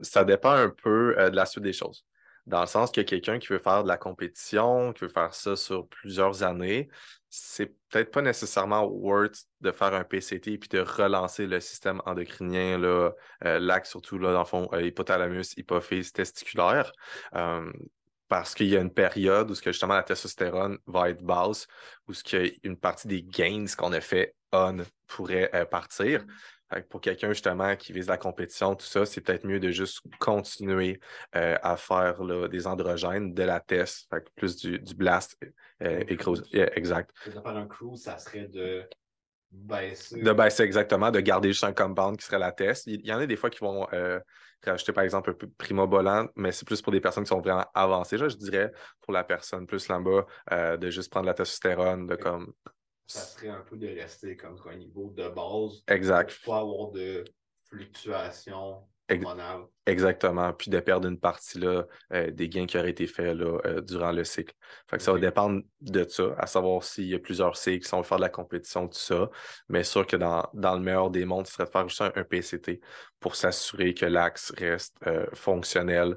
ça 0.00 0.24
dépend 0.24 0.52
un 0.52 0.70
peu 0.70 1.14
euh, 1.18 1.30
de 1.30 1.36
la 1.36 1.44
suite 1.46 1.62
des 1.64 1.72
choses. 1.74 2.04
Dans 2.50 2.62
le 2.62 2.66
sens 2.66 2.90
que 2.90 3.00
quelqu'un 3.00 3.38
qui 3.38 3.46
veut 3.46 3.60
faire 3.60 3.84
de 3.84 3.88
la 3.88 3.96
compétition, 3.96 4.92
qui 4.92 5.04
veut 5.04 5.10
faire 5.10 5.34
ça 5.34 5.54
sur 5.54 5.86
plusieurs 5.86 6.42
années, 6.42 6.88
c'est 7.28 7.66
peut-être 7.88 8.10
pas 8.10 8.22
nécessairement 8.22 8.84
worth 8.84 9.44
de 9.60 9.70
faire 9.70 9.94
un 9.94 10.02
PCT 10.02 10.58
puis 10.58 10.68
de 10.68 10.80
relancer 10.80 11.46
le 11.46 11.60
système 11.60 12.02
endocrinien, 12.06 12.82
euh, 12.82 13.12
l'axe 13.40 13.90
surtout, 13.90 14.18
là, 14.18 14.32
dans 14.32 14.40
le 14.40 14.44
fond, 14.46 14.68
euh, 14.72 14.82
hypothalamus, 14.82 15.54
hypophyse, 15.56 16.12
testiculaire. 16.12 16.90
Euh, 17.36 17.70
parce 18.30 18.54
qu'il 18.54 18.68
y 18.68 18.76
a 18.76 18.80
une 18.80 18.92
période 18.92 19.50
où 19.50 19.56
ce 19.56 19.60
que 19.60 19.72
justement 19.72 19.96
la 19.96 20.04
testostérone 20.04 20.78
va 20.86 21.10
être 21.10 21.22
basse, 21.22 21.66
où 22.06 22.14
ce 22.14 22.22
que 22.22 22.52
une 22.62 22.78
partie 22.78 23.08
des 23.08 23.22
gains 23.22 23.66
qu'on 23.76 23.92
a 23.92 24.00
fait 24.00 24.34
on 24.52 24.78
pourrait 25.08 25.50
euh, 25.52 25.64
partir. 25.64 26.24
Fait 26.72 26.82
que 26.82 26.88
pour 26.88 27.00
quelqu'un 27.00 27.32
justement 27.32 27.74
qui 27.74 27.92
vise 27.92 28.06
la 28.06 28.16
compétition, 28.16 28.76
tout 28.76 28.86
ça, 28.86 29.04
c'est 29.04 29.20
peut-être 29.20 29.44
mieux 29.44 29.58
de 29.58 29.72
juste 29.72 30.02
continuer 30.20 31.00
euh, 31.34 31.58
à 31.60 31.76
faire 31.76 32.22
là, 32.22 32.46
des 32.46 32.68
androgènes, 32.68 33.34
de 33.34 33.42
la 33.42 33.58
test, 33.58 34.06
fait 34.08 34.22
que 34.22 34.30
plus 34.36 34.54
du, 34.56 34.78
du 34.78 34.94
blast 34.94 35.36
euh, 35.82 36.04
et 36.06 36.16
cruise. 36.16 36.44
Yeah, 36.52 36.70
exact. 36.76 37.10
Un 37.44 37.66
cruise, 37.66 38.02
ça 38.02 38.16
serait 38.18 38.46
de 38.46 38.88
baisser. 39.50 40.22
De 40.22 40.32
baisser 40.32 40.62
exactement, 40.62 41.10
de 41.10 41.18
garder 41.18 41.48
juste 41.48 41.64
un 41.64 41.72
compound 41.72 42.16
qui 42.16 42.26
serait 42.26 42.38
la 42.38 42.52
test. 42.52 42.86
Il 42.86 43.00
il 43.00 43.06
y 43.06 43.12
en 43.12 43.18
a 43.18 43.26
des 43.26 43.36
fois 43.36 43.50
qui 43.50 43.58
vont 43.58 43.88
euh, 43.92 44.20
rajouter 44.64 44.92
par 44.92 45.04
exemple 45.04 45.30
un 45.30 45.34
peu 45.34 45.48
primobolant, 45.48 46.28
mais 46.36 46.52
c'est 46.52 46.66
plus 46.66 46.82
pour 46.82 46.92
des 46.92 47.00
personnes 47.00 47.24
qui 47.24 47.28
sont 47.28 47.40
vraiment 47.40 47.66
avancées. 47.74 48.16
Là, 48.16 48.28
je 48.28 48.36
dirais 48.36 48.72
pour 49.00 49.12
la 49.12 49.24
personne 49.24 49.66
plus 49.66 49.88
là-bas, 49.88 50.26
euh, 50.52 50.76
de 50.76 50.90
juste 50.90 51.10
prendre 51.10 51.26
la 51.26 51.34
testostérone, 51.34 52.06
de 52.06 52.16
comme. 52.16 52.52
ça 53.06 53.20
serait 53.20 53.48
un 53.48 53.62
peu 53.62 53.76
de 53.76 53.88
rester 53.88 54.36
comme 54.36 54.56
un 54.70 54.76
niveau 54.76 55.10
de 55.10 55.28
base. 55.28 55.82
Exact. 55.88 56.38
Pour 56.44 56.54
pas 56.54 56.60
avoir 56.60 56.90
de 56.90 57.24
fluctuations. 57.68 58.82
Exactement. 59.86 60.52
Puis 60.52 60.70
de 60.70 60.78
perdre 60.78 61.08
une 61.08 61.18
partie 61.18 61.58
là, 61.58 61.84
euh, 62.12 62.30
des 62.30 62.48
gains 62.48 62.66
qui 62.66 62.78
auraient 62.78 62.90
été 62.90 63.06
faits 63.08 63.34
là, 63.34 63.58
euh, 63.64 63.80
durant 63.80 64.12
le 64.12 64.22
cycle. 64.24 64.54
Fait 64.88 64.98
que 64.98 65.02
ça 65.02 65.12
va 65.12 65.18
dépendre 65.18 65.62
de 65.80 66.06
ça, 66.08 66.34
à 66.38 66.46
savoir 66.46 66.84
s'il 66.84 67.06
y 67.06 67.14
a 67.14 67.18
plusieurs 67.18 67.56
cycles, 67.56 67.86
si 67.86 67.94
on 67.94 67.98
veut 67.98 68.04
faire 68.04 68.18
de 68.18 68.22
la 68.22 68.28
compétition, 68.28 68.86
tout 68.86 68.98
ça. 68.98 69.30
Mais 69.68 69.82
sûr 69.82 70.06
que 70.06 70.16
dans, 70.16 70.48
dans 70.52 70.74
le 70.74 70.80
meilleur 70.80 71.10
des 71.10 71.24
mondes, 71.24 71.46
ce 71.46 71.54
serait 71.54 71.64
de 71.64 71.70
faire 71.70 71.88
juste 71.88 72.02
un, 72.02 72.12
un 72.14 72.24
PCT 72.24 72.80
pour 73.18 73.34
s'assurer 73.34 73.94
que 73.94 74.06
l'axe 74.06 74.52
reste 74.56 74.96
euh, 75.06 75.26
fonctionnel, 75.34 76.16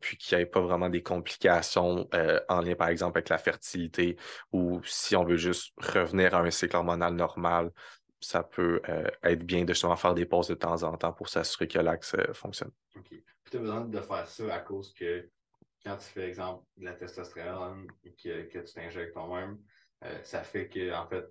puis 0.00 0.16
qu'il 0.16 0.36
n'y 0.36 0.42
ait 0.42 0.46
pas 0.46 0.60
vraiment 0.60 0.88
des 0.88 1.02
complications 1.02 2.08
en 2.48 2.60
lien, 2.60 2.74
par 2.74 2.88
exemple, 2.88 3.18
avec 3.18 3.28
la 3.28 3.38
fertilité, 3.38 4.16
ou 4.52 4.80
si 4.84 5.16
on 5.16 5.24
veut 5.24 5.36
juste 5.36 5.72
revenir 5.78 6.34
à 6.34 6.40
un 6.40 6.50
cycle 6.50 6.76
hormonal 6.76 7.14
normal, 7.14 7.70
ça 8.24 8.42
peut 8.42 8.80
euh, 8.88 9.08
être 9.22 9.44
bien 9.44 9.64
de 9.64 9.72
justement 9.72 9.96
faire 9.96 10.14
des 10.14 10.26
pauses 10.26 10.48
de 10.48 10.54
temps 10.54 10.82
en 10.82 10.96
temps 10.96 11.12
pour 11.12 11.28
s'assurer 11.28 11.68
que 11.68 11.78
l'axe 11.78 12.14
euh, 12.14 12.32
fonctionne. 12.32 12.70
OK. 12.96 13.10
Tu 13.50 13.56
as 13.56 13.60
besoin 13.60 13.82
de 13.82 14.00
faire 14.00 14.26
ça 14.26 14.54
à 14.54 14.60
cause 14.60 14.92
que 14.94 15.28
quand 15.84 15.96
tu 15.96 16.06
fais, 16.06 16.28
exemple, 16.28 16.64
de 16.76 16.86
la 16.86 16.94
testostérone 16.94 17.86
et 18.04 18.14
que, 18.14 18.42
que 18.44 18.58
tu 18.58 18.72
t'injectes 18.72 19.12
toi-même, 19.12 19.58
euh, 20.04 20.18
ça 20.22 20.42
fait 20.42 20.68
que, 20.68 20.94
en 20.94 21.06
fait, 21.06 21.26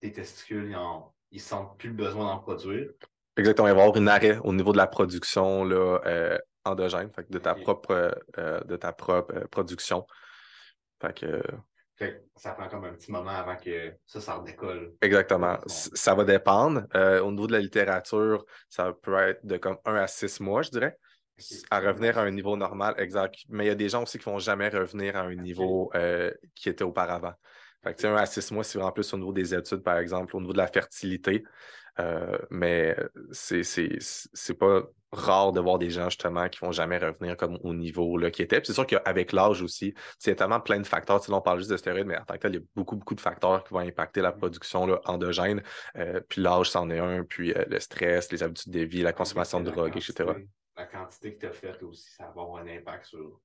tes 0.00 0.12
testicules, 0.12 0.70
ils, 0.70 0.76
en, 0.76 1.14
ils 1.30 1.40
sentent 1.40 1.78
plus 1.78 1.90
le 1.90 1.94
besoin 1.94 2.24
d'en 2.24 2.38
produire. 2.38 2.90
Exactement, 3.36 3.68
il 3.68 3.74
va 3.74 3.80
y 3.80 3.82
avoir 3.82 3.96
un 3.96 4.06
arrêt 4.06 4.38
au 4.38 4.52
niveau 4.52 4.72
de 4.72 4.78
la 4.78 4.86
production 4.86 5.64
là, 5.64 6.38
endogène, 6.64 7.10
fait 7.12 7.24
que 7.24 7.30
de 7.30 7.38
ta 7.38 7.54
propre, 7.54 8.18
de 8.36 8.76
ta 8.76 8.92
propre 8.92 9.46
production. 9.50 10.04
Fait 11.00 11.16
que 11.16 11.42
ça 12.36 12.52
prend 12.52 12.68
comme 12.68 12.84
un 12.84 12.92
petit 12.92 13.10
moment 13.10 13.30
avant 13.30 13.56
que 13.56 13.92
ça, 14.06 14.20
ça 14.20 14.34
redécolle. 14.34 14.94
exactement. 15.02 15.58
Ça 15.66 16.14
va 16.14 16.24
dépendre. 16.24 16.84
Euh, 16.94 17.20
au 17.20 17.30
niveau 17.30 17.46
de 17.46 17.52
la 17.52 17.60
littérature, 17.60 18.44
ça 18.68 18.92
peut 19.02 19.16
être 19.18 19.44
de 19.44 19.56
comme 19.56 19.78
1 19.84 19.94
à 19.96 20.06
6 20.06 20.40
mois, 20.40 20.62
je 20.62 20.70
dirais, 20.70 20.96
à 21.70 21.80
revenir 21.80 22.18
à 22.18 22.22
un 22.22 22.30
niveau 22.30 22.56
normal, 22.56 22.94
exact. 22.98 23.36
Mais 23.48 23.64
il 23.64 23.68
y 23.68 23.70
a 23.70 23.74
des 23.74 23.88
gens 23.88 24.02
aussi 24.02 24.18
qui 24.18 24.28
ne 24.28 24.34
vont 24.34 24.38
jamais 24.38 24.68
revenir 24.68 25.16
à 25.16 25.20
un 25.22 25.34
niveau 25.34 25.90
euh, 25.94 26.32
qui 26.54 26.68
était 26.68 26.84
auparavant. 26.84 27.34
Fait 27.84 27.92
que, 27.92 27.96
tu 27.98 28.02
sais, 28.02 28.08
1 28.08 28.16
à 28.16 28.26
6 28.26 28.50
mois, 28.52 28.64
c'est 28.64 28.78
vraiment 28.78 28.92
plus 28.92 29.12
au 29.12 29.18
niveau 29.18 29.32
des 29.32 29.54
études, 29.54 29.82
par 29.82 29.98
exemple, 29.98 30.36
au 30.36 30.40
niveau 30.40 30.52
de 30.52 30.58
la 30.58 30.66
fertilité. 30.66 31.44
Euh, 32.00 32.38
mais 32.50 32.96
c'est- 33.32 33.62
c'est 34.02 34.54
pas 34.54 34.82
rare 35.12 35.52
de 35.52 35.60
voir 35.60 35.78
des 35.78 35.90
gens 35.90 36.10
justement 36.10 36.48
qui 36.48 36.58
vont 36.60 36.72
jamais 36.72 36.98
revenir 36.98 37.36
comme 37.36 37.58
au 37.62 37.72
niveau 37.74 38.16
là, 38.18 38.30
qui 38.30 38.42
était. 38.42 38.60
C'est 38.64 38.72
sûr 38.74 38.86
qu'avec 38.86 39.32
l'âge 39.32 39.62
aussi, 39.62 39.94
c'est 40.18 40.34
tellement 40.34 40.60
plein 40.60 40.78
de 40.80 40.86
facteurs. 40.86 41.20
Tu 41.20 41.26
sais, 41.26 41.32
là, 41.32 41.38
on 41.38 41.40
parle 41.42 41.58
juste 41.58 41.70
de 41.70 41.76
stéroïdes, 41.76 42.06
mais 42.06 42.18
en 42.18 42.24
tant 42.24 42.34
que 42.34 42.40
tel, 42.40 42.52
il 42.54 42.60
y 42.60 42.62
a 42.62 42.66
beaucoup, 42.74 42.96
beaucoup 42.96 43.14
de 43.14 43.20
facteurs 43.20 43.64
qui 43.64 43.72
vont 43.72 43.80
impacter 43.80 44.20
la 44.20 44.32
production 44.32 44.86
là, 44.86 45.00
endogène. 45.06 45.62
Euh, 45.96 46.20
puis 46.28 46.42
l'âge, 46.42 46.70
c'en 46.70 46.90
est 46.90 46.98
un, 46.98 47.24
puis 47.24 47.52
euh, 47.54 47.64
le 47.68 47.80
stress, 47.80 48.30
les 48.32 48.42
habitudes 48.42 48.72
de 48.72 48.80
vie, 48.80 49.02
la 49.02 49.12
consommation 49.12 49.60
de 49.60 49.70
drogue, 49.70 49.92
quantité- 49.92 50.22
etc. 50.22 50.38
La 50.76 50.84
quantité 50.86 51.34
que 51.34 51.40
tu 51.40 51.46
as 51.46 51.52
faite 51.52 51.82
aussi, 51.82 52.08
ça 52.16 52.24
va 52.24 52.42
avoir 52.42 52.56
un 52.62 52.66
impact 52.68 53.06
sur 53.06 53.40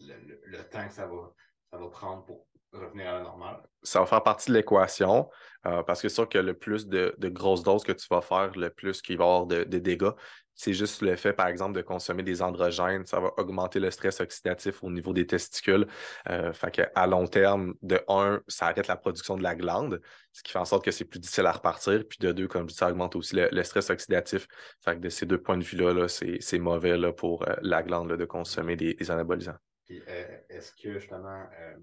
le, 0.00 0.14
le- 0.26 0.40
le 0.44 0.58
temps 0.68 0.86
que 0.86 0.92
ça 0.94 1.06
va, 1.06 1.32
ça 1.70 1.78
va 1.78 1.88
prendre 1.88 2.24
pour 2.24 2.46
revenir 2.72 3.08
à 3.08 3.12
la 3.14 3.22
normale. 3.22 3.56
ça 3.82 3.98
va 3.98 4.06
faire 4.06 4.22
partie 4.22 4.48
de 4.52 4.56
l'équation 4.56 5.28
euh, 5.66 5.82
parce 5.82 6.00
que 6.00 6.08
c'est 6.08 6.14
sûr 6.14 6.28
que 6.28 6.38
le 6.38 6.54
plus 6.54 6.86
de, 6.86 7.12
de 7.18 7.28
grosses 7.28 7.64
doses 7.64 7.82
que 7.82 7.90
tu 7.90 8.06
vas 8.08 8.20
faire, 8.20 8.52
le 8.56 8.70
plus 8.70 9.02
qu'il 9.02 9.18
va 9.18 9.24
y 9.24 9.26
avoir 9.26 9.46
de, 9.46 9.64
de 9.64 9.78
dégâts. 9.78 10.12
C'est 10.54 10.74
juste 10.74 11.00
le 11.00 11.16
fait, 11.16 11.32
par 11.32 11.46
exemple, 11.48 11.74
de 11.74 11.80
consommer 11.82 12.22
des 12.22 12.42
androgènes, 12.42 13.06
ça 13.06 13.18
va 13.18 13.32
augmenter 13.38 13.80
le 13.80 13.90
stress 13.90 14.20
oxydatif 14.20 14.82
au 14.84 14.90
niveau 14.90 15.12
des 15.14 15.26
testicules. 15.26 15.86
Euh, 16.28 16.52
fait 16.52 16.70
que 16.70 16.82
à 16.94 17.06
long 17.06 17.26
terme, 17.26 17.74
de 17.80 17.98
un, 18.08 18.42
ça 18.46 18.66
arrête 18.66 18.86
la 18.86 18.96
production 18.96 19.36
de 19.38 19.42
la 19.42 19.54
glande, 19.54 20.02
ce 20.32 20.42
qui 20.42 20.52
fait 20.52 20.58
en 20.58 20.66
sorte 20.66 20.84
que 20.84 20.90
c'est 20.90 21.06
plus 21.06 21.18
difficile 21.20 21.46
à 21.46 21.52
repartir. 21.52 22.04
Puis 22.06 22.18
de 22.20 22.32
deux, 22.32 22.46
comme 22.46 22.62
je 22.68 22.74
dis, 22.74 22.74
ça 22.74 22.90
augmente 22.90 23.16
aussi 23.16 23.36
le, 23.36 23.48
le 23.50 23.62
stress 23.62 23.88
oxydatif. 23.88 24.46
Fait 24.84 24.96
que 24.96 25.00
de 25.00 25.08
ces 25.08 25.24
deux 25.24 25.40
points 25.40 25.56
de 25.56 25.64
vue-là, 25.64 25.94
là, 25.94 26.08
c'est 26.08 26.38
c'est 26.40 26.58
mauvais 26.58 26.98
là, 26.98 27.12
pour 27.12 27.48
euh, 27.48 27.54
la 27.62 27.82
glande 27.82 28.10
là, 28.10 28.16
de 28.18 28.24
consommer 28.26 28.76
des, 28.76 28.94
des 28.94 29.10
anabolisants. 29.10 29.56
Puis 29.86 30.02
euh, 30.06 30.38
est-ce 30.50 30.72
que 30.72 30.98
justement, 30.98 31.46
euh, 31.58 31.76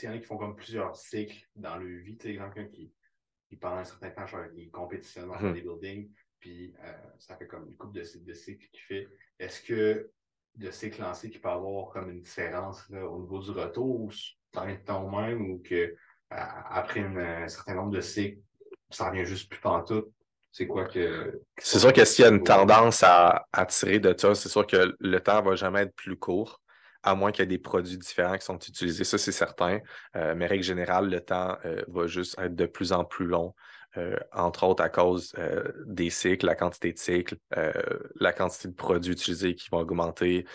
il 0.00 0.04
y 0.04 0.08
en 0.08 0.12
a 0.12 0.18
qui 0.18 0.24
font 0.24 0.38
comme 0.38 0.56
plusieurs 0.56 0.96
cycles 0.96 1.46
dans 1.54 1.76
leur 1.76 2.02
vie. 2.02 2.16
Tu 2.16 2.22
sais, 2.28 2.32
exemple, 2.32 2.54
quelqu'un 2.54 2.70
qui, 2.70 2.94
qui 3.48 3.56
pendant 3.56 3.76
un 3.76 3.84
certain 3.84 4.10
temps, 4.10 4.26
genre, 4.26 4.46
il 4.56 4.70
compétitionne 4.70 5.28
dans 5.28 5.38
Mhm. 5.40 5.52
des 5.52 5.60
buildings, 5.60 6.10
puis 6.40 6.74
euh, 6.84 6.92
ça 7.18 7.36
fait 7.36 7.46
comme 7.46 7.68
une 7.68 7.76
couple 7.76 7.98
de, 7.98 8.04
cycles- 8.04 8.24
de 8.24 8.34
cycles 8.34 8.66
qu'il 8.72 8.80
fait. 8.80 9.08
Est-ce 9.38 9.62
que 9.62 10.10
de 10.56 10.70
cycle 10.70 11.02
en 11.04 11.14
cycle, 11.14 11.36
il 11.36 11.40
peut 11.40 11.48
y 11.48 11.52
avoir 11.52 11.90
comme 11.90 12.10
une 12.10 12.22
différence 12.22 12.88
là, 12.90 13.06
au 13.06 13.20
niveau 13.20 13.38
du 13.38 13.50
retour, 13.50 14.00
ou 14.00 14.10
dans 14.52 14.64
le 14.64 14.82
temps 14.82 15.08
même, 15.08 15.50
ou 15.50 15.62
que 15.62 15.74
euh, 15.74 15.94
après 16.30 17.00
une- 17.00 17.18
un 17.18 17.48
certain 17.48 17.74
nombre 17.74 17.92
de 17.92 18.00
cycles, 18.00 18.40
ça 18.90 19.08
revient 19.08 19.24
juste 19.24 19.48
plus 19.48 19.60
pantoute? 19.60 20.10
C'est 20.52 20.66
quoi 20.66 20.86
que. 20.86 21.40
C'est 21.58 21.78
sûr 21.78 21.92
que 21.92 22.04
s'il 22.04 22.24
y 22.24 22.28
a 22.28 22.30
une 22.30 22.42
tendance 22.42 23.04
à, 23.04 23.46
à 23.52 23.66
tirer 23.66 24.00
de 24.00 24.12
ça, 24.18 24.34
c'est 24.34 24.48
sûr 24.48 24.66
que 24.66 24.96
le 24.98 25.20
temps 25.20 25.40
va 25.42 25.54
jamais 25.54 25.82
être 25.82 25.94
plus 25.94 26.16
court, 26.16 26.60
à 27.04 27.14
moins 27.14 27.30
qu'il 27.30 27.42
y 27.42 27.44
ait 27.44 27.46
des 27.46 27.58
produits 27.58 27.96
différents 27.96 28.36
qui 28.36 28.44
sont 28.44 28.58
utilisés. 28.58 29.04
Ça, 29.04 29.16
c'est 29.16 29.30
certain. 29.30 29.78
Euh, 30.16 30.34
mais 30.34 30.46
règle 30.46 30.64
générale, 30.64 31.08
le 31.08 31.20
temps 31.20 31.56
euh, 31.64 31.84
va 31.86 32.08
juste 32.08 32.36
être 32.40 32.56
de 32.56 32.66
plus 32.66 32.92
en 32.92 33.04
plus 33.04 33.26
long, 33.26 33.54
euh, 33.96 34.16
entre 34.32 34.64
autres 34.64 34.82
à 34.82 34.88
cause 34.88 35.32
euh, 35.38 35.72
des 35.86 36.10
cycles, 36.10 36.46
la 36.46 36.54
quantité 36.54 36.92
de 36.92 36.98
cycles, 36.98 37.36
euh, 37.56 37.72
la 38.16 38.32
quantité 38.32 38.68
de 38.68 38.74
produits 38.74 39.12
utilisés 39.12 39.54
qui 39.54 39.68
vont 39.70 39.78
augmenter, 39.78 40.46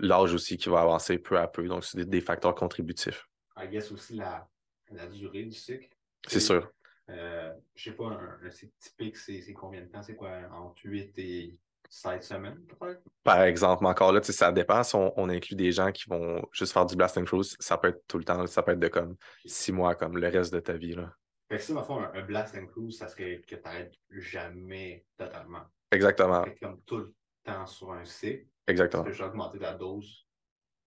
l'âge 0.00 0.34
aussi 0.34 0.56
qui 0.56 0.68
va 0.68 0.80
avancer 0.80 1.18
peu 1.18 1.38
à 1.38 1.46
peu. 1.46 1.66
Donc, 1.66 1.84
c'est 1.84 1.98
des, 1.98 2.04
des 2.04 2.20
facteurs 2.20 2.54
contributifs. 2.54 3.28
I 3.56 3.68
guess 3.68 3.92
aussi 3.92 4.16
la, 4.16 4.48
la 4.90 5.06
durée 5.06 5.44
du 5.44 5.52
cycle. 5.56 5.88
C'est 6.26 6.40
sûr. 6.40 6.70
Je 7.08 7.54
sais 7.76 7.92
pas, 7.92 8.04
un, 8.04 8.38
un 8.46 8.50
cycle 8.50 8.72
typique, 8.78 9.16
c'est 9.16 9.52
combien 9.52 9.82
de 9.82 9.86
temps? 9.86 10.02
C'est 10.02 10.16
quoi, 10.16 10.30
entre 10.52 10.80
8 10.84 11.18
et 11.18 11.58
16 11.88 12.26
semaines, 12.26 12.58
peut-être? 12.66 13.02
Par 13.22 13.42
exemple, 13.42 13.82
mais 13.84 13.90
encore 13.90 14.12
là, 14.12 14.22
ça 14.22 14.50
dépend 14.50 14.82
si 14.82 14.94
on, 14.96 15.12
on 15.20 15.28
inclut 15.28 15.56
des 15.56 15.72
gens 15.72 15.92
qui 15.92 16.08
vont 16.08 16.42
juste 16.50 16.72
faire 16.72 16.86
du 16.86 16.96
blast 16.96 17.18
and 17.18 17.24
cruise, 17.24 17.54
ça 17.60 17.76
peut 17.76 17.88
être 17.88 18.02
tout 18.08 18.18
le 18.18 18.24
temps, 18.24 18.46
ça 18.46 18.62
peut 18.62 18.72
être 18.72 18.80
de 18.80 18.88
comme 18.88 19.16
six 19.44 19.72
mois, 19.72 19.94
comme 19.94 20.16
le 20.16 20.28
reste 20.28 20.54
de 20.54 20.60
ta 20.60 20.72
vie. 20.72 20.94
Là. 20.94 21.12
Fait 21.52 21.58
que 21.58 21.64
ça, 21.64 21.74
dans 21.74 21.98
un, 21.98 22.10
un 22.14 22.22
blast 22.22 22.54
and 22.56 22.66
cruise, 22.68 22.96
ça 22.96 23.08
serait 23.08 23.42
que 23.46 23.56
tu 23.56 23.62
n'arrêtes 23.62 23.92
jamais 24.10 25.04
totalement. 25.18 25.64
Exactement, 25.90 26.44
Fait 26.44 26.54
comme 26.58 26.80
tout 26.86 26.96
le 26.96 27.14
temps 27.44 27.66
sur 27.66 27.92
un 27.92 28.06
cycle, 28.06 28.44
tu 28.66 28.72
exactement. 28.72 29.04
peux 29.04 29.10
juste 29.10 29.22
augmenter 29.22 29.58
ta 29.58 29.74
dose 29.74 30.26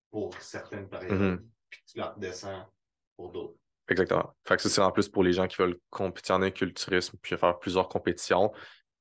pour 0.10 0.34
certaines 0.42 0.90
périodes, 0.90 1.20
Mhm. 1.20 1.50
puis 1.70 1.84
tu 1.86 2.00
la 2.00 2.10
redescends 2.10 2.66
pour 3.16 3.32
d'autres. 3.32 3.60
Exactement. 3.90 4.36
Fait 4.48 4.56
que 4.56 4.64
ça, 4.64 4.70
c'est 4.70 4.82
en 4.82 4.92
plus 4.92 5.08
pour 5.08 5.24
les 5.24 5.34
gens 5.34 5.46
qui 5.46 5.58
veulent 5.58 5.78
compétitionner 5.92 6.48
en 6.48 6.52
culturisme 6.52 7.16
puis 7.22 7.38
faire 7.38 7.60
plusieurs 7.60 7.88
compétitions. 7.88 8.50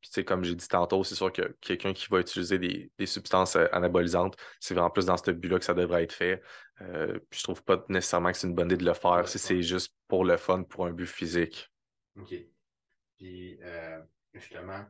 Puis, 0.03 0.11
tu 0.11 0.21
sais, 0.21 0.25
comme 0.27 0.45
j'ai 0.45 0.55
dit 0.55 0.69
tantôt, 0.69 1.03
c'est 1.03 1.15
sûr 1.15 1.33
que 1.33 1.57
quelqu'un 1.63 1.95
qui 1.95 2.09
va 2.11 2.21
utiliser 2.21 2.59
des, 2.59 2.93
des 2.99 3.07
substances 3.07 3.57
euh, 3.57 3.67
anabolisantes, 3.73 4.37
c'est 4.61 4.75
vraiment 4.75 4.91
plus 4.91 5.07
dans 5.07 5.17
ce 5.17 5.31
but-là 5.31 5.59
que 5.59 5.65
ça 5.65 5.73
devrait 5.73 6.03
être 6.05 6.13
fait. 6.13 6.43
Euh, 6.83 7.19
puis, 7.31 7.39
je 7.41 7.45
trouve 7.45 7.63
pas 7.65 7.83
nécessairement 7.89 8.31
que 8.31 8.37
c'est 8.37 8.47
une 8.47 8.55
bonne 8.55 8.67
idée 8.67 8.77
de 8.77 8.85
le 8.85 8.93
faire 8.93 9.27
si 9.27 9.39
c'est 9.39 9.63
juste 9.63 9.95
pour 10.09 10.25
le 10.25 10.37
fun, 10.37 10.63
pour 10.63 10.87
un 10.87 10.93
but 10.93 11.07
physique. 11.07 11.71
OK. 12.21 12.35
Puis, 13.17 13.59
euh, 13.63 14.01
justement, 14.33 14.85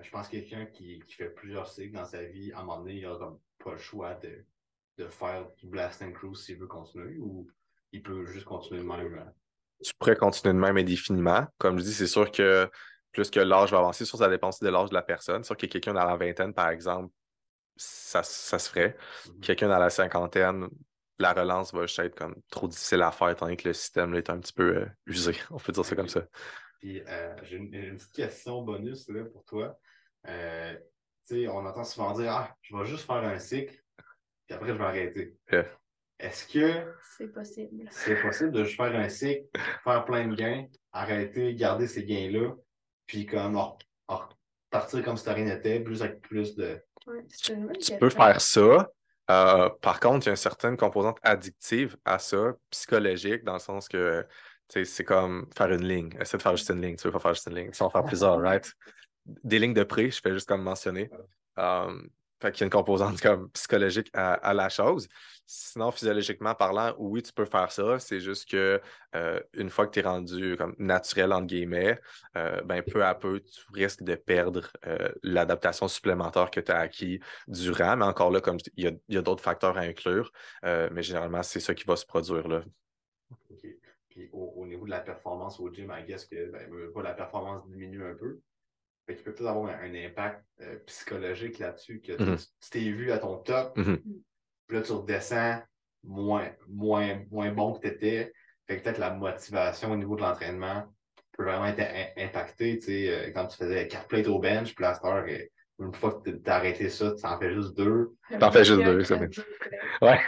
je 0.00 0.10
pense 0.10 0.28
que 0.28 0.32
quelqu'un 0.32 0.66
qui, 0.66 1.02
qui 1.06 1.14
fait 1.14 1.30
plusieurs 1.30 1.68
cycles 1.68 1.94
dans 1.94 2.04
sa 2.04 2.22
vie, 2.22 2.52
à 2.52 2.60
un 2.60 2.62
moment 2.62 2.78
donné, 2.78 2.94
il 2.94 3.06
a 3.06 3.16
comme 3.16 3.38
pas 3.58 3.72
le 3.72 3.78
choix 3.78 4.14
de, 4.14 4.44
de 4.98 5.08
faire 5.08 5.46
du 5.56 5.66
blast 5.66 6.02
and 6.02 6.12
cruise 6.12 6.44
s'il 6.44 6.58
veut 6.58 6.66
continuer 6.66 7.18
ou 7.18 7.48
il 7.92 8.02
peut 8.02 8.24
juste 8.26 8.44
continuer 8.44 8.80
de 8.80 8.86
même. 8.86 9.32
Tu 9.82 9.92
pourrais 9.98 10.16
continuer 10.16 10.54
de 10.54 10.58
même 10.58 10.76
indéfiniment. 10.76 11.46
Comme 11.58 11.78
je 11.78 11.84
dis, 11.84 11.94
c'est 11.94 12.06
sûr 12.06 12.30
que 12.30 12.70
plus 13.12 13.30
que 13.30 13.40
l'âge 13.40 13.72
va 13.72 13.78
avancer, 13.78 14.04
sûr, 14.04 14.18
ça 14.18 14.28
dépend 14.28 14.48
aussi 14.48 14.62
de 14.62 14.68
l'âge 14.68 14.90
de 14.90 14.94
la 14.94 15.02
personne. 15.02 15.42
C'est 15.42 15.48
sûr 15.48 15.56
que 15.56 15.66
quelqu'un 15.66 15.94
dans 15.94 16.04
la 16.04 16.16
vingtaine, 16.16 16.54
par 16.54 16.68
exemple, 16.68 17.12
ça, 17.76 18.22
ça 18.22 18.58
se 18.58 18.68
ferait. 18.68 18.96
Mhm. 19.26 19.40
Quelqu'un 19.40 19.68
dans 19.68 19.78
la 19.78 19.90
cinquantaine, 19.90 20.68
la 21.20 21.32
relance 21.32 21.72
va 21.72 21.82
juste 21.82 21.98
être 21.98 22.14
comme 22.14 22.34
trop 22.50 22.68
difficile 22.68 23.02
à 23.02 23.10
faire, 23.10 23.34
donné 23.36 23.56
que 23.56 23.68
le 23.68 23.74
système 23.74 24.12
là, 24.12 24.18
est 24.18 24.30
un 24.30 24.38
petit 24.38 24.52
peu 24.52 24.76
euh, 24.76 24.86
usé. 25.06 25.34
On 25.50 25.58
peut 25.58 25.72
dire 25.72 25.84
ça 25.84 25.96
comme 25.96 26.08
ça. 26.08 26.26
Puis, 26.80 27.02
euh, 27.06 27.36
j'ai 27.42 27.56
une, 27.56 27.74
une 27.74 27.96
petite 27.96 28.12
question 28.12 28.62
bonus 28.62 29.08
là, 29.08 29.24
pour 29.24 29.44
toi. 29.44 29.78
Euh, 30.26 30.74
tu 31.26 31.42
sais, 31.42 31.48
on 31.48 31.64
entend 31.64 31.84
souvent 31.84 32.12
dire 32.14 32.32
Ah, 32.32 32.54
je 32.62 32.76
vais 32.76 32.84
juste 32.86 33.06
faire 33.06 33.16
un 33.16 33.38
cycle, 33.38 33.74
puis 34.46 34.56
après, 34.56 34.68
je 34.68 34.72
vais 34.72 34.84
arrêter. 34.84 35.36
Yeah. 35.52 35.66
Est-ce 36.18 36.46
que 36.46 36.94
C'est 37.16 37.28
possible. 37.28 37.88
c'est 37.90 38.20
possible 38.20 38.52
de 38.52 38.64
juste 38.64 38.76
faire 38.76 38.94
un 38.94 39.08
cycle, 39.08 39.46
faire 39.84 40.04
plein 40.04 40.26
de 40.26 40.34
gains, 40.34 40.66
arrêter, 40.92 41.54
garder 41.54 41.86
ces 41.86 42.04
gains-là, 42.04 42.54
puis 43.06 43.24
comme 43.26 43.56
oh, 43.56 43.78
oh, 44.08 44.22
partir 44.70 45.02
comme 45.02 45.16
si 45.16 45.28
rien 45.30 45.44
n'était, 45.44 45.80
plus 45.80 46.02
avec 46.02 46.20
plus 46.20 46.54
de. 46.56 46.78
Ouais, 47.06 47.24
Tu 47.28 47.96
peux 47.98 48.10
faire 48.10 48.40
ça. 48.40 48.90
Euh, 49.30 49.68
par 49.80 50.00
contre, 50.00 50.26
il 50.26 50.28
y 50.28 50.30
a 50.30 50.32
une 50.32 50.36
certaine 50.36 50.76
composante 50.76 51.18
addictive 51.22 51.96
à 52.04 52.18
ça, 52.18 52.54
psychologique, 52.70 53.44
dans 53.44 53.52
le 53.54 53.58
sens 53.60 53.88
que 53.88 54.26
c'est 54.68 55.04
comme 55.04 55.48
faire 55.56 55.70
une 55.70 55.86
ligne. 55.86 56.10
Essaie 56.20 56.36
de 56.36 56.42
faire 56.42 56.56
juste 56.56 56.70
une 56.70 56.80
ligne. 56.80 56.96
Tu 56.96 57.06
veux 57.06 57.12
pas 57.12 57.20
faire 57.20 57.34
juste 57.34 57.46
une 57.46 57.54
ligne. 57.54 57.70
Tu 57.70 57.78
vas 57.78 57.86
en 57.86 57.90
faire 57.90 58.04
plusieurs, 58.04 58.40
right? 58.40 58.72
Des 59.24 59.58
lignes 59.60 59.74
de 59.74 59.84
prix, 59.84 60.10
je 60.10 60.20
fais 60.20 60.32
juste 60.32 60.48
comme 60.48 60.62
mentionner. 60.62 61.10
Euh, 61.58 62.02
fait 62.40 62.52
qu'il 62.52 62.60
y 62.60 62.64
a 62.64 62.66
une 62.66 62.70
composante 62.70 63.20
comme 63.22 63.50
psychologique 63.50 64.10
à, 64.14 64.54
la 64.54 64.68
chose. 64.68 65.08
Sinon, 65.46 65.90
physiologiquement 65.90 66.54
parlant, 66.54 66.94
oui, 66.98 67.22
tu 67.22 67.32
peux 67.32 67.44
faire 67.44 67.72
ça. 67.72 67.98
C'est 67.98 68.20
juste 68.20 68.48
que 68.48 68.80
euh, 69.16 69.40
une 69.54 69.68
fois 69.68 69.86
que 69.86 69.92
tu 69.92 69.98
es 69.98 70.02
rendu 70.02 70.56
comme 70.56 70.74
naturel, 70.78 71.32
entre 71.32 71.46
guillemets, 71.46 71.98
euh, 72.36 72.60
ben, 72.62 72.82
peu 72.82 73.04
à 73.04 73.14
peu, 73.14 73.40
tu 73.40 73.60
risques 73.72 74.02
de 74.02 74.14
perdre 74.14 74.70
euh, 74.86 75.10
l'adaptation 75.22 75.88
supplémentaire 75.88 76.50
que 76.50 76.60
tu 76.60 76.70
as 76.70 76.78
acquis 76.78 77.20
durant. 77.48 77.96
Mais 77.96 78.04
encore 78.04 78.30
là, 78.30 78.40
comme 78.40 78.58
il 78.76 78.96
y 79.08 79.16
a, 79.16 79.22
d'autres 79.22 79.42
facteurs 79.42 79.76
à 79.76 79.80
inclure. 79.80 80.32
Mais 80.62 81.02
généralement, 81.02 81.42
c'est 81.42 81.60
ça 81.60 81.74
qui 81.74 81.84
va 81.84 81.96
se 81.96 82.06
produire 82.06 82.46
là. 82.46 82.62
OK. 83.50 83.66
Puis 84.08 84.28
au, 84.32 84.52
au 84.56 84.66
niveau 84.66 84.84
de 84.84 84.90
la 84.90 85.00
performance 85.00 85.60
au 85.60 85.72
gym, 85.72 85.92
I 85.96 86.04
guess 86.04 86.26
que 86.26 86.50
ben, 86.50 86.70
la 87.02 87.14
performance 87.14 87.66
diminue 87.66 88.04
un 88.04 88.14
peu. 88.14 88.40
Fait 89.10 89.16
qu'il 89.16 89.24
peut 89.24 89.32
peut-être 89.34 89.48
avoir 89.50 89.70
un, 89.70 89.82
un 89.82 89.94
impact 90.06 90.44
euh, 90.60 90.76
psychologique 90.86 91.58
là-dessus, 91.58 92.00
que 92.00 92.12
tu- 92.12 92.22
Mhm. 92.22 92.36
tu 92.36 92.70
t'es 92.70 92.78
vu 92.90 93.10
à 93.10 93.18
ton 93.18 93.38
top, 93.38 93.76
Mhm. 93.76 93.98
puis 94.68 94.76
là 94.76 94.82
tu 94.84 94.92
redescends 94.92 95.60
moins, 96.04 96.48
moins, 96.68 97.20
moins 97.28 97.50
bon 97.50 97.72
que 97.74 97.80
tu 97.80 97.92
étais. 97.92 98.32
Fait 98.68 98.76
que 98.78 98.84
peut-être 98.84 98.98
la 98.98 99.10
motivation 99.10 99.90
au 99.90 99.96
niveau 99.96 100.14
de 100.14 100.20
l'entraînement 100.20 100.84
peut 101.36 101.42
vraiment 101.42 101.66
être 101.66 101.80
im- 101.80 102.24
impactée. 102.24 102.78
Tu 102.78 102.84
sais, 102.86 103.08
euh, 103.10 103.30
quand 103.32 103.48
tu 103.48 103.56
faisais 103.56 103.88
4 103.88 104.06
plates 104.06 104.28
au 104.28 104.38
bench, 104.38 104.76
puis 104.76 104.84
cette 104.84 105.04
heure, 105.04 105.24
euh, 105.28 105.38
une 105.80 105.92
fois 105.92 106.20
que 106.24 106.30
tu 106.30 106.40
as 106.48 106.54
arrêté 106.54 106.88
ça, 106.88 107.12
tu 107.12 107.26
en 107.26 107.36
fais 107.36 107.52
juste 107.52 107.76
deux. 107.76 108.12
T'en 108.38 108.52
fais 108.52 108.62
juste 108.64 108.84
deux, 108.84 109.02
ça. 109.02 109.18
Ouais. 110.02 110.20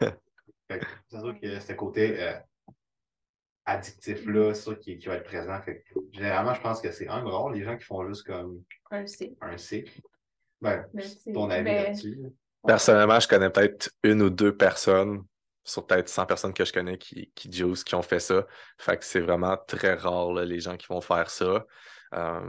Fait 0.00 0.78
que 0.78 0.86
C'est 1.10 1.18
sûr 1.20 1.38
que 1.40 1.60
ce 1.60 1.72
côté 1.74 2.22
euh, 2.22 2.32
addictif-là, 3.68 4.54
c'est 4.54 4.62
sûr 4.62 4.78
qui, 4.78 4.98
qui 4.98 5.06
va 5.08 5.16
être 5.16 5.24
présent. 5.24 5.60
Fait 5.62 5.80
que, 5.82 6.00
généralement, 6.12 6.54
je 6.54 6.60
pense 6.60 6.80
que 6.80 6.90
c'est 6.90 7.08
un 7.08 7.22
rare, 7.22 7.50
les 7.50 7.62
gens 7.62 7.76
qui 7.76 7.84
font 7.84 8.06
juste 8.08 8.26
comme 8.26 8.62
Un 8.90 9.06
C. 9.06 9.36
un 9.40 9.56
cycle. 9.56 10.00
Ben, 10.60 10.84
c'est- 10.98 11.32
ton 11.32 11.48
avis 11.50 11.64
ben, 11.64 11.84
là-dessus. 11.84 12.18
Personnellement, 12.66 13.20
je 13.20 13.28
connais 13.28 13.50
peut-être 13.50 13.90
une 14.02 14.22
ou 14.22 14.30
deux 14.30 14.56
personnes 14.56 15.24
sur 15.64 15.86
peut-être 15.86 16.08
100 16.08 16.26
personnes 16.26 16.54
que 16.54 16.64
je 16.64 16.72
connais 16.72 16.96
qui, 16.98 17.30
qui 17.34 17.52
juice, 17.52 17.84
qui 17.84 17.94
ont 17.94 18.02
fait 18.02 18.20
ça. 18.20 18.46
Fait 18.78 18.96
que 18.96 19.04
c'est 19.04 19.20
vraiment 19.20 19.56
très 19.66 19.94
rare, 19.94 20.32
là, 20.32 20.44
les 20.44 20.60
gens 20.60 20.76
qui 20.76 20.86
vont 20.88 21.00
faire 21.00 21.28
ça. 21.30 21.66
Euh, 22.14 22.40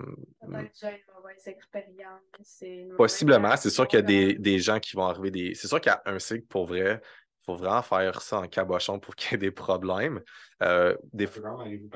Peut-être 0.41 0.71
déjà 0.73 0.91
une 0.91 1.13
mauvaise 1.13 1.47
expérience. 1.47 2.21
c'est 2.41 2.67
une 2.67 2.83
mauvaise 2.83 2.97
possiblement, 2.97 3.57
c'est 3.57 3.69
sûr 3.69 3.87
qu'il 3.87 3.99
y 3.99 4.01
a 4.01 4.05
des, 4.05 4.35
des 4.35 4.59
gens 4.59 4.79
qui 4.79 4.95
vont 4.95 5.03
arriver 5.03 5.31
des. 5.31 5.53
C'est 5.53 5.67
sûr 5.67 5.81
qu'à 5.81 6.01
un 6.05 6.17
cycle, 6.17 6.45
pour 6.47 6.65
vrai, 6.65 7.01
faut 7.49 7.63
vraiment 7.63 7.81
faire 7.81 8.21
ça 8.21 8.39
en 8.39 8.47
cabochon 8.47 8.99
pour 8.99 9.15
qu'il 9.15 9.31
y 9.31 9.35
ait 9.35 9.37
des 9.37 9.51
problèmes. 9.51 10.21
Euh, 10.61 10.95
des 11.13 11.27
Ça 11.27 11.41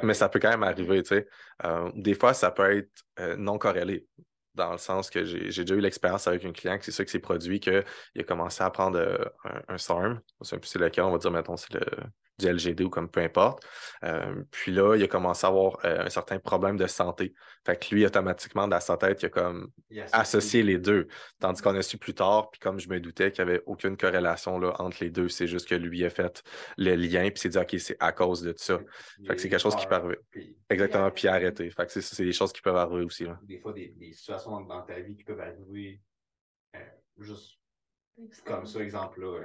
Mais 0.01 0.13
ça 0.13 0.29
peut 0.29 0.39
quand 0.39 0.49
même 0.49 0.63
arriver, 0.63 1.03
tu 1.03 1.09
sais. 1.09 1.27
Euh, 1.65 1.91
des 1.95 2.13
fois, 2.13 2.33
ça 2.33 2.51
peut 2.51 2.77
être 2.77 3.03
euh, 3.19 3.35
non 3.35 3.57
corrélé, 3.57 4.07
dans 4.55 4.71
le 4.71 4.77
sens 4.77 5.09
que 5.09 5.23
j'ai 5.25 5.63
déjà 5.63 5.75
eu 5.75 5.79
l'expérience 5.79 6.27
avec 6.27 6.45
un 6.45 6.51
client 6.51 6.77
que 6.77 6.85
c'est 6.85 6.91
ça 6.91 7.03
qui 7.05 7.11
s'est 7.11 7.19
produit, 7.19 7.59
qu'il 7.59 7.83
a 8.17 8.23
commencé 8.23 8.63
à 8.63 8.69
prendre 8.69 9.31
un, 9.45 9.61
un 9.67 9.77
SARM, 9.77 10.21
c'est 10.41 10.75
lequel, 10.75 11.03
on 11.05 11.11
va 11.11 11.17
dire, 11.17 11.31
mettons, 11.31 11.57
c'est 11.57 11.73
le 11.73 11.81
du 12.39 12.47
LGD 12.47 12.81
ou 12.81 12.89
comme 12.89 13.09
peu 13.09 13.21
importe. 13.21 13.63
Euh, 14.03 14.43
puis 14.51 14.71
là, 14.71 14.95
il 14.95 15.03
a 15.03 15.07
commencé 15.07 15.45
à 15.45 15.49
avoir 15.49 15.79
euh, 15.85 16.05
un 16.05 16.09
certain 16.09 16.39
problème 16.39 16.77
de 16.77 16.87
santé. 16.87 17.33
Fait 17.65 17.77
que 17.77 17.93
lui, 17.93 18.05
automatiquement, 18.05 18.67
dans 18.67 18.79
sa 18.79 18.97
tête, 18.97 19.21
il 19.21 19.27
a 19.27 19.29
comme 19.29 19.69
associé 20.11 20.63
les 20.63 20.77
deux. 20.77 21.07
Tandis 21.39 21.61
qu'on 21.61 21.75
a 21.75 21.81
su 21.81 21.97
plus 21.97 22.13
tard, 22.13 22.49
puis 22.51 22.59
comme 22.59 22.79
je 22.79 22.89
me 22.89 22.99
doutais 22.99 23.31
qu'il 23.31 23.45
n'y 23.45 23.51
avait 23.51 23.63
aucune 23.65 23.97
corrélation 23.97 24.59
là, 24.59 24.73
entre 24.79 24.97
les 25.01 25.09
deux, 25.09 25.29
c'est 25.29 25.47
juste 25.47 25.67
que 25.67 25.75
lui 25.75 26.03
a 26.03 26.09
fait 26.09 26.43
le 26.77 26.95
lien, 26.95 27.29
puis 27.29 27.39
s'est 27.39 27.49
dit, 27.49 27.57
OK, 27.57 27.75
c'est 27.79 27.97
à 27.99 28.11
cause 28.11 28.41
de 28.41 28.53
ça. 28.57 28.79
Fait 29.27 29.35
que 29.35 29.41
c'est 29.41 29.49
quelque 29.49 29.61
chose 29.61 29.75
qui 29.75 29.85
peut 29.85 29.95
arriver. 29.95 30.17
Puis, 30.31 30.57
Exactement, 30.69 31.11
puis 31.11 31.27
arrêté. 31.27 31.45
arrêter. 31.45 31.69
Fait 31.69 31.85
que 31.85 31.91
c'est 31.91 32.01
c'est 32.01 32.25
des 32.25 32.33
choses 32.33 32.51
qui 32.51 32.61
peuvent 32.61 32.75
arriver 32.75 33.03
aussi. 33.03 33.25
Là. 33.25 33.39
des 33.43 33.59
fois, 33.59 33.73
des, 33.73 33.89
des 33.89 34.13
situations 34.13 34.59
dans 34.61 34.81
ta 34.81 34.99
vie 34.99 35.15
qui 35.15 35.23
peuvent 35.23 35.39
arriver 35.39 36.01
euh, 36.75 36.79
juste 37.19 37.57
comme 38.45 38.65
ça, 38.65 38.79
exemple, 38.81 39.21
là, 39.21 39.39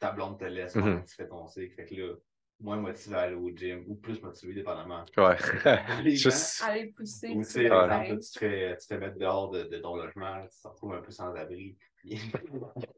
ta 0.00 0.10
blonde 0.12 0.38
te 0.38 0.44
laisse 0.44 0.72
pendant 0.72 1.00
que 1.00 1.08
tu 1.08 1.14
fais 1.14 1.28
ton 1.28 1.46
cycle. 1.46 1.74
Fait 1.74 1.84
que 1.84 1.94
là, 1.94 2.14
moins 2.58 2.76
motivé 2.76 3.16
à 3.16 3.20
aller 3.20 3.34
au 3.34 3.50
gym 3.54 3.84
ou 3.86 3.94
plus 3.94 4.20
motivé, 4.22 4.54
dépendamment. 4.54 5.04
Ouais. 5.16 5.36
Les 6.02 6.16
gens, 6.16 6.30
Juste- 6.30 6.62
Aller 6.66 6.86
pousser. 6.88 7.28
Ou 7.30 7.42
tu 7.42 7.44
sais, 7.44 7.68
par 7.68 8.02
exemple, 8.02 8.20
tu 8.22 8.30
te 8.32 8.38
fais, 8.38 8.76
tu 8.76 8.86
te 8.86 8.94
fais 8.94 8.98
mettre 8.98 9.18
dehors 9.18 9.50
de, 9.50 9.64
de 9.64 9.78
ton 9.78 9.96
logement, 9.96 10.42
tu 10.46 10.60
te 10.60 10.68
retrouves 10.68 10.94
un 10.94 11.02
peu 11.02 11.10
sans 11.12 11.32
abri. 11.34 11.76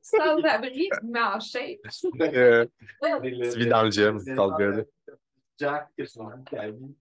Sans 0.01 0.37
abri, 0.45 0.89
mais 1.03 1.21
en 1.21 1.41
shape. 1.41 1.81
Euh, 2.23 2.67
tu 3.03 3.59
vis 3.59 3.67
dans 3.67 3.83
le 3.83 3.91
gym, 3.91 4.19
c'est 4.21 4.39
all 4.39 4.53
good. 4.57 4.87
Jack, 5.59 5.89
que 5.99 6.05
tu 6.05 6.19
de 6.19 6.45
ta 6.51 6.71
vie. 6.71 6.97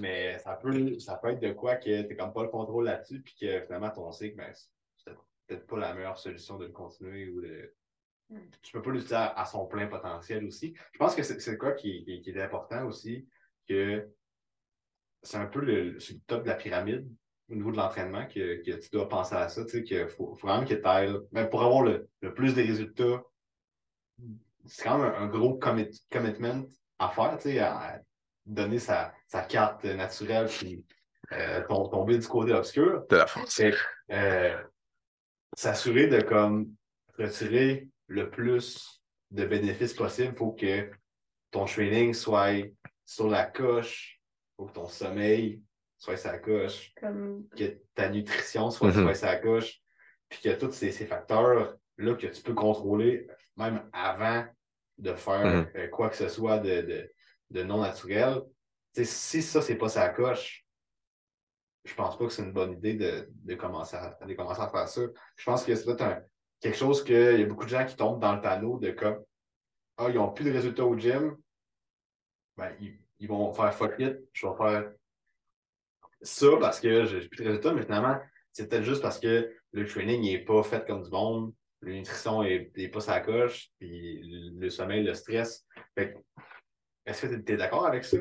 Mais 0.00 0.38
ça 0.38 0.54
peut, 0.54 0.98
ça 1.00 1.16
peut 1.16 1.30
être 1.30 1.40
de 1.40 1.52
quoi 1.52 1.76
que 1.76 2.02
tu 2.02 2.16
comme 2.16 2.32
pas 2.32 2.42
le 2.44 2.48
contrôle 2.48 2.84
là-dessus, 2.84 3.20
puis 3.20 3.34
que 3.40 3.60
finalement 3.62 3.90
ton 3.90 4.12
cycle, 4.12 4.36
ben, 4.36 4.52
c'est 4.96 5.12
peut-être 5.46 5.66
pas 5.66 5.78
la 5.78 5.94
meilleure 5.94 6.18
solution 6.18 6.56
de 6.56 6.66
le 6.66 6.72
continuer 6.72 7.28
ou 7.28 7.40
de. 7.40 7.74
Tu 8.62 8.72
peux 8.72 8.82
pas 8.82 8.90
l'utiliser 8.90 9.14
à, 9.14 9.32
à 9.38 9.44
son 9.44 9.66
plein 9.66 9.86
potentiel 9.86 10.44
aussi. 10.44 10.74
Je 10.92 10.98
pense 10.98 11.14
que 11.14 11.22
c'est 11.22 11.56
quoi 11.58 11.72
qui, 11.72 12.04
qui, 12.04 12.20
qui 12.20 12.30
est 12.30 12.42
important 12.42 12.84
aussi, 12.86 13.26
que 13.68 14.08
c'est 15.22 15.36
un 15.36 15.46
peu 15.46 15.60
le, 15.60 15.92
le 15.92 16.20
top 16.26 16.42
de 16.42 16.48
la 16.48 16.54
pyramide 16.54 17.08
au 17.50 17.54
niveau 17.54 17.70
de 17.70 17.76
l'entraînement 17.76 18.26
que, 18.26 18.62
que 18.64 18.76
tu 18.78 18.88
dois 18.90 19.08
penser 19.08 19.34
à 19.36 19.48
ça. 19.48 19.64
Tu 19.64 19.70
sais, 19.70 19.82
qu'il 19.84 20.08
faut, 20.08 20.34
faut 20.36 20.46
vraiment 20.48 20.64
que 20.66 20.74
tu. 20.74 21.26
Ben, 21.32 21.46
pour 21.46 21.62
avoir 21.62 21.82
le, 21.82 22.08
le 22.20 22.34
plus 22.34 22.54
de 22.54 22.62
résultats, 22.62 23.22
c'est 24.64 24.82
quand 24.82 24.98
même 24.98 25.12
un, 25.12 25.22
un 25.22 25.26
gros 25.28 25.54
commit- 25.58 26.04
commitment 26.10 26.64
à 26.98 27.08
faire, 27.10 27.36
tu 27.36 27.50
sais, 27.50 27.58
à, 27.60 28.00
donner 28.46 28.78
sa, 28.78 29.12
sa 29.26 29.42
carte 29.42 29.84
naturelle 29.84 30.46
puis 30.46 30.84
euh, 31.32 31.64
tom- 31.66 31.90
tomber 31.90 32.16
du 32.18 32.26
côté 32.26 32.52
obscur. 32.52 33.04
De 33.10 33.16
la 33.16 33.26
euh, 34.12 34.62
s'assurer 35.56 36.06
de 36.06 36.20
comme 36.20 36.72
retirer 37.18 37.88
le 38.06 38.30
plus 38.30 39.02
de 39.30 39.44
bénéfices 39.44 39.94
possible. 39.94 40.28
Il 40.32 40.36
faut 40.36 40.52
que 40.52 40.90
ton 41.50 41.64
training 41.64 42.14
soit 42.14 42.64
sur 43.04 43.28
la 43.28 43.44
coche 43.46 44.20
faut 44.56 44.66
que 44.66 44.72
ton 44.72 44.88
sommeil 44.88 45.60
soit 45.98 46.16
sa 46.16 46.38
coche, 46.38 46.92
Comme, 47.00 47.46
que 47.56 47.78
ta 47.94 48.08
nutrition 48.08 48.70
soit, 48.70 48.88
Mhm. 48.88 49.02
soit 49.02 49.14
sa 49.14 49.36
coche, 49.36 49.80
puis 50.28 50.40
que 50.42 50.58
tous 50.58 50.72
ces, 50.72 50.92
ces 50.92 51.06
facteurs-là 51.06 52.14
que 52.14 52.26
tu 52.26 52.42
peux 52.42 52.54
contrôler 52.54 53.26
même 53.56 53.88
avant 53.92 54.46
de 54.98 55.12
faire 55.14 55.44
Mhm. 55.46 55.70
euh, 55.76 55.88
quoi 55.88 56.08
que 56.10 56.16
ce 56.16 56.28
soit 56.28 56.58
de, 56.58 56.80
de, 56.82 57.12
de 57.50 57.62
non 57.62 57.80
naturel. 57.82 58.42
Si 58.94 59.42
ça, 59.42 59.60
c'est 59.60 59.76
pas 59.76 59.90
sa 59.90 60.08
coche, 60.08 60.64
je 61.84 61.94
pense 61.94 62.18
pas 62.18 62.24
que 62.26 62.32
c'est 62.32 62.42
une 62.42 62.52
bonne 62.52 62.72
idée 62.72 62.94
de, 62.94 63.28
de, 63.30 63.54
commencer 63.54 63.96
à, 63.96 64.18
de 64.26 64.34
commencer 64.34 64.60
à 64.62 64.68
faire 64.70 64.88
ça. 64.88 65.02
Je 65.36 65.44
pense 65.44 65.64
que 65.64 65.74
c'est 65.74 65.84
peut-être 65.84 66.02
un- 66.02 66.22
quelque 66.60 66.76
chose 66.76 67.04
que 67.04 67.34
il 67.34 67.40
y 67.40 67.42
a 67.42 67.46
beaucoup 67.46 67.64
de 67.64 67.70
gens 67.70 67.84
qui 67.86 67.96
tombent 67.96 68.20
dans 68.20 68.34
le 68.34 68.40
panneau 68.40 68.78
de 68.78 68.90
comme 68.90 69.22
Ah, 69.96 70.08
ils 70.08 70.14
n'ont 70.14 70.32
plus 70.32 70.44
de 70.44 70.52
résultats 70.52 70.84
au 70.84 70.98
gym. 70.98 71.36
Ben, 72.56 72.74
ils, 72.80 72.98
ils 73.18 73.28
vont 73.28 73.52
faire 73.52 73.74
fuck 73.74 73.94
it, 73.98 74.16
je 74.32 74.46
vais 74.46 74.56
faire 74.56 74.92
ça 76.22 76.46
parce 76.60 76.80
que 76.80 77.04
j'ai 77.04 77.28
plus 77.28 77.42
de 77.42 77.48
résultats, 77.48 77.72
mais 77.72 77.82
finalement, 77.82 78.18
c'est 78.52 78.68
peut-être 78.68 78.84
juste 78.84 79.02
parce 79.02 79.18
que 79.18 79.52
le 79.72 79.86
training 79.86 80.22
n'est 80.22 80.44
pas 80.44 80.62
fait 80.62 80.86
comme 80.86 81.02
du 81.02 81.10
monde, 81.10 81.52
la 81.82 81.92
nutrition 81.92 82.42
n'est 82.42 82.88
pas 82.88 83.00
sa 83.00 83.20
coche, 83.20 83.70
puis 83.78 84.20
le 84.22 84.70
sommeil, 84.70 85.04
le 85.04 85.14
stress. 85.14 85.66
Est-ce 85.96 87.26
que 87.26 87.34
tu 87.36 87.52
es, 87.52 87.56
d'accord 87.56 87.86
avec 87.86 88.04
ça? 88.04 88.16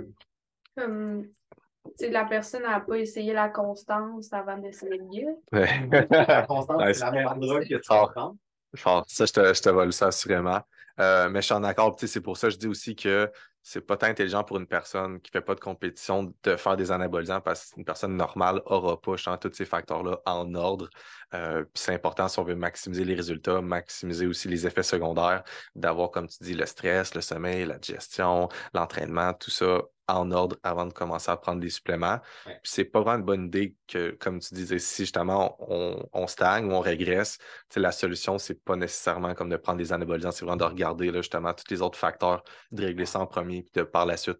Tu 1.97 2.05
sais, 2.05 2.09
la 2.09 2.25
personne 2.25 2.63
n'a 2.63 2.79
pas 2.79 2.97
essayé 2.97 3.33
la 3.33 3.49
constance 3.49 4.31
avant 4.33 4.57
d'essayer 4.57 4.97
le 4.97 5.05
guide. 5.05 5.35
La 6.11 6.43
constance, 6.43 6.81
Ouais, 6.81 6.93
c'est 6.93 7.05
la 7.05 7.11
même 7.11 7.39
drogue 7.39 7.67
que 7.67 7.75
tu 7.75 8.77
fort. 8.77 9.05
Ça, 9.07 9.25
je 9.25 9.31
te, 9.31 9.53
je 9.53 9.61
te 9.61 9.69
vole 9.69 9.93
ça 9.93 10.07
assurément. 10.07 10.61
Euh, 10.99 11.29
mais 11.29 11.41
je 11.41 11.45
suis 11.45 11.53
en 11.53 11.63
accord. 11.63 11.95
C'est 11.99 12.21
pour 12.21 12.37
ça 12.37 12.47
que 12.47 12.53
je 12.53 12.57
dis 12.57 12.67
aussi 12.67 12.95
que 12.95 13.29
c'est 13.61 13.81
pas 13.81 13.97
tant 13.97 14.07
intelligent 14.07 14.43
pour 14.43 14.57
une 14.57 14.67
personne 14.67 15.19
qui 15.19 15.31
fait 15.31 15.41
pas 15.41 15.55
de 15.55 15.59
compétition 15.59 16.33
de 16.43 16.55
faire 16.55 16.77
des 16.77 16.91
anabolisants 16.91 17.41
parce 17.41 17.71
qu'une 17.71 17.83
personne 17.83 18.15
normale 18.15 18.61
aura 18.65 19.01
pas 19.01 19.15
tous 19.37 19.53
ces 19.53 19.65
facteurs-là 19.65 20.19
en 20.25 20.53
ordre. 20.53 20.89
Euh, 21.33 21.65
c'est 21.73 21.93
important 21.93 22.27
si 22.27 22.37
on 22.39 22.43
veut 22.43 22.55
maximiser 22.55 23.03
les 23.03 23.15
résultats, 23.15 23.61
maximiser 23.61 24.27
aussi 24.27 24.47
les 24.47 24.67
effets 24.67 24.83
secondaires, 24.83 25.43
d'avoir, 25.73 26.11
comme 26.11 26.27
tu 26.27 26.37
dis, 26.43 26.53
le 26.53 26.65
stress, 26.65 27.15
le 27.15 27.21
sommeil, 27.21 27.65
la 27.65 27.79
digestion, 27.79 28.49
l'entraînement, 28.73 29.33
tout 29.33 29.51
ça 29.51 29.81
en 30.07 30.31
ordre 30.31 30.57
avant 30.63 30.85
de 30.85 30.93
commencer 30.93 31.31
à 31.31 31.37
prendre 31.37 31.59
des 31.59 31.69
suppléments. 31.69 32.19
Ouais. 32.45 32.59
Puis 32.63 32.71
c'est 32.71 32.85
pas 32.85 33.01
vraiment 33.01 33.19
une 33.19 33.25
bonne 33.25 33.45
idée 33.45 33.75
que, 33.87 34.11
comme 34.11 34.39
tu 34.39 34.53
disais, 34.53 34.79
si 34.79 35.03
justement 35.03 35.57
on, 35.59 36.07
on 36.13 36.27
stagne 36.27 36.65
ou 36.65 36.73
on 36.73 36.79
régresse, 36.79 37.37
la 37.75 37.91
solution, 37.91 38.37
c'est 38.37 38.63
pas 38.63 38.75
nécessairement 38.75 39.33
comme 39.33 39.49
de 39.49 39.57
prendre 39.57 39.77
des 39.79 39.91
anabolisants, 39.93 40.31
c'est 40.31 40.45
vraiment 40.45 40.57
de 40.57 40.63
regarder 40.63 41.11
là, 41.11 41.21
justement 41.21 41.53
tous 41.53 41.69
les 41.69 41.81
autres 41.81 41.97
facteurs, 41.97 42.43
de 42.71 42.85
régler 42.85 43.05
ça 43.05 43.19
en 43.19 43.27
premier, 43.27 43.63
puis 43.63 43.71
de 43.73 43.83
par 43.83 44.05
la 44.05 44.17
suite 44.17 44.39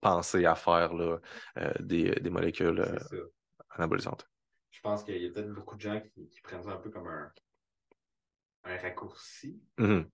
penser 0.00 0.44
à 0.44 0.54
faire 0.54 0.94
là, 0.94 1.18
euh, 1.58 1.72
des, 1.80 2.10
des 2.10 2.30
molécules 2.30 2.80
euh, 2.80 3.32
anabolisantes. 3.70 4.28
Je 4.70 4.80
pense 4.80 5.02
qu'il 5.02 5.20
y 5.20 5.26
a 5.26 5.30
peut-être 5.30 5.52
beaucoup 5.52 5.74
de 5.74 5.80
gens 5.80 6.00
qui, 6.00 6.28
qui 6.28 6.40
prennent 6.40 6.62
ça 6.62 6.70
un 6.70 6.76
peu 6.76 6.90
comme 6.90 7.08
un, 7.08 7.32
un 8.64 8.76
raccourci. 8.76 9.60
Mhm. 9.78 10.08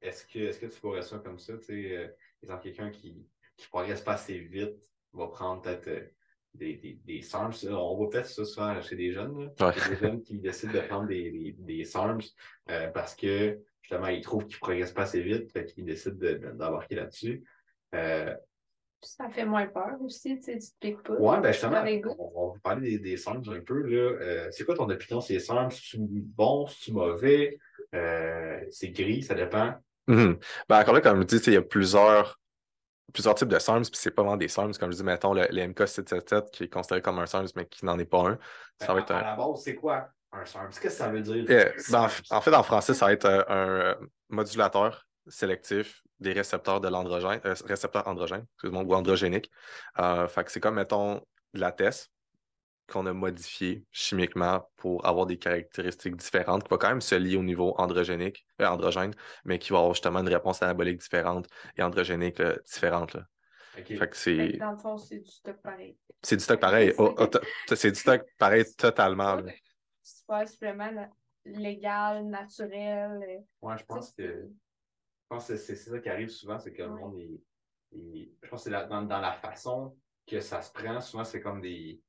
Est-ce 0.00 0.26
que, 0.26 0.38
est-ce 0.38 0.58
que 0.58 0.66
tu 0.66 0.80
vois 0.80 1.02
ça 1.02 1.18
comme 1.18 1.38
ça? 1.38 1.58
Tu 1.58 1.64
sais, 1.64 1.96
euh, 1.96 2.08
exemple, 2.42 2.62
quelqu'un 2.62 2.90
qui 2.90 3.26
ne 3.64 3.68
progresse 3.68 4.00
pas 4.02 4.12
assez 4.14 4.38
vite 4.38 4.90
va 5.12 5.28
prendre 5.28 5.62
peut-être 5.62 5.88
euh, 5.88 6.00
des, 6.54 6.74
des, 6.74 6.98
des 7.04 7.22
SARMs. 7.22 7.52
On 7.70 7.96
voit 7.96 8.08
peut-être 8.10 8.28
ça 8.28 8.44
souvent 8.44 8.80
chez 8.82 8.96
des 8.96 9.12
jeunes. 9.12 9.52
là. 9.58 9.66
Ouais. 9.68 9.74
Des 9.90 9.96
jeunes 9.96 10.22
qui 10.22 10.38
décident 10.38 10.72
de 10.72 10.80
prendre 10.80 11.06
des, 11.08 11.30
des, 11.30 11.54
des 11.58 11.84
SARMs 11.84 12.20
euh, 12.70 12.88
parce 12.88 13.14
que 13.14 13.58
justement, 13.82 14.08
ils 14.08 14.20
trouvent 14.22 14.44
qu'ils 14.46 14.56
ne 14.56 14.60
progressent 14.60 14.92
pas 14.92 15.02
assez 15.02 15.22
vite, 15.22 15.52
fait 15.52 15.64
qu'ils 15.66 15.84
décident 15.84 16.16
de- 16.16 16.34
de- 16.34 16.50
d'embarquer 16.52 16.96
là-dessus. 16.96 17.44
Euh, 17.94 18.34
Ça 19.02 19.28
fait 19.30 19.44
moins 19.44 19.66
peur 19.68 19.96
aussi, 20.00 20.36
tu 20.38 20.42
sais, 20.42 20.58
tu 20.58 20.66
te 20.66 20.74
piques 20.80 21.02
pas. 21.02 21.12
Ouais, 21.14 21.40
ben 21.40 21.52
justement, 21.52 21.84
on, 22.18 22.32
on 22.34 22.52
va 22.52 22.58
parler 22.60 22.90
des, 22.92 22.98
des 22.98 23.16
SARMs 23.16 23.44
un 23.48 23.60
peu. 23.60 23.80
Là. 23.82 23.96
Euh, 24.20 24.48
c'est 24.50 24.64
quoi 24.64 24.74
ton 24.74 24.88
opinion 24.90 25.20
sur 25.20 25.34
les 25.34 25.40
SARMs? 25.40 25.70
C'est 25.70 25.98
bon, 26.00 26.66
c'est 26.66 26.92
mauvais? 26.92 27.58
Euh, 27.94 28.60
c'est 28.70 28.88
gris, 28.90 29.22
ça 29.22 29.34
dépend. 29.34 29.74
Mhm. 30.08 30.38
Ben, 30.68 30.80
encore 30.80 30.94
là, 30.94 31.00
comme 31.00 31.20
je 31.20 31.26
dis, 31.26 31.36
il 31.46 31.52
y 31.52 31.56
a 31.56 31.62
plusieurs, 31.62 32.40
plusieurs 33.12 33.34
types 33.34 33.48
de 33.48 33.58
SARMs, 33.58 33.82
puis 33.82 33.92
c'est 33.94 34.10
pas 34.10 34.22
vraiment 34.22 34.36
des 34.36 34.48
SARMs. 34.48 34.72
Comme 34.74 34.90
je 34.92 34.96
dis, 34.96 35.04
mettons, 35.04 35.32
le, 35.32 35.46
le 35.50 35.62
MK777 35.68 36.50
qui 36.50 36.64
est 36.64 36.68
considéré 36.68 37.00
comme 37.02 37.18
un 37.18 37.26
SARMs, 37.26 37.48
mais 37.56 37.66
qui 37.66 37.84
n'en 37.84 37.98
est 37.98 38.04
pas 38.04 38.28
un. 38.30 38.38
Ça 38.80 38.88
va 38.88 38.94
Ben, 38.94 39.00
être 39.02 39.10
à, 39.12 39.14
un. 39.16 39.20
à 39.20 39.24
la 39.24 39.36
base, 39.36 39.62
c'est 39.62 39.74
quoi 39.74 40.08
un 40.32 40.44
SARM? 40.44 40.68
Qu'est-ce 40.68 40.80
que 40.80 40.88
ça 40.90 41.08
veut 41.08 41.20
dire? 41.20 41.48
Yeah, 41.50 41.64
ben, 41.90 42.04
en, 42.04 42.08
SARMs? 42.08 42.42
fait, 42.42 42.54
en 42.54 42.62
français, 42.62 42.94
ça 42.94 43.06
va 43.06 43.12
être 43.12 43.24
euh, 43.26 43.42
un 43.48 43.68
euh, 43.68 43.94
modulateur 44.28 45.06
sélectif 45.28 46.02
des 46.20 46.32
récepteurs 46.32 46.80
de 46.80 46.88
l'androgène, 46.88 47.40
euh, 47.44 47.54
récepteurs 47.66 48.06
androgènes, 48.08 48.44
excuse-moi, 48.54 48.82
ou 48.82 48.94
androgéniques. 48.94 49.50
Euh, 49.98 50.26
fait 50.28 50.44
que 50.44 50.50
c'est 50.52 50.60
comme, 50.60 50.74
mettons, 50.76 51.16
de 51.54 51.60
la 51.60 51.72
TES 51.72 52.08
qu'on 52.86 53.06
a 53.06 53.12
modifié 53.12 53.84
chimiquement 53.90 54.68
pour 54.76 55.04
avoir 55.06 55.26
des 55.26 55.38
caractéristiques 55.38 56.16
différentes, 56.16 56.64
qui 56.64 56.70
va 56.70 56.78
quand 56.78 56.88
même 56.88 57.00
se 57.00 57.14
lier 57.14 57.36
au 57.36 57.42
niveau 57.42 57.74
androgénique, 57.78 58.46
euh, 58.60 58.66
androgène, 58.66 59.12
mais 59.44 59.58
qui 59.58 59.72
va 59.72 59.78
avoir 59.78 59.94
justement 59.94 60.20
une 60.20 60.28
réponse 60.28 60.62
anabolique 60.62 60.98
différente 61.00 61.48
et 61.76 61.82
androgénique 61.82 62.38
là, 62.38 62.56
différente. 62.64 63.14
là. 63.14 63.26
Fait 63.74 64.08
que 64.08 64.16
c'est 64.16 64.52
dans 64.56 64.72
le 64.72 64.78
fond, 64.78 64.96
c'est 64.96 65.18
du 65.18 65.30
stock 65.30 65.60
pareil. 65.60 65.98
c'est 66.22 66.36
du 66.36 66.42
stock 66.42 66.60
pareil. 66.60 66.94
Oh, 66.96 67.14
oh, 67.18 67.28
c'est 67.74 67.90
du 67.90 67.98
stock 67.98 68.22
pareil 68.38 68.64
totalement. 68.76 69.34
là. 69.36 69.52
Super 70.02 70.48
supplément 70.48 70.92
na- 70.92 71.10
légal, 71.44 72.24
naturel. 72.26 73.20
euh, 73.22 73.38
Ouais, 73.60 73.76
je 73.76 73.84
pense 73.84 74.12
que, 74.12 74.22
je 74.22 75.26
pense 75.28 75.46
que 75.48 75.56
c'est 75.56 75.76
c'est 75.76 75.90
ça 75.90 75.98
qui 75.98 76.08
arrive 76.08 76.28
souvent, 76.28 76.58
c'est 76.58 76.72
que 76.72 76.82
le 76.82 76.88
monde 76.88 77.18
est, 77.18 77.40
est- 77.98 78.30
Je 78.42 78.48
pense 78.48 78.60
que 78.60 78.64
c'est 78.64 78.70
la- 78.70 78.84
dans, 78.84 79.02
dans 79.02 79.20
la 79.20 79.32
façon 79.32 79.96
que 80.26 80.40
ça 80.40 80.62
se 80.62 80.72
prend, 80.72 81.00
souvent 81.00 81.24
c'est 81.24 81.40
comme 81.40 81.60
des. 81.60 82.00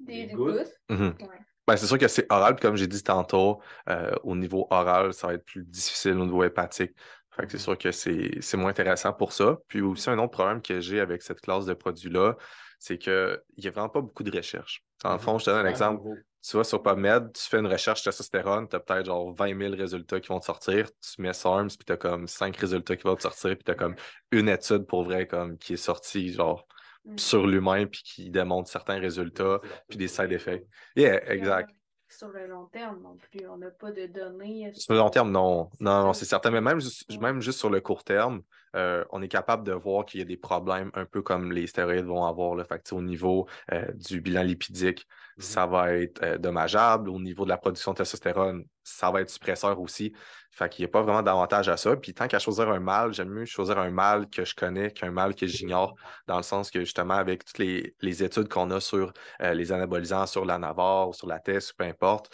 Des, 0.00 0.26
gouttes. 0.28 0.72
Mhm. 0.88 1.14
Ouais. 1.20 1.26
Ben, 1.66 1.76
c'est 1.76 1.86
sûr 1.86 1.98
que 1.98 2.08
c'est 2.08 2.26
oral, 2.32 2.56
puis 2.56 2.62
comme 2.62 2.76
j'ai 2.76 2.86
dit 2.88 3.02
tantôt, 3.02 3.60
euh, 3.88 4.10
au 4.24 4.34
niveau 4.34 4.66
oral, 4.70 5.12
ça 5.14 5.28
va 5.28 5.34
être 5.34 5.44
plus 5.44 5.64
difficile 5.64 6.12
au 6.18 6.24
niveau 6.26 6.42
hépatique. 6.42 6.92
Fait 7.30 7.44
que 7.46 7.52
c'est 7.52 7.58
Mhm. 7.58 7.62
sûr 7.62 7.78
que 7.78 7.92
c'est 7.92 8.38
c'est 8.40 8.56
moins 8.56 8.70
intéressant 8.70 9.12
pour 9.12 9.32
ça. 9.32 9.56
Puis 9.68 9.80
aussi, 9.80 10.10
un 10.10 10.18
autre 10.18 10.32
problème 10.32 10.62
que 10.62 10.80
j'ai 10.80 11.00
avec 11.00 11.22
cette 11.22 11.40
classe 11.40 11.66
de 11.66 11.74
produits-là, 11.74 12.36
c'est 12.78 12.98
qu'il 12.98 13.38
n'y 13.58 13.68
a 13.68 13.70
vraiment 13.70 13.88
pas 13.90 14.00
beaucoup 14.00 14.22
de 14.24 14.34
recherche. 14.36 14.82
En 15.04 15.18
fond, 15.18 15.38
je 15.38 15.44
te 15.44 15.50
donne 15.50 15.64
un 15.66 15.68
exemple. 15.68 16.02
Tu 16.42 16.56
vas 16.56 16.64
sur 16.64 16.82
PubMed, 16.82 17.32
tu 17.34 17.42
fais 17.48 17.58
une 17.58 17.66
recherche 17.66 18.02
testostérone, 18.02 18.66
tu 18.66 18.74
as 18.74 18.80
peut-être 18.80 19.06
genre 19.06 19.32
20 19.34 19.54
000 19.54 19.74
résultats 19.76 20.18
qui 20.20 20.28
vont 20.28 20.40
te 20.40 20.46
sortir. 20.46 20.88
Tu 21.00 21.20
mets 21.20 21.34
SARMS, 21.34 21.68
puis 21.68 21.84
tu 21.86 21.92
as 21.92 21.98
comme 21.98 22.26
5 22.26 22.56
résultats 22.56 22.96
qui 22.96 23.02
vont 23.04 23.14
te 23.14 23.22
sortir, 23.22 23.50
puis 23.54 23.62
tu 23.64 23.70
as 23.70 23.74
comme 23.74 23.94
une 24.32 24.48
étude 24.48 24.86
pour 24.86 25.04
vrai 25.04 25.26
comme 25.26 25.58
qui 25.58 25.74
est 25.74 25.76
sortie 25.76 26.32
genre 26.32 26.66
Mm. 27.04 27.18
sur 27.18 27.46
l'humain, 27.46 27.86
puis 27.86 28.02
qui 28.04 28.30
démontre 28.30 28.68
certains 28.68 28.98
résultats, 28.98 29.60
puis 29.88 29.96
des 29.96 30.08
side 30.08 30.32
effects. 30.32 30.66
Yeah, 30.96 31.30
exact. 31.32 31.70
Sur 32.08 32.28
le 32.28 32.46
long 32.48 32.66
terme 32.66 33.00
non 33.02 33.16
plus, 33.16 33.46
on 33.48 33.56
n'a 33.56 33.70
pas 33.70 33.92
de 33.92 34.06
données. 34.06 34.66
euh, 34.66 34.72
Sur 34.74 34.94
le 34.94 34.98
long 34.98 35.10
terme, 35.10 35.30
non. 35.30 35.70
C'est 35.72 35.84
Non, 35.84 36.02
non, 36.06 36.12
c'est 36.12 36.24
certain. 36.24 36.50
Mais 36.50 36.60
même 36.60 36.80
même 37.20 37.40
juste 37.40 37.60
sur 37.60 37.70
le 37.70 37.80
court 37.80 38.02
terme, 38.02 38.42
euh, 38.74 39.04
on 39.10 39.22
est 39.22 39.28
capable 39.28 39.64
de 39.64 39.72
voir 39.72 40.04
qu'il 40.04 40.18
y 40.18 40.22
a 40.22 40.26
des 40.26 40.36
problèmes 40.36 40.90
un 40.94 41.04
peu 41.04 41.22
comme 41.22 41.52
les 41.52 41.68
stéroïdes 41.68 42.04
vont 42.06 42.24
avoir. 42.24 42.56
Là. 42.56 42.64
Fait 42.64 42.92
au 42.92 43.00
niveau 43.00 43.46
euh, 43.72 43.86
du 43.94 44.20
bilan 44.20 44.42
lipidique, 44.42 45.06
Mhm. 45.36 45.42
ça 45.44 45.66
va 45.66 45.92
être 45.94 46.20
euh, 46.24 46.36
dommageable. 46.36 47.08
Au 47.10 47.20
niveau 47.20 47.44
de 47.44 47.48
la 47.50 47.56
production 47.58 47.92
de 47.92 47.98
testostérone, 47.98 48.64
ça 48.82 49.10
va 49.10 49.20
être 49.20 49.30
suppresseur 49.30 49.80
aussi. 49.80 50.12
Fait 50.50 50.68
qu'il 50.68 50.82
n'y 50.84 50.90
a 50.90 50.92
pas 50.92 51.02
vraiment 51.02 51.22
d'avantage 51.22 51.68
à 51.68 51.76
ça. 51.76 51.96
Puis 51.96 52.12
tant 52.12 52.26
qu'à 52.26 52.38
choisir 52.38 52.68
un 52.68 52.80
mâle, 52.80 53.12
j'aime 53.12 53.28
mieux 53.28 53.44
choisir 53.44 53.78
un 53.78 53.90
mâle 53.90 54.28
que 54.28 54.44
je 54.44 54.54
connais 54.54 54.90
qu'un 54.90 55.10
mâle 55.10 55.34
que 55.34 55.46
j'ignore, 55.46 55.94
dans 56.26 56.36
le 56.36 56.42
sens 56.42 56.70
que 56.70 56.80
justement, 56.80 57.14
avec 57.14 57.44
toutes 57.44 57.58
les, 57.58 57.94
les 58.00 58.22
études 58.22 58.48
qu'on 58.48 58.70
a 58.70 58.80
sur 58.80 59.12
euh, 59.42 59.54
les 59.54 59.72
anabolisants, 59.72 60.26
sur 60.26 60.44
l'anavar 60.44 61.08
ou 61.08 61.12
sur 61.12 61.28
la 61.28 61.38
TES, 61.38 61.70
ou 61.72 61.76
peu 61.78 61.84
importe, 61.84 62.30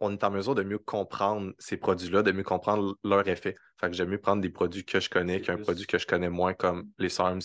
on, 0.00 0.12
est 0.12 0.24
en 0.24 0.30
mesure 0.30 0.54
de 0.54 0.62
mieux 0.62 0.78
comprendre 0.78 1.52
ces 1.58 1.76
produits-là, 1.76 2.22
de 2.22 2.32
mieux 2.32 2.42
comprendre 2.42 2.96
leur 3.04 3.26
effet. 3.28 3.54
Fait 3.80 3.88
que 3.88 3.94
j'aime 3.94 4.08
mieux 4.08 4.20
prendre 4.20 4.42
des 4.42 4.50
produits 4.50 4.84
que 4.84 4.98
je 4.98 5.08
connais 5.08 5.40
qu'un 5.40 5.54
plus- 5.54 5.64
produit 5.64 5.86
que 5.86 5.98
je 5.98 6.06
connais 6.06 6.30
moins, 6.30 6.54
comme 6.54 6.90
les 6.98 7.08
SARMs. 7.08 7.42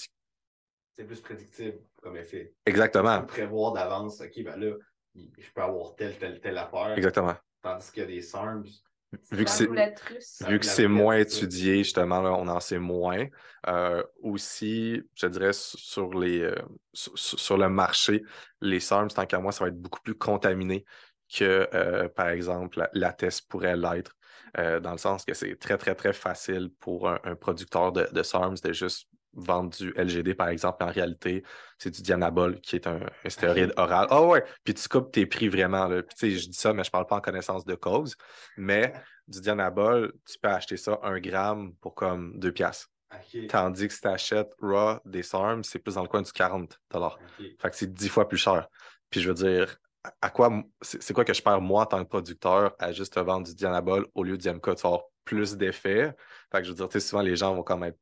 C'est 0.96 1.06
plus 1.06 1.22
prédictible 1.22 1.80
comme 2.02 2.18
effet. 2.18 2.54
Exactement. 2.66 3.24
prévoir 3.24 3.74
d'avance, 3.74 4.22
OK, 4.22 4.44
ben 4.44 4.58
là, 4.58 4.76
je 5.16 5.52
peux 5.54 5.62
avoir 5.62 5.96
telle, 5.96 6.18
telle, 6.18 6.40
telle 6.40 6.58
affaire. 6.58 6.94
Exactement. 6.98 7.36
Tandis 7.64 7.92
a 8.02 8.06
des 8.06 8.22
SARMs. 8.22 8.66
Vu 9.32 9.46
que 9.46 9.50
c'est. 9.50 9.68
Vu 10.48 10.60
que 10.60 10.66
moins 10.88 11.18
étudié, 11.18 11.78
justement, 11.84 12.22
là, 12.22 12.34
on 12.34 12.48
en 12.48 12.60
sait 12.60 12.80
moins. 12.80 13.26
Euh, 13.68 14.04
aussi, 14.22 15.02
je 15.16 15.28
dirais, 15.28 15.54
su- 15.54 15.78
sur, 15.78 16.14
les, 16.20 16.42
euh, 16.42 16.56
sur, 16.94 17.18
sur- 17.18 17.58
le 17.58 17.70
marché, 17.70 18.24
les 18.62 18.80
SARMs, 18.80 19.10
tant 19.10 19.26
qu'à 19.26 19.40
moi, 19.40 19.52
ça 19.52 19.64
va 19.64 19.70
être 19.70 19.80
beaucoup 19.80 20.02
plus 20.02 20.16
contaminé 20.16 20.84
que, 21.34 21.70
euh, 21.74 22.10
par 22.10 22.30
exemple, 22.30 22.80
la, 22.80 22.90
la 22.94 23.14
test 23.14 23.48
pourrait 23.48 23.78
l'être, 23.78 24.16
dans 24.58 24.92
le 24.92 24.98
sens 24.98 25.26
que 25.26 25.34
c'est 25.34 25.56
très, 25.56 25.78
très, 25.78 25.96
très 25.96 26.14
facile 26.14 26.70
pour 26.80 27.08
un, 27.10 27.20
un 27.24 27.36
producteur 27.36 27.92
de, 27.92 28.08
de 28.12 28.24
SARMs 28.24 28.58
de 28.64 28.74
juste 28.74 29.08
vendre 29.34 29.70
du 29.72 29.94
LGD, 29.96 30.36
par 30.36 30.50
exemple. 30.50 30.84
En 30.84 30.88
réalité, 30.92 31.44
c'est 31.78 31.92
du 31.92 32.02
Dianabol, 32.02 32.60
qui 32.62 32.76
est 32.76 32.88
un, 32.88 33.00
un 33.26 33.30
stéroïde 33.30 33.74
oral. 33.78 34.08
Ah 34.10 34.22
ouais! 34.24 34.44
Puis 34.64 34.74
tu 34.74 34.88
coupes 34.88 35.12
tes 35.12 35.26
prix 35.26 35.50
vraiment. 35.50 35.88
Là. 35.88 36.04
Puis 36.04 36.16
tu 36.18 36.32
sais, 36.32 36.38
je 36.40 36.50
dis 36.50 36.58
ça, 36.58 36.74
mais 36.74 36.84
je 36.84 36.92
parle 36.92 37.08
pas 37.08 37.18
en 37.18 37.22
connaissance 37.22 37.66
de 37.66 37.76
cause. 37.76 38.16
Mais 38.58 38.94
du 39.28 39.42
Dianabol, 39.42 40.14
tu 40.26 40.38
peux 40.40 40.50
acheter 40.50 40.78
ça 40.78 41.00
un 41.04 41.20
gramme 41.20 41.74
pour 41.82 41.96
comme 41.96 42.40
deux 42.40 42.52
piastres. 42.52 42.90
OK. 43.14 43.48
Tandis 43.48 43.88
que 43.88 43.94
si 43.94 44.02
tu 44.02 44.08
achètes 44.08 44.52
raw 44.60 44.98
des 45.06 45.24
SARM, 45.24 45.64
c'est 45.64 45.80
plus 45.80 45.96
dans 45.96 46.02
le 46.02 46.08
coin 46.08 46.22
du 46.22 46.32
40 46.32 46.80
OK. 46.94 47.12
Fait 47.60 47.70
que 47.70 47.76
c'est 47.76 47.94
10 47.94 48.10
fois 48.10 48.28
plus 48.28 48.38
cher. 48.38 48.68
Puis 49.10 49.22
je 49.22 49.28
veux 49.30 49.36
dire, 49.36 49.78
à- 50.22 50.30
quoi 50.30 50.52
c'est 50.82 51.14
quoi 51.14 51.24
que 51.24 51.34
je 51.34 51.42
perds 51.42 51.62
moi 51.62 51.84
en 51.84 51.86
tant 51.86 52.04
que 52.04 52.10
producteur 52.10 52.74
à 52.80 52.92
juste 52.92 53.14
te 53.14 53.20
vendre 53.20 53.46
du 53.46 53.54
Dianabol 53.56 54.08
au 54.16 54.24
lieu 54.24 54.38
du 54.38 54.48
MK? 54.50 54.76
Tu 54.76 54.82
vas 54.82 54.90
avoir 54.90 55.04
plus 55.24 55.56
d'effets. 55.56 56.14
Fait 56.52 56.58
que 56.60 56.64
je 56.66 56.70
veux 56.72 56.76
dire, 56.76 56.90
tu 56.90 57.00
sais, 57.00 57.08
souvent 57.08 57.22
les 57.22 57.36
gens 57.36 57.56
vont 57.56 57.64
quand 57.64 57.78
même 57.78 57.94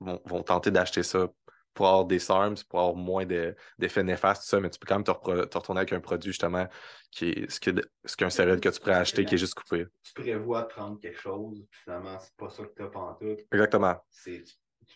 vont, 0.00 0.20
vont 0.24 0.42
tenter 0.42 0.70
d'acheter 0.70 1.02
ça 1.02 1.28
pour 1.74 1.86
avoir 1.86 2.04
des 2.04 2.18
SARMs, 2.18 2.56
pour 2.68 2.80
avoir 2.80 2.96
moins 2.96 3.24
de- 3.24 3.54
d'effets 3.78 4.02
néfastes, 4.02 4.42
tout 4.42 4.48
ça, 4.48 4.60
mais 4.60 4.70
tu 4.70 4.78
peux 4.78 4.86
quand 4.86 4.96
même 4.96 5.04
te, 5.04 5.10
retourner 5.10 5.80
avec 5.80 5.92
un 5.92 6.00
produit 6.00 6.32
justement 6.32 6.66
qui 7.10 7.30
est 7.30 7.50
ce 7.50 7.58
ce 8.04 8.16
qu'un 8.16 8.30
stéroïde 8.30 8.60
que 8.60 8.68
tu 8.68 8.80
pourrais 8.80 8.94
acheter 8.94 9.24
qui 9.24 9.34
est 9.34 9.38
juste 9.38 9.54
coupé. 9.54 9.86
Tu 10.02 10.12
prévois 10.14 10.62
de 10.62 10.68
prendre 10.68 10.98
quelque 10.98 11.18
chose, 11.18 11.64
puis 11.70 11.80
finalement, 11.84 12.18
c'est 12.18 12.36
pas 12.36 12.50
ça 12.50 12.64
que 12.64 12.74
tu 12.74 12.82
as 12.82 12.88
pantoute. 12.88 13.40
Exactement. 13.52 13.96
Tu, 14.24 14.44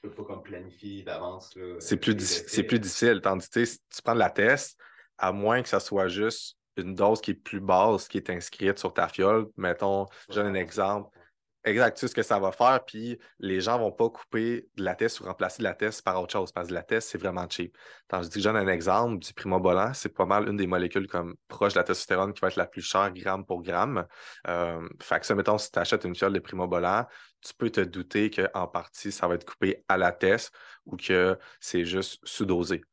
peux 0.03 0.11
pas 0.11 0.25
comme 0.25 0.43
planifier 0.43 1.03
d'avance. 1.05 1.55
là, 1.55 1.77
C'est 1.79 1.95
euh, 1.95 1.99
plus, 1.99 2.21
c'est 2.21 2.65
plus 2.65 2.81
difficile. 2.81 3.21
Tandis 3.23 3.49
que 3.49 3.65
si 3.65 3.79
tu 3.79 4.03
prends 4.03 4.15
de 4.15 4.19
la 4.19 4.31
test, 4.31 4.79
à 5.19 5.33
moins 5.33 5.63
que 5.63 5.69
ça 5.69 5.79
soit 5.79 6.09
juste 6.09 6.59
une 6.77 6.95
dose 6.95 7.21
qui 7.21 7.31
est 7.31 7.35
plus 7.35 7.61
basse, 7.61 8.09
qui 8.09 8.19
est 8.19 8.31
inscrite 8.31 8.79
sur 8.79 8.93
ta 8.93 9.09
fiole, 9.09 9.47
mettons, 9.57 10.07
je 10.29 10.35
donne 10.35 10.47
un 10.49 10.55
exemple. 10.55 11.17
Exact, 11.67 11.95
tu 11.97 12.01
sais 12.01 12.09
ce 12.09 12.15
que 12.15 12.23
ça 12.23 12.39
va 12.39 12.53
faire, 12.53 12.85
puis 12.85 13.19
les 13.39 13.63
gens 13.63 13.79
vont 13.79 13.91
pas 13.91 14.11
couper 14.11 14.69
de 14.77 14.85
la 14.85 14.95
test 14.95 15.21
ou 15.21 15.25
remplacer 15.25 15.61
de 15.61 15.65
la 15.65 15.73
test 15.73 16.03
par 16.03 16.21
autre 16.21 16.33
chose, 16.33 16.53
parce 16.53 16.69
que 16.69 16.75
la 16.75 16.83
test, 16.83 17.09
c'est 17.09 17.17
vraiment 17.17 17.49
cheap. 17.49 17.75
Tandis 18.07 18.29
que 18.29 18.39
je 18.39 18.45
donne 18.45 18.57
un 18.57 18.69
exemple 18.69 19.19
du 19.25 19.33
primobolan, 19.33 19.95
c'est 19.95 20.11
pas 20.11 20.27
mal 20.27 20.47
une 20.47 20.59
des 20.59 20.67
molécules 20.67 21.07
comme 21.07 21.37
proche 21.49 21.73
de 21.73 21.79
la 21.79 21.85
testostérone 21.85 22.35
qui 22.35 22.43
va 22.43 22.49
être 22.49 22.57
la 22.57 22.67
plus 22.67 22.83
chère 22.83 23.11
gramme 23.15 23.47
pour 23.47 23.63
gramme. 23.63 24.07
Euh, 24.47 24.87
fait 25.01 25.21
que 25.21 25.25
ça, 25.27 25.35
mettons, 25.35 25.57
si 25.57 25.71
tu 25.71 25.79
achètes 25.79 26.05
une 26.05 26.15
fiole 26.15 26.35
de 26.35 26.39
primobolan, 26.39 27.07
tu 27.41 27.55
peux 27.55 27.71
te 27.71 27.81
douter 27.81 28.29
qu'en 28.29 28.67
partie, 28.67 29.11
ça 29.11 29.27
va 29.27 29.35
être 29.37 29.47
coupé 29.47 29.85
à 29.89 29.97
la 29.97 30.13
test 30.13 30.53
ou 30.85 30.99
que 30.99 31.39
c'est 31.61 31.87
juste 31.87 32.21
sous-dosé. 32.25 32.85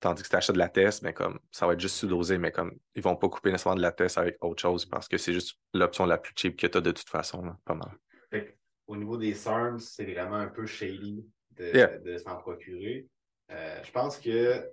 Tandis 0.00 0.20
que 0.20 0.26
si 0.26 0.30
tu 0.30 0.36
achètes 0.36 0.54
de 0.54 0.58
la 0.58 0.68
test, 0.68 1.02
mais 1.02 1.14
comme 1.14 1.38
ça 1.50 1.66
va 1.66 1.72
être 1.72 1.80
juste 1.80 1.96
sous-dosé, 1.96 2.36
mais 2.36 2.52
comme 2.52 2.72
ils 2.94 3.02
vont 3.02 3.16
pas 3.16 3.30
couper 3.30 3.50
nécessairement 3.50 3.76
de 3.76 3.82
la 3.82 3.92
test 3.92 4.18
avec 4.18 4.36
autre 4.44 4.60
chose 4.60 4.84
parce 4.84 5.08
que 5.08 5.16
c'est 5.16 5.32
juste 5.32 5.58
l'option 5.72 6.04
la 6.04 6.18
plus 6.18 6.34
cheap 6.36 6.58
que 6.58 6.66
tu 6.66 6.76
as 6.76 6.80
de 6.82 6.90
toute 6.90 7.08
façon, 7.08 7.56
pas 7.64 7.74
mal. 7.74 7.90
Fait 8.30 8.44
que, 8.44 8.50
au 8.86 8.96
niveau 8.96 9.16
des 9.16 9.34
SARMs, 9.34 9.78
c'est 9.80 10.04
vraiment 10.04 10.36
un 10.36 10.48
peu 10.48 10.66
shady 10.66 11.24
de, 11.52 11.76
Yeah. 11.76 11.98
de 11.98 12.16
s'en 12.18 12.36
procurer. 12.36 13.06
Euh, 13.50 13.80
je 13.82 13.90
pense 13.90 14.18
que, 14.18 14.68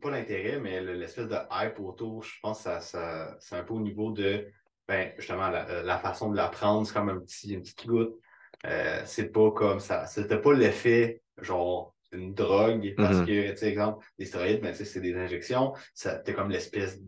pas 0.00 0.10
l'intérêt, 0.10 0.58
mais 0.60 0.80
le- 0.80 0.94
l'espèce 0.94 1.28
de 1.28 1.36
hype 1.50 1.78
autour, 1.80 2.22
je 2.22 2.34
pense 2.42 2.58
que 2.58 2.64
ça, 2.64 2.80
ça- 2.80 3.36
c'est 3.40 3.56
un 3.56 3.64
peu 3.64 3.74
au 3.74 3.80
niveau 3.80 4.10
de, 4.10 4.46
ben, 4.88 5.12
justement, 5.18 5.48
la, 5.48 5.68
euh, 5.68 5.82
la 5.82 5.98
façon 5.98 6.30
de 6.30 6.36
la 6.36 6.48
prendre, 6.48 6.86
c'est 6.86 6.92
comme 6.94 7.08
un 7.08 7.20
petit, 7.20 7.54
une 7.54 7.62
petite 7.62 7.86
goutte. 7.86 8.18
Euh, 8.66 9.02
c'est 9.04 9.28
pas 9.30 9.50
comme 9.52 9.80
ça. 9.80 10.06
C'était 10.06 10.40
pas 10.40 10.52
l'effet, 10.54 11.22
genre, 11.40 11.94
une 12.12 12.34
drogue, 12.34 12.94
parce 12.96 13.18
Mhm. 13.18 13.26
que, 13.26 13.50
tu 13.50 13.56
sais, 13.56 13.68
exemple, 13.68 14.04
les 14.18 14.26
stéroïdes, 14.26 14.60
ben, 14.60 14.72
c'est 14.74 15.00
des 15.00 15.14
injections. 15.16 15.74
Ça, 15.94 16.18
t'as 16.18 16.32
comme 16.32 16.50
l'espèce 16.50 16.98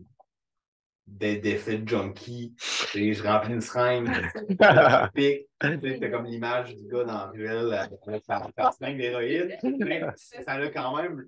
d'e- 1.09 1.39
d'effet 1.41 1.81
junkie. 1.85 2.53
Tu 2.57 2.65
sais, 2.65 3.13
je 3.13 3.23
remplis 3.23 3.53
une 3.53 3.61
seringue, 3.61 4.07
pique. 5.13 5.47
Tu 5.61 5.79
sais, 5.81 5.97
T'as 5.99 6.09
comme 6.09 6.25
l'image 6.25 6.75
du 6.75 6.87
gars 6.87 7.03
dans 7.03 7.13
la 7.13 7.25
ruelle 7.27 7.73
avec 7.73 8.23
sa 8.25 8.71
seringue 8.71 8.97
d'héroïne. 8.97 9.55
Mais 9.79 10.03
Ça 10.15 10.53
a 10.53 10.67
quand 10.69 10.95
même 11.01 11.27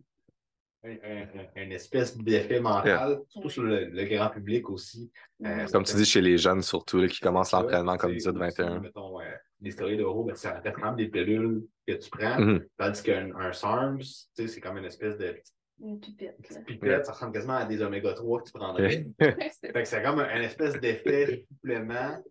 un, 0.83 0.89
un- 0.89 1.21
un- 1.57 1.63
une 1.63 1.71
espèce 1.73 2.17
d'effet 2.17 2.59
mental, 2.59 3.19
surtout 3.29 3.49
sur 3.49 3.63
le, 3.63 3.85
le 3.85 4.03
grand 4.05 4.29
public 4.29 4.69
aussi. 4.69 5.11
Euh, 5.45 5.67
Comme 5.71 5.83
tu 5.83 5.95
dis, 5.95 6.05
chez 6.05 6.21
les 6.21 6.37
jeunes 6.37 6.61
surtout, 6.61 6.99
là, 6.99 7.07
qui 7.07 7.19
commencent 7.19 7.51
l'entraînement 7.51 7.97
comme 7.97 8.13
tu 8.13 8.19
sais, 8.21 8.29
18-21. 8.31 8.69
aussi, 8.71 8.79
Mettons, 8.81 9.19
euh, 9.21 9.23
les 9.61 9.71
stéroïdes 9.71 10.01
oraux, 10.01 10.23
ben, 10.23 10.35
ça 10.35 10.53
reste 10.59 10.75
quand 10.75 10.85
même 10.87 10.95
des 10.95 11.07
pilules 11.07 11.63
que 11.87 11.93
tu 11.93 12.09
prends. 12.09 12.39
Mhm. 12.39 12.65
Tandis 12.77 13.03
qu'un 13.03 13.29
un 13.35 13.53
SARMs, 13.53 13.99
tu 13.99 14.05
sais, 14.33 14.47
c'est 14.47 14.59
comme 14.61 14.77
une 14.77 14.85
espèce 14.85 15.17
de 15.19 15.31
petite 15.31 15.53
Une 15.83 15.99
pipette. 15.99 16.49
là. 16.49 16.61
pipette, 16.61 17.05
ça 17.05 17.13
ressemble 17.13 17.33
quasiment 17.33 17.55
à 17.55 17.65
des 17.65 17.81
oméga 17.81 18.13
3 18.13 18.41
que 18.41 18.45
tu 18.45 18.53
prendrais. 18.53 19.07
Fait 19.19 19.73
que 19.73 19.85
c'est 19.85 20.03
comme 20.03 20.19
un, 20.19 20.29
un 20.29 20.41
espèce 20.41 20.79
d'effet 20.79 21.45
supplément. 21.51 22.23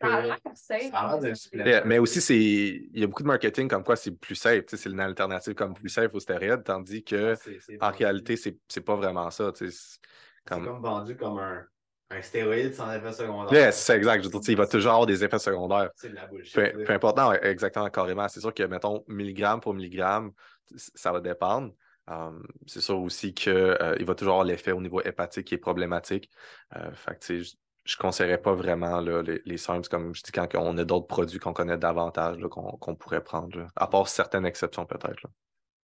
Ça 0.00 0.14
a 0.14 0.22
l'air 0.22 1.36
supplément. 1.36 1.66
Yeah, 1.66 1.84
mais 1.84 1.98
aussi, 1.98 2.20
c'est 2.20 2.36
il 2.36 2.98
y 3.00 3.02
a 3.02 3.06
beaucoup 3.06 3.22
de 3.22 3.28
marketing 3.28 3.66
comme 3.68 3.82
quoi 3.82 3.96
c'est 3.96 4.12
plus 4.12 4.36
safe. 4.36 4.66
tu 4.66 4.76
sais, 4.76 4.82
C'est 4.82 4.90
une 4.90 5.00
alternative 5.00 5.54
comme 5.54 5.74
plus 5.74 5.88
safe 5.88 6.14
aux 6.14 6.20
stéroïdes, 6.20 6.62
tandis 6.64 7.02
que 7.02 7.34
en 7.80 7.90
réalité, 7.90 8.36
c'est 8.36 8.56
c'est 8.68 8.82
pas 8.82 8.94
vraiment 8.94 9.30
ça. 9.30 9.50
tu 9.52 9.70
sais, 9.70 9.76
c'est 9.76 9.98
Comme... 10.44 10.64
comme 10.64 10.82
vendu 10.82 11.16
comme 11.16 11.38
un, 11.38 11.64
un 12.10 12.22
stéroïde 12.22 12.74
sans 12.74 12.92
effet 12.92 13.12
secondaire. 13.12 13.52
Yeah, 13.52 13.72
c'est 13.72 13.96
exact. 13.96 14.22
Je 14.22 14.28
veux 14.28 14.38
dire, 14.38 14.50
il 14.50 14.56
va 14.56 14.66
toujours 14.66 14.92
avoir 14.92 15.06
des 15.06 15.24
effets 15.24 15.38
secondaires. 15.38 15.90
C'est 15.96 16.10
de 16.10 16.14
la 16.14 16.26
bullshit. 16.26 16.54
Peu, 16.54 16.84
peu 16.84 16.92
importe, 16.92 17.16
non, 17.16 17.32
exactement, 17.32 17.90
carrément. 17.90 18.28
C'est 18.28 18.40
sûr 18.40 18.54
que, 18.54 18.62
mettons, 18.62 19.04
milligramme 19.08 19.60
pour 19.60 19.74
milligramme, 19.74 20.30
ça 20.76 21.10
va 21.10 21.20
dépendre. 21.20 21.72
Um, 22.10 22.46
c'est 22.66 22.80
sûr 22.80 22.98
aussi 23.00 23.34
qu'il 23.34 23.52
va 23.52 24.14
toujours 24.14 24.34
avoir 24.34 24.44
l'effet 24.44 24.72
au 24.72 24.80
niveau 24.80 25.02
hépatique 25.02 25.46
qui 25.48 25.54
est 25.54 25.58
problématique. 25.58 26.30
Euh, 26.74 26.90
fait 26.94 27.18
que, 27.18 27.42
je 27.42 27.96
ne 27.96 28.00
conseillerais 28.00 28.40
pas 28.40 28.54
vraiment 28.54 29.00
là, 29.00 29.22
les, 29.22 29.42
les 29.44 29.56
SARMs, 29.58 29.84
comme 29.90 30.14
je 30.14 30.22
dis, 30.22 30.32
quand 30.32 30.48
on 30.54 30.78
a 30.78 30.84
d'autres 30.84 31.06
produits 31.06 31.38
qu'on 31.38 31.52
connaît 31.52 31.76
davantage, 31.76 32.38
qu'on 32.48 32.94
pourrait 32.96 33.22
prendre, 33.22 33.58
là. 33.58 33.66
à 33.76 33.86
part 33.86 34.08
certaines 34.08 34.46
exceptions 34.46 34.86
peut-être. 34.86 35.26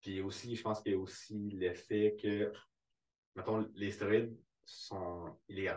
Puis 0.01 0.21
aussi, 0.21 0.55
je 0.55 0.63
pense 0.63 0.81
qu'il 0.81 0.93
y 0.93 0.95
a 0.95 0.99
aussi 0.99 1.49
l'effet 1.51 2.15
que, 2.21 2.51
mettons, 3.35 3.67
les 3.75 3.91
stéroïdes 3.91 4.35
sont 4.65 5.35
illégaux. 5.47 5.73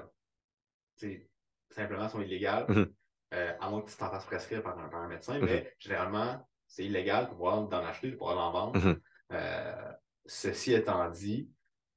Tu 0.97 1.07
sais, 1.09 1.31
simplement 1.71 2.09
sont 2.09 2.21
illégales, 2.23 2.67
Mhm. 2.69 2.95
euh, 3.35 3.53
à 3.61 3.71
moins 3.71 3.83
que 3.83 3.91
tu 3.91 3.97
t'en 3.97 4.11
fasses 4.11 4.25
prescrire 4.25 4.63
par 4.63 4.79
un, 4.79 4.89
par 4.89 5.01
un 5.01 5.09
médecin, 5.09 5.39
Mhm. 5.39 5.45
mais 5.45 5.75
généralement, 5.79 6.49
c'est 6.67 6.85
illégal 6.85 7.27
pour 7.29 7.37
pouvoir 7.37 7.59
en 7.59 7.71
acheter, 7.71 8.13
pour 8.13 8.29
pouvoir 8.29 8.49
en 8.49 8.53
vendre. 8.53 8.97
Euh, 9.33 9.93
ceci 10.29 10.75
étant 10.75 11.09
dit, 11.11 11.49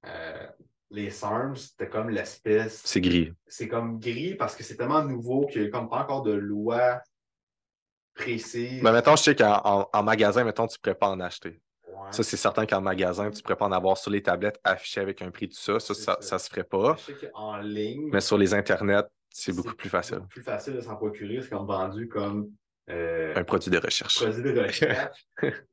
euh, 0.07 0.47
les 0.89 1.09
SARMs, 1.11 1.55
c'était 1.55 1.87
comme 1.89 2.09
l'espèce. 2.09 2.81
C'est 2.83 3.01
gris. 3.01 3.31
C'est 3.45 3.67
comme 3.67 3.99
gris 3.99 4.33
parce 4.35 4.55
que 4.55 4.63
c'est 4.63 4.75
tellement 4.75 5.03
nouveau 5.03 5.45
qu'il 5.45 5.61
n'y 5.61 5.67
a 5.67 5.69
comme 5.71 5.89
pas 5.89 6.01
encore 6.03 6.23
de 6.23 6.31
loi 6.33 6.99
précise. 8.13 8.81
Mais 8.83 8.91
mettons, 8.91 9.15
je 9.15 9.23
sais 9.23 9.35
qu'en 9.35 9.61
en- 9.63 9.89
en 9.93 10.03
magasin, 10.03 10.43
mettons, 10.43 10.67
tu 10.67 10.77
ne 10.77 10.81
pourrais 10.81 10.95
pas 10.95 11.09
en 11.09 11.19
acheter. 11.19 11.61
Ouais. 11.87 12.11
Ça, 12.11 12.23
c'est 12.23 12.37
certain 12.37 12.65
qu'en 12.65 12.81
magasin, 12.81 13.29
tu 13.31 13.37
ne 13.37 13.41
pourrais 13.41 13.55
pas 13.55 13.65
en 13.65 13.71
avoir 13.71 13.97
sur 13.97 14.11
les 14.11 14.21
tablettes 14.21 14.59
affichées 14.63 15.01
avec 15.01 15.21
un 15.21 15.31
prix, 15.31 15.47
tout 15.49 15.55
ça. 15.57 15.79
Ça, 15.79 16.17
ça, 16.19 16.39
se 16.39 16.49
ferait 16.49 16.63
pas. 16.63 16.95
Je 16.97 17.13
sais 17.13 17.29
qu'en 17.31 17.57
ligne, 17.57 18.09
Mais 18.11 18.21
sur 18.21 18.37
les 18.37 18.53
internets, 18.53 19.03
c'est 19.29 19.53
beaucoup 19.55 19.75
plus 19.75 19.89
facile. 19.89 20.19
plus 20.29 20.41
facile 20.43 20.73
de 20.73 20.81
s'en 20.81 20.95
procurer. 20.95 21.41
C'est 21.41 21.49
comme 21.49 21.65
vendu 21.67 22.07
comme 22.07 22.51
euh, 22.89 23.33
Un 23.35 23.43
produit 23.43 23.69
de 23.71 23.77
recherche. 23.77 24.15
produit 24.21 24.53
de 24.53 24.59
recherche. 24.59 25.27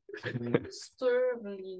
Sur 0.71 1.09
les 1.45 1.79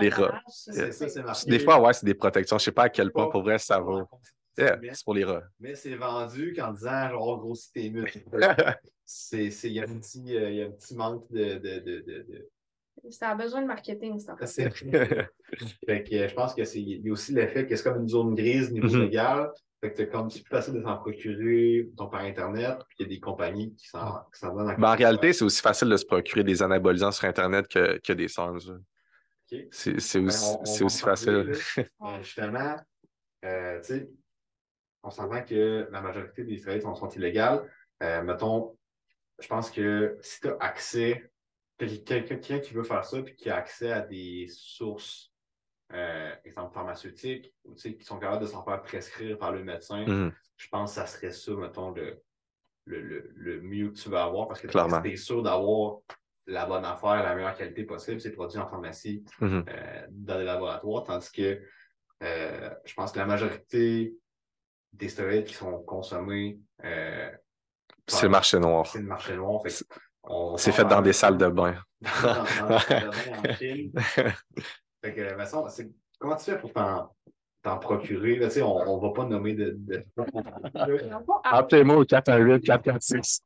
Les 0.00 0.08
rats. 0.10 0.20
l'emballage, 0.20 0.42
c'est 0.48 0.92
ça, 0.92 1.08
c'est 1.08 1.22
marqué. 1.22 1.50
Des 1.50 1.58
fois, 1.58 1.80
ouais, 1.80 1.92
c'est 1.92 2.04
des 2.06 2.14
protections. 2.14 2.58
Je 2.58 2.64
sais 2.64 2.72
pas 2.72 2.84
à 2.84 2.88
quel 2.88 3.10
point 3.10 3.28
pour 3.28 3.42
vrai 3.42 3.58
ça 3.58 3.78
vaut. 3.80 4.06
Yeah, 4.58 4.78
c'est 4.92 5.04
pour 5.04 5.14
les 5.14 5.24
rats. 5.24 5.42
Mais 5.60 5.74
c'est 5.76 5.94
vendu 5.94 6.52
qu'en 6.54 6.72
disant 6.72 7.08
genre 7.10 7.38
gros 7.38 7.54
si 7.54 7.72
tes 7.72 7.90
muscles. 7.90 8.24
C'est, 9.10 9.50
c'est, 9.50 9.68
il 9.68 9.72
y 9.72 9.80
a 9.80 9.84
un 9.84 9.98
petit, 10.00 10.36
euh, 10.36 10.50
il 10.50 10.56
y 10.56 10.62
a 10.62 10.66
un 10.66 10.70
petit 10.70 10.94
manque 10.94 11.24
de, 11.32 11.54
de, 11.54 11.78
de, 11.78 12.00
de, 12.00 12.26
de- 12.28 12.48
Ça 13.10 13.30
a 13.30 13.34
besoin 13.34 13.62
de 13.62 13.66
marketing, 13.66 14.18
ça. 14.18 14.36
C'est- 14.44 14.68
Fait 15.86 16.04
que 16.04 16.14
euh, 16.14 16.28
je 16.28 16.34
pense 16.34 16.52
que 16.54 16.62
c'est, 16.64 16.82
il 16.82 17.06
y 17.06 17.08
a 17.08 17.12
aussi 17.12 17.32
l'effet 17.32 17.66
que 17.66 17.74
c'est 17.74 17.84
comme 17.84 18.02
une 18.02 18.08
zone 18.08 18.34
grise 18.34 18.68
au 18.68 18.72
niveau 18.74 18.88
Mhm. 18.88 19.02
légal. 19.04 19.50
Fait 19.80 19.92
que 19.92 20.02
comme 20.04 20.28
c'est 20.28 20.42
plus 20.42 20.50
facile 20.50 20.74
de 20.74 20.82
s'en 20.82 20.96
procurer 20.96 21.88
donc, 21.94 22.10
par 22.10 22.22
Internet, 22.22 22.78
puis 22.88 22.96
il 22.98 23.02
y 23.02 23.06
a 23.06 23.08
des 23.08 23.20
compagnies 23.20 23.74
qui 23.76 23.86
s'en, 23.88 24.24
qui 24.32 24.40
s'en 24.40 24.52
donnent 24.54 24.74
Ben, 24.76 24.92
en 24.92 24.96
réalité, 24.96 25.32
c'est 25.32 25.44
aussi 25.44 25.62
facile 25.62 25.88
de 25.88 25.96
se 25.96 26.04
procurer 26.04 26.42
des 26.42 26.62
anabolisants 26.62 27.12
sur 27.12 27.26
Internet 27.28 27.68
que, 27.68 27.98
que 27.98 28.12
des 28.12 28.26
SARMs. 28.26 28.58
là. 28.66 28.74
Ok. 29.52 29.60
C'est 29.70 30.00
c'est 30.00 30.18
Ben, 30.20 30.26
aussi, 30.26 30.44
on- 30.46 30.58
on 30.82 30.86
aussi 30.86 31.00
facile. 31.02 31.52
Euh, 32.02 32.22
justement, 32.22 32.76
euh, 33.44 33.80
on 35.04 35.10
s'entend 35.10 35.42
que 35.44 35.88
la 35.92 36.00
majorité 36.02 36.42
des 36.44 36.58
stéroïdes 36.58 36.82
sont, 36.82 36.94
sont 36.96 37.08
illégales. 37.10 37.70
Euh, 38.02 38.22
mettons, 38.22 38.76
je 39.40 39.46
pense 39.46 39.70
que 39.70 40.18
si 40.20 40.40
tu 40.40 40.48
as 40.48 40.56
accès, 40.58 41.30
quel- 41.78 42.02
quel- 42.02 42.24
quelqu'un 42.24 42.58
qui 42.58 42.74
veut 42.74 42.82
faire 42.82 43.04
ça 43.04 43.22
puis 43.22 43.36
qui 43.36 43.48
a 43.48 43.56
accès 43.56 43.92
à 43.92 44.00
des 44.00 44.48
sources, 44.50 45.32
euh, 45.94 46.34
exemple 46.44 46.74
pharmaceutiques, 46.74 47.54
ou, 47.64 47.74
tu 47.74 47.80
sais, 47.80 47.94
qui 47.96 48.04
sont 48.04 48.18
capables 48.18 48.42
de 48.42 48.46
s'en 48.46 48.62
faire 48.64 48.82
prescrire 48.82 49.38
par 49.38 49.52
le 49.52 49.64
médecin, 49.64 50.04
Mhm. 50.06 50.32
je 50.56 50.68
pense 50.68 50.90
que 50.90 51.00
ça 51.00 51.06
serait 51.06 51.30
ça, 51.32 51.52
mettons, 51.52 51.90
le, 51.92 52.22
le, 52.84 53.00
le, 53.00 53.30
le 53.34 53.60
mieux 53.60 53.88
que 53.90 53.98
tu 53.98 54.08
vas 54.08 54.24
avoir 54.24 54.48
parce 54.48 54.60
que 54.60 54.66
tu 54.66 55.10
es 55.12 55.16
sûr 55.16 55.42
d'avoir 55.42 55.98
la 56.46 56.64
bonne 56.66 56.84
affaire, 56.84 57.22
la 57.22 57.34
meilleure 57.34 57.56
qualité 57.56 57.84
possible, 57.84 58.20
c'est 58.20 58.32
produit 58.32 58.58
en 58.58 58.66
pharmacie 58.66 59.24
Mhm. 59.40 59.64
euh, 59.68 60.06
dans 60.10 60.38
les 60.38 60.44
laboratoires, 60.44 61.04
tandis 61.04 61.30
que 61.32 61.62
euh, 62.22 62.70
je 62.84 62.94
pense 62.94 63.12
que 63.12 63.18
la 63.18 63.26
majorité 63.26 64.14
des 64.92 65.08
stéroïdes 65.08 65.44
qui 65.44 65.54
sont 65.54 65.82
consommés, 65.82 66.58
euh, 66.84 67.30
C'est 68.06 68.22
le 68.24 68.30
marché 68.30 68.58
noir. 68.58 68.86
c'est 68.86 68.98
le 69.00 69.04
marché 69.06 69.36
noir. 69.36 69.62
C'est 70.56 70.72
fait 70.72 70.84
dans 70.84 71.00
des 71.02 71.12
salles 71.12 71.36
de 71.38 71.48
bain. 71.48 71.74
dans, 72.00 72.34
dans 72.34 72.68
des 72.68 72.78
salles 72.80 73.02
de 73.02 73.10
bain 73.10 73.50
en 73.50 73.54
Chine. 73.54 73.92
Fait 75.02 75.14
que, 75.14 75.70
c'est- 75.70 75.90
comment 76.18 76.36
tu 76.36 76.44
fais 76.44 76.58
pour 76.58 76.72
t'en, 76.72 77.14
t'en 77.62 77.78
procurer? 77.78 78.36
Là, 78.36 78.48
on, 78.62 78.94
on 78.94 78.98
va 78.98 79.12
pas 79.12 79.24
nommer 79.24 79.54
de. 79.54 79.76
de... 79.78 80.04
Appelez-moi 81.44 81.96
au 81.96 82.04
418 82.04 82.64
446. 82.64 83.40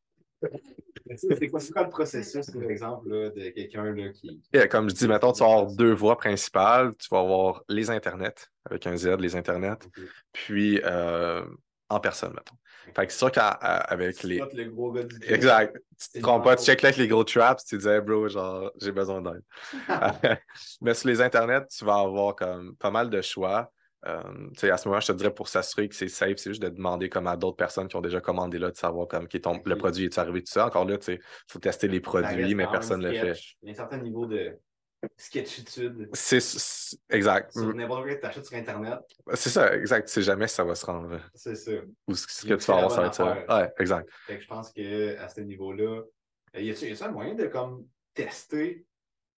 C'est 1.17 1.49
quoi, 1.49 1.61
c'est 1.61 1.73
quoi 1.73 1.83
le 1.85 1.91
processus, 1.91 2.51
par 2.51 2.63
exemple, 2.63 3.09
là, 3.11 3.31
de 3.31 3.51
quelqu'un 3.51 3.93
là, 3.93 4.09
qui. 4.11 4.41
Et 4.53 4.67
comme 4.69 4.89
je 4.89 4.95
dis, 4.95 5.09
mettons, 5.09 5.33
tu 5.33 5.41
vas 5.41 5.51
avoir 5.51 5.67
deux 5.67 5.93
voies 5.93 6.17
principales. 6.17 6.95
Tu 6.97 7.09
vas 7.11 7.21
avoir 7.21 7.63
les 7.69 7.91
internets, 7.91 8.35
avec 8.65 8.87
un 8.87 8.97
Z, 8.97 9.17
les 9.19 9.37
internets, 9.37 9.89
puis 10.33 10.81
euh, 10.85 11.45
en 11.93 12.01
personne, 12.01 12.31
mettons. 12.31 12.57
Fait 12.95 13.07
que 13.07 13.13
c'est 13.13 13.19
sûr 13.19 13.31
qu'avec 13.31 14.23
les. 14.23 14.39
Le 14.53 14.71
gros 14.71 14.93
gars 14.93 15.05
du 15.05 15.15
gym. 15.15 15.35
Exact. 15.35 15.77
Tu 16.13 16.19
te 16.19 16.23
trompes 16.25 16.45
pas, 16.45 16.57
tu 16.57 16.65
checkes 16.65 16.83
là 16.83 16.89
avec 16.89 16.99
les 16.99 17.07
gros 17.09 17.23
traps, 17.25 17.65
tu 17.65 17.77
disais, 17.77 18.01
bro, 18.01 18.29
genre, 18.29 18.71
j'ai 18.81 18.93
besoin 18.93 19.23
d'aide. 19.23 19.43
Mais 20.81 20.95
sur 20.95 21.09
les 21.09 21.21
internets, 21.21 21.67
tu 21.69 21.85
vas 21.85 22.01
avoir 22.01 22.35
comme 22.35 22.75
pas 22.77 22.91
mal 22.91 23.09
de 23.09 23.21
choix. 23.23 23.71
Euh, 24.05 24.21
tu 24.55 24.61
sais, 24.61 24.71
à 24.71 24.77
ce 24.79 24.89
moment, 24.89 24.99
je 24.99 25.07
te 25.07 25.13
dirais 25.13 25.33
pour 25.33 25.47
s'assurer 25.47 25.89
que 25.89 25.95
c'est 25.95 26.09
safe, 26.09 26.37
c'est 26.39 26.51
juste 26.51 26.63
de 26.63 26.69
demander 26.69 27.09
comme 27.09 27.29
à 27.29 27.37
d'autres 27.37 27.57
personnes 27.57 27.87
qui 27.87 27.95
ont 27.95 28.01
déjà 28.01 28.21
commandé 28.21 28.59
là, 28.59 28.73
de 28.73 28.77
savoir 28.77 29.07
comme 29.07 29.29
qui 29.29 29.37
est 29.37 29.41
ton- 29.41 29.63
le 29.65 29.75
Ok. 29.75 29.79
produit 29.79 30.07
est 30.07 30.19
arrivé 30.19 30.41
tout 30.43 30.51
ça. 30.51 30.67
Encore 30.67 30.85
là, 30.87 30.99
tu 30.99 31.05
sais, 31.05 31.15
il 31.15 31.53
faut 31.53 31.61
tester 31.61 31.87
les 31.87 32.01
produits, 32.01 32.55
mais 32.57 32.67
personne 32.67 33.01
ne 33.01 33.11
le 33.11 33.15
fait. 33.15 33.41
Il 33.63 33.69
y 33.69 33.71
a 33.71 33.73
un 33.73 33.75
certain 33.77 33.99
niveau 33.99 34.27
de 34.27 34.59
sketchitude 35.17 36.09
C'est 36.13 36.41
exact. 37.11 37.53
sur 37.53 37.75
n'importe 37.75 38.05
quoi 38.05 38.15
que 38.15 38.21
tu 38.21 38.27
achètes 38.27 38.47
sur 38.47 38.57
Internet. 38.57 38.99
C'est 39.35 39.51
ça, 39.51 39.75
exact. 39.75 40.07
Tu 40.07 40.15
sais 40.15 40.23
jamais 40.23 40.49
si 40.49 40.55
ça 40.55 40.65
va 40.65 40.75
se 40.75 40.87
rendre. 40.87 41.21
C'est 41.35 41.55
ça. 41.55 41.73
Ou 42.07 42.15
ce 42.15 42.47
que 42.47 42.55
tu 42.55 42.65
vas 42.67 42.77
avoir, 42.77 42.91
ça 42.91 43.03
va 43.03 43.13
ça. 43.13 43.59
Ouais, 43.61 43.73
exact. 43.79 44.09
Fait 44.27 44.37
que 44.37 44.43
je 44.43 44.49
pense 44.49 44.71
qu'à 44.73 45.29
ce 45.29 45.41
niveau-là, 45.41 46.03
euh, 46.57 46.61
y 46.61 46.71
a-t-il 46.71 46.93
a-t-il 46.93 47.05
un 47.05 47.11
moyen 47.11 47.35
de 47.35 47.47
comme 47.47 47.87
tester, 48.15 48.85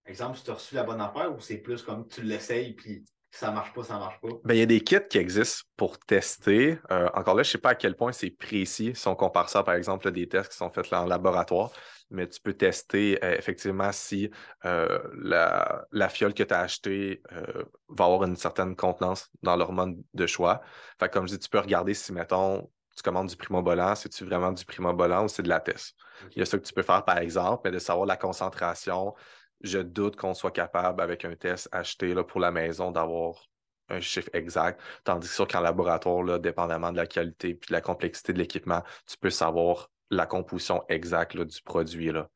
exemple, 0.06 0.38
si 0.38 0.44
tu 0.44 0.50
as 0.50 0.54
reçu 0.54 0.74
la 0.74 0.82
bonne 0.82 1.00
affaire 1.00 1.32
ou 1.34 1.40
c'est 1.40 1.58
plus 1.58 1.82
comme 1.82 2.06
tu 2.08 2.22
l'essayes 2.22 2.74
puis 2.74 3.04
ça 3.30 3.50
marche 3.50 3.72
pas, 3.72 3.82
ça 3.82 3.98
marche 3.98 4.20
pas? 4.20 4.28
Ben, 4.44 4.54
il 4.54 4.60
y 4.60 4.62
a 4.62 4.66
des 4.66 4.80
kits 4.80 4.96
qui 5.10 5.18
existent 5.18 5.64
pour 5.76 5.98
tester. 5.98 6.78
Euh, 6.90 7.08
encore 7.14 7.34
là, 7.34 7.42
je 7.42 7.48
ne 7.48 7.52
sais 7.52 7.58
pas 7.58 7.70
à 7.70 7.74
quel 7.74 7.96
point 7.96 8.12
c'est 8.12 8.30
précis 8.30 8.92
si 8.94 9.08
on 9.08 9.16
compare 9.16 9.48
ça, 9.48 9.64
par 9.64 9.74
exemple, 9.74 10.06
à 10.06 10.10
des 10.12 10.28
tests 10.28 10.52
qui 10.52 10.56
sont 10.56 10.70
faits 10.70 10.90
là 10.90 11.02
en 11.02 11.06
laboratoire, 11.06 11.72
mais 12.10 12.28
tu 12.28 12.40
peux 12.40 12.54
tester 12.54 13.18
euh, 13.24 13.36
effectivement 13.36 13.92
si 13.92 14.30
euh, 14.64 14.98
la, 15.14 15.84
la 15.92 16.08
fiole 16.08 16.34
que 16.34 16.42
tu 16.42 16.54
as 16.54 16.60
achetée 16.60 17.22
euh, 17.32 17.64
va 17.88 18.04
avoir 18.04 18.24
une 18.24 18.36
certaine 18.36 18.76
contenance 18.76 19.30
dans 19.42 19.56
l'hormone 19.56 20.02
de 20.14 20.26
choix. 20.26 20.62
Fait 20.98 21.08
que, 21.08 21.14
comme 21.14 21.26
je 21.26 21.34
dis, 21.34 21.38
tu 21.38 21.48
peux 21.48 21.58
regarder 21.58 21.94
si, 21.94 22.12
mettons, 22.12 22.70
tu 22.96 23.02
commandes 23.02 23.28
du 23.28 23.36
primobolan, 23.36 23.94
c'est-tu 23.94 24.24
vraiment 24.24 24.52
du 24.52 24.64
primobolan 24.64 25.24
ou 25.24 25.28
c'est 25.28 25.42
de 25.42 25.48
la 25.48 25.60
test? 25.60 25.96
Il 26.32 26.38
y 26.38 26.42
a 26.42 26.46
ça 26.46 26.58
que 26.58 26.62
tu 26.64 26.72
peux 26.72 26.82
faire, 26.82 27.04
par 27.04 27.18
exemple, 27.18 27.62
mais 27.64 27.70
de 27.72 27.78
savoir 27.80 28.06
la 28.06 28.16
concentration. 28.16 29.14
Je 29.62 29.78
doute 29.78 30.16
qu'on 30.16 30.34
soit 30.34 30.52
capable, 30.52 31.00
avec 31.00 31.24
un 31.24 31.34
test 31.34 31.68
acheté 31.72 32.14
là, 32.14 32.22
pour 32.22 32.38
la 32.40 32.50
maison, 32.50 32.92
d'avoir 32.92 33.46
un 33.88 34.00
chiffre 34.00 34.30
exact. 34.32 34.80
Tandis 35.04 35.28
que 35.28 35.34
sûr 35.34 35.48
qu'en 35.48 35.60
laboratoire, 35.60 36.22
là, 36.22 36.38
dépendamment 36.38 36.92
de 36.92 36.96
la 36.96 37.06
qualité 37.06 37.50
et 37.50 37.54
de 37.54 37.72
la 37.72 37.80
complexité 37.80 38.32
de 38.32 38.38
l'équipement, 38.38 38.82
tu 39.06 39.16
peux 39.18 39.30
savoir 39.30 39.90
la 40.10 40.26
composition 40.26 40.84
exacte 40.88 41.36
du 41.36 41.62
produit. 41.62 42.12
Là. 42.12 42.28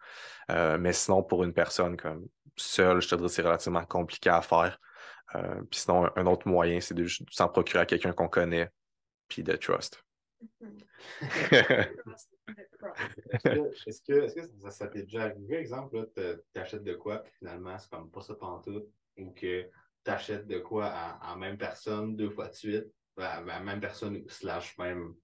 Euh, 0.51 0.79
mais 0.79 0.93
sinon, 0.93 1.23
pour 1.23 1.45
une 1.45 1.53
personne 1.53 1.97
comme 1.97 2.27
seule, 2.57 3.01
je 3.01 3.09
te 3.09 3.15
dirais 3.15 3.29
c'est 3.29 3.43
relativement 3.43 3.85
compliqué 3.85 4.31
à 4.31 4.43
faire. 4.43 4.79
Euh, 5.35 5.63
puis 5.71 5.81
sinon, 5.81 6.11
un, 6.17 6.27
autre 6.27 6.49
moyen, 6.49 6.81
c'est 6.81 6.95
de 6.95 7.07
s'en 7.31 7.49
procurer 7.49 7.81
à 7.81 7.87
quelqu'un 7.87 8.13
qu'on 8.13 8.29
connaît, 8.29 8.71
puis 9.29 9.43
de 9.43 9.55
trust. 9.57 10.03
Est-ce 13.87 14.01
que, 14.03 14.25
est-ce 14.25 14.35
que, 14.35 14.71
ça, 14.71 14.87
t'est 14.89 15.03
déjà 15.03 15.25
arrivé, 15.25 15.57
exemple, 15.57 15.97
là, 15.97 16.07
te- 16.07 16.43
t'achètes 16.53 16.85
de 16.85 16.95
quoi, 16.95 17.19
puis 17.19 17.33
finalement, 17.39 17.77
c'est 17.79 17.91
comme 17.91 18.11
pas 18.11 18.23
ça 18.23 18.35
pantoute, 18.35 18.87
ou 19.19 19.31
que 19.33 19.69
t'achètes 20.03 20.47
de 20.47 20.59
quoi 20.59 20.87
à, 20.87 21.33
à 21.33 21.37
même 21.37 21.59
personne 21.59 22.17
deux 22.17 22.31
fois 22.31 22.49
de 22.49 22.55
suite, 22.55 22.87
à 23.19 23.43
la 23.43 23.61
même 23.61 23.81
personne 23.81 24.27
slash 24.29 24.79
même 24.79 25.15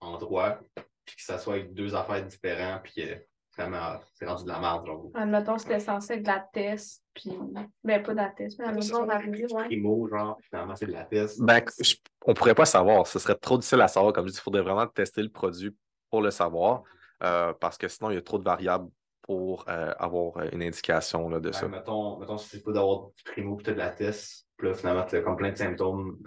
endroit, 0.00 0.60
puis 1.04 1.16
que 1.16 1.22
ça 1.22 1.38
soit 1.38 1.54
avec 1.54 1.74
deux 1.74 1.94
affaires 1.94 2.24
différentes, 2.24 2.82
puis 2.84 2.94
que 3.02 3.24
vraiment, 3.56 4.00
c'est 4.14 4.26
rendu 4.26 4.44
de 4.44 4.48
la 4.48 4.58
merde, 4.60 4.86
genre. 4.86 5.10
Admettons, 5.14 5.58
c'était 5.58 5.78
censé 5.80 6.14
être 6.14 6.22
de 6.22 6.26
la 6.28 6.40
test, 6.52 7.02
puis. 7.14 7.38
Ben, 7.84 8.02
pas 8.02 8.12
de 8.12 8.16
la 8.16 8.28
test, 8.30 8.58
mais 8.58 8.66
admettons, 8.66 9.04
on 9.04 9.08
arrive, 9.08 9.46
ouais. 9.52 9.64
Primo, 9.66 10.08
genre, 10.08 10.36
puis 10.38 10.48
finalement, 10.48 10.74
c'est 10.76 10.86
de 10.86 10.92
la 10.92 11.04
test. 11.04 11.40
Ben, 11.40 11.62
je- 11.80 11.94
on 12.26 12.34
pourrait 12.34 12.54
pas 12.54 12.64
savoir. 12.64 13.06
Ce 13.06 13.18
serait 13.18 13.36
trop 13.36 13.56
difficile 13.58 13.80
à 13.80 13.88
savoir. 13.88 14.12
Comme 14.12 14.26
je 14.26 14.32
dis, 14.32 14.38
il 14.38 14.42
faudrait 14.42 14.62
vraiment 14.62 14.86
tester 14.86 15.22
le 15.22 15.28
produit 15.30 15.76
pour 16.10 16.22
le 16.22 16.30
savoir. 16.30 16.82
euh, 17.22 17.52
parce 17.54 17.78
que 17.78 17.86
sinon, 17.88 18.10
il 18.10 18.14
y 18.14 18.18
a 18.18 18.22
trop 18.22 18.38
de 18.38 18.44
variables 18.44 18.88
pour 19.22 19.64
euh, 19.68 19.94
avoir 19.98 20.36
euh, 20.36 20.48
une 20.52 20.62
indication 20.62 21.28
là, 21.30 21.38
de 21.40 21.52
ça. 21.52 21.62
Ben, 21.62 21.78
mettons, 21.78 22.18
mettons, 22.18 22.36
si 22.36 22.48
c'est 22.50 22.62
pas 22.62 22.72
d'avoir 22.72 23.06
du 23.16 23.22
primo, 23.24 23.56
puis 23.56 23.64
t'as 23.64 23.72
de 23.72 23.78
la 23.78 23.90
test, 23.90 24.46
puis 24.56 24.68
là, 24.68 24.74
finalement, 24.74 25.04
t'as 25.08 25.20
comme 25.22 25.36
plein 25.36 25.50
de 25.52 25.56
symptômes 25.56 26.18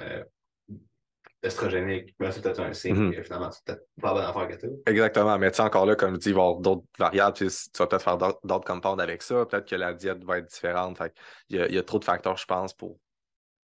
estrogéniques, 1.44 2.16
ben, 2.20 2.32
c'est 2.32 2.42
peut-être 2.42 2.60
un 2.62 2.74
signe 2.74 2.96
Mhm. 2.96 3.14
que 3.16 3.24
finalement, 3.24 3.52
c'est 3.52 3.64
peut-être 3.64 3.86
pas 4.02 4.08
la 4.08 4.14
bonne 4.14 4.26
affaire 4.26 4.48
que 4.58 4.62
t'as. 4.66 4.92
Exactement. 4.92 5.38
Mais 5.38 5.52
tu 5.52 5.58
sais, 5.58 5.62
encore 5.64 5.86
là, 5.86 5.96
comme 5.96 6.16
je 6.16 6.20
dis, 6.20 6.30
il 6.30 6.36
va 6.36 6.42
y 6.42 6.44
avoir 6.46 6.60
d'autres 6.60 6.84
variables. 6.98 7.36
Tu 7.38 7.46
vas 7.46 7.88
peut-être 7.88 8.02
faire 8.04 8.18
d'autres 8.18 8.66
compounds 8.66 9.00
avec 9.02 9.22
ça. 9.22 9.46
Peut-être 9.46 9.68
que 9.68 9.76
la 9.76 9.94
diète 9.94 10.24
va 10.24 10.40
être 10.40 10.48
différente. 10.48 10.98
Fait 10.98 11.14
il, 11.50 11.58
y 11.58 11.62
a, 11.62 11.68
il 11.68 11.76
y 11.76 11.78
a 11.78 11.84
trop 11.84 12.00
de 12.00 12.06
facteurs, 12.06 12.38
je 12.38 12.46
pense, 12.46 12.74
pour 12.74 12.98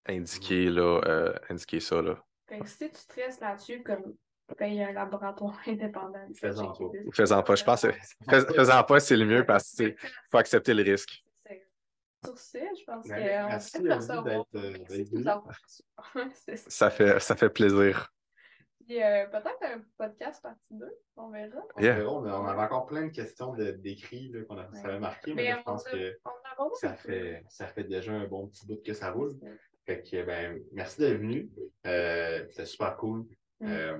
indiquer, 0.07 0.69
là, 0.69 1.01
euh, 1.05 1.33
indiquer 1.49 1.79
ça. 1.79 2.01
Là. 2.01 2.15
Fait 2.47 2.59
que 2.59 2.67
si 2.67 2.89
tu 2.89 2.95
stresses 2.99 3.39
là-dessus, 3.39 3.81
comme 3.83 4.13
paye 4.57 4.83
un 4.83 4.91
laboratoire 4.91 5.57
indépendant. 5.67 6.19
Fais-en 6.35 6.73
pas. 6.73 6.85
Faisant 7.13 7.41
pas, 7.41 7.55
je 7.55 7.63
pense 7.63 7.81
que 7.83 7.91
fais- 7.91 8.53
faisant 8.53 8.83
pas, 8.83 8.99
c'est 8.99 9.15
le 9.17 9.25
mieux 9.25 9.45
parce 9.45 9.71
qu'il 9.71 9.95
faut 10.29 10.37
accepter 10.37 10.73
le 10.73 10.83
risque. 10.83 11.22
Sur 12.25 12.37
ce, 12.37 12.57
je 12.57 12.83
pense 12.85 13.07
Ben, 13.07 13.15
qu'on 13.43 13.47
merci, 13.49 13.77
peut 13.77 13.83
d'être, 13.87 14.55
euh, 14.55 14.73
ça. 16.67 16.89
Fait, 16.89 17.19
ça 17.19 17.35
fait 17.35 17.49
plaisir. 17.49 18.09
Puis, 18.85 19.01
euh, 19.01 19.27
peut-être 19.27 19.63
un 19.63 19.81
podcast 19.97 20.41
partie 20.41 20.73
2, 20.75 20.85
on 21.15 21.29
verra. 21.29 21.61
On 21.75 21.81
Yeah. 21.81 21.95
verra, 21.95 22.11
on, 22.11 22.25
a- 22.25 22.39
on 22.39 22.45
avait 22.47 22.61
encore 22.63 22.85
plein 22.85 23.03
de 23.05 23.11
questions 23.11 23.53
de- 23.53 23.71
d'écrits 23.71 24.29
là, 24.29 24.41
qu'on 24.43 24.57
a, 24.57 24.69
ça 24.73 24.87
avait 24.89 24.99
marqué, 24.99 25.33
mais, 25.33 25.43
Mais 25.43 25.49
là, 25.51 25.57
je 25.59 25.63
pense 25.63 25.87
a- 25.87 25.91
que 25.91 26.17
ça 26.81 26.93
fait, 26.93 27.43
ça 27.47 27.67
fait 27.67 27.85
déjà 27.85 28.11
un 28.11 28.27
bon 28.27 28.47
petit 28.47 28.65
bout 28.67 28.81
que 28.83 28.93
ça 28.93 29.11
roule. 29.11 29.33
Fait 29.85 30.01
que, 30.01 30.23
ben, 30.23 30.61
merci 30.73 30.99
d'être 31.01 31.17
venu. 31.17 31.49
Euh, 31.87 32.45
C'était 32.49 32.65
super 32.65 32.97
cool. 32.97 33.25
Mm. 33.61 33.67
Euh, 33.71 33.99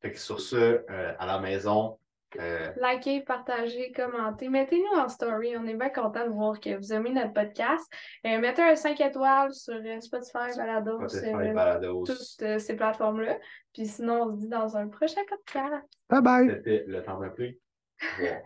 fait 0.00 0.12
que 0.12 0.18
sur 0.18 0.40
ce, 0.40 0.56
euh, 0.56 1.14
à 1.18 1.26
la 1.26 1.38
maison, 1.40 1.98
euh, 2.38 2.72
Likez, 2.80 3.20
partagez, 3.22 3.92
commentez. 3.92 4.48
Mettez-nous 4.48 5.00
en 5.00 5.08
story. 5.08 5.56
On 5.56 5.66
est 5.66 5.74
bien 5.74 5.88
content 5.88 6.24
de 6.26 6.32
voir 6.32 6.60
que 6.60 6.76
vous 6.76 6.92
aimez 6.92 7.10
notre 7.10 7.32
podcast. 7.32 7.90
Euh, 8.26 8.38
mettez 8.38 8.62
un 8.62 8.76
5 8.76 9.00
étoiles 9.00 9.52
sur 9.52 9.74
euh, 9.74 10.00
Spotify, 10.00 10.56
Balados, 10.56 11.08
Spotify, 11.08 11.34
euh, 11.34 11.52
Balados. 11.52 12.04
toutes 12.04 12.42
euh, 12.42 12.58
ces 12.58 12.76
plateformes-là. 12.76 13.38
Puis 13.72 13.86
sinon, 13.86 14.22
on 14.22 14.34
se 14.34 14.40
dit 14.40 14.48
dans 14.48 14.76
un 14.76 14.88
prochain 14.88 15.22
podcast. 15.28 15.86
Bye 16.08 16.22
bye. 16.22 16.48
C'était 16.48 16.84
le 16.86 17.02
temps. 17.02 17.18
Au 17.18 17.30
revoir. 17.30 18.40